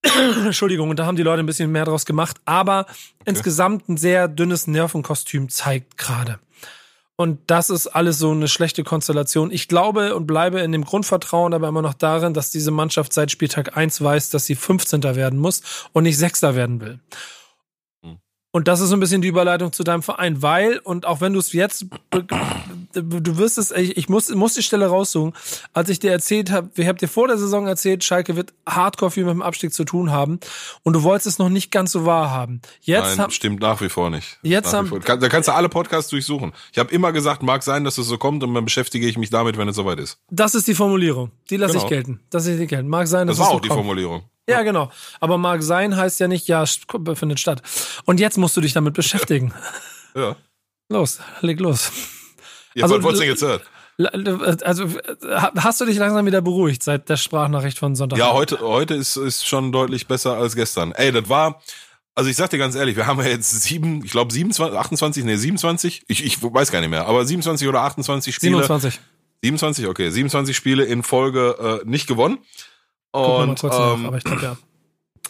Entschuldigung, 0.44 0.90
und 0.90 0.98
da 0.98 1.06
haben 1.06 1.16
die 1.16 1.22
Leute 1.22 1.40
ein 1.40 1.46
bisschen 1.46 1.72
mehr 1.72 1.84
draus 1.84 2.04
gemacht, 2.04 2.38
aber 2.44 2.80
okay. 2.80 2.94
insgesamt 3.24 3.88
ein 3.88 3.96
sehr 3.96 4.28
dünnes 4.28 4.66
Nervenkostüm 4.66 5.48
zeigt 5.48 5.96
gerade. 5.96 6.38
Und 7.16 7.38
das 7.46 7.70
ist 7.70 7.86
alles 7.86 8.18
so 8.18 8.32
eine 8.32 8.48
schlechte 8.48 8.82
Konstellation. 8.82 9.52
Ich 9.52 9.68
glaube 9.68 10.16
und 10.16 10.26
bleibe 10.26 10.60
in 10.60 10.72
dem 10.72 10.84
Grundvertrauen 10.84 11.54
aber 11.54 11.68
immer 11.68 11.82
noch 11.82 11.94
darin, 11.94 12.34
dass 12.34 12.50
diese 12.50 12.72
Mannschaft 12.72 13.12
seit 13.12 13.30
Spieltag 13.30 13.76
1 13.76 14.02
weiß, 14.02 14.30
dass 14.30 14.46
sie 14.46 14.56
15. 14.56 15.04
werden 15.04 15.38
muss 15.38 15.62
und 15.92 16.02
nicht 16.02 16.18
Sechster 16.18 16.56
werden 16.56 16.80
will. 16.80 16.98
Und 18.54 18.68
das 18.68 18.80
ist 18.80 18.90
so 18.90 18.96
ein 18.96 19.00
bisschen 19.00 19.20
die 19.20 19.26
Überleitung 19.26 19.72
zu 19.72 19.82
deinem 19.82 20.04
Verein, 20.04 20.40
weil, 20.40 20.78
und 20.78 21.06
auch 21.06 21.20
wenn 21.20 21.32
du 21.32 21.40
es 21.40 21.52
jetzt, 21.52 21.86
du 22.12 23.36
wirst 23.36 23.58
es, 23.58 23.72
ich, 23.72 23.96
ich 23.96 24.08
muss, 24.08 24.32
muss 24.32 24.54
die 24.54 24.62
Stelle 24.62 24.86
raussuchen, 24.86 25.32
als 25.72 25.88
ich 25.88 25.98
dir 25.98 26.12
erzählt 26.12 26.52
habe, 26.52 26.70
wir 26.76 26.86
habt 26.86 27.02
dir 27.02 27.08
vor 27.08 27.26
der 27.26 27.36
Saison 27.36 27.66
erzählt, 27.66 28.04
Schalke 28.04 28.36
wird 28.36 28.54
hardcore 28.64 29.10
viel 29.10 29.24
mit 29.24 29.32
dem 29.32 29.42
Abstieg 29.42 29.74
zu 29.74 29.82
tun 29.82 30.12
haben 30.12 30.38
und 30.84 30.92
du 30.92 31.02
wolltest 31.02 31.26
es 31.26 31.40
noch 31.40 31.48
nicht 31.48 31.72
ganz 31.72 31.90
so 31.90 32.06
wahr 32.06 32.30
haben. 32.30 32.60
Jetzt 32.80 33.16
Nein, 33.16 33.18
hab, 33.18 33.32
stimmt 33.32 33.60
nach 33.60 33.80
wie 33.80 33.88
vor 33.88 34.08
nicht. 34.10 34.38
Jetzt 34.42 34.72
haben, 34.72 34.86
vor. 34.86 35.00
Da 35.00 35.28
kannst 35.28 35.48
du 35.48 35.52
alle 35.52 35.68
Podcasts 35.68 36.10
durchsuchen. 36.10 36.52
Ich 36.70 36.78
habe 36.78 36.94
immer 36.94 37.10
gesagt, 37.10 37.42
mag 37.42 37.64
sein, 37.64 37.82
dass 37.82 37.98
es 37.98 38.06
so 38.06 38.18
kommt 38.18 38.44
und 38.44 38.54
dann 38.54 38.64
beschäftige 38.64 39.08
ich 39.08 39.18
mich 39.18 39.30
damit, 39.30 39.58
wenn 39.58 39.66
es 39.66 39.74
soweit 39.74 39.98
ist. 39.98 40.18
Das 40.30 40.54
ist 40.54 40.68
die 40.68 40.74
Formulierung. 40.74 41.32
Die 41.50 41.56
lasse 41.56 41.72
genau. 41.72 41.84
ich 41.86 41.90
gelten. 41.90 42.20
Das 42.30 42.46
ist 42.46 42.60
die 42.60 42.68
gelten. 42.68 42.86
Mag 42.86 43.08
sein, 43.08 43.26
dass 43.26 43.36
das 43.36 43.40
war 43.40 43.46
es 43.46 43.50
so 43.50 43.56
auch 43.56 43.62
die 43.62 43.68
kommt. 43.68 43.80
Formulierung. 43.80 44.22
Ja, 44.48 44.62
genau. 44.62 44.90
Aber 45.20 45.38
mag 45.38 45.62
sein 45.62 45.96
heißt 45.96 46.20
ja 46.20 46.28
nicht, 46.28 46.48
ja, 46.48 46.64
findet 47.14 47.40
statt. 47.40 47.62
Und 48.04 48.20
jetzt 48.20 48.36
musst 48.36 48.56
du 48.56 48.60
dich 48.60 48.72
damit 48.72 48.94
beschäftigen. 48.94 49.52
Ja. 50.16 50.36
Los, 50.88 51.18
leg 51.40 51.58
los. 51.58 51.90
Ja, 52.72 52.84
also, 52.84 53.02
was 53.02 53.20
jetzt 53.20 53.42
hört? 53.42 53.64
Also 54.62 54.88
hast 55.34 55.80
du 55.80 55.84
dich 55.86 55.98
langsam 55.98 56.24
wieder 56.24 56.40
beruhigt 56.40 56.84
seit 56.84 57.08
der 57.08 57.16
Sprachnachricht 57.16 57.80
von 57.80 57.96
Sonntag? 57.96 58.16
Ja, 58.16 58.32
heute, 58.32 58.60
heute 58.60 58.94
ist, 58.94 59.16
ist 59.16 59.44
schon 59.44 59.72
deutlich 59.72 60.06
besser 60.06 60.36
als 60.36 60.54
gestern. 60.54 60.92
Ey, 60.92 61.10
das 61.10 61.28
war, 61.28 61.60
also 62.14 62.30
ich 62.30 62.36
sag 62.36 62.50
dir 62.50 62.58
ganz 62.58 62.76
ehrlich, 62.76 62.94
wir 62.94 63.08
haben 63.08 63.20
ja 63.20 63.26
jetzt 63.28 63.50
sieben, 63.62 64.04
ich 64.04 64.12
glaube 64.12 64.32
27, 64.32 64.78
28, 64.78 65.24
nee, 65.24 65.36
27, 65.36 66.04
ich, 66.06 66.24
ich 66.24 66.42
weiß 66.42 66.70
gar 66.70 66.80
nicht 66.80 66.90
mehr, 66.90 67.06
aber 67.06 67.24
27 67.24 67.66
oder 67.66 67.82
28 67.82 68.34
Spiele. 68.34 68.52
27. 68.58 69.00
27, 69.42 69.88
okay, 69.88 70.10
27 70.10 70.56
Spiele 70.56 70.84
in 70.84 71.02
Folge 71.02 71.82
äh, 71.84 71.88
nicht 71.88 72.06
gewonnen. 72.06 72.38
Und 73.14 73.62
ähm, 73.62 74.10
nach, 74.10 74.24
glaub, 74.24 74.42
ja. 74.42 74.56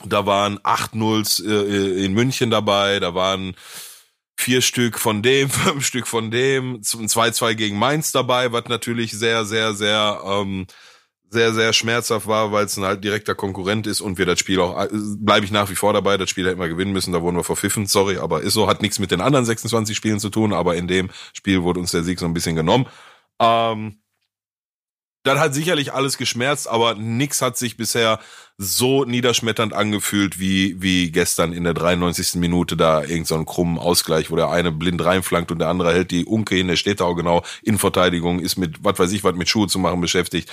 da 0.07 0.24
waren 0.24 0.59
acht 0.62 0.95
Nulls 0.95 1.39
äh, 1.39 2.05
in 2.05 2.14
München 2.14 2.51
dabei, 2.51 2.99
da 2.99 3.14
waren 3.14 3.55
vier 4.37 4.62
Stück 4.62 4.99
von 4.99 5.22
dem, 5.22 5.51
fünf 5.51 5.85
Stück 5.85 6.07
von 6.07 6.30
dem, 6.30 6.76
ein 6.76 6.82
2-2 6.82 7.55
gegen 7.55 7.78
Mainz 7.78 8.11
dabei, 8.11 8.53
was 8.53 8.64
natürlich 8.68 9.12
sehr, 9.12 9.45
sehr, 9.45 9.74
sehr, 9.74 10.22
ähm, 10.24 10.66
sehr, 11.28 11.53
sehr 11.53 11.74
schmerzhaft 11.74 12.26
war, 12.26 12.53
weil 12.53 12.64
es 12.64 12.78
ein 12.78 12.85
halt 12.85 13.05
direkter 13.05 13.35
Konkurrent 13.35 13.87
ist 13.87 14.01
und 14.01 14.16
wir 14.16 14.24
das 14.24 14.39
Spiel 14.39 14.61
auch, 14.61 14.82
äh, 14.82 14.89
bleibe 15.18 15.45
ich 15.45 15.53
nach 15.53 15.68
wie 15.68 15.76
vor 15.76 15.93
dabei, 15.93 16.16
das 16.16 16.30
Spiel 16.30 16.47
hätten 16.49 16.61
wir 16.61 16.68
gewinnen 16.70 16.93
müssen, 16.93 17.12
da 17.12 17.20
wurden 17.20 17.37
wir 17.37 17.45
verpfiffen, 17.45 17.87
sorry, 17.87 18.16
aber 18.16 18.41
ist 18.41 18.55
so, 18.55 18.66
hat 18.66 18.80
nichts 18.80 18.99
mit 18.99 19.11
den 19.11 19.20
anderen 19.20 19.45
26 19.45 19.95
Spielen 19.95 20.20
zu 20.20 20.30
tun, 20.30 20.55
aber 20.55 20.74
in 20.76 20.89
dem 20.89 21.11
Spiel 21.35 21.62
wurde 21.62 21.80
uns 21.80 21.91
der 21.91 22.03
Sieg 22.03 22.18
so 22.18 22.24
ein 22.24 22.32
bisschen 22.32 22.57
genommen. 22.57 22.87
Ähm, 23.39 23.99
das 25.25 25.39
hat 25.39 25.55
sicherlich 25.55 25.93
alles 25.93 26.18
geschmerzt, 26.18 26.68
aber 26.68 26.95
nix 26.95 27.41
hat 27.41 27.57
sich 27.57 27.79
bisher 27.79 28.20
so 28.59 29.05
niederschmetternd 29.05 29.72
angefühlt 29.72 30.39
wie, 30.39 30.81
wie 30.81 31.11
gestern 31.11 31.53
in 31.53 31.64
der 31.64 31.75
93. 31.75 32.35
Minute 32.35 32.77
da 32.77 33.03
irgend 33.03 33.27
so 33.27 33.35
einen 33.35 33.47
krummen 33.47 33.79
Ausgleich, 33.79 34.31
wo 34.31 34.37
der 34.37 34.51
eine 34.51 34.70
blind 34.70 35.03
reinflankt 35.03 35.51
und 35.51 35.59
der 35.59 35.68
andere 35.68 35.93
hält 35.93 36.11
die 36.11 36.27
Unke 36.27 36.55
hin, 36.55 36.68
der 36.68 36.77
steht 36.77 37.01
da 37.01 37.05
auch 37.07 37.14
genau 37.14 37.43
in 37.62 37.79
Verteidigung, 37.79 38.39
ist 38.39 38.59
mit, 38.59 38.85
was 38.85 38.99
weiß 38.99 39.12
ich, 39.12 39.25
was 39.25 39.35
mit 39.35 39.49
Schuhe 39.49 39.66
zu 39.66 39.79
machen 39.79 40.01
beschäftigt. 40.01 40.53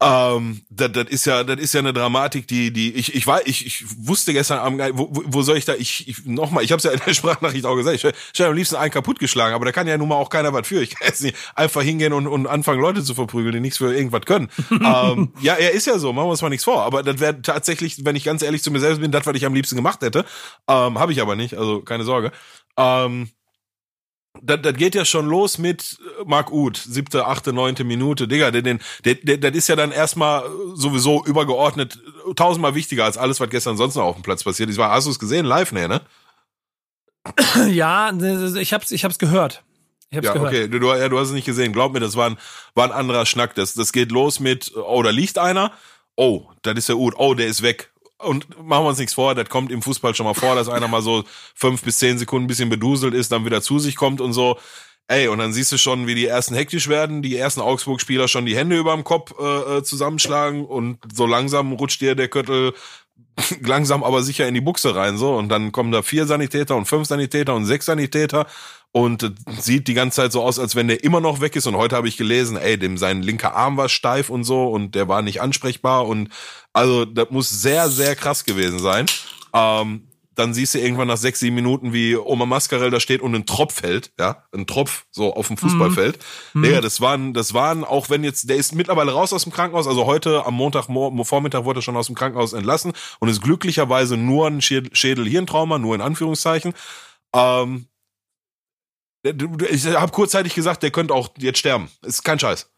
Ähm, 0.00 0.62
das, 0.70 0.92
das 0.92 1.08
ist 1.08 1.26
ja, 1.26 1.42
das 1.42 1.58
ist 1.58 1.74
ja 1.74 1.80
eine 1.80 1.92
Dramatik, 1.92 2.46
die, 2.46 2.72
die 2.72 2.94
ich, 2.94 3.16
ich 3.16 3.26
war, 3.26 3.44
ich, 3.46 3.66
ich 3.66 3.84
wusste 3.98 4.32
gestern 4.32 4.60
Abend, 4.60 4.80
wo, 4.92 5.10
wo 5.10 5.42
soll 5.42 5.56
ich 5.56 5.64
da, 5.64 5.74
ich, 5.74 6.06
ich 6.06 6.24
nochmal, 6.24 6.62
ich 6.62 6.70
habe 6.70 6.78
es 6.78 6.84
ja 6.84 6.92
in 6.92 7.00
der 7.04 7.14
Sprachnachricht 7.14 7.66
auch 7.66 7.74
gesagt, 7.74 7.96
ich 7.96 8.04
hätte 8.04 8.46
am 8.46 8.54
liebsten 8.54 8.76
einen 8.76 8.92
kaputtgeschlagen, 8.92 9.54
aber 9.54 9.64
da 9.64 9.72
kann 9.72 9.88
ja 9.88 9.98
nun 9.98 10.08
mal 10.08 10.14
auch 10.14 10.30
keiner 10.30 10.52
was 10.52 10.68
für. 10.68 10.80
Ich 10.82 10.90
kann 10.90 11.08
jetzt 11.08 11.22
nicht 11.22 11.36
einfach 11.56 11.82
hingehen 11.82 12.12
und, 12.12 12.28
und 12.28 12.46
anfangen 12.46 12.80
Leute 12.80 13.02
zu 13.02 13.14
verprügeln, 13.14 13.54
die 13.54 13.60
nichts 13.60 13.78
für 13.78 13.92
irgendwas 13.92 14.22
können. 14.22 14.48
ähm, 14.70 15.32
ja, 15.40 15.54
er 15.54 15.72
ist 15.72 15.86
ja 15.86 15.98
so, 15.98 16.12
machen 16.12 16.26
wir 16.26 16.30
uns 16.30 16.42
mal 16.42 16.48
nichts 16.48 16.64
vor. 16.64 16.84
Aber 16.84 17.02
das 17.02 17.18
wäre 17.18 17.42
tatsächlich, 17.42 18.04
wenn 18.04 18.14
ich 18.14 18.22
ganz 18.22 18.42
ehrlich 18.42 18.62
zu 18.62 18.70
mir 18.70 18.80
selbst 18.80 19.00
bin, 19.00 19.10
das, 19.10 19.26
was 19.26 19.36
ich 19.36 19.46
am 19.46 19.54
liebsten 19.54 19.74
gemacht 19.74 20.00
hätte. 20.02 20.24
Ähm, 20.68 20.98
habe 20.98 21.10
ich 21.10 21.20
aber 21.20 21.34
nicht, 21.34 21.54
also 21.54 21.80
keine 21.80 22.04
Sorge. 22.04 22.30
Ähm, 22.76 23.30
das, 24.42 24.60
das 24.62 24.74
geht 24.74 24.94
ja 24.94 25.04
schon 25.04 25.26
los 25.26 25.58
mit 25.58 25.98
äh, 26.20 26.24
Marc 26.24 26.52
Uth, 26.52 26.76
siebte, 26.76 27.26
achte, 27.26 27.52
neunte 27.52 27.84
Minute. 27.84 28.28
Digga, 28.28 28.50
der, 28.50 28.62
der, 28.62 28.78
der, 29.04 29.38
das 29.38 29.54
ist 29.56 29.68
ja 29.68 29.76
dann 29.76 29.92
erstmal 29.92 30.44
sowieso 30.74 31.24
übergeordnet 31.24 31.98
tausendmal 32.36 32.74
wichtiger 32.74 33.04
als 33.04 33.16
alles, 33.16 33.40
was 33.40 33.50
gestern 33.50 33.76
sonst 33.76 33.96
noch 33.96 34.04
auf 34.04 34.16
dem 34.16 34.22
Platz 34.22 34.44
passiert 34.44 34.70
ist. 34.70 34.78
Hast 34.78 35.06
du 35.06 35.10
es 35.10 35.18
gesehen? 35.18 35.46
Live, 35.46 35.72
nee, 35.72 35.88
ne? 35.88 36.00
Ja, 37.68 38.12
ich 38.56 38.72
hab's, 38.72 38.90
ich 38.90 39.04
hab's 39.04 39.18
gehört. 39.18 39.64
Ich 40.10 40.16
hab's 40.16 40.26
ja, 40.26 40.32
gehört. 40.32 40.48
okay, 40.48 40.68
du, 40.68 40.86
ja, 40.86 41.08
du 41.08 41.18
hast 41.18 41.28
es 41.28 41.34
nicht 41.34 41.44
gesehen. 41.44 41.72
Glaub 41.72 41.92
mir, 41.92 42.00
das 42.00 42.16
war 42.16 42.30
ein, 42.30 42.38
war 42.74 42.84
ein 42.84 42.92
anderer 42.92 43.26
Schnack. 43.26 43.54
Das, 43.54 43.74
das 43.74 43.92
geht 43.92 44.10
los 44.12 44.40
mit, 44.40 44.72
oh, 44.74 45.02
da 45.02 45.10
liegt 45.10 45.38
einer. 45.38 45.72
Oh, 46.16 46.46
das 46.62 46.76
ist 46.76 46.88
der 46.88 46.96
Uth. 46.96 47.14
Oh, 47.16 47.34
der 47.34 47.46
ist 47.46 47.62
weg 47.62 47.90
und 48.18 48.48
machen 48.62 48.84
wir 48.84 48.88
uns 48.88 48.98
nichts 48.98 49.14
vor, 49.14 49.34
das 49.34 49.48
kommt 49.48 49.70
im 49.70 49.82
Fußball 49.82 50.14
schon 50.14 50.26
mal 50.26 50.34
vor, 50.34 50.54
dass 50.54 50.68
einer 50.68 50.88
mal 50.88 51.02
so 51.02 51.24
fünf 51.54 51.82
bis 51.82 51.98
zehn 51.98 52.18
Sekunden 52.18 52.44
ein 52.44 52.48
bisschen 52.48 52.68
beduselt 52.68 53.14
ist, 53.14 53.32
dann 53.32 53.44
wieder 53.44 53.62
zu 53.62 53.78
sich 53.78 53.96
kommt 53.96 54.20
und 54.20 54.32
so. 54.32 54.58
Ey, 55.06 55.28
und 55.28 55.38
dann 55.38 55.54
siehst 55.54 55.72
du 55.72 55.78
schon, 55.78 56.06
wie 56.06 56.14
die 56.14 56.26
ersten 56.26 56.54
hektisch 56.54 56.88
werden, 56.88 57.22
die 57.22 57.36
ersten 57.36 57.60
Augsburg-Spieler 57.60 58.28
schon 58.28 58.44
die 58.44 58.56
Hände 58.56 58.76
über 58.76 58.94
dem 58.94 59.04
Kopf 59.04 59.34
äh, 59.40 59.78
äh 59.78 59.82
zusammenschlagen 59.82 60.66
und 60.66 60.98
so 61.14 61.26
langsam 61.26 61.72
rutscht 61.72 62.00
dir 62.00 62.14
der 62.14 62.28
Köttel 62.28 62.74
langsam 63.62 64.04
aber 64.04 64.22
sicher 64.22 64.46
in 64.46 64.54
die 64.54 64.60
Buchse 64.60 64.94
rein 64.94 65.16
so 65.16 65.34
und 65.36 65.48
dann 65.48 65.72
kommen 65.72 65.92
da 65.92 66.02
vier 66.02 66.26
Sanitäter 66.26 66.76
und 66.76 66.86
fünf 66.86 67.06
Sanitäter 67.06 67.54
und 67.54 67.66
sechs 67.66 67.86
Sanitäter 67.86 68.46
und 68.92 69.22
äh, 69.22 69.30
sieht 69.60 69.88
die 69.88 69.94
ganze 69.94 70.16
Zeit 70.16 70.32
so 70.32 70.42
aus, 70.42 70.58
als 70.58 70.74
wenn 70.74 70.88
der 70.88 71.04
immer 71.04 71.20
noch 71.20 71.40
weg 71.40 71.56
ist. 71.56 71.66
Und 71.66 71.76
heute 71.76 71.96
habe 71.96 72.08
ich 72.08 72.16
gelesen, 72.16 72.56
ey, 72.56 72.78
dem 72.78 72.96
sein 72.96 73.22
linker 73.22 73.54
Arm 73.54 73.76
war 73.76 73.88
steif 73.88 74.30
und 74.30 74.44
so 74.44 74.68
und 74.68 74.94
der 74.94 75.08
war 75.08 75.22
nicht 75.22 75.40
ansprechbar. 75.40 76.06
Und 76.06 76.30
also 76.78 77.04
das 77.04 77.30
muss 77.30 77.50
sehr, 77.50 77.88
sehr 77.88 78.14
krass 78.14 78.44
gewesen 78.44 78.78
sein. 78.78 79.06
Ähm, 79.52 80.08
dann 80.36 80.54
siehst 80.54 80.74
du 80.74 80.78
irgendwann 80.78 81.08
nach 81.08 81.16
sechs, 81.16 81.40
sieben 81.40 81.56
Minuten, 81.56 81.92
wie 81.92 82.16
Oma 82.16 82.46
Mascarell 82.46 82.90
da 82.90 83.00
steht 83.00 83.22
und 83.22 83.34
ein 83.34 83.44
Tropf 83.44 83.74
fällt, 83.74 84.12
ja, 84.20 84.44
ein 84.54 84.68
Tropf 84.68 85.06
so 85.10 85.34
auf 85.34 85.48
dem 85.48 85.56
Fußballfeld. 85.56 86.20
Mhm. 86.54 86.64
Ja, 86.64 86.80
das 86.80 87.00
waren, 87.00 87.34
das 87.34 87.54
waren, 87.54 87.82
auch 87.82 88.08
wenn 88.08 88.22
jetzt, 88.22 88.48
der 88.48 88.56
ist 88.56 88.72
mittlerweile 88.72 89.10
raus 89.10 89.32
aus 89.32 89.42
dem 89.42 89.52
Krankenhaus, 89.52 89.88
also 89.88 90.06
heute 90.06 90.46
am 90.46 90.54
Montag, 90.54 90.84
Vormittag 90.84 91.64
wurde 91.64 91.80
er 91.80 91.82
schon 91.82 91.96
aus 91.96 92.06
dem 92.06 92.14
Krankenhaus 92.14 92.52
entlassen 92.52 92.92
und 93.18 93.28
ist 93.28 93.42
glücklicherweise 93.42 94.16
nur 94.16 94.46
ein 94.46 94.62
Schädel-Hirntrauma, 94.62 95.80
nur 95.80 95.96
in 95.96 96.00
Anführungszeichen. 96.00 96.72
Ähm, 97.34 97.88
ich 99.24 99.86
habe 99.86 100.12
kurzzeitig 100.12 100.54
gesagt, 100.54 100.84
der 100.84 100.92
könnte 100.92 101.14
auch 101.14 101.30
jetzt 101.38 101.58
sterben. 101.58 101.90
Ist 102.02 102.22
kein 102.22 102.38
Scheiß. 102.38 102.70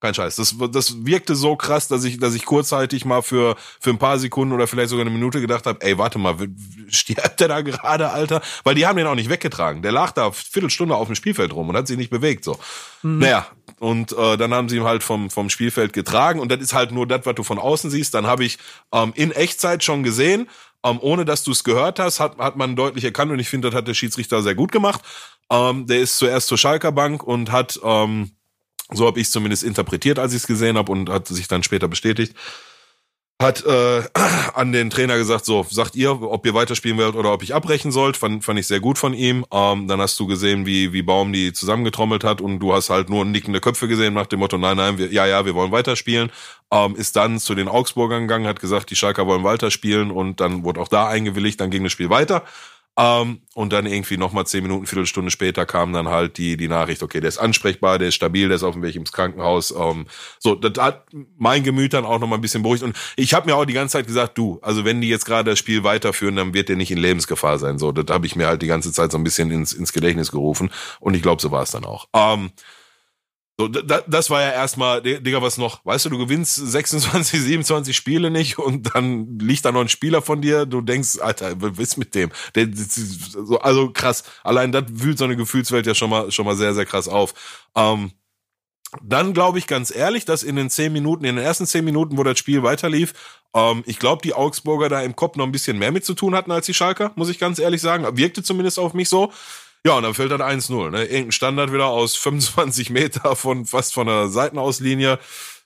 Kein 0.00 0.14
Scheiß. 0.14 0.36
Das, 0.36 0.54
das 0.72 1.04
wirkte 1.04 1.34
so 1.34 1.56
krass, 1.56 1.86
dass 1.86 2.04
ich, 2.04 2.18
dass 2.18 2.34
ich 2.34 2.46
kurzzeitig 2.46 3.04
mal 3.04 3.20
für, 3.20 3.56
für 3.80 3.90
ein 3.90 3.98
paar 3.98 4.18
Sekunden 4.18 4.54
oder 4.54 4.66
vielleicht 4.66 4.88
sogar 4.88 5.04
eine 5.04 5.10
Minute 5.14 5.42
gedacht 5.42 5.66
habe, 5.66 5.82
ey, 5.82 5.98
warte 5.98 6.18
mal, 6.18 6.36
stirbt 6.88 7.38
der 7.38 7.48
da 7.48 7.60
gerade, 7.60 8.10
Alter? 8.10 8.40
Weil 8.64 8.74
die 8.74 8.86
haben 8.86 8.96
den 8.96 9.06
auch 9.06 9.14
nicht 9.14 9.28
weggetragen. 9.28 9.82
Der 9.82 9.92
lag 9.92 10.12
da 10.12 10.32
Viertelstunde 10.32 10.96
auf 10.96 11.06
dem 11.08 11.16
Spielfeld 11.16 11.52
rum 11.52 11.68
und 11.68 11.76
hat 11.76 11.86
sich 11.86 11.98
nicht 11.98 12.08
bewegt. 12.08 12.44
so. 12.44 12.58
Mhm. 13.02 13.18
Naja, 13.18 13.46
und 13.78 14.12
äh, 14.12 14.38
dann 14.38 14.54
haben 14.54 14.70
sie 14.70 14.76
ihn 14.76 14.84
halt 14.84 15.02
vom, 15.02 15.28
vom 15.28 15.50
Spielfeld 15.50 15.92
getragen 15.92 16.40
und 16.40 16.50
das 16.50 16.60
ist 16.60 16.72
halt 16.72 16.92
nur 16.92 17.06
das, 17.06 17.26
was 17.26 17.34
du 17.34 17.42
von 17.42 17.58
außen 17.58 17.90
siehst. 17.90 18.14
Dann 18.14 18.26
habe 18.26 18.44
ich 18.44 18.56
ähm, 18.94 19.12
in 19.16 19.32
Echtzeit 19.32 19.84
schon 19.84 20.02
gesehen, 20.02 20.48
ähm, 20.82 20.98
ohne 21.02 21.26
dass 21.26 21.44
du 21.44 21.50
es 21.50 21.62
gehört 21.62 21.98
hast, 21.98 22.20
hat, 22.20 22.38
hat 22.38 22.56
man 22.56 22.74
deutlich 22.74 23.04
erkannt 23.04 23.32
und 23.32 23.38
ich 23.38 23.50
finde, 23.50 23.68
das 23.68 23.76
hat 23.76 23.86
der 23.86 23.92
Schiedsrichter 23.94 24.40
sehr 24.42 24.54
gut 24.54 24.72
gemacht. 24.72 25.02
Ähm, 25.50 25.86
der 25.86 26.00
ist 26.00 26.16
zuerst 26.16 26.48
zur 26.48 26.56
Schalker 26.56 26.90
Bank 26.92 27.22
und 27.22 27.52
hat... 27.52 27.78
Ähm, 27.84 28.30
so 28.92 29.06
habe 29.06 29.20
ich 29.20 29.26
es 29.26 29.32
zumindest 29.32 29.62
interpretiert, 29.62 30.18
als 30.18 30.32
ich 30.32 30.42
es 30.42 30.46
gesehen 30.46 30.76
habe 30.76 30.92
und 30.92 31.08
hat 31.08 31.28
sich 31.28 31.48
dann 31.48 31.62
später 31.62 31.88
bestätigt. 31.88 32.34
Hat 33.40 33.64
äh, 33.64 34.02
an 34.54 34.70
den 34.72 34.90
Trainer 34.90 35.16
gesagt, 35.16 35.46
so, 35.46 35.64
sagt 35.68 35.96
ihr, 35.96 36.20
ob 36.20 36.44
ihr 36.44 36.52
weiterspielen 36.52 36.98
wollt 36.98 37.14
oder 37.14 37.32
ob 37.32 37.42
ich 37.42 37.54
abbrechen 37.54 37.90
sollt. 37.90 38.18
Fand, 38.18 38.44
fand 38.44 38.58
ich 38.58 38.66
sehr 38.66 38.80
gut 38.80 38.98
von 38.98 39.14
ihm. 39.14 39.46
Ähm, 39.50 39.88
dann 39.88 39.98
hast 40.00 40.20
du 40.20 40.26
gesehen, 40.26 40.66
wie, 40.66 40.92
wie 40.92 41.00
Baum 41.00 41.32
die 41.32 41.54
zusammengetrommelt 41.54 42.22
hat 42.22 42.42
und 42.42 42.58
du 42.58 42.74
hast 42.74 42.90
halt 42.90 43.08
nur 43.08 43.24
nickende 43.24 43.60
Köpfe 43.60 43.88
gesehen 43.88 44.12
nach 44.12 44.26
dem 44.26 44.40
Motto, 44.40 44.58
nein, 44.58 44.76
nein, 44.76 44.98
wir, 44.98 45.10
ja, 45.10 45.26
ja, 45.26 45.46
wir 45.46 45.54
wollen 45.54 45.72
weiterspielen. 45.72 46.30
Ähm, 46.70 46.94
ist 46.96 47.16
dann 47.16 47.40
zu 47.40 47.54
den 47.54 47.68
Augsburgern 47.68 48.22
gegangen, 48.22 48.46
hat 48.46 48.60
gesagt, 48.60 48.90
die 48.90 48.96
Schalker 48.96 49.26
wollen 49.26 49.42
weiterspielen 49.42 50.10
und 50.10 50.40
dann 50.40 50.62
wurde 50.62 50.80
auch 50.80 50.88
da 50.88 51.08
eingewilligt, 51.08 51.60
dann 51.60 51.70
ging 51.70 51.82
das 51.82 51.92
Spiel 51.92 52.10
weiter. 52.10 52.44
Ähm, 53.00 53.40
und 53.54 53.72
dann 53.72 53.86
irgendwie 53.86 54.18
nochmal 54.18 54.46
zehn 54.46 54.62
Minuten, 54.62 54.84
Viertelstunde 54.84 55.30
später 55.30 55.64
kam 55.64 55.94
dann 55.94 56.08
halt 56.08 56.36
die, 56.36 56.58
die 56.58 56.68
Nachricht, 56.68 57.02
okay, 57.02 57.20
der 57.20 57.28
ist 57.28 57.38
ansprechbar, 57.38 57.98
der 57.98 58.08
ist 58.08 58.14
stabil, 58.14 58.48
der 58.48 58.56
ist 58.56 58.62
auf 58.62 58.74
dem 58.74 58.82
Weg 58.82 58.94
ins 58.94 59.10
Krankenhaus. 59.10 59.70
Ähm, 59.70 60.06
so, 60.38 60.54
das 60.54 60.82
hat 60.84 61.06
mein 61.38 61.64
Gemüt 61.64 61.94
dann 61.94 62.04
auch 62.04 62.18
nochmal 62.18 62.38
ein 62.38 62.42
bisschen 62.42 62.62
beruhigt. 62.62 62.82
Und 62.82 62.94
ich 63.16 63.32
habe 63.32 63.46
mir 63.46 63.56
auch 63.56 63.64
die 63.64 63.72
ganze 63.72 63.94
Zeit 63.94 64.06
gesagt, 64.06 64.36
du, 64.36 64.58
also 64.60 64.84
wenn 64.84 65.00
die 65.00 65.08
jetzt 65.08 65.24
gerade 65.24 65.48
das 65.48 65.58
Spiel 65.58 65.82
weiterführen, 65.82 66.36
dann 66.36 66.52
wird 66.52 66.68
der 66.68 66.76
nicht 66.76 66.90
in 66.90 66.98
Lebensgefahr 66.98 67.58
sein. 67.58 67.78
So, 67.78 67.90
das 67.90 68.14
habe 68.14 68.26
ich 68.26 68.36
mir 68.36 68.46
halt 68.46 68.60
die 68.60 68.66
ganze 68.66 68.92
Zeit 68.92 69.12
so 69.12 69.16
ein 69.16 69.24
bisschen 69.24 69.50
ins, 69.50 69.72
ins 69.72 69.94
Gedächtnis 69.94 70.30
gerufen. 70.30 70.70
Und 70.98 71.14
ich 71.14 71.22
glaube, 71.22 71.40
so 71.40 71.50
war 71.50 71.62
es 71.62 71.70
dann 71.70 71.86
auch. 71.86 72.06
Ähm, 72.12 72.50
so, 73.60 73.68
da, 73.68 74.00
das 74.06 74.30
war 74.30 74.40
ja 74.40 74.52
erstmal, 74.52 75.02
Digga, 75.02 75.42
was 75.42 75.58
noch? 75.58 75.84
Weißt 75.84 76.06
du, 76.06 76.08
du 76.08 76.16
gewinnst 76.16 76.54
26, 76.56 77.42
27 77.42 77.94
Spiele 77.94 78.30
nicht 78.30 78.58
und 78.58 78.94
dann 78.94 79.38
liegt 79.38 79.66
da 79.66 79.70
noch 79.70 79.82
ein 79.82 79.90
Spieler 79.90 80.22
von 80.22 80.40
dir. 80.40 80.64
Du 80.64 80.80
denkst, 80.80 81.18
Alter, 81.20 81.60
was 81.60 81.78
ist 81.78 81.98
mit 81.98 82.14
dem? 82.14 82.30
Der, 82.54 82.68
so, 82.72 83.58
also 83.58 83.90
krass. 83.90 84.24
Allein 84.44 84.72
das 84.72 84.84
wühlt 84.88 85.18
so 85.18 85.26
eine 85.26 85.36
Gefühlswelt 85.36 85.86
ja 85.86 85.94
schon 85.94 86.08
mal, 86.08 86.30
schon 86.30 86.46
mal 86.46 86.56
sehr, 86.56 86.72
sehr 86.72 86.86
krass 86.86 87.06
auf. 87.06 87.34
Ähm, 87.76 88.12
dann 89.02 89.34
glaube 89.34 89.58
ich 89.58 89.66
ganz 89.66 89.94
ehrlich, 89.94 90.24
dass 90.24 90.42
in 90.42 90.56
den 90.56 90.70
zehn 90.70 90.90
Minuten, 90.90 91.26
in 91.26 91.36
den 91.36 91.44
ersten 91.44 91.66
zehn 91.66 91.84
Minuten, 91.84 92.16
wo 92.16 92.22
das 92.22 92.38
Spiel 92.38 92.62
weiterlief, 92.62 93.12
ähm, 93.54 93.82
ich 93.84 93.98
glaube, 93.98 94.22
die 94.22 94.32
Augsburger 94.32 94.88
da 94.88 95.02
im 95.02 95.14
Kopf 95.14 95.36
noch 95.36 95.44
ein 95.44 95.52
bisschen 95.52 95.78
mehr 95.78 95.92
mit 95.92 96.06
zu 96.06 96.14
tun 96.14 96.34
hatten 96.34 96.50
als 96.50 96.64
die 96.64 96.74
Schalker, 96.74 97.12
muss 97.14 97.28
ich 97.28 97.38
ganz 97.38 97.58
ehrlich 97.58 97.82
sagen. 97.82 98.06
Wirkte 98.16 98.42
zumindest 98.42 98.78
auf 98.78 98.94
mich 98.94 99.10
so. 99.10 99.30
Ja, 99.84 99.94
und 99.96 100.02
dann 100.02 100.14
fällt 100.14 100.30
dann 100.30 100.42
1-0. 100.42 100.90
Ne? 100.90 101.04
Irgendein 101.04 101.32
Standard 101.32 101.72
wieder 101.72 101.86
aus 101.86 102.16
25 102.16 102.90
Meter 102.90 103.34
von 103.34 103.64
fast 103.64 103.94
von 103.94 104.06
der 104.06 104.28
Seitenauslinie. 104.28 105.18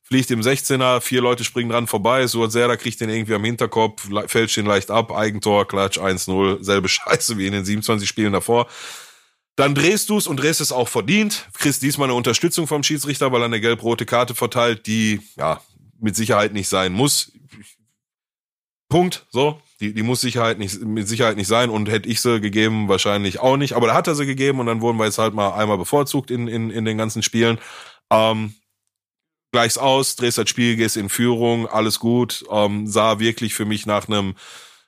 Fliegt 0.06 0.30
im 0.30 0.42
16er, 0.42 1.00
vier 1.00 1.22
Leute 1.22 1.44
springen 1.44 1.70
dran 1.70 1.86
vorbei. 1.86 2.26
Suazerda 2.26 2.76
kriegt 2.76 3.00
den 3.00 3.08
irgendwie 3.08 3.34
am 3.34 3.44
Hinterkopf, 3.44 4.06
fällt 4.26 4.54
den 4.54 4.66
leicht 4.66 4.90
ab, 4.90 5.10
Eigentor, 5.10 5.66
Klatsch 5.66 5.98
1-0, 5.98 6.62
selbe 6.62 6.88
Scheiße 6.90 7.38
wie 7.38 7.46
in 7.46 7.52
den 7.54 7.64
27 7.64 8.08
Spielen 8.08 8.34
davor. 8.34 8.68
Dann 9.56 9.74
drehst 9.74 10.10
du's 10.10 10.26
und 10.26 10.36
drehst 10.36 10.60
es 10.60 10.72
auch 10.72 10.88
verdient. 10.88 11.48
Kriegst 11.54 11.82
diesmal 11.82 12.08
eine 12.08 12.14
Unterstützung 12.14 12.66
vom 12.66 12.82
Schiedsrichter, 12.82 13.32
weil 13.32 13.40
er 13.40 13.46
eine 13.46 13.60
gelb-rote 13.60 14.04
Karte 14.04 14.34
verteilt, 14.34 14.86
die 14.86 15.20
ja 15.36 15.60
mit 16.00 16.16
Sicherheit 16.16 16.52
nicht 16.52 16.68
sein 16.68 16.92
muss. 16.92 17.32
Punkt. 18.88 19.26
So, 19.30 19.60
die, 19.84 19.94
die 19.94 20.02
muss 20.02 20.20
Sicherheit 20.20 20.58
nicht, 20.58 20.80
mit 20.80 21.06
Sicherheit 21.08 21.36
nicht 21.36 21.48
sein 21.48 21.70
und 21.70 21.90
hätte 21.90 22.08
ich 22.08 22.20
sie 22.20 22.40
gegeben, 22.40 22.88
wahrscheinlich 22.88 23.40
auch 23.40 23.56
nicht. 23.56 23.74
Aber 23.74 23.86
da 23.86 23.94
hat 23.94 24.06
er 24.06 24.14
sie 24.14 24.26
gegeben 24.26 24.60
und 24.60 24.66
dann 24.66 24.80
wurden 24.80 24.98
wir 24.98 25.04
jetzt 25.04 25.18
halt 25.18 25.34
mal 25.34 25.54
einmal 25.54 25.78
bevorzugt 25.78 26.30
in, 26.30 26.48
in, 26.48 26.70
in 26.70 26.84
den 26.84 26.96
ganzen 26.96 27.22
Spielen. 27.22 27.58
Ähm, 28.10 28.54
gleichs 29.52 29.76
aus, 29.76 30.16
drehst 30.16 30.38
das 30.38 30.48
Spiel, 30.48 30.76
gehst 30.76 30.96
in 30.96 31.08
Führung, 31.08 31.66
alles 31.66 31.98
gut. 31.98 32.44
Ähm, 32.50 32.86
sah 32.86 33.18
wirklich 33.18 33.54
für 33.54 33.66
mich 33.66 33.84
nach 33.84 34.08
einem 34.08 34.34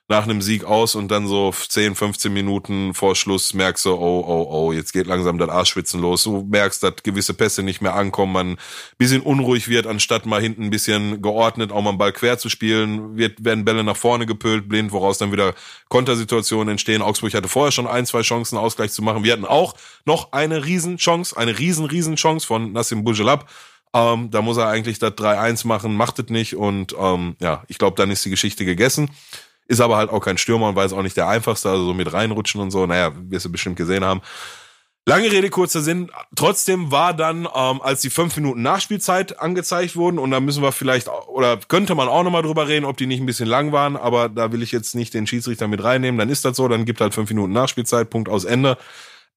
nach 0.09 0.23
einem 0.23 0.41
Sieg 0.41 0.63
aus 0.63 0.95
und 0.95 1.09
dann 1.09 1.27
so 1.27 1.51
10, 1.51 1.95
15 1.95 2.31
Minuten 2.31 2.93
vor 2.93 3.13
Schluss 3.13 3.53
merkst 3.53 3.85
du, 3.85 3.93
oh, 3.93 4.23
oh, 4.25 4.47
oh, 4.49 4.71
jetzt 4.71 4.93
geht 4.93 5.05
langsam 5.05 5.37
das 5.37 5.49
Arschschwitzen 5.49 5.99
los. 5.99 6.23
Du 6.23 6.47
merkst, 6.49 6.81
dass 6.81 7.03
gewisse 7.03 7.33
Pässe 7.33 7.61
nicht 7.61 7.81
mehr 7.81 7.93
ankommen, 7.93 8.31
man 8.31 8.57
bisschen 8.97 9.21
unruhig 9.21 9.67
wird, 9.67 9.85
anstatt 9.85 10.25
mal 10.25 10.41
hinten 10.41 10.63
ein 10.63 10.69
bisschen 10.69 11.21
geordnet 11.21 11.73
auch 11.73 11.81
mal 11.81 11.89
einen 11.89 11.97
Ball 11.97 12.13
quer 12.13 12.37
zu 12.37 12.47
spielen, 12.47 13.17
wird, 13.17 13.43
werden 13.43 13.65
Bälle 13.65 13.83
nach 13.83 13.97
vorne 13.97 14.25
gepölt, 14.25 14.69
blind, 14.69 14.93
woraus 14.93 15.17
dann 15.17 15.33
wieder 15.33 15.53
Kontersituationen 15.89 16.69
entstehen. 16.69 17.01
Augsburg 17.01 17.33
hatte 17.33 17.49
vorher 17.49 17.73
schon 17.73 17.87
ein, 17.87 18.05
zwei 18.05 18.21
Chancen, 18.21 18.57
Ausgleich 18.57 18.91
zu 18.91 19.01
machen. 19.01 19.25
Wir 19.25 19.33
hatten 19.33 19.45
auch 19.45 19.75
noch 20.05 20.31
eine 20.31 20.63
Riesenchance, 20.63 21.35
eine 21.35 21.59
riesen, 21.59 21.85
riesen 21.85 22.15
Chance 22.15 22.47
von 22.47 22.71
Nassim 22.71 23.03
Bujelab. 23.03 23.49
Ähm, 23.93 24.31
da 24.31 24.41
muss 24.41 24.57
er 24.57 24.67
eigentlich 24.67 24.99
das 24.99 25.11
3-1 25.11 25.67
machen, 25.67 25.95
macht 25.95 26.19
es 26.19 26.29
nicht 26.29 26.55
und 26.55 26.95
ähm, 26.99 27.35
ja, 27.39 27.63
ich 27.67 27.77
glaube, 27.77 27.95
dann 27.95 28.11
ist 28.11 28.23
die 28.23 28.29
Geschichte 28.29 28.63
gegessen. 28.63 29.09
Ist 29.67 29.81
aber 29.81 29.97
halt 29.97 30.09
auch 30.09 30.21
kein 30.21 30.37
Stürmer 30.37 30.69
und 30.69 30.77
jetzt 30.77 30.93
auch 30.93 31.03
nicht 31.03 31.17
der 31.17 31.27
einfachste, 31.27 31.69
also 31.69 31.85
so 31.85 31.93
mit 31.93 32.11
reinrutschen 32.11 32.61
und 32.61 32.71
so. 32.71 32.85
Naja, 32.85 33.11
wirst 33.15 33.45
du 33.45 33.51
bestimmt 33.51 33.75
gesehen 33.75 34.05
haben. 34.05 34.21
Lange 35.05 35.31
Rede, 35.31 35.49
kurzer 35.49 35.79
Sinn. 35.79 36.11
Trotzdem 36.35 36.91
war 36.91 37.13
dann, 37.13 37.47
ähm, 37.55 37.81
als 37.81 38.01
die 38.01 38.09
fünf 38.09 38.35
Minuten 38.35 38.61
Nachspielzeit 38.61 39.39
angezeigt 39.39 39.95
wurden, 39.95 40.19
und 40.19 40.31
da 40.31 40.41
müssen 40.41 40.61
wir 40.61 40.73
vielleicht, 40.73 41.07
oder 41.27 41.57
könnte 41.69 41.95
man 41.95 42.09
auch 42.09 42.23
nochmal 42.23 42.41
drüber 42.41 42.67
reden, 42.67 42.85
ob 42.85 42.97
die 42.97 43.05
nicht 43.05 43.21
ein 43.21 43.25
bisschen 43.25 43.47
lang 43.47 43.71
waren, 43.71 43.95
aber 43.95 44.27
da 44.27 44.51
will 44.51 44.61
ich 44.61 44.73
jetzt 44.73 44.95
nicht 44.95 45.13
den 45.13 45.25
Schiedsrichter 45.25 45.69
mit 45.69 45.81
reinnehmen, 45.81 46.19
dann 46.19 46.27
ist 46.27 46.43
das 46.43 46.57
so, 46.57 46.67
dann 46.67 46.83
gibt 46.83 46.99
halt 46.99 47.13
fünf 47.13 47.29
Minuten 47.29 47.53
Nachspielzeit, 47.53 48.09
Punkt 48.09 48.27
aus 48.27 48.43
Ende. 48.43 48.77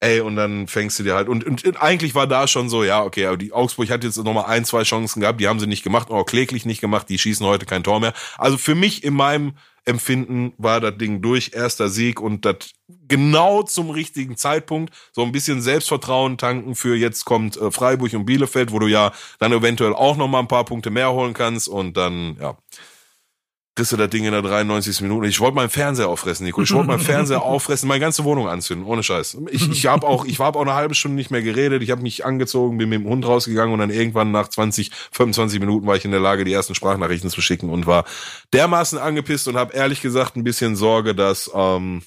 Ey, 0.01 0.21
und 0.21 0.35
dann 0.35 0.67
fängst 0.67 0.99
du 0.99 1.05
dir 1.05 1.15
halt, 1.15 1.29
und, 1.29 1.45
und, 1.45 1.65
und 1.65 1.77
eigentlich 1.77 2.17
war 2.17 2.27
da 2.27 2.49
schon 2.49 2.69
so, 2.69 2.83
ja, 2.83 3.05
okay, 3.05 3.27
aber 3.27 3.37
die 3.37 3.53
Augsburg 3.53 3.91
hat 3.91 4.03
jetzt 4.03 4.17
nochmal 4.17 4.47
ein, 4.47 4.65
zwei 4.65 4.83
Chancen 4.83 5.21
gehabt, 5.21 5.41
die 5.41 5.47
haben 5.47 5.61
sie 5.61 5.69
nicht 5.69 5.85
gemacht, 5.85 6.11
oder 6.11 6.25
kläglich 6.25 6.67
nicht 6.67 6.81
gemacht, 6.81 7.09
die 7.09 7.19
schießen 7.19 7.47
heute 7.47 7.65
kein 7.65 7.85
Tor 7.85 8.01
mehr. 8.01 8.13
Also 8.39 8.59
für 8.59 8.75
mich 8.75 9.05
in 9.05 9.15
meinem 9.15 9.53
Empfinden 9.85 10.53
war 10.59 10.81
das 10.81 10.97
Ding 10.99 11.23
durch, 11.23 11.53
erster 11.55 11.89
Sieg 11.89 12.21
und 12.21 12.45
das 12.45 12.57
genau 13.09 13.63
zum 13.63 13.91
richtigen 13.91 14.37
Zeitpunkt. 14.37 14.95
So 15.13 15.23
ein 15.23 15.33
bisschen 15.33 15.63
Selbstvertrauen 15.63 16.39
tanken 16.39 16.75
für 16.75 16.97
jetzt 16.97 17.25
kommt 17.25 17.57
äh, 17.57 17.71
Freiburg 17.71 18.13
und 18.15 18.27
Bielefeld, 18.27 18.73
wo 18.73 18.79
du 18.79 18.87
ja 18.87 19.13
dann 19.39 19.53
eventuell 19.53 19.95
auch 19.95 20.17
noch 20.17 20.29
mal 20.29 20.41
ein 20.41 20.49
paar 20.49 20.65
Punkte 20.65 20.91
mehr 20.91 21.13
holen 21.13 21.35
kannst 21.35 21.69
und 21.69 21.97
dann, 21.97 22.37
ja, 22.41 22.57
du 23.89 23.97
das 23.97 24.11
Ding 24.11 24.25
in 24.25 24.33
der 24.33 24.43
93. 24.43 25.01
Minute. 25.01 25.27
Ich 25.27 25.41
wollte 25.41 25.55
meinen 25.55 25.71
Fernseher 25.71 26.09
auffressen, 26.09 26.45
Nico. 26.45 26.61
Ich 26.63 26.73
wollte 26.73 26.89
meinen 26.89 27.01
Fernseher 27.01 27.43
auffressen, 27.43 27.89
meine 27.89 28.01
ganze 28.01 28.25
Wohnung 28.25 28.49
anzünden, 28.49 28.87
ohne 28.87 29.03
Scheiß. 29.03 29.39
Ich, 29.51 29.71
ich 29.71 29.87
habe 29.87 30.07
auch, 30.07 30.25
ich 30.25 30.39
war 30.39 30.55
auch 30.55 30.61
eine 30.61 30.75
halbe 30.75 30.95
Stunde 30.95 31.17
nicht 31.17 31.31
mehr 31.31 31.43
geredet. 31.43 31.83
Ich 31.83 31.91
habe 31.91 32.03
mich 32.03 32.25
angezogen, 32.25 32.79
bin 32.79 32.89
mit 32.89 33.01
dem 33.01 33.09
Hund 33.09 33.27
rausgegangen 33.27 33.73
und 33.73 33.81
dann 33.81 33.91
irgendwann 33.91 34.31
nach 34.31 34.49
20, 34.49 34.91
25 35.13 35.61
Minuten 35.61 35.87
war 35.87 35.97
ich 35.97 36.05
in 36.05 36.11
der 36.11 36.21
Lage, 36.21 36.45
die 36.45 36.53
ersten 36.53 36.75
Sprachnachrichten 36.75 37.31
zu 37.31 37.41
schicken 37.41 37.71
und 37.71 37.87
war 37.87 38.05
dermaßen 38.53 38.99
angepisst 38.99 39.49
und 39.49 39.57
habe 39.57 39.75
ehrlich 39.75 40.01
gesagt 40.01 40.37
ein 40.37 40.45
bisschen 40.45 40.77
Sorge, 40.77 41.15
dass 41.15 41.51
ähm, 41.55 42.03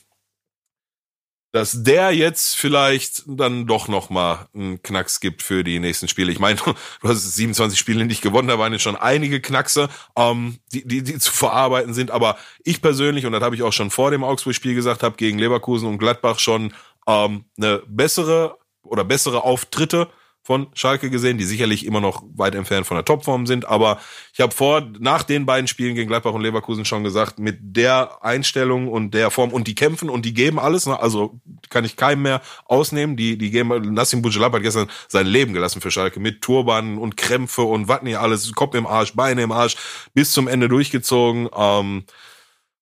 dass 1.54 1.84
der 1.84 2.12
jetzt 2.12 2.56
vielleicht 2.56 3.24
dann 3.28 3.68
doch 3.68 3.88
noch 3.88 4.10
mal 4.10 4.48
einen 4.56 4.82
Knacks 4.82 5.20
gibt 5.20 5.44
für 5.44 5.64
die 5.64 5.78
nächsten 5.78 6.08
Spiele. 6.08 6.32
Ich 6.32 6.40
meine, 6.40 6.58
du 7.02 7.08
hast 7.08 7.36
27 7.36 7.80
Spiele 7.80 8.06
nicht 8.06 8.24
gewonnen, 8.24 8.48
da 8.48 8.58
waren 8.58 8.74
jetzt 8.74 8.82
schon 8.82 8.96
einige 8.96 9.40
Knackse, 9.40 9.88
ähm, 10.18 10.58
die, 10.74 10.86
die, 10.86 11.04
die 11.04 11.20
zu 11.20 11.32
verarbeiten 11.32 11.94
sind. 11.94 12.10
Aber 12.10 12.38
ich 12.64 12.82
persönlich, 12.82 13.28
und 13.28 13.34
das 13.34 13.44
habe 13.44 13.56
ich 13.56 13.62
auch 13.62 13.72
schon 13.72 13.92
vor 13.92 14.10
dem 14.10 14.24
Augsburg-Spiel 14.24 14.74
gesagt, 14.74 15.04
habe 15.04 15.16
gegen 15.16 15.38
Leverkusen 15.38 15.88
und 15.88 16.00
Gladbach 16.00 16.40
schon 16.40 16.74
ähm, 17.08 17.46
eine 17.58 17.84
bessere 17.86 18.58
oder 18.82 19.04
bessere 19.04 19.44
Auftritte 19.44 20.10
von 20.44 20.68
Schalke 20.74 21.10
gesehen, 21.10 21.38
die 21.38 21.46
sicherlich 21.46 21.86
immer 21.86 22.02
noch 22.02 22.24
weit 22.36 22.54
entfernt 22.54 22.86
von 22.86 22.98
der 22.98 23.06
Topform 23.06 23.48
sind. 23.48 23.66
Aber 23.66 24.00
ich 24.34 24.42
habe 24.42 24.54
vor, 24.54 24.86
nach 25.00 25.24
den 25.24 25.46
beiden 25.46 25.68
Spielen 25.68 25.96
gegen 25.96 26.10
Gladbach 26.10 26.34
und 26.34 26.42
Leverkusen 26.42 26.84
schon 26.84 27.06
gesagt, 27.06 27.40
mit 27.40 27.60
der 27.62 28.24
Einstellung 28.24 28.90
und 28.90 29.14
der 29.14 29.32
Form 29.32 29.54
und 29.54 29.68
die 29.68 29.76
kämpfen 29.76 30.10
und 30.10 30.26
die 30.26 30.34
geben 30.34 30.60
alles, 30.60 30.86
ne? 30.86 31.00
also 31.00 31.40
kann 31.70 31.86
ich 31.86 31.96
keinem 31.96 32.24
mehr 32.24 32.42
ausnehmen. 32.66 33.16
Die, 33.16 33.38
die 33.38 33.52
geben, 33.52 33.94
Nassim 33.94 34.22
Bujelab 34.22 34.54
hat 34.54 34.64
gestern 34.64 34.90
sein 35.08 35.28
Leben 35.28 35.54
gelassen 35.54 35.80
für 35.80 35.92
Schalke 35.92 36.20
mit 36.20 36.42
Turbanen 36.42 36.98
und 36.98 37.16
Krämpfe 37.16 37.62
und 37.62 37.88
was 37.88 38.02
nicht 38.02 38.18
alles, 38.18 38.52
Kopf 38.54 38.76
im 38.76 38.86
Arsch, 38.86 39.14
Beine 39.14 39.44
im 39.44 39.52
Arsch, 39.54 39.78
bis 40.14 40.34
zum 40.34 40.50
Ende 40.50 40.68
durchgezogen. 40.68 41.48
Ähm, 41.56 42.04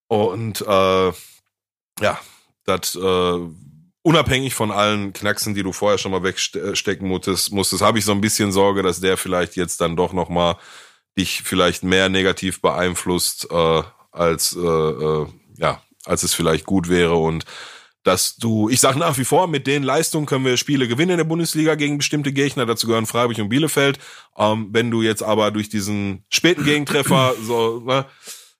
und 0.07 0.61
äh, 0.61 1.11
ja, 2.01 2.19
das 2.65 2.95
äh, 2.95 3.39
unabhängig 4.03 4.53
von 4.53 4.71
allen 4.71 5.13
Knacksen, 5.13 5.53
die 5.53 5.63
du 5.63 5.73
vorher 5.73 5.97
schon 5.97 6.11
mal 6.11 6.23
wegstecken 6.23 7.07
musstest, 7.07 7.51
musstest 7.51 7.81
habe 7.81 7.99
ich 7.99 8.05
so 8.05 8.11
ein 8.11 8.21
bisschen 8.21 8.51
Sorge, 8.51 8.83
dass 8.83 8.99
der 8.99 9.17
vielleicht 9.17 9.55
jetzt 9.55 9.81
dann 9.81 9.95
doch 9.95 10.13
noch 10.13 10.29
mal 10.29 10.57
dich 11.17 11.43
vielleicht 11.43 11.83
mehr 11.83 12.09
negativ 12.09 12.61
beeinflusst 12.61 13.47
äh, 13.51 13.83
als 14.11 14.55
äh, 14.55 14.59
äh, 14.59 15.27
ja 15.57 15.81
als 16.05 16.23
es 16.23 16.33
vielleicht 16.33 16.65
gut 16.65 16.89
wäre 16.89 17.15
und 17.15 17.45
dass 18.03 18.35
du, 18.35 18.67
ich 18.67 18.79
sag 18.79 18.95
nach 18.95 19.19
wie 19.19 19.25
vor, 19.25 19.47
mit 19.47 19.67
den 19.67 19.83
Leistungen 19.83 20.25
können 20.25 20.45
wir 20.45 20.57
Spiele 20.57 20.87
gewinnen 20.87 21.11
in 21.11 21.17
der 21.17 21.23
Bundesliga 21.23 21.75
gegen 21.75 21.99
bestimmte 21.99 22.33
Gegner, 22.33 22.65
dazu 22.65 22.87
gehören 22.87 23.05
Freiburg 23.05 23.37
und 23.37 23.49
Bielefeld. 23.49 23.99
Ähm, 24.37 24.69
wenn 24.71 24.89
du 24.89 25.03
jetzt 25.03 25.21
aber 25.21 25.51
durch 25.51 25.69
diesen 25.69 26.25
späten 26.29 26.63
Gegentreffer 26.63 27.35
so 27.43 27.81
ne, 27.81 28.05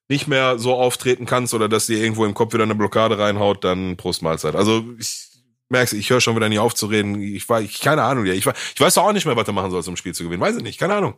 nicht 0.09 0.27
mehr 0.27 0.59
so 0.59 0.75
auftreten 0.75 1.25
kannst 1.25 1.55
oder 1.55 1.67
dass 1.67 1.87
dir 1.87 1.97
irgendwo 1.97 2.25
im 2.25 2.35
Kopf 2.35 2.53
wieder 2.53 2.63
eine 2.63 2.75
Blockade 2.75 3.17
reinhaut, 3.17 3.63
dann 3.63 3.97
Prost 3.97 4.21
Mahlzeit. 4.21 4.55
Also 4.55 4.85
ich 4.99 5.30
merkst, 5.71 5.93
ich 5.93 6.09
höre 6.09 6.21
schon 6.21 6.35
wieder 6.35 6.49
nicht 6.49 6.59
auf 6.59 6.75
zu 6.75 6.85
reden. 6.85 7.21
Ich 7.21 7.47
war, 7.49 7.61
ich, 7.61 7.79
keine 7.79 8.03
Ahnung, 8.03 8.25
ja. 8.25 8.33
Ich, 8.33 8.45
ich 8.45 8.81
weiß 8.81 8.97
auch 8.97 9.11
nicht 9.13 9.25
mehr, 9.25 9.35
was 9.35 9.45
du 9.45 9.53
machen 9.53 9.71
sollst, 9.71 9.87
um 9.87 9.93
ein 9.93 9.97
Spiel 9.97 10.13
zu 10.13 10.23
gewinnen. 10.23 10.41
Weiß 10.41 10.55
ich 10.57 10.63
nicht, 10.63 10.79
keine 10.79 10.95
Ahnung. 10.95 11.15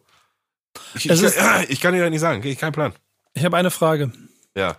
Ich, 0.96 1.10
ich, 1.10 1.36
kann, 1.36 1.66
ich 1.70 1.82
kann 1.82 1.94
dir 1.94 2.02
das 2.02 2.10
nicht 2.10 2.22
sagen, 2.22 2.42
kein 2.58 2.72
Plan. 2.72 2.94
Ich 3.34 3.44
habe 3.44 3.58
eine 3.58 3.72
Frage. 3.72 4.12
Ja. 4.56 4.78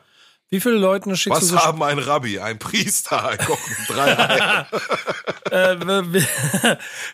Wie 0.51 0.61
viele 0.61 0.77
Leute 0.77 1.16
schickst 1.16 1.41
Was 1.41 1.49
du 1.49 1.55
so 1.55 1.59
haben 1.59 1.83
ein 1.83 1.99
Rabbi, 1.99 2.39
ein 2.39 2.59
Priester, 2.59 3.29
ein 3.29 3.39
Koch 3.39 3.59
drei 3.89 4.18
Eier? 4.18 4.66
äh, 5.51 5.77
wie, 6.12 6.27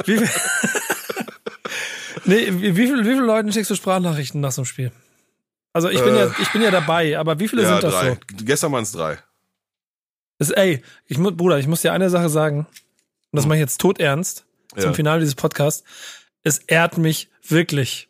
wie, 0.05 0.21
nee, 2.25 2.47
wie, 2.51 2.77
wie, 2.77 2.87
viel, 2.87 3.01
wie 3.01 3.11
viele 3.15 3.25
Leuten 3.25 3.53
schickst 3.53 3.71
du 3.71 3.77
Sprachnachrichten 3.77 4.41
nach 4.41 4.53
so 4.53 4.61
einem 4.61 4.67
Spiel? 4.67 4.93
Also 5.73 5.89
ich 5.89 6.03
bin 6.03 6.15
Äh, 6.15 6.27
ja, 6.27 6.35
ich 6.39 6.53
bin 6.53 6.63
ja 6.63 6.71
dabei, 6.71 7.19
aber 7.19 7.39
wie 7.39 7.49
viele 7.49 7.63
ja, 7.63 7.69
sind 7.69 7.85
das 7.85 7.95
drei. 7.95 8.11
so? 8.11 8.17
Gestern 8.45 8.73
waren 8.73 8.83
es 8.83 8.93
drei. 8.93 9.19
Das, 10.41 10.49
ey, 10.49 10.83
ich 11.07 11.19
muss, 11.19 11.37
Bruder, 11.37 11.59
ich 11.59 11.67
muss 11.67 11.83
dir 11.83 11.93
eine 11.93 12.09
Sache 12.09 12.31
sagen, 12.31 12.61
und 12.61 13.37
das 13.37 13.45
mache 13.45 13.59
ich 13.59 13.61
jetzt 13.61 13.79
todernst 13.79 14.47
zum 14.75 14.91
Ja. 14.91 14.93
Finale 14.95 15.21
dieses 15.21 15.35
Podcasts. 15.35 15.85
Es 16.43 16.59
ehrt 16.61 16.97
mich 16.97 17.29
wirklich, 17.47 18.09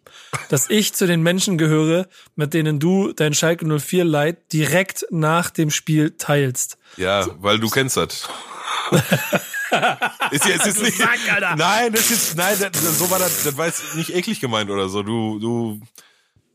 dass 0.49 0.71
ich 0.71 0.95
zu 0.95 1.09
den 1.09 1.23
Menschen 1.23 1.59
gehöre, 1.59 2.07
mit 2.37 2.55
denen 2.55 2.79
du 2.79 3.13
dein 3.13 3.35
Schalke 3.35 3.67
04 3.67 4.05
Leid 4.05 4.53
direkt 4.53 5.07
nach 5.11 5.51
dem 5.51 5.73
Spiel 5.73 6.13
teilst. 6.13 6.79
Ja, 6.97 7.27
weil 7.41 7.59
du 7.59 7.69
kennst 7.69 7.97
das. 7.97 8.29
ist 10.31 10.47
jetzt 10.47 10.69
ist 10.69 10.83
nicht, 10.83 10.99
Sack, 10.99 11.19
Alter. 11.33 11.57
Nein, 11.57 11.93
das 11.93 12.13
ist 12.13 12.37
nein, 12.37 12.55
das, 12.61 12.99
so 12.99 13.11
war 13.11 13.19
das, 13.19 13.43
das 13.43 13.57
war 13.57 13.67
jetzt 13.67 13.97
nicht 13.97 14.15
eklig 14.15 14.39
gemeint 14.39 14.71
oder 14.71 14.89
so. 14.89 15.03
Du 15.03 15.41
du 15.41 15.81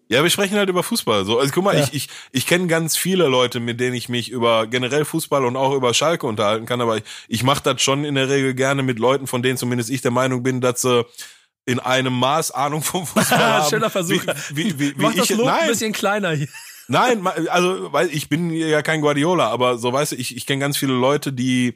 ja, 0.07 0.21
wir 0.21 0.29
sprechen 0.29 0.57
halt 0.57 0.69
über 0.69 0.83
Fußball. 0.83 1.25
So, 1.25 1.39
also 1.39 1.51
guck 1.53 1.63
mal, 1.63 1.75
Ja. 1.75 1.83
ich 1.83 1.93
ich 1.93 2.09
ich 2.31 2.45
kenne 2.47 2.67
ganz 2.67 2.95
viele 2.95 3.27
Leute, 3.27 3.59
mit 3.59 3.79
denen 3.79 3.95
ich 3.95 4.07
mich 4.09 4.29
über 4.29 4.67
generell 4.67 5.05
Fußball 5.05 5.43
und 5.45 5.55
auch 5.55 5.73
über 5.73 5.93
Schalke 5.93 6.27
unterhalten 6.27 6.65
kann, 6.65 6.81
aber 6.81 6.97
ich, 6.97 7.03
ich 7.27 7.43
mache 7.43 7.63
das 7.63 7.81
schon 7.81 8.05
in 8.05 8.15
der 8.15 8.29
Regel 8.29 8.53
gerne 8.53 8.83
mit 8.83 8.99
Leuten, 8.99 9.27
von 9.27 9.41
denen 9.41 9.57
zumindest 9.57 9.89
ich 9.89 10.01
der 10.01 10.11
Meinung 10.11 10.43
bin, 10.43 10.61
dass 10.61 10.81
sie 10.81 11.05
in 11.65 11.79
einem 11.79 12.13
Maß 12.13 12.51
Ahnung 12.51 12.83
vom 12.83 13.07
Fußball 13.07 13.39
haben. 13.39 13.69
Schöner 13.69 13.89
Versuch. 13.89 14.21
Wie, 14.53 14.77
wie, 14.77 14.79
wie, 14.79 14.97
wie 14.97 15.01
Mach 15.01 15.11
ich, 15.11 15.17
das 15.17 15.29
Lob 15.29 15.47
ein 15.47 15.55
nein, 15.57 15.67
bisschen 15.69 15.93
kleiner 15.93 16.31
hier. 16.31 16.47
Nein, 16.87 17.25
also 17.25 17.91
weil 17.91 18.09
ich 18.13 18.29
bin 18.29 18.51
ja 18.51 18.83
kein 18.83 19.01
Guardiola, 19.01 19.49
aber 19.49 19.79
so 19.79 19.91
weißt 19.91 20.11
du, 20.11 20.15
ich, 20.17 20.37
ich 20.37 20.45
kenne 20.45 20.59
ganz 20.59 20.77
viele 20.77 20.93
Leute, 20.93 21.33
die 21.33 21.73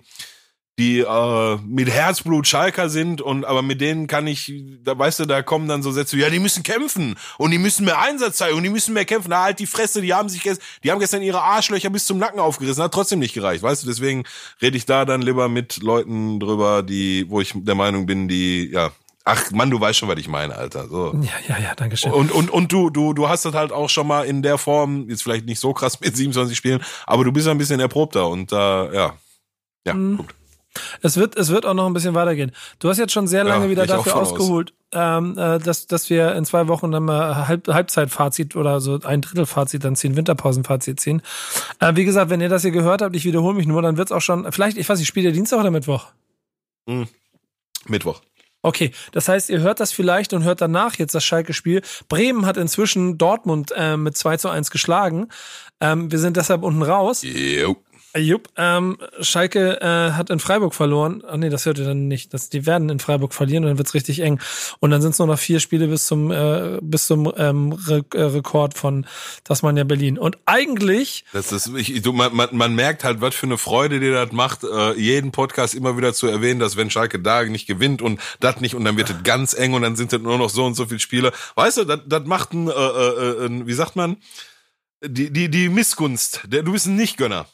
die 0.79 0.99
äh, 1.01 1.57
mit 1.67 1.89
Herzblut 1.91 2.47
Schalker 2.47 2.89
sind 2.89 3.21
und 3.21 3.45
aber 3.45 3.61
mit 3.61 3.81
denen 3.81 4.07
kann 4.07 4.25
ich, 4.25 4.51
da 4.83 4.97
weißt 4.97 5.19
du, 5.19 5.25
da 5.25 5.43
kommen 5.43 5.67
dann 5.67 5.83
so 5.83 5.91
Sätze, 5.91 6.17
ja, 6.17 6.29
die 6.31 6.39
müssen 6.39 6.63
kämpfen 6.63 7.15
und 7.37 7.51
die 7.51 7.59
müssen 7.59 7.85
mehr 7.85 7.99
Einsatz 8.01 8.37
zeigen 8.37 8.57
und 8.57 8.63
die 8.63 8.69
müssen 8.71 8.93
mehr 8.95 9.05
kämpfen. 9.05 9.29
Na 9.29 9.43
halt 9.43 9.59
die 9.59 9.67
Fresse, 9.67 10.01
die 10.01 10.13
haben 10.15 10.29
sich 10.29 10.41
gest 10.41 10.61
die 10.83 10.89
haben 10.91 10.99
gestern 10.99 11.21
ihre 11.21 11.41
Arschlöcher 11.41 11.89
bis 11.91 12.05
zum 12.07 12.17
Nacken 12.17 12.39
aufgerissen, 12.39 12.81
hat 12.81 12.93
trotzdem 12.93 13.19
nicht 13.19 13.33
gereicht, 13.35 13.61
weißt 13.61 13.83
du, 13.83 13.87
deswegen 13.87 14.23
rede 14.61 14.77
ich 14.77 14.85
da 14.87 15.05
dann 15.05 15.21
lieber 15.21 15.49
mit 15.49 15.83
Leuten 15.83 16.39
drüber, 16.39 16.81
die 16.81 17.25
wo 17.29 17.41
ich 17.41 17.53
der 17.55 17.75
Meinung 17.75 18.05
bin, 18.07 18.27
die 18.27 18.71
ja, 18.71 18.89
ach 19.25 19.51
Mann, 19.51 19.69
du 19.69 19.79
weißt 19.79 19.99
schon, 19.99 20.09
was 20.09 20.17
ich 20.17 20.27
meine, 20.29 20.55
Alter. 20.55 20.87
So. 20.87 21.13
Ja, 21.21 21.55
ja, 21.55 21.61
ja, 21.61 21.75
danke 21.75 21.97
schön. 21.97 22.11
Und, 22.13 22.31
und, 22.31 22.49
und 22.49 22.71
du, 22.71 22.89
du, 22.89 23.13
du 23.13 23.27
hast 23.29 23.45
das 23.45 23.53
halt 23.53 23.71
auch 23.71 23.89
schon 23.89 24.07
mal 24.07 24.25
in 24.25 24.41
der 24.41 24.57
Form, 24.57 25.07
jetzt 25.09 25.21
vielleicht 25.23 25.45
nicht 25.45 25.59
so 25.59 25.73
krass 25.73 25.99
mit 25.99 26.15
27 26.17 26.57
Spielen, 26.57 26.81
aber 27.05 27.25
du 27.25 27.31
bist 27.33 27.45
ja 27.45 27.51
ein 27.51 27.57
bisschen 27.57 27.79
erprobter 27.81 28.27
und 28.29 28.51
da, 28.51 28.89
ja. 28.93 29.13
Ja, 29.85 29.93
Mhm. 29.93 30.17
gut. 30.17 30.35
Es 31.01 31.17
wird, 31.17 31.35
es 31.35 31.49
wird 31.49 31.65
auch 31.65 31.73
noch 31.73 31.87
ein 31.87 31.93
bisschen 31.93 32.13
weitergehen. 32.13 32.51
Du 32.79 32.89
hast 32.89 32.97
jetzt 32.97 33.11
schon 33.11 33.27
sehr 33.27 33.43
lange 33.43 33.65
Ja, 33.65 33.71
wieder 33.71 33.85
dafür 33.85 34.15
ausgeholt, 34.15 34.73
ähm, 34.93 35.37
äh, 35.37 35.59
dass, 35.59 35.87
dass 35.87 36.09
wir 36.09 36.35
in 36.35 36.45
zwei 36.45 36.67
Wochen 36.67 36.91
dann 36.91 37.03
mal 37.03 37.47
Halb, 37.47 37.67
Halbzeitfazit 37.67 38.55
oder 38.55 38.79
so 38.79 38.99
ein 39.03 39.21
Drittelfazit 39.21 39.83
dann 39.83 39.95
ziehen, 39.95 40.15
Winterpausenfazit 40.15 40.99
ziehen. 40.99 41.21
Äh, 41.79 41.95
wie 41.95 42.05
gesagt, 42.05 42.29
wenn 42.29 42.41
ihr 42.41 42.49
das 42.49 42.61
hier 42.61 42.71
gehört 42.71 43.01
habt, 43.01 43.15
ich 43.15 43.25
wiederhole 43.25 43.55
mich 43.55 43.67
nur, 43.67 43.81
dann 43.81 43.97
wird's 43.97 44.11
auch 44.11 44.21
schon, 44.21 44.51
vielleicht, 44.51 44.77
ich 44.77 44.87
weiß 44.87 44.99
nicht, 44.99 45.07
spielt 45.07 45.25
ihr 45.25 45.31
Dienstag 45.31 45.59
oder 45.59 45.71
Mittwoch? 45.71 46.07
Mittwoch. 47.87 48.21
Okay, 48.61 48.91
das 49.13 49.29
heißt, 49.29 49.49
ihr 49.49 49.61
hört 49.61 49.79
das 49.79 49.93
vielleicht 49.93 50.33
und 50.33 50.43
hört 50.43 50.59
danach 50.59 50.95
jetzt 50.95 51.15
das 51.15 51.23
Schalke-Spiel. 51.23 51.81
Bremen 52.09 52.45
hat 52.45 52.57
inzwischen 52.57 53.17
Dortmund 53.17 53.71
äh, 53.75 53.95
mit 53.95 54.17
2 54.17 54.37
zu 54.37 54.49
1 54.49 54.69
geschlagen. 54.69 55.29
Ähm, 55.79 56.11
wir 56.11 56.19
sind 56.19 56.35
deshalb 56.35 56.63
unten 56.63 56.81
raus. 56.81 57.21
Jo. 57.23 57.77
Jupp, 58.17 58.49
ähm, 58.57 58.97
Schalke 59.21 59.79
äh, 59.81 60.11
hat 60.13 60.29
in 60.29 60.39
Freiburg 60.39 60.73
verloren. 60.73 61.23
Ach 61.27 61.37
nee, 61.37 61.49
das 61.49 61.65
hört 61.65 61.77
ihr 61.77 61.85
dann 61.85 62.07
nicht. 62.07 62.33
Das, 62.33 62.49
die 62.49 62.65
werden 62.65 62.89
in 62.89 62.99
Freiburg 62.99 63.33
verlieren 63.33 63.63
und 63.63 63.69
dann 63.69 63.77
wird's 63.77 63.93
richtig 63.93 64.21
eng. 64.21 64.39
Und 64.79 64.89
dann 64.89 65.01
sind 65.01 65.11
es 65.11 65.19
nur 65.19 65.27
noch 65.27 65.37
vier 65.37 65.59
Spiele 65.59 65.87
bis 65.87 66.07
zum 66.07 66.31
äh, 66.31 66.79
bis 66.81 67.05
zum 67.05 67.31
ähm, 67.37 67.73
Re 67.73 68.03
äh, 68.13 68.21
Rekord 68.21 68.73
von 68.73 69.05
Tasmania 69.43 69.83
Berlin. 69.83 70.17
Und 70.17 70.37
eigentlich, 70.45 71.23
Das 71.33 71.51
ist, 71.51 71.71
ich, 71.75 72.01
du, 72.01 72.13
man, 72.13 72.35
man, 72.35 72.49
man 72.51 72.73
merkt 72.73 73.03
halt, 73.03 73.21
was 73.21 73.35
für 73.35 73.45
eine 73.45 73.57
Freude 73.57 73.99
dir 73.99 74.13
das 74.13 74.31
macht, 74.31 74.63
äh, 74.63 74.93
jeden 74.93 75.31
Podcast 75.31 75.75
immer 75.75 75.95
wieder 75.95 76.13
zu 76.13 76.27
erwähnen, 76.27 76.59
dass 76.59 76.77
wenn 76.77 76.89
Schalke 76.89 77.19
da 77.19 77.43
nicht 77.43 77.67
gewinnt 77.67 78.01
und 78.01 78.19
das 78.39 78.59
nicht 78.59 78.75
und 78.75 78.85
dann 78.85 78.97
wird 78.97 79.09
es 79.09 79.23
ganz 79.23 79.53
eng 79.53 79.73
und 79.73 79.83
dann 79.83 79.95
sind 79.95 80.11
es 80.11 80.19
nur 80.19 80.37
noch 80.37 80.49
so 80.49 80.65
und 80.65 80.73
so 80.73 80.87
viele 80.87 80.99
Spiele. 80.99 81.31
Weißt 81.55 81.77
du, 81.77 81.85
das, 81.85 82.25
macht 82.25 82.53
ein, 82.53 82.67
äh, 82.67 82.71
äh, 82.71 83.45
ein, 83.45 83.67
wie 83.67 83.73
sagt 83.73 83.95
man, 83.95 84.17
die, 85.05 85.31
die, 85.31 85.49
die 85.49 85.69
Missgunst. 85.69 86.41
Du 86.49 86.71
bist 86.71 86.87
ein 86.87 86.95
Nicht-Gönner. 86.95 87.45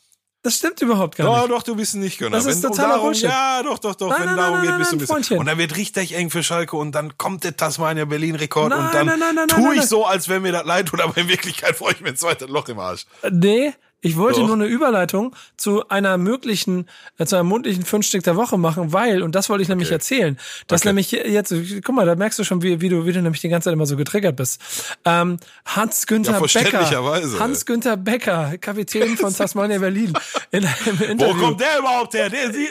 Das 0.45 0.57
stimmt 0.57 0.79
überhaupt 0.79 1.15
gar 1.15 1.25
Doch, 1.25 1.37
nicht. 1.39 1.49
doch, 1.49 1.63
du 1.63 1.75
bist 1.75 1.95
ein 1.95 2.01
Nicht-Gönner. 2.01 2.37
Das 2.37 2.45
ist 2.45 2.61
Wenn 2.61 2.69
totaler 2.69 2.89
darum, 2.89 3.05
Bullshit. 3.07 3.23
Ja, 3.23 3.63
doch, 3.63 3.79
doch, 3.79 3.95
doch. 3.95 4.09
Nein, 4.09 4.19
wenn 4.19 4.25
nein, 4.27 4.37
darum 4.37 4.57
nein, 4.57 4.67
geht, 4.67 4.77
bist 4.77 4.91
du 4.91 4.95
ein 4.95 4.99
bisschen. 4.99 5.13
Freundchen. 5.15 5.37
Und 5.39 5.45
dann 5.47 5.57
wird 5.57 5.75
richtig 5.75 6.13
eng 6.13 6.29
für 6.29 6.43
Schalke 6.43 6.77
und 6.77 6.91
dann 6.91 7.17
kommt 7.17 7.43
der 7.43 7.57
Tasmania 7.57 8.05
Berlin-Rekord 8.05 8.69
Nein, 8.69 9.09
und 9.09 9.19
dann 9.19 9.47
tue 9.47 9.73
ich 9.75 9.81
so, 9.87 10.05
als 10.05 10.29
wenn 10.29 10.43
mir 10.43 10.51
das 10.51 10.63
leid 10.63 10.85
tut, 10.89 11.01
aber 11.01 11.17
in 11.17 11.27
Wirklichkeit 11.27 11.75
freue 11.75 11.93
ich 11.93 12.01
mir 12.01 12.09
ein 12.09 12.15
zweites 12.15 12.47
Loch 12.47 12.67
im 12.69 12.77
Arsch. 12.77 13.07
Nee, 13.31 13.73
ich 14.05 14.17
wollte 14.17 14.41
Doch. 14.41 14.45
nur 14.47 14.55
eine 14.55 14.65
Überleitung 14.67 15.35
zu 15.57 15.89
einer 15.89 16.17
möglichen, 16.19 16.87
äh, 17.17 17.25
zu 17.25 17.37
einem 17.37 17.49
mundlichen 17.49 17.83
Fünfstück 17.85 18.21
der 18.23 18.35
Woche 18.35 18.55
machen, 18.57 18.93
weil, 18.93 19.23
und 19.23 19.33
das 19.33 19.49
wollte 19.49 19.63
ich 19.63 19.67
nämlich 19.67 19.87
Okay. 19.87 19.95
erzählen, 19.95 20.39
dass 20.67 20.81
Okay. 20.81 20.89
nämlich 20.89 21.11
jetzt, 21.11 21.53
guck 21.83 21.95
mal, 21.95 22.05
da 22.05 22.13
merkst 22.15 22.37
du 22.37 22.43
schon, 22.43 22.61
wie, 22.61 22.81
wie 22.81 22.89
du, 22.89 23.05
wie 23.07 23.13
du 23.13 23.21
nämlich 23.21 23.41
die 23.41 23.49
ganze 23.49 23.65
Zeit 23.65 23.73
immer 23.73 23.87
so 23.87 23.97
getriggert 23.97 24.35
bist. 24.35 24.61
Ähm, 25.05 25.39
Hans-Günther 25.65 26.33
Ja, 26.33 26.39
Becker. 26.39 27.39
Hans-Günther 27.39 27.97
Becker, 27.97 28.57
Kapitän 28.59 29.17
von 29.17 29.33
Tasmania 29.37 29.79
Berlin, 29.79 30.13
in 30.51 30.65
einem 30.65 30.99
Wo 30.99 31.03
Interview. 31.05 31.41
kommt 31.45 31.61
der 31.61 31.79
überhaupt 31.79 32.13
her? 32.13 32.29
Der, 32.29 32.49
die, 32.49 32.67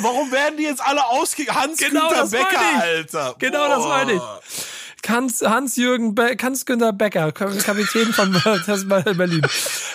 warum 0.00 0.30
werden 0.30 0.56
die 0.58 0.64
jetzt 0.64 0.82
alle 0.84 1.02
ausge... 1.06 1.44
Hans-Günther 1.46 2.08
Genau 2.10 2.26
Becker. 2.28 2.60
Alter. 2.82 3.34
Genau 3.38 3.68
das 3.68 3.84
meine 3.86 4.12
ich. 4.14 4.20
Hans, 5.08 5.42
Hans-Jürgen, 5.42 6.14
Be 6.14 6.36
Hans-Günther 6.42 6.92
Becker, 6.92 7.32
Kap- 7.32 7.58
Kapitän 7.58 8.12
von 8.12 8.32
Berlin, 9.16 9.42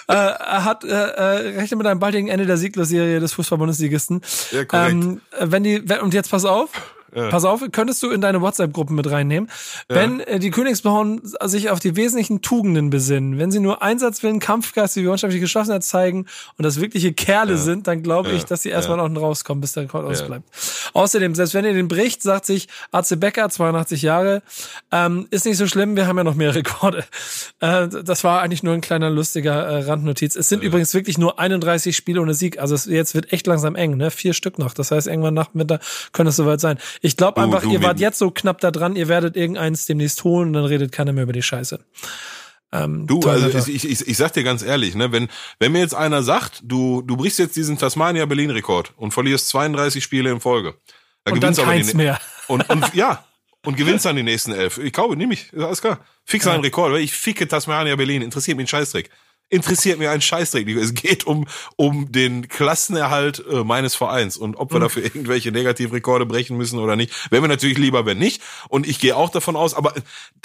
äh, 0.08 0.14
er 0.14 0.64
hat, 0.66 0.84
äh, 0.84 0.88
äh, 0.90 1.60
rechnet 1.60 1.78
mit 1.78 1.88
einem 1.88 2.00
baldigen 2.00 2.28
Ende 2.30 2.46
der 2.46 2.58
Sieglosserie 2.58 3.20
des 3.20 3.34
Fußball-Bundesligisten. 3.34 4.22
Ja, 4.52 4.66
korrekt. 4.66 4.92
Ähm, 4.92 5.22
wenn 5.40 5.64
die, 5.64 5.80
und 6.02 6.14
jetzt 6.14 6.32
pass 6.32 6.46
auf. 6.46 6.70
Pass 7.30 7.46
auf, 7.46 7.64
könntest 7.72 8.02
du 8.04 8.10
in 8.10 8.22
deine 8.22 8.42
WhatsApp-Gruppen 8.42 8.96
mit 8.96 9.10
reinnehmen. 9.10 9.50
Wenn 9.88 10.20
äh, 10.22 10.40
die 10.40 10.52
Königsbauern 10.52 11.22
sich 11.24 11.70
auf 11.70 11.80
die 11.80 11.96
wesentlichen 11.96 12.42
Tugenden 12.42 12.90
besinnen, 12.90 13.38
wenn 13.38 13.52
sie 13.52 13.60
nur 13.60 13.82
Einsatzwillen, 13.82 14.40
Kampfgeist, 14.40 14.96
die 14.96 15.06
wirtschaftliche 15.06 15.42
Geschlossenheit 15.42 15.84
zeigen 15.84 16.26
und 16.58 16.64
das 16.64 16.80
wirkliche 16.80 17.14
Kerle 17.14 17.58
sind, 17.58 17.88
dann 17.88 18.04
glaube 18.04 18.32
ich, 18.32 18.46
dass 18.46 18.64
sie 18.64 18.70
erstmal 18.70 18.98
noch 18.98 19.22
rauskommen, 19.22 19.62
bis 19.62 19.74
der 19.74 19.84
Rekord 19.84 20.06
ausbleibt. 20.06 20.44
Außerdem, 20.94 21.36
selbst 21.36 21.54
wenn 21.54 21.66
ihr 21.66 21.74
den 21.74 21.88
bricht, 21.88 22.22
sagt 22.22 22.46
sich 22.46 22.68
AC 22.92 23.20
Becker, 23.20 23.50
82 23.50 24.02
Jahre, 24.02 24.42
ähm, 24.92 25.28
ist 25.32 25.46
nicht 25.46 25.58
so 25.58 25.68
schlimm, 25.68 25.96
wir 25.96 26.08
haben 26.08 26.18
ja 26.18 26.24
noch 26.24 26.36
mehr 26.36 26.56
Rekorde. 26.56 27.06
Äh, 27.60 27.88
das 27.88 28.24
war 28.24 28.42
eigentlich 28.42 28.64
nur 28.64 28.74
ein 28.74 28.82
kleiner 28.82 29.10
lustiger 29.10 29.66
äh, 29.66 29.84
Randnotiz. 29.84 30.36
Es 30.36 30.50
sind 30.50 30.64
übrigens 30.64 30.94
wirklich 30.94 31.18
nur 31.18 31.40
31 31.40 31.96
Spiele 31.96 32.22
ohne 32.22 32.34
Sieg. 32.34 32.60
Also 32.60 32.76
es, 32.76 32.86
jetzt 32.86 33.16
wird 33.16 33.32
echt 33.34 33.48
langsam 33.48 33.76
eng, 33.76 33.98
ne? 33.98 34.12
Vier 34.12 34.34
Stück 34.34 34.60
noch. 34.60 34.74
Das 34.74 34.92
heißt, 34.92 35.08
irgendwann 35.08 35.34
nach 35.34 35.50
Winter 35.54 35.80
könnte 36.14 36.30
es 36.30 36.36
soweit 36.36 36.60
sein. 36.60 36.78
Ich 37.02 37.18
glaube 37.18 37.42
einfach, 37.42 37.62
du, 37.62 37.72
ihr 37.72 37.82
wart 37.82 38.00
jetzt 38.00 38.20
so 38.20 38.32
knapp 38.32 38.60
da 38.60 38.72
dran, 38.72 38.96
ihr 38.96 39.08
werdet 39.08 39.36
irgendeins 39.36 39.86
demnächst 39.86 40.24
holen 40.24 40.50
und 40.50 40.54
dann 40.54 40.66
redet 40.66 40.92
keiner 40.92 41.14
mehr 41.14 41.24
über 41.24 41.34
die 41.34 41.42
Scheiße. 41.42 41.80
Ähm, 42.72 43.08
Du, 43.08 43.20
toll, 43.20 43.42
also 43.44 43.72
ich, 43.72 43.86
ich, 43.86 44.08
ich 44.08 44.18
sag 44.18 44.34
dir 44.34 44.44
ganz 44.44 44.62
ehrlich, 44.62 44.96
ne, 44.96 45.12
wenn, 45.12 45.28
wenn 45.60 45.72
mir 45.72 45.80
jetzt 45.80 45.96
einer 45.96 46.22
sagt, 46.24 46.62
du, 46.64 47.02
du 47.02 47.18
brichst 47.18 47.40
jetzt 47.40 47.56
diesen 47.56 47.78
Tasmania-Berlin-Rekord 47.78 48.94
und 48.96 49.12
verlierst 49.12 49.48
32 49.50 50.04
Spiele 50.04 50.30
in 50.32 50.40
Folge. 50.40 50.76
Dann 51.24 51.34
und 51.34 51.44
dann 51.44 51.54
gewinnst 51.54 51.60
aber 51.60 51.92
die, 51.92 51.98
mehr. 51.98 52.20
Und, 52.48 52.70
und 52.70 52.94
ja, 52.94 53.26
und 53.66 53.76
gewinnst 53.76 54.06
dann 54.06 54.16
die 54.16 54.24
nächsten 54.24 54.52
elf. 54.54 54.78
Ich 54.78 54.94
glaube, 54.94 55.16
nehme 55.16 55.34
ich. 55.34 55.52
Ja, 55.52 55.66
Alles 55.66 55.82
klar. 55.82 56.00
Fix 56.26 56.48
einen 56.48 56.64
Rekord, 56.64 56.94
weil 56.94 57.02
ich 57.02 57.14
ficke 57.14 57.48
Tasmania 57.48 57.96
Berlin. 57.96 58.22
Interessiert 58.22 58.58
mich 58.58 58.66
ein 58.66 58.68
Scheißdreck. 58.68 59.10
Interessiert 59.50 59.98
mir 60.00 60.12
ein 60.12 60.22
Scheißdreck. 60.22 60.68
Es 60.70 60.94
geht 60.94 61.26
um, 61.26 61.48
um 61.76 62.12
den 62.12 62.48
Klassenerhalt 62.48 63.44
äh, 63.52 63.64
meines 63.64 63.96
Vereins 63.96 64.38
und 64.38 64.56
ob 64.56 64.70
Mhm. 64.72 64.76
wir 64.76 64.80
dafür 64.82 65.04
irgendwelche 65.04 65.52
Negativrekorde 65.52 66.26
brechen 66.26 66.56
müssen 66.58 66.80
oder 66.80 66.96
nicht. 66.96 67.32
Wäre 67.32 67.42
mir 67.42 67.48
natürlich 67.48 67.78
lieber, 67.78 68.06
wenn 68.06 68.20
nicht. 68.20 68.42
Und 68.70 68.88
ich 68.88 69.00
gehe 69.00 69.16
auch 69.16 69.30
davon 69.30 69.56
aus, 69.56 69.74
aber 69.74 69.94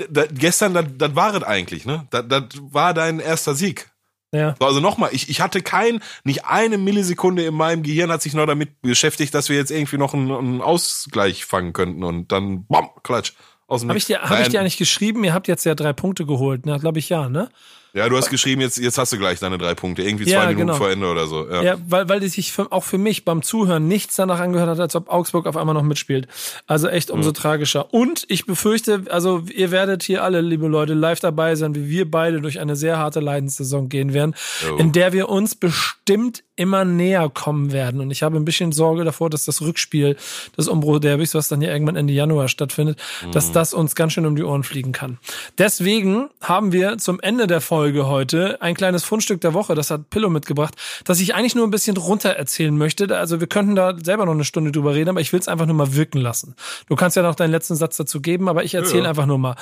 d- 0.01 0.29
gestern, 0.33 0.95
das 0.97 1.15
war 1.15 1.35
es 1.35 1.43
eigentlich, 1.43 1.85
ne? 1.85 2.07
Das 2.11 2.25
war 2.61 2.95
dein 2.95 3.21
erster 3.21 3.55
Sieg. 3.55 3.91
Ja. 4.33 4.57
So, 4.59 4.67
Also 4.67 4.81
nochmal, 4.81 5.11
ich, 5.13 5.29
ich 5.29 5.41
hatte 5.41 5.61
kein, 5.63 6.01
nicht 6.25 6.47
eine 6.47 6.77
Millisekunde 6.79 7.45
in 7.45 7.55
meinem 7.55 7.83
Gehirn 7.85 8.11
hat 8.11 8.23
sich 8.23 8.35
noch 8.35 8.47
damit 8.47 8.81
beschäftigt, 8.83 9.33
dass 9.35 9.49
wir 9.49 9.57
jetzt 9.57 9.71
irgendwie 9.71 9.99
noch 9.99 10.13
einen, 10.15 10.33
einen 10.33 10.61
Ausgleich 10.61 11.45
fangen 11.45 11.73
könnten 11.73 12.03
und 12.03 12.33
dann, 12.33 12.67
bam, 12.67 12.89
klatsch. 13.03 13.35
Habe 13.69 13.97
ich 13.97 14.07
dir, 14.07 14.23
hab 14.23 14.41
ich 14.41 14.49
dir 14.49 14.61
eigentlich 14.61 14.77
geschrieben, 14.77 15.23
ihr 15.25 15.35
habt 15.35 15.47
jetzt 15.47 15.65
ja 15.65 15.75
drei 15.75 15.93
Punkte 15.93 16.27
geholt, 16.27 16.67
ne? 16.67 16.79
Glaube 16.81 16.99
ich 16.99 17.09
ja, 17.11 17.29
ne? 17.29 17.49
Ja, 17.95 18.09
du 18.09 18.17
hast 18.17 18.29
geschrieben, 18.29 18.61
jetzt, 18.61 18.77
jetzt 18.79 18.99
hast 18.99 19.13
du 19.13 19.19
gleich 19.19 19.39
deine 19.39 19.57
drei 19.57 19.75
Punkte. 19.77 20.03
Irgendwie 20.03 20.25
zwei 20.25 20.33
Ja, 20.33 20.41
Minuten 20.47 20.67
genau. 20.67 20.75
vor 20.75 20.91
Ende 20.91 21.07
oder 21.07 21.29
so. 21.29 21.49
Ja. 21.49 21.63
Ja, 21.63 21.77
weil, 21.89 22.09
weil 22.09 22.23
es 22.25 22.33
sich 22.33 22.51
für, 22.51 22.73
auch 22.73 22.83
für 22.83 22.99
mich 22.99 23.25
beim 23.25 23.43
Zuhören 23.43 23.87
nichts 23.87 24.17
danach 24.17 24.41
angehört 24.41 24.69
hat, 24.69 24.81
als 24.81 24.97
ob 24.97 25.09
Augsburg 25.09 25.47
auf 25.47 25.57
einmal 25.57 25.75
noch 25.75 25.85
mitspielt. 25.85 26.27
Also 26.67 26.89
echt 26.89 27.13
umso 27.13 27.31
tragischer. 27.31 27.95
Und 27.95 28.25
ich 28.29 28.47
befürchte, 28.47 29.05
also 29.11 29.45
ihr 29.55 29.71
werdet 29.71 30.03
hier 30.03 30.25
alle, 30.25 30.41
liebe 30.41 30.67
Leute, 30.67 30.95
live 30.95 31.21
dabei 31.21 31.55
sein, 31.55 31.77
wie 31.77 31.89
wir 31.89 32.11
beide 32.11 32.41
durch 32.41 32.59
eine 32.59 32.75
sehr 32.75 32.99
harte 32.99 33.21
Leidenssaison 33.21 33.89
gehen 33.89 34.13
werden, 34.13 34.35
Jo. 34.67 34.77
in 34.77 34.91
der 34.91 35.13
wir 35.13 35.29
uns 35.29 35.55
bestimmt 35.55 36.43
immer 36.57 36.85
näher 36.85 37.29
kommen 37.29 37.73
werden. 37.73 38.01
Und 38.01 38.11
ich 38.11 38.23
habe 38.23 38.37
ein 38.37 38.45
bisschen 38.45 38.73
Sorge 38.73 39.05
davor, 39.05 39.31
dass 39.31 39.45
das 39.45 39.61
Rückspiel 39.61 40.17
des 40.57 40.69
Umbruch-Derbys, 40.69 41.35
was 41.35 41.49
dann 41.49 41.61
ja 41.63 41.73
irgendwann 41.73 41.97
Ende 41.97 42.13
Januar 42.13 42.49
stattfindet, 42.49 43.01
dass 43.33 43.51
das 43.53 43.75
uns 43.75 43.95
ganz 43.95 44.13
schön 44.13 44.25
um 44.27 44.37
die 44.37 44.45
Ohren 44.45 44.63
fliegen 44.63 44.93
kann. 44.93 45.19
Deswegen 45.59 46.29
haben 46.41 46.73
wir 46.73 46.99
zum 46.99 47.21
Ende 47.21 47.47
der 47.47 47.61
Folge 47.61 48.07
heute 48.07 48.61
ein 48.63 48.75
kleines 48.75 49.03
Fundstück 49.05 49.41
der 49.41 49.55
Woche, 49.55 49.75
das 49.75 49.91
hat 49.91 50.11
Pillow 50.11 50.31
mitgebracht, 50.31 50.75
das 51.05 51.21
ich 51.21 51.35
eigentlich 51.35 51.55
nur 51.55 51.67
ein 51.67 51.71
bisschen 51.71 51.97
runter 51.97 52.31
erzählen 52.31 52.77
möchte. 52.77 53.17
Also 53.17 53.41
wir 53.41 53.47
könnten 53.47 53.75
da 53.75 53.97
selber 54.03 54.25
noch 54.27 54.33
eine 54.33 54.45
Stunde 54.45 54.71
drüber 54.71 54.95
reden, 54.95 55.11
aber 55.11 55.21
ich 55.21 55.33
will 55.33 55.41
es 55.41 55.49
einfach 55.49 55.67
nur 55.67 55.75
mal 55.75 55.95
wirken 55.95 56.21
lassen. 56.21 56.55
Du 56.89 56.95
kannst 56.97 57.17
ja 57.17 57.23
noch 57.23 57.35
deinen 57.35 57.51
letzten 57.51 57.75
Satz 57.75 57.97
dazu 57.97 58.21
geben, 58.21 58.49
aber 58.49 58.65
ich 58.65 58.75
erzähle 58.75 59.05
Ja. 59.05 59.09
einfach 59.11 59.27
nur 59.27 59.39
mal. 59.39 59.57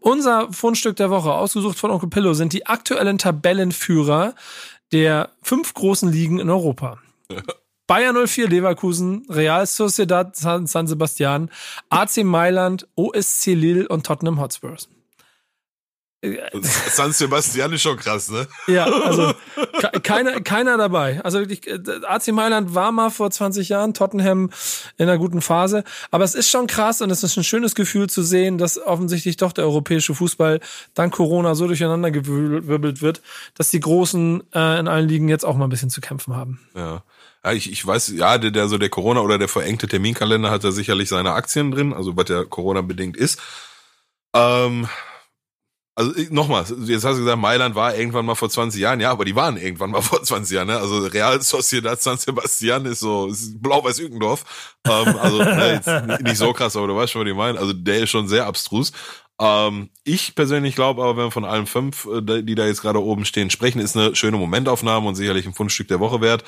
Unser 0.00 0.52
Fundstück 0.52 0.96
der 0.96 1.10
Woche, 1.10 1.32
ausgesucht 1.32 1.78
von 1.78 1.90
Onkel 1.90 2.08
Pillow, 2.10 2.34
sind 2.34 2.52
die 2.52 2.66
aktuellen 2.66 3.18
Tabellenführer 3.18 4.34
der 4.92 5.30
fünf 5.42 5.74
großen 5.74 6.10
Ligen 6.10 6.38
in 6.38 6.50
Europa. 6.50 6.98
Bayern 7.86 8.26
04 8.26 8.48
Leverkusen, 8.48 9.26
Real 9.28 9.66
Sociedad 9.66 10.34
San, 10.36 10.66
San 10.66 10.86
Sebastian, 10.86 11.50
AC 11.90 12.24
Mailand, 12.24 12.88
OSC 12.96 13.48
Lille 13.48 13.86
und 13.88 14.06
Tottenham 14.06 14.40
Hotspurs. 14.40 14.88
San 16.90 17.12
Sebastian 17.12 17.72
ist 17.72 17.82
schon 17.82 17.96
krass, 17.96 18.30
ne? 18.30 18.46
Ja, 18.66 18.84
also 18.84 19.32
ke- 19.80 20.00
keiner, 20.00 20.40
keiner 20.40 20.76
dabei. 20.78 21.20
Also 21.24 21.40
ich, 21.40 21.66
äh, 21.66 21.78
AC 22.06 22.28
Mailand 22.28 22.74
war 22.74 22.92
mal 22.92 23.10
vor 23.10 23.30
20 23.30 23.68
Jahren, 23.68 23.94
Tottenham 23.94 24.50
in 24.96 25.08
einer 25.08 25.18
guten 25.18 25.40
Phase. 25.40 25.84
Aber 26.10 26.24
es 26.24 26.34
ist 26.34 26.50
schon 26.50 26.66
krass 26.66 27.00
und 27.00 27.10
es 27.10 27.22
ist 27.22 27.36
ein 27.36 27.44
schönes 27.44 27.74
Gefühl 27.74 28.08
zu 28.08 28.22
sehen, 28.22 28.58
dass 28.58 28.78
offensichtlich 28.80 29.36
doch 29.36 29.52
der 29.52 29.64
europäische 29.64 30.14
Fußball 30.14 30.60
dank 30.94 31.14
Corona 31.14 31.54
so 31.54 31.66
durcheinander 31.66 32.10
gewirbelt 32.10 33.02
wird, 33.02 33.22
dass 33.56 33.70
die 33.70 33.80
Großen 33.80 34.42
äh, 34.54 34.78
in 34.80 34.88
allen 34.88 35.08
Ligen 35.08 35.28
jetzt 35.28 35.44
auch 35.44 35.56
mal 35.56 35.64
ein 35.66 35.70
bisschen 35.70 35.90
zu 35.90 36.00
kämpfen 36.00 36.34
haben. 36.36 36.60
Ja. 36.74 37.02
Ja, 37.46 37.52
ich, 37.52 37.70
ich 37.70 37.86
weiß, 37.86 38.08
ja, 38.16 38.38
der, 38.38 38.50
der 38.52 38.68
so 38.68 38.78
der 38.78 38.88
Corona 38.88 39.20
oder 39.20 39.36
der 39.36 39.48
verengte 39.48 39.86
Terminkalender 39.86 40.50
hat 40.50 40.64
da 40.64 40.72
sicherlich 40.72 41.10
seine 41.10 41.32
Aktien 41.32 41.70
drin, 41.72 41.92
also 41.92 42.16
was 42.16 42.30
ja 42.30 42.42
Corona 42.44 42.80
bedingt 42.80 43.18
ist. 43.18 43.38
Ähm, 44.34 44.88
also 45.96 46.12
nochmal, 46.30 46.64
jetzt 46.86 47.04
hast 47.04 47.16
du 47.16 47.20
gesagt, 47.20 47.38
Mailand 47.38 47.76
war 47.76 47.94
irgendwann 47.94 48.26
mal 48.26 48.34
vor 48.34 48.50
20 48.50 48.80
Jahren, 48.80 49.00
ja, 49.00 49.12
aber 49.12 49.24
die 49.24 49.36
waren 49.36 49.56
irgendwann 49.56 49.90
mal 49.90 50.02
vor 50.02 50.22
20 50.22 50.56
Jahren, 50.56 50.66
ne? 50.66 50.76
Also 50.76 50.98
Real 51.06 51.40
Sociedad 51.40 52.00
San 52.02 52.18
Sebastian 52.18 52.84
ist 52.86 53.00
so 53.00 53.28
ist 53.28 53.62
Blau-Weiß 53.62 54.00
Ückendorf. 54.00 54.44
Ähm, 54.86 55.16
also 55.18 55.38
ne, 55.38 55.72
jetzt 55.74 56.22
nicht 56.22 56.36
so 56.36 56.52
krass, 56.52 56.76
aber 56.76 56.88
du 56.88 56.96
weißt 56.96 57.12
schon, 57.12 57.22
was 57.22 57.30
ich 57.30 57.36
meine. 57.36 57.58
Also 57.58 57.72
der 57.72 58.00
ist 58.00 58.10
schon 58.10 58.26
sehr 58.26 58.46
abstrus. 58.46 58.92
Ähm, 59.40 59.90
ich 60.02 60.34
persönlich 60.34 60.74
glaube 60.74 61.02
aber, 61.02 61.16
wenn 61.16 61.26
wir 61.26 61.30
von 61.30 61.44
allen 61.44 61.66
fünf, 61.66 62.06
äh, 62.06 62.42
die 62.42 62.54
da 62.54 62.66
jetzt 62.66 62.82
gerade 62.82 63.00
oben 63.00 63.24
stehen, 63.24 63.50
sprechen, 63.50 63.80
ist 63.80 63.96
eine 63.96 64.16
schöne 64.16 64.36
Momentaufnahme 64.36 65.06
und 65.06 65.14
sicherlich 65.14 65.46
ein 65.46 65.54
Fundstück 65.54 65.88
der 65.88 66.00
Woche 66.00 66.20
wert. 66.20 66.44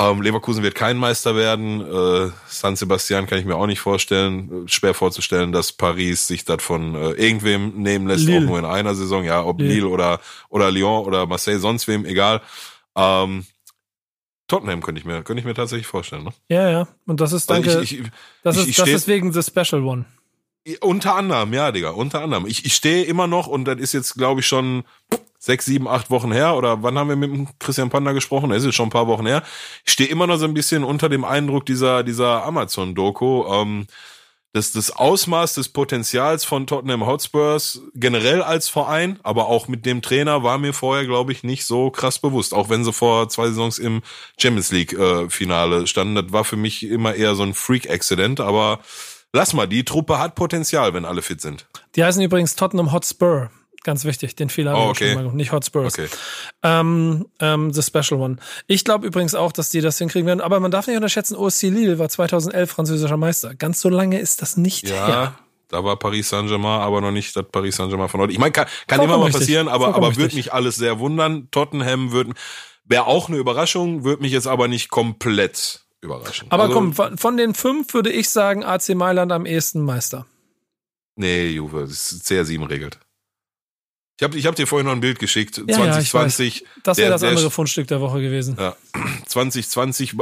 Ähm, 0.00 0.22
Leverkusen 0.22 0.62
wird 0.62 0.74
kein 0.74 0.96
Meister 0.96 1.36
werden. 1.36 1.80
Äh, 1.80 2.30
San 2.48 2.74
Sebastian 2.76 3.26
kann 3.26 3.38
ich 3.38 3.44
mir 3.44 3.56
auch 3.56 3.66
nicht 3.66 3.80
vorstellen. 3.80 4.64
Äh, 4.64 4.68
Schwer 4.68 4.94
vorzustellen, 4.94 5.52
dass 5.52 5.72
Paris 5.72 6.26
sich 6.26 6.44
das 6.44 6.62
von 6.62 6.94
äh, 6.94 7.10
irgendwem 7.12 7.82
nehmen 7.82 8.06
lässt, 8.08 8.24
Lille. 8.24 8.38
auch 8.38 8.48
nur 8.48 8.58
in 8.58 8.64
einer 8.64 8.94
Saison. 8.94 9.24
Ja, 9.24 9.44
ob 9.44 9.60
Lille. 9.60 9.74
Lille 9.74 9.88
oder, 9.88 10.20
oder 10.48 10.70
Lyon 10.70 11.04
oder 11.04 11.26
Marseille, 11.26 11.58
sonst 11.58 11.86
wem, 11.88 12.04
egal. 12.06 12.40
Ähm, 12.96 13.44
Tottenham 14.48 14.82
könnte 14.82 14.98
ich 15.00 15.04
mir, 15.04 15.22
könnte 15.22 15.40
ich 15.40 15.46
mir 15.46 15.54
tatsächlich 15.54 15.86
vorstellen. 15.86 16.24
Ne? 16.24 16.32
Ja, 16.48 16.70
ja. 16.70 16.88
Und 17.06 17.20
das 17.20 17.32
ist, 17.32 17.50
Also 17.50 17.62
danke, 17.62 17.82
ich, 17.84 18.00
ich, 18.00 18.06
das, 18.42 18.56
ich- 18.56 18.68
ist, 18.70 18.78
das 18.78 18.88
ist 18.88 19.06
wegen 19.08 19.32
The 19.32 19.42
Special 19.42 19.82
One. 19.84 20.06
unter 20.80 21.14
anderem, 21.14 21.52
ja, 21.52 21.70
Digga, 21.72 21.90
unter 21.90 22.20
anderem. 22.22 22.46
Ich, 22.46 22.64
ich 22.64 22.74
stehe 22.74 23.04
immer 23.04 23.26
noch 23.26 23.46
und 23.46 23.64
das 23.66 23.78
ist 23.78 23.92
jetzt, 23.92 24.14
glaube 24.14 24.40
ich, 24.40 24.46
schon 24.46 24.84
sechs, 25.40 25.64
sieben, 25.64 25.88
acht 25.88 26.10
Wochen 26.10 26.30
her. 26.30 26.54
Oder 26.54 26.84
wann 26.84 26.96
haben 26.96 27.08
wir 27.08 27.16
mit 27.16 27.48
Christian 27.58 27.90
Panda 27.90 28.12
gesprochen? 28.12 28.50
Das 28.50 28.62
ist 28.62 28.74
schon 28.74 28.86
ein 28.86 28.92
paar 28.92 29.08
Wochen 29.08 29.26
her. 29.26 29.42
Ich 29.84 29.92
stehe 29.92 30.08
immer 30.08 30.28
noch 30.28 30.36
so 30.36 30.44
ein 30.44 30.54
bisschen 30.54 30.84
unter 30.84 31.08
dem 31.08 31.24
Eindruck 31.24 31.66
dieser, 31.66 32.04
dieser 32.04 32.44
Amazon-Doku. 32.44 33.46
Ähm, 33.52 33.86
das, 34.52 34.72
das 34.72 34.90
Ausmaß 34.90 35.54
des 35.54 35.68
Potenzials 35.68 36.44
von 36.44 36.66
Tottenham 36.66 37.06
Hotspurs 37.06 37.82
generell 37.94 38.42
als 38.42 38.68
Verein, 38.68 39.20
aber 39.22 39.46
auch 39.46 39.68
mit 39.68 39.86
dem 39.86 40.02
Trainer 40.02 40.42
war 40.42 40.58
mir 40.58 40.72
vorher, 40.72 41.06
glaube 41.06 41.30
ich, 41.30 41.44
nicht 41.44 41.64
so 41.64 41.90
krass 41.90 42.18
bewusst. 42.18 42.52
Auch 42.52 42.68
wenn 42.68 42.84
sie 42.84 42.92
vor 42.92 43.28
zwei 43.28 43.46
Saisons 43.46 43.78
im 43.78 44.02
Champions 44.38 44.72
League 44.72 44.92
äh, 44.92 45.30
standen, 45.86 46.16
das 46.16 46.32
war 46.32 46.44
für 46.44 46.56
mich 46.56 46.82
immer 46.82 47.14
eher 47.14 47.36
so 47.36 47.44
ein 47.44 47.54
Freak-Accident. 47.54 48.40
Aber 48.40 48.80
lass 49.32 49.52
mal, 49.52 49.68
die 49.68 49.84
Truppe 49.84 50.18
hat 50.18 50.34
Potenzial, 50.34 50.94
wenn 50.94 51.04
alle 51.04 51.22
fit 51.22 51.40
sind. 51.40 51.66
Die 51.94 52.04
heißen 52.04 52.20
übrigens 52.20 52.56
Tottenham 52.56 52.92
Hotspur. 52.92 53.50
Ganz 53.82 54.04
wichtig, 54.04 54.36
den 54.36 54.50
Fehler 54.50 54.76
Oh, 54.76 54.90
okay. 54.90 55.14
schon 55.14 55.24
mal 55.24 55.32
nicht 55.32 55.52
Hotspurs. 55.52 55.94
Okay. 55.98 56.08
Ähm, 56.62 57.26
ähm, 57.40 57.72
The 57.72 57.82
Special 57.82 58.20
One. 58.20 58.36
Ich 58.66 58.84
glaube 58.84 59.06
übrigens 59.06 59.34
auch, 59.34 59.52
dass 59.52 59.70
die 59.70 59.80
das 59.80 59.96
hinkriegen 59.98 60.26
werden, 60.26 60.42
aber 60.42 60.60
man 60.60 60.70
darf 60.70 60.86
nicht 60.86 60.96
unterschätzen, 60.96 61.34
OSC 61.34 61.62
Lille 61.70 61.98
war 61.98 62.08
2011 62.10 62.70
französischer 62.70 63.16
Meister. 63.16 63.54
Ganz 63.54 63.80
so 63.80 63.88
lange 63.88 64.18
ist 64.18 64.42
das 64.42 64.56
nicht 64.58 64.86
Ja, 64.88 65.06
her. 65.06 65.34
da 65.68 65.82
war 65.82 65.96
Paris 65.98 66.28
Saint-Germain, 66.28 66.80
aber 66.82 67.00
noch 67.00 67.10
nicht 67.10 67.34
das 67.34 67.46
Paris 67.50 67.76
Saint-Germain 67.76 68.08
von 68.10 68.20
heute. 68.20 68.32
Ich 68.32 68.38
meine, 68.38 68.52
kann, 68.52 68.66
kann 68.86 69.00
immer 69.00 69.16
mal 69.16 69.24
richtig. 69.24 69.40
passieren, 69.40 69.68
aber, 69.68 69.84
Vollkommen 69.86 70.04
aber 70.06 70.16
würde 70.16 70.34
mich 70.36 70.52
alles 70.52 70.76
sehr 70.76 70.98
wundern. 70.98 71.48
Tottenham 71.50 72.12
würde, 72.12 72.34
wäre 72.84 73.06
auch 73.06 73.28
eine 73.28 73.38
Überraschung, 73.38 74.04
würde 74.04 74.20
mich 74.22 74.32
jetzt 74.32 74.46
aber 74.46 74.68
nicht 74.68 74.90
komplett 74.90 75.80
überraschen. 76.02 76.48
Aber 76.50 76.64
Also, 76.64 76.74
komm, 76.74 76.92
von, 76.92 77.16
von 77.16 77.36
den 77.38 77.54
fünf 77.54 77.94
würde 77.94 78.10
ich 78.10 78.28
sagen, 78.28 78.62
AC 78.62 78.90
Mailand 78.94 79.32
am 79.32 79.46
ehesten 79.46 79.80
Meister. 79.80 80.26
Nee, 81.16 81.48
Juve, 81.48 81.82
das 81.82 82.12
ist 82.12 82.26
CR7 82.30 82.68
regelt. 82.68 82.98
Ich 84.20 84.22
habe 84.22 84.36
ich 84.36 84.44
hab 84.46 84.54
dir 84.54 84.66
vorhin 84.66 84.84
noch 84.84 84.92
ein 84.92 85.00
Bild 85.00 85.18
geschickt. 85.18 85.56
Ja, 85.56 85.62
ja, 85.78 85.98
ich 85.98 86.10
2020, 86.10 86.66
Das 86.82 86.98
wäre 86.98 87.06
Der- 87.06 87.10
das 87.14 87.20
der- 87.22 87.30
andere 87.30 87.50
Fundstück 87.50 87.88
der 87.88 88.02
Woche 88.02 88.20
gewesen. 88.20 88.54
Ja, 88.60 88.76
2020, 89.26 90.14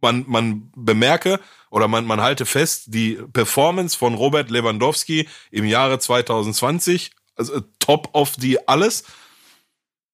man, 0.00 0.24
man 0.28 0.70
bemerke 0.76 1.40
oder 1.70 1.88
man, 1.88 2.04
man 2.04 2.20
halte 2.20 2.46
fest, 2.46 2.84
die 2.86 3.18
Performance 3.32 3.98
von 3.98 4.14
Robert 4.14 4.50
Lewandowski 4.50 5.28
im 5.50 5.64
Jahre 5.64 5.98
2020, 5.98 7.10
also 7.34 7.60
top 7.80 8.10
of 8.12 8.36
die 8.36 8.68
alles. 8.68 9.02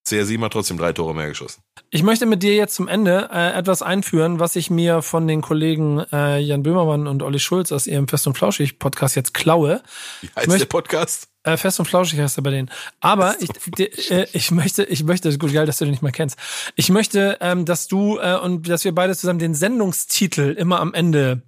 CR7 0.07 0.41
hat 0.45 0.53
trotzdem 0.53 0.79
drei 0.79 0.93
Tore 0.93 1.15
mehr 1.15 1.29
geschossen. 1.29 1.63
Ich 1.91 2.03
möchte 2.03 2.27
mit 2.27 2.43
dir 2.43 2.55
jetzt 2.55 2.75
zum 2.75 2.87
Ende 2.87 3.29
äh, 3.33 3.53
etwas 3.59 3.83
einführen, 3.83 4.39
was 4.39 4.55
ich 4.55 4.71
mir 4.71 5.03
von 5.03 5.27
den 5.27 5.43
Kollegen 5.43 6.05
äh, 6.13 6.39
Jan 6.39 6.63
Böhmermann 6.63 7.07
und 7.09 7.23
Olli 7.23 7.41
Schulz 7.41 7.73
aus 7.73 7.87
ihrem 7.87 8.07
Fest 8.07 8.27
und 8.27 8.39
Flauschig 8.39 8.79
Podcast 8.79 9.17
jetzt 9.17 9.35
klaue. 9.35 9.83
Wie 10.21 10.29
heißt 10.37 10.47
möchte- 10.47 10.61
der 10.61 10.67
Podcast? 10.67 11.29
Äh, 11.43 11.57
Fest 11.57 11.79
und 11.79 11.87
Flauschig 11.87 12.19
heißt 12.21 12.39
er 12.39 12.43
bei 12.43 12.51
denen. 12.51 12.71
Aber 13.01 13.37
ich, 13.41 13.49
die, 13.79 13.85
äh, 14.11 14.27
ich 14.33 14.51
möchte, 14.51 14.85
ich 14.85 15.05
möchte, 15.05 15.29
ist 15.29 15.39
gut, 15.39 15.53
geil, 15.53 15.67
dass 15.67 15.79
du 15.79 15.85
den 15.85 15.93
nicht 15.93 16.03
mal 16.03 16.13
kennst. 16.13 16.37
Ich 16.75 16.89
möchte, 16.89 17.39
ähm, 17.41 17.65
dass 17.65 17.89
du 17.89 18.19
äh, 18.19 18.37
und 18.37 18.69
dass 18.69 18.85
wir 18.85 18.95
beide 18.95 19.17
zusammen 19.17 19.39
den 19.39 19.55
Sendungstitel 19.55 20.55
immer 20.59 20.81
am 20.81 20.93
Ende 20.95 21.43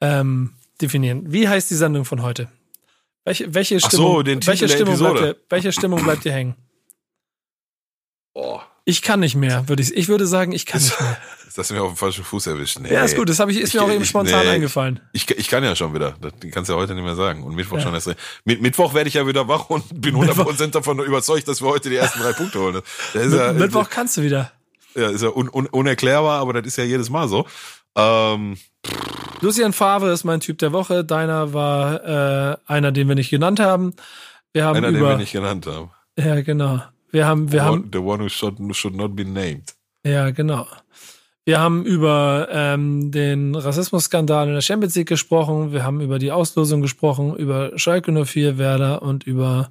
ähm, 0.00 0.54
definieren. 0.80 1.24
Wie 1.32 1.48
heißt 1.48 1.70
die 1.70 1.74
Sendung 1.74 2.04
von 2.04 2.22
heute? 2.22 2.48
Welche, 3.24 3.52
welche 3.52 3.76
Ach 3.76 3.80
so, 3.82 3.88
Stimmung, 3.88 4.24
den 4.24 4.40
Titel 4.40 4.50
welche 4.50 4.68
Stimmung 4.68 4.98
bleibt 4.98 5.20
dir, 5.20 5.36
welche 5.50 5.72
Stimmung 5.72 6.02
bleibt 6.02 6.24
dir 6.24 6.32
hängen? 6.32 6.54
Oh. 8.38 8.60
Ich 8.84 9.02
kann 9.02 9.18
nicht 9.18 9.34
mehr, 9.34 9.68
würde 9.68 9.82
ich. 9.82 9.94
Ich 9.96 10.06
würde 10.06 10.26
sagen, 10.28 10.52
ich 10.52 10.64
kann 10.64 10.80
nicht 10.80 11.00
mehr. 11.00 11.16
Das 11.48 11.56
hast 11.56 11.70
du 11.70 11.74
mir 11.74 11.82
auf 11.82 11.92
dem 11.92 11.96
falschen 11.96 12.24
Fuß 12.24 12.46
erwischt. 12.46 12.78
Nee. 12.78 12.92
Ja, 12.92 13.02
ist 13.02 13.16
gut. 13.16 13.28
Das 13.28 13.40
habe 13.40 13.50
ich 13.50 13.58
ist 13.58 13.74
mir 13.74 13.82
auch 13.82 13.90
eben 13.90 14.04
spontan 14.04 14.44
nee, 14.44 14.52
eingefallen. 14.52 15.00
Ich, 15.12 15.28
ich 15.30 15.48
kann 15.48 15.64
ja 15.64 15.74
schon 15.74 15.92
wieder. 15.94 16.14
Das 16.20 16.32
kannst 16.52 16.68
du 16.68 16.74
ja 16.74 16.78
heute 16.78 16.94
nicht 16.94 17.02
mehr 17.02 17.16
sagen. 17.16 17.42
Und 17.42 17.56
Mittwoch 17.56 17.80
schon 17.80 17.94
erst. 17.94 18.14
Mit 18.44 18.60
Mittwoch 18.60 18.92
werde 18.94 19.08
ich 19.08 19.14
ja 19.14 19.26
wieder 19.26 19.48
wach 19.48 19.68
und 19.70 20.00
bin 20.00 20.14
100% 20.16 20.70
davon 20.70 21.00
überzeugt, 21.00 21.48
dass 21.48 21.62
wir 21.62 21.68
heute 21.68 21.88
die 21.88 21.96
ersten 21.96 22.20
drei 22.20 22.32
Punkte 22.32 22.60
holen. 22.60 22.82
Mit, 23.14 23.32
ja, 23.32 23.52
Mittwoch 23.54 23.88
kannst 23.88 24.18
du 24.18 24.22
wieder. 24.22 24.52
Ja, 24.94 25.08
ist 25.08 25.22
ja 25.22 25.30
un, 25.30 25.48
un, 25.48 25.66
unerklärbar, 25.66 26.38
aber 26.38 26.52
das 26.52 26.66
ist 26.66 26.76
ja 26.76 26.84
jedes 26.84 27.08
Mal 27.10 27.28
so. 27.28 27.46
Ähm, 27.96 28.58
Lucian 29.40 29.72
Favre 29.72 30.12
ist 30.12 30.24
mein 30.24 30.40
Typ 30.40 30.58
der 30.58 30.72
Woche. 30.72 31.02
Deiner 31.02 31.54
war 31.54 32.04
äh, 32.52 32.56
einer, 32.66 32.92
den 32.92 33.08
wir 33.08 33.14
nicht 33.14 33.30
genannt 33.30 33.58
haben. 33.58 33.94
Wir 34.52 34.66
haben 34.66 34.76
einer, 34.76 34.90
über, 34.90 34.98
den 34.98 35.08
wir 35.08 35.16
nicht 35.16 35.32
genannt 35.32 35.66
haben. 35.66 35.90
Ja, 36.16 36.40
genau. 36.42 36.82
Wir 37.10 37.26
haben, 37.26 37.52
wir 37.52 37.60
the 37.60 37.64
haben, 37.64 37.80
one, 37.80 37.90
the 37.92 37.98
one 37.98 38.22
who 38.22 38.28
should, 38.28 38.56
should 38.76 38.94
not 38.94 39.16
be 39.16 39.24
named. 39.24 39.74
ja, 40.04 40.30
genau. 40.30 40.66
Wir 41.48 41.60
haben 41.60 41.86
über 41.86 42.48
ähm, 42.52 43.10
den 43.10 43.54
Rassismusskandal 43.54 44.48
in 44.48 44.52
der 44.52 44.60
Champions 44.60 44.94
League 44.96 45.08
gesprochen. 45.08 45.72
Wir 45.72 45.82
haben 45.82 46.02
über 46.02 46.18
die 46.18 46.30
Auslosung 46.30 46.82
gesprochen, 46.82 47.34
über 47.36 47.72
Schalke 47.78 48.12
04, 48.12 48.58
Werder 48.58 49.00
und 49.00 49.24
über 49.24 49.70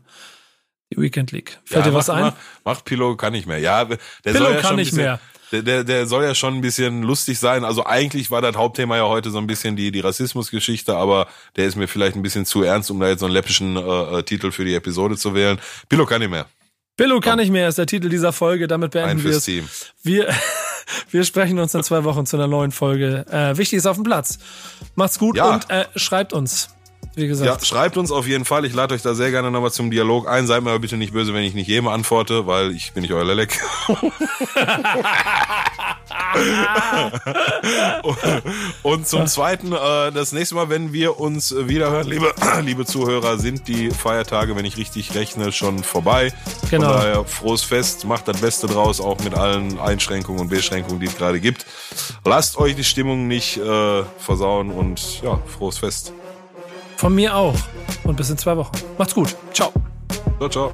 die 0.91 0.99
Weekend 0.99 1.31
League. 1.31 1.59
Fällt 1.65 1.85
ja, 1.85 1.91
dir 1.91 1.95
was 1.95 2.07
macht, 2.07 2.17
ein? 2.17 2.23
Macht, 2.23 2.37
macht 2.65 2.85
Pilo 2.85 3.15
kann 3.15 3.33
nicht 3.33 3.45
mehr. 3.45 3.59
Ja, 3.59 3.85
der 3.85 3.97
Pillow 4.23 4.39
soll 4.39 4.53
ja 4.53 4.59
kann 4.59 4.69
schon 4.69 4.75
nicht 4.77 4.89
bisschen, 4.89 5.03
mehr. 5.03 5.19
Der, 5.51 5.61
der, 5.61 5.83
der 5.83 6.07
soll 6.07 6.23
ja 6.23 6.33
schon 6.33 6.55
ein 6.55 6.61
bisschen 6.61 7.03
lustig 7.03 7.37
sein. 7.37 7.63
Also 7.63 7.85
eigentlich 7.85 8.31
war 8.31 8.41
das 8.41 8.55
Hauptthema 8.55 8.97
ja 8.97 9.07
heute 9.07 9.29
so 9.29 9.37
ein 9.37 9.45
bisschen 9.45 9.75
die, 9.75 9.91
die 9.91 9.99
Rassismusgeschichte, 9.99 10.95
aber 10.95 11.27
der 11.57 11.67
ist 11.67 11.75
mir 11.75 11.87
vielleicht 11.87 12.15
ein 12.15 12.23
bisschen 12.23 12.45
zu 12.45 12.63
ernst, 12.63 12.89
um 12.89 12.99
da 12.99 13.07
jetzt 13.07 13.19
so 13.19 13.27
einen 13.27 13.33
läppischen 13.33 13.77
äh, 13.77 13.79
äh, 13.79 14.23
Titel 14.23 14.51
für 14.51 14.65
die 14.65 14.73
Episode 14.73 15.15
zu 15.15 15.35
wählen. 15.35 15.59
Pilo 15.89 16.07
kann 16.07 16.21
nicht 16.21 16.31
mehr. 16.31 16.47
Pillow 16.97 17.19
kann 17.19 17.37
nicht 17.37 17.51
mehr 17.51 17.67
ist 17.69 17.77
der 17.77 17.85
Titel 17.85 18.09
dieser 18.09 18.33
Folge. 18.33 18.67
Damit 18.67 18.91
beenden 18.91 19.23
wir 19.23 19.31
es. 19.37 19.45
Team. 19.45 19.67
Wir, 20.03 20.27
wir 21.11 21.23
sprechen 21.23 21.59
uns 21.59 21.73
in 21.75 21.83
zwei 21.83 22.03
Wochen 22.03 22.25
zu 22.25 22.37
einer 22.37 22.47
neuen 22.47 22.71
Folge. 22.71 23.25
Äh, 23.31 23.57
wichtig 23.57 23.77
ist 23.77 23.85
auf 23.85 23.97
dem 23.97 24.03
Platz. 24.03 24.39
Macht's 24.95 25.19
gut 25.19 25.37
Ja. 25.37 25.53
und 25.53 25.69
äh, 25.69 25.85
schreibt 25.95 26.33
uns. 26.33 26.69
Wie 27.17 27.23
Ja, 27.23 27.27
gesagt. 27.29 27.65
schreibt 27.65 27.97
uns 27.97 28.11
auf 28.11 28.27
jeden 28.27 28.45
Fall. 28.45 28.63
Ich 28.63 28.75
lade 28.75 28.93
euch 28.93 29.01
da 29.01 29.15
sehr 29.15 29.31
gerne 29.31 29.49
nochmal 29.49 29.71
zum 29.71 29.89
Dialog 29.89 30.27
ein. 30.27 30.45
Seid 30.45 30.61
mir 30.63 30.69
aber 30.69 30.77
bitte 30.79 30.97
nicht 30.97 31.13
böse, 31.13 31.33
wenn 31.33 31.43
ich 31.43 31.55
nicht 31.55 31.67
jedem 31.67 31.87
antworte, 31.87 32.45
weil 32.45 32.71
ich 32.71 32.93
bin 32.93 33.01
nicht 33.01 33.11
euer 33.11 33.25
Lelek. 33.25 33.59
Und 38.83 39.07
zum 39.07 39.25
Zweiten, 39.27 39.71
äh, 39.73 40.11
das 40.11 40.31
nächste 40.31 40.55
Mal, 40.55 40.69
wenn 40.69 40.93
wir 40.93 41.19
uns 41.19 41.55
wieder 41.57 41.89
hören, 41.91 42.07
liebe, 42.07 42.33
liebe 42.61 42.85
Zuhörer, 42.85 43.37
sind 43.37 43.67
die 43.67 43.89
Feiertage, 43.89 44.55
wenn 44.55 44.65
ich 44.65 44.77
richtig 44.77 45.15
rechne, 45.15 45.51
schon 45.51 45.83
vorbei. 45.83 46.31
Genau. 46.69 46.87
Von 46.87 46.97
daher 46.97 47.23
frohes 47.25 47.63
Fest, 47.63 48.05
macht 48.05 48.27
das 48.27 48.39
Beste 48.39 48.67
draus, 48.67 49.01
auch 49.01 49.19
mit 49.23 49.33
allen 49.33 49.79
Einschränkungen 49.79 50.41
und 50.41 50.49
Beschränkungen, 50.49 50.99
die 50.99 51.07
es 51.07 51.17
gerade 51.17 51.39
gibt. 51.39 51.65
Lasst 52.25 52.57
euch 52.57 52.75
die 52.75 52.83
Stimmung 52.83 53.27
nicht 53.27 53.57
äh, 53.57 54.03
versauen 54.19 54.69
und 54.71 55.21
ja, 55.23 55.39
frohes 55.57 55.79
Fest. 55.79 56.13
Von 56.97 57.13
mir 57.13 57.35
auch. 57.35 57.55
Und 58.03 58.17
bis 58.17 58.29
in 58.29 58.37
zwei 58.37 58.57
Wochen. 58.57 58.71
Macht's 58.97 59.13
gut. 59.13 59.35
Ciao. 59.53 59.71
Ciao, 60.39 60.49
ciao. 60.49 60.71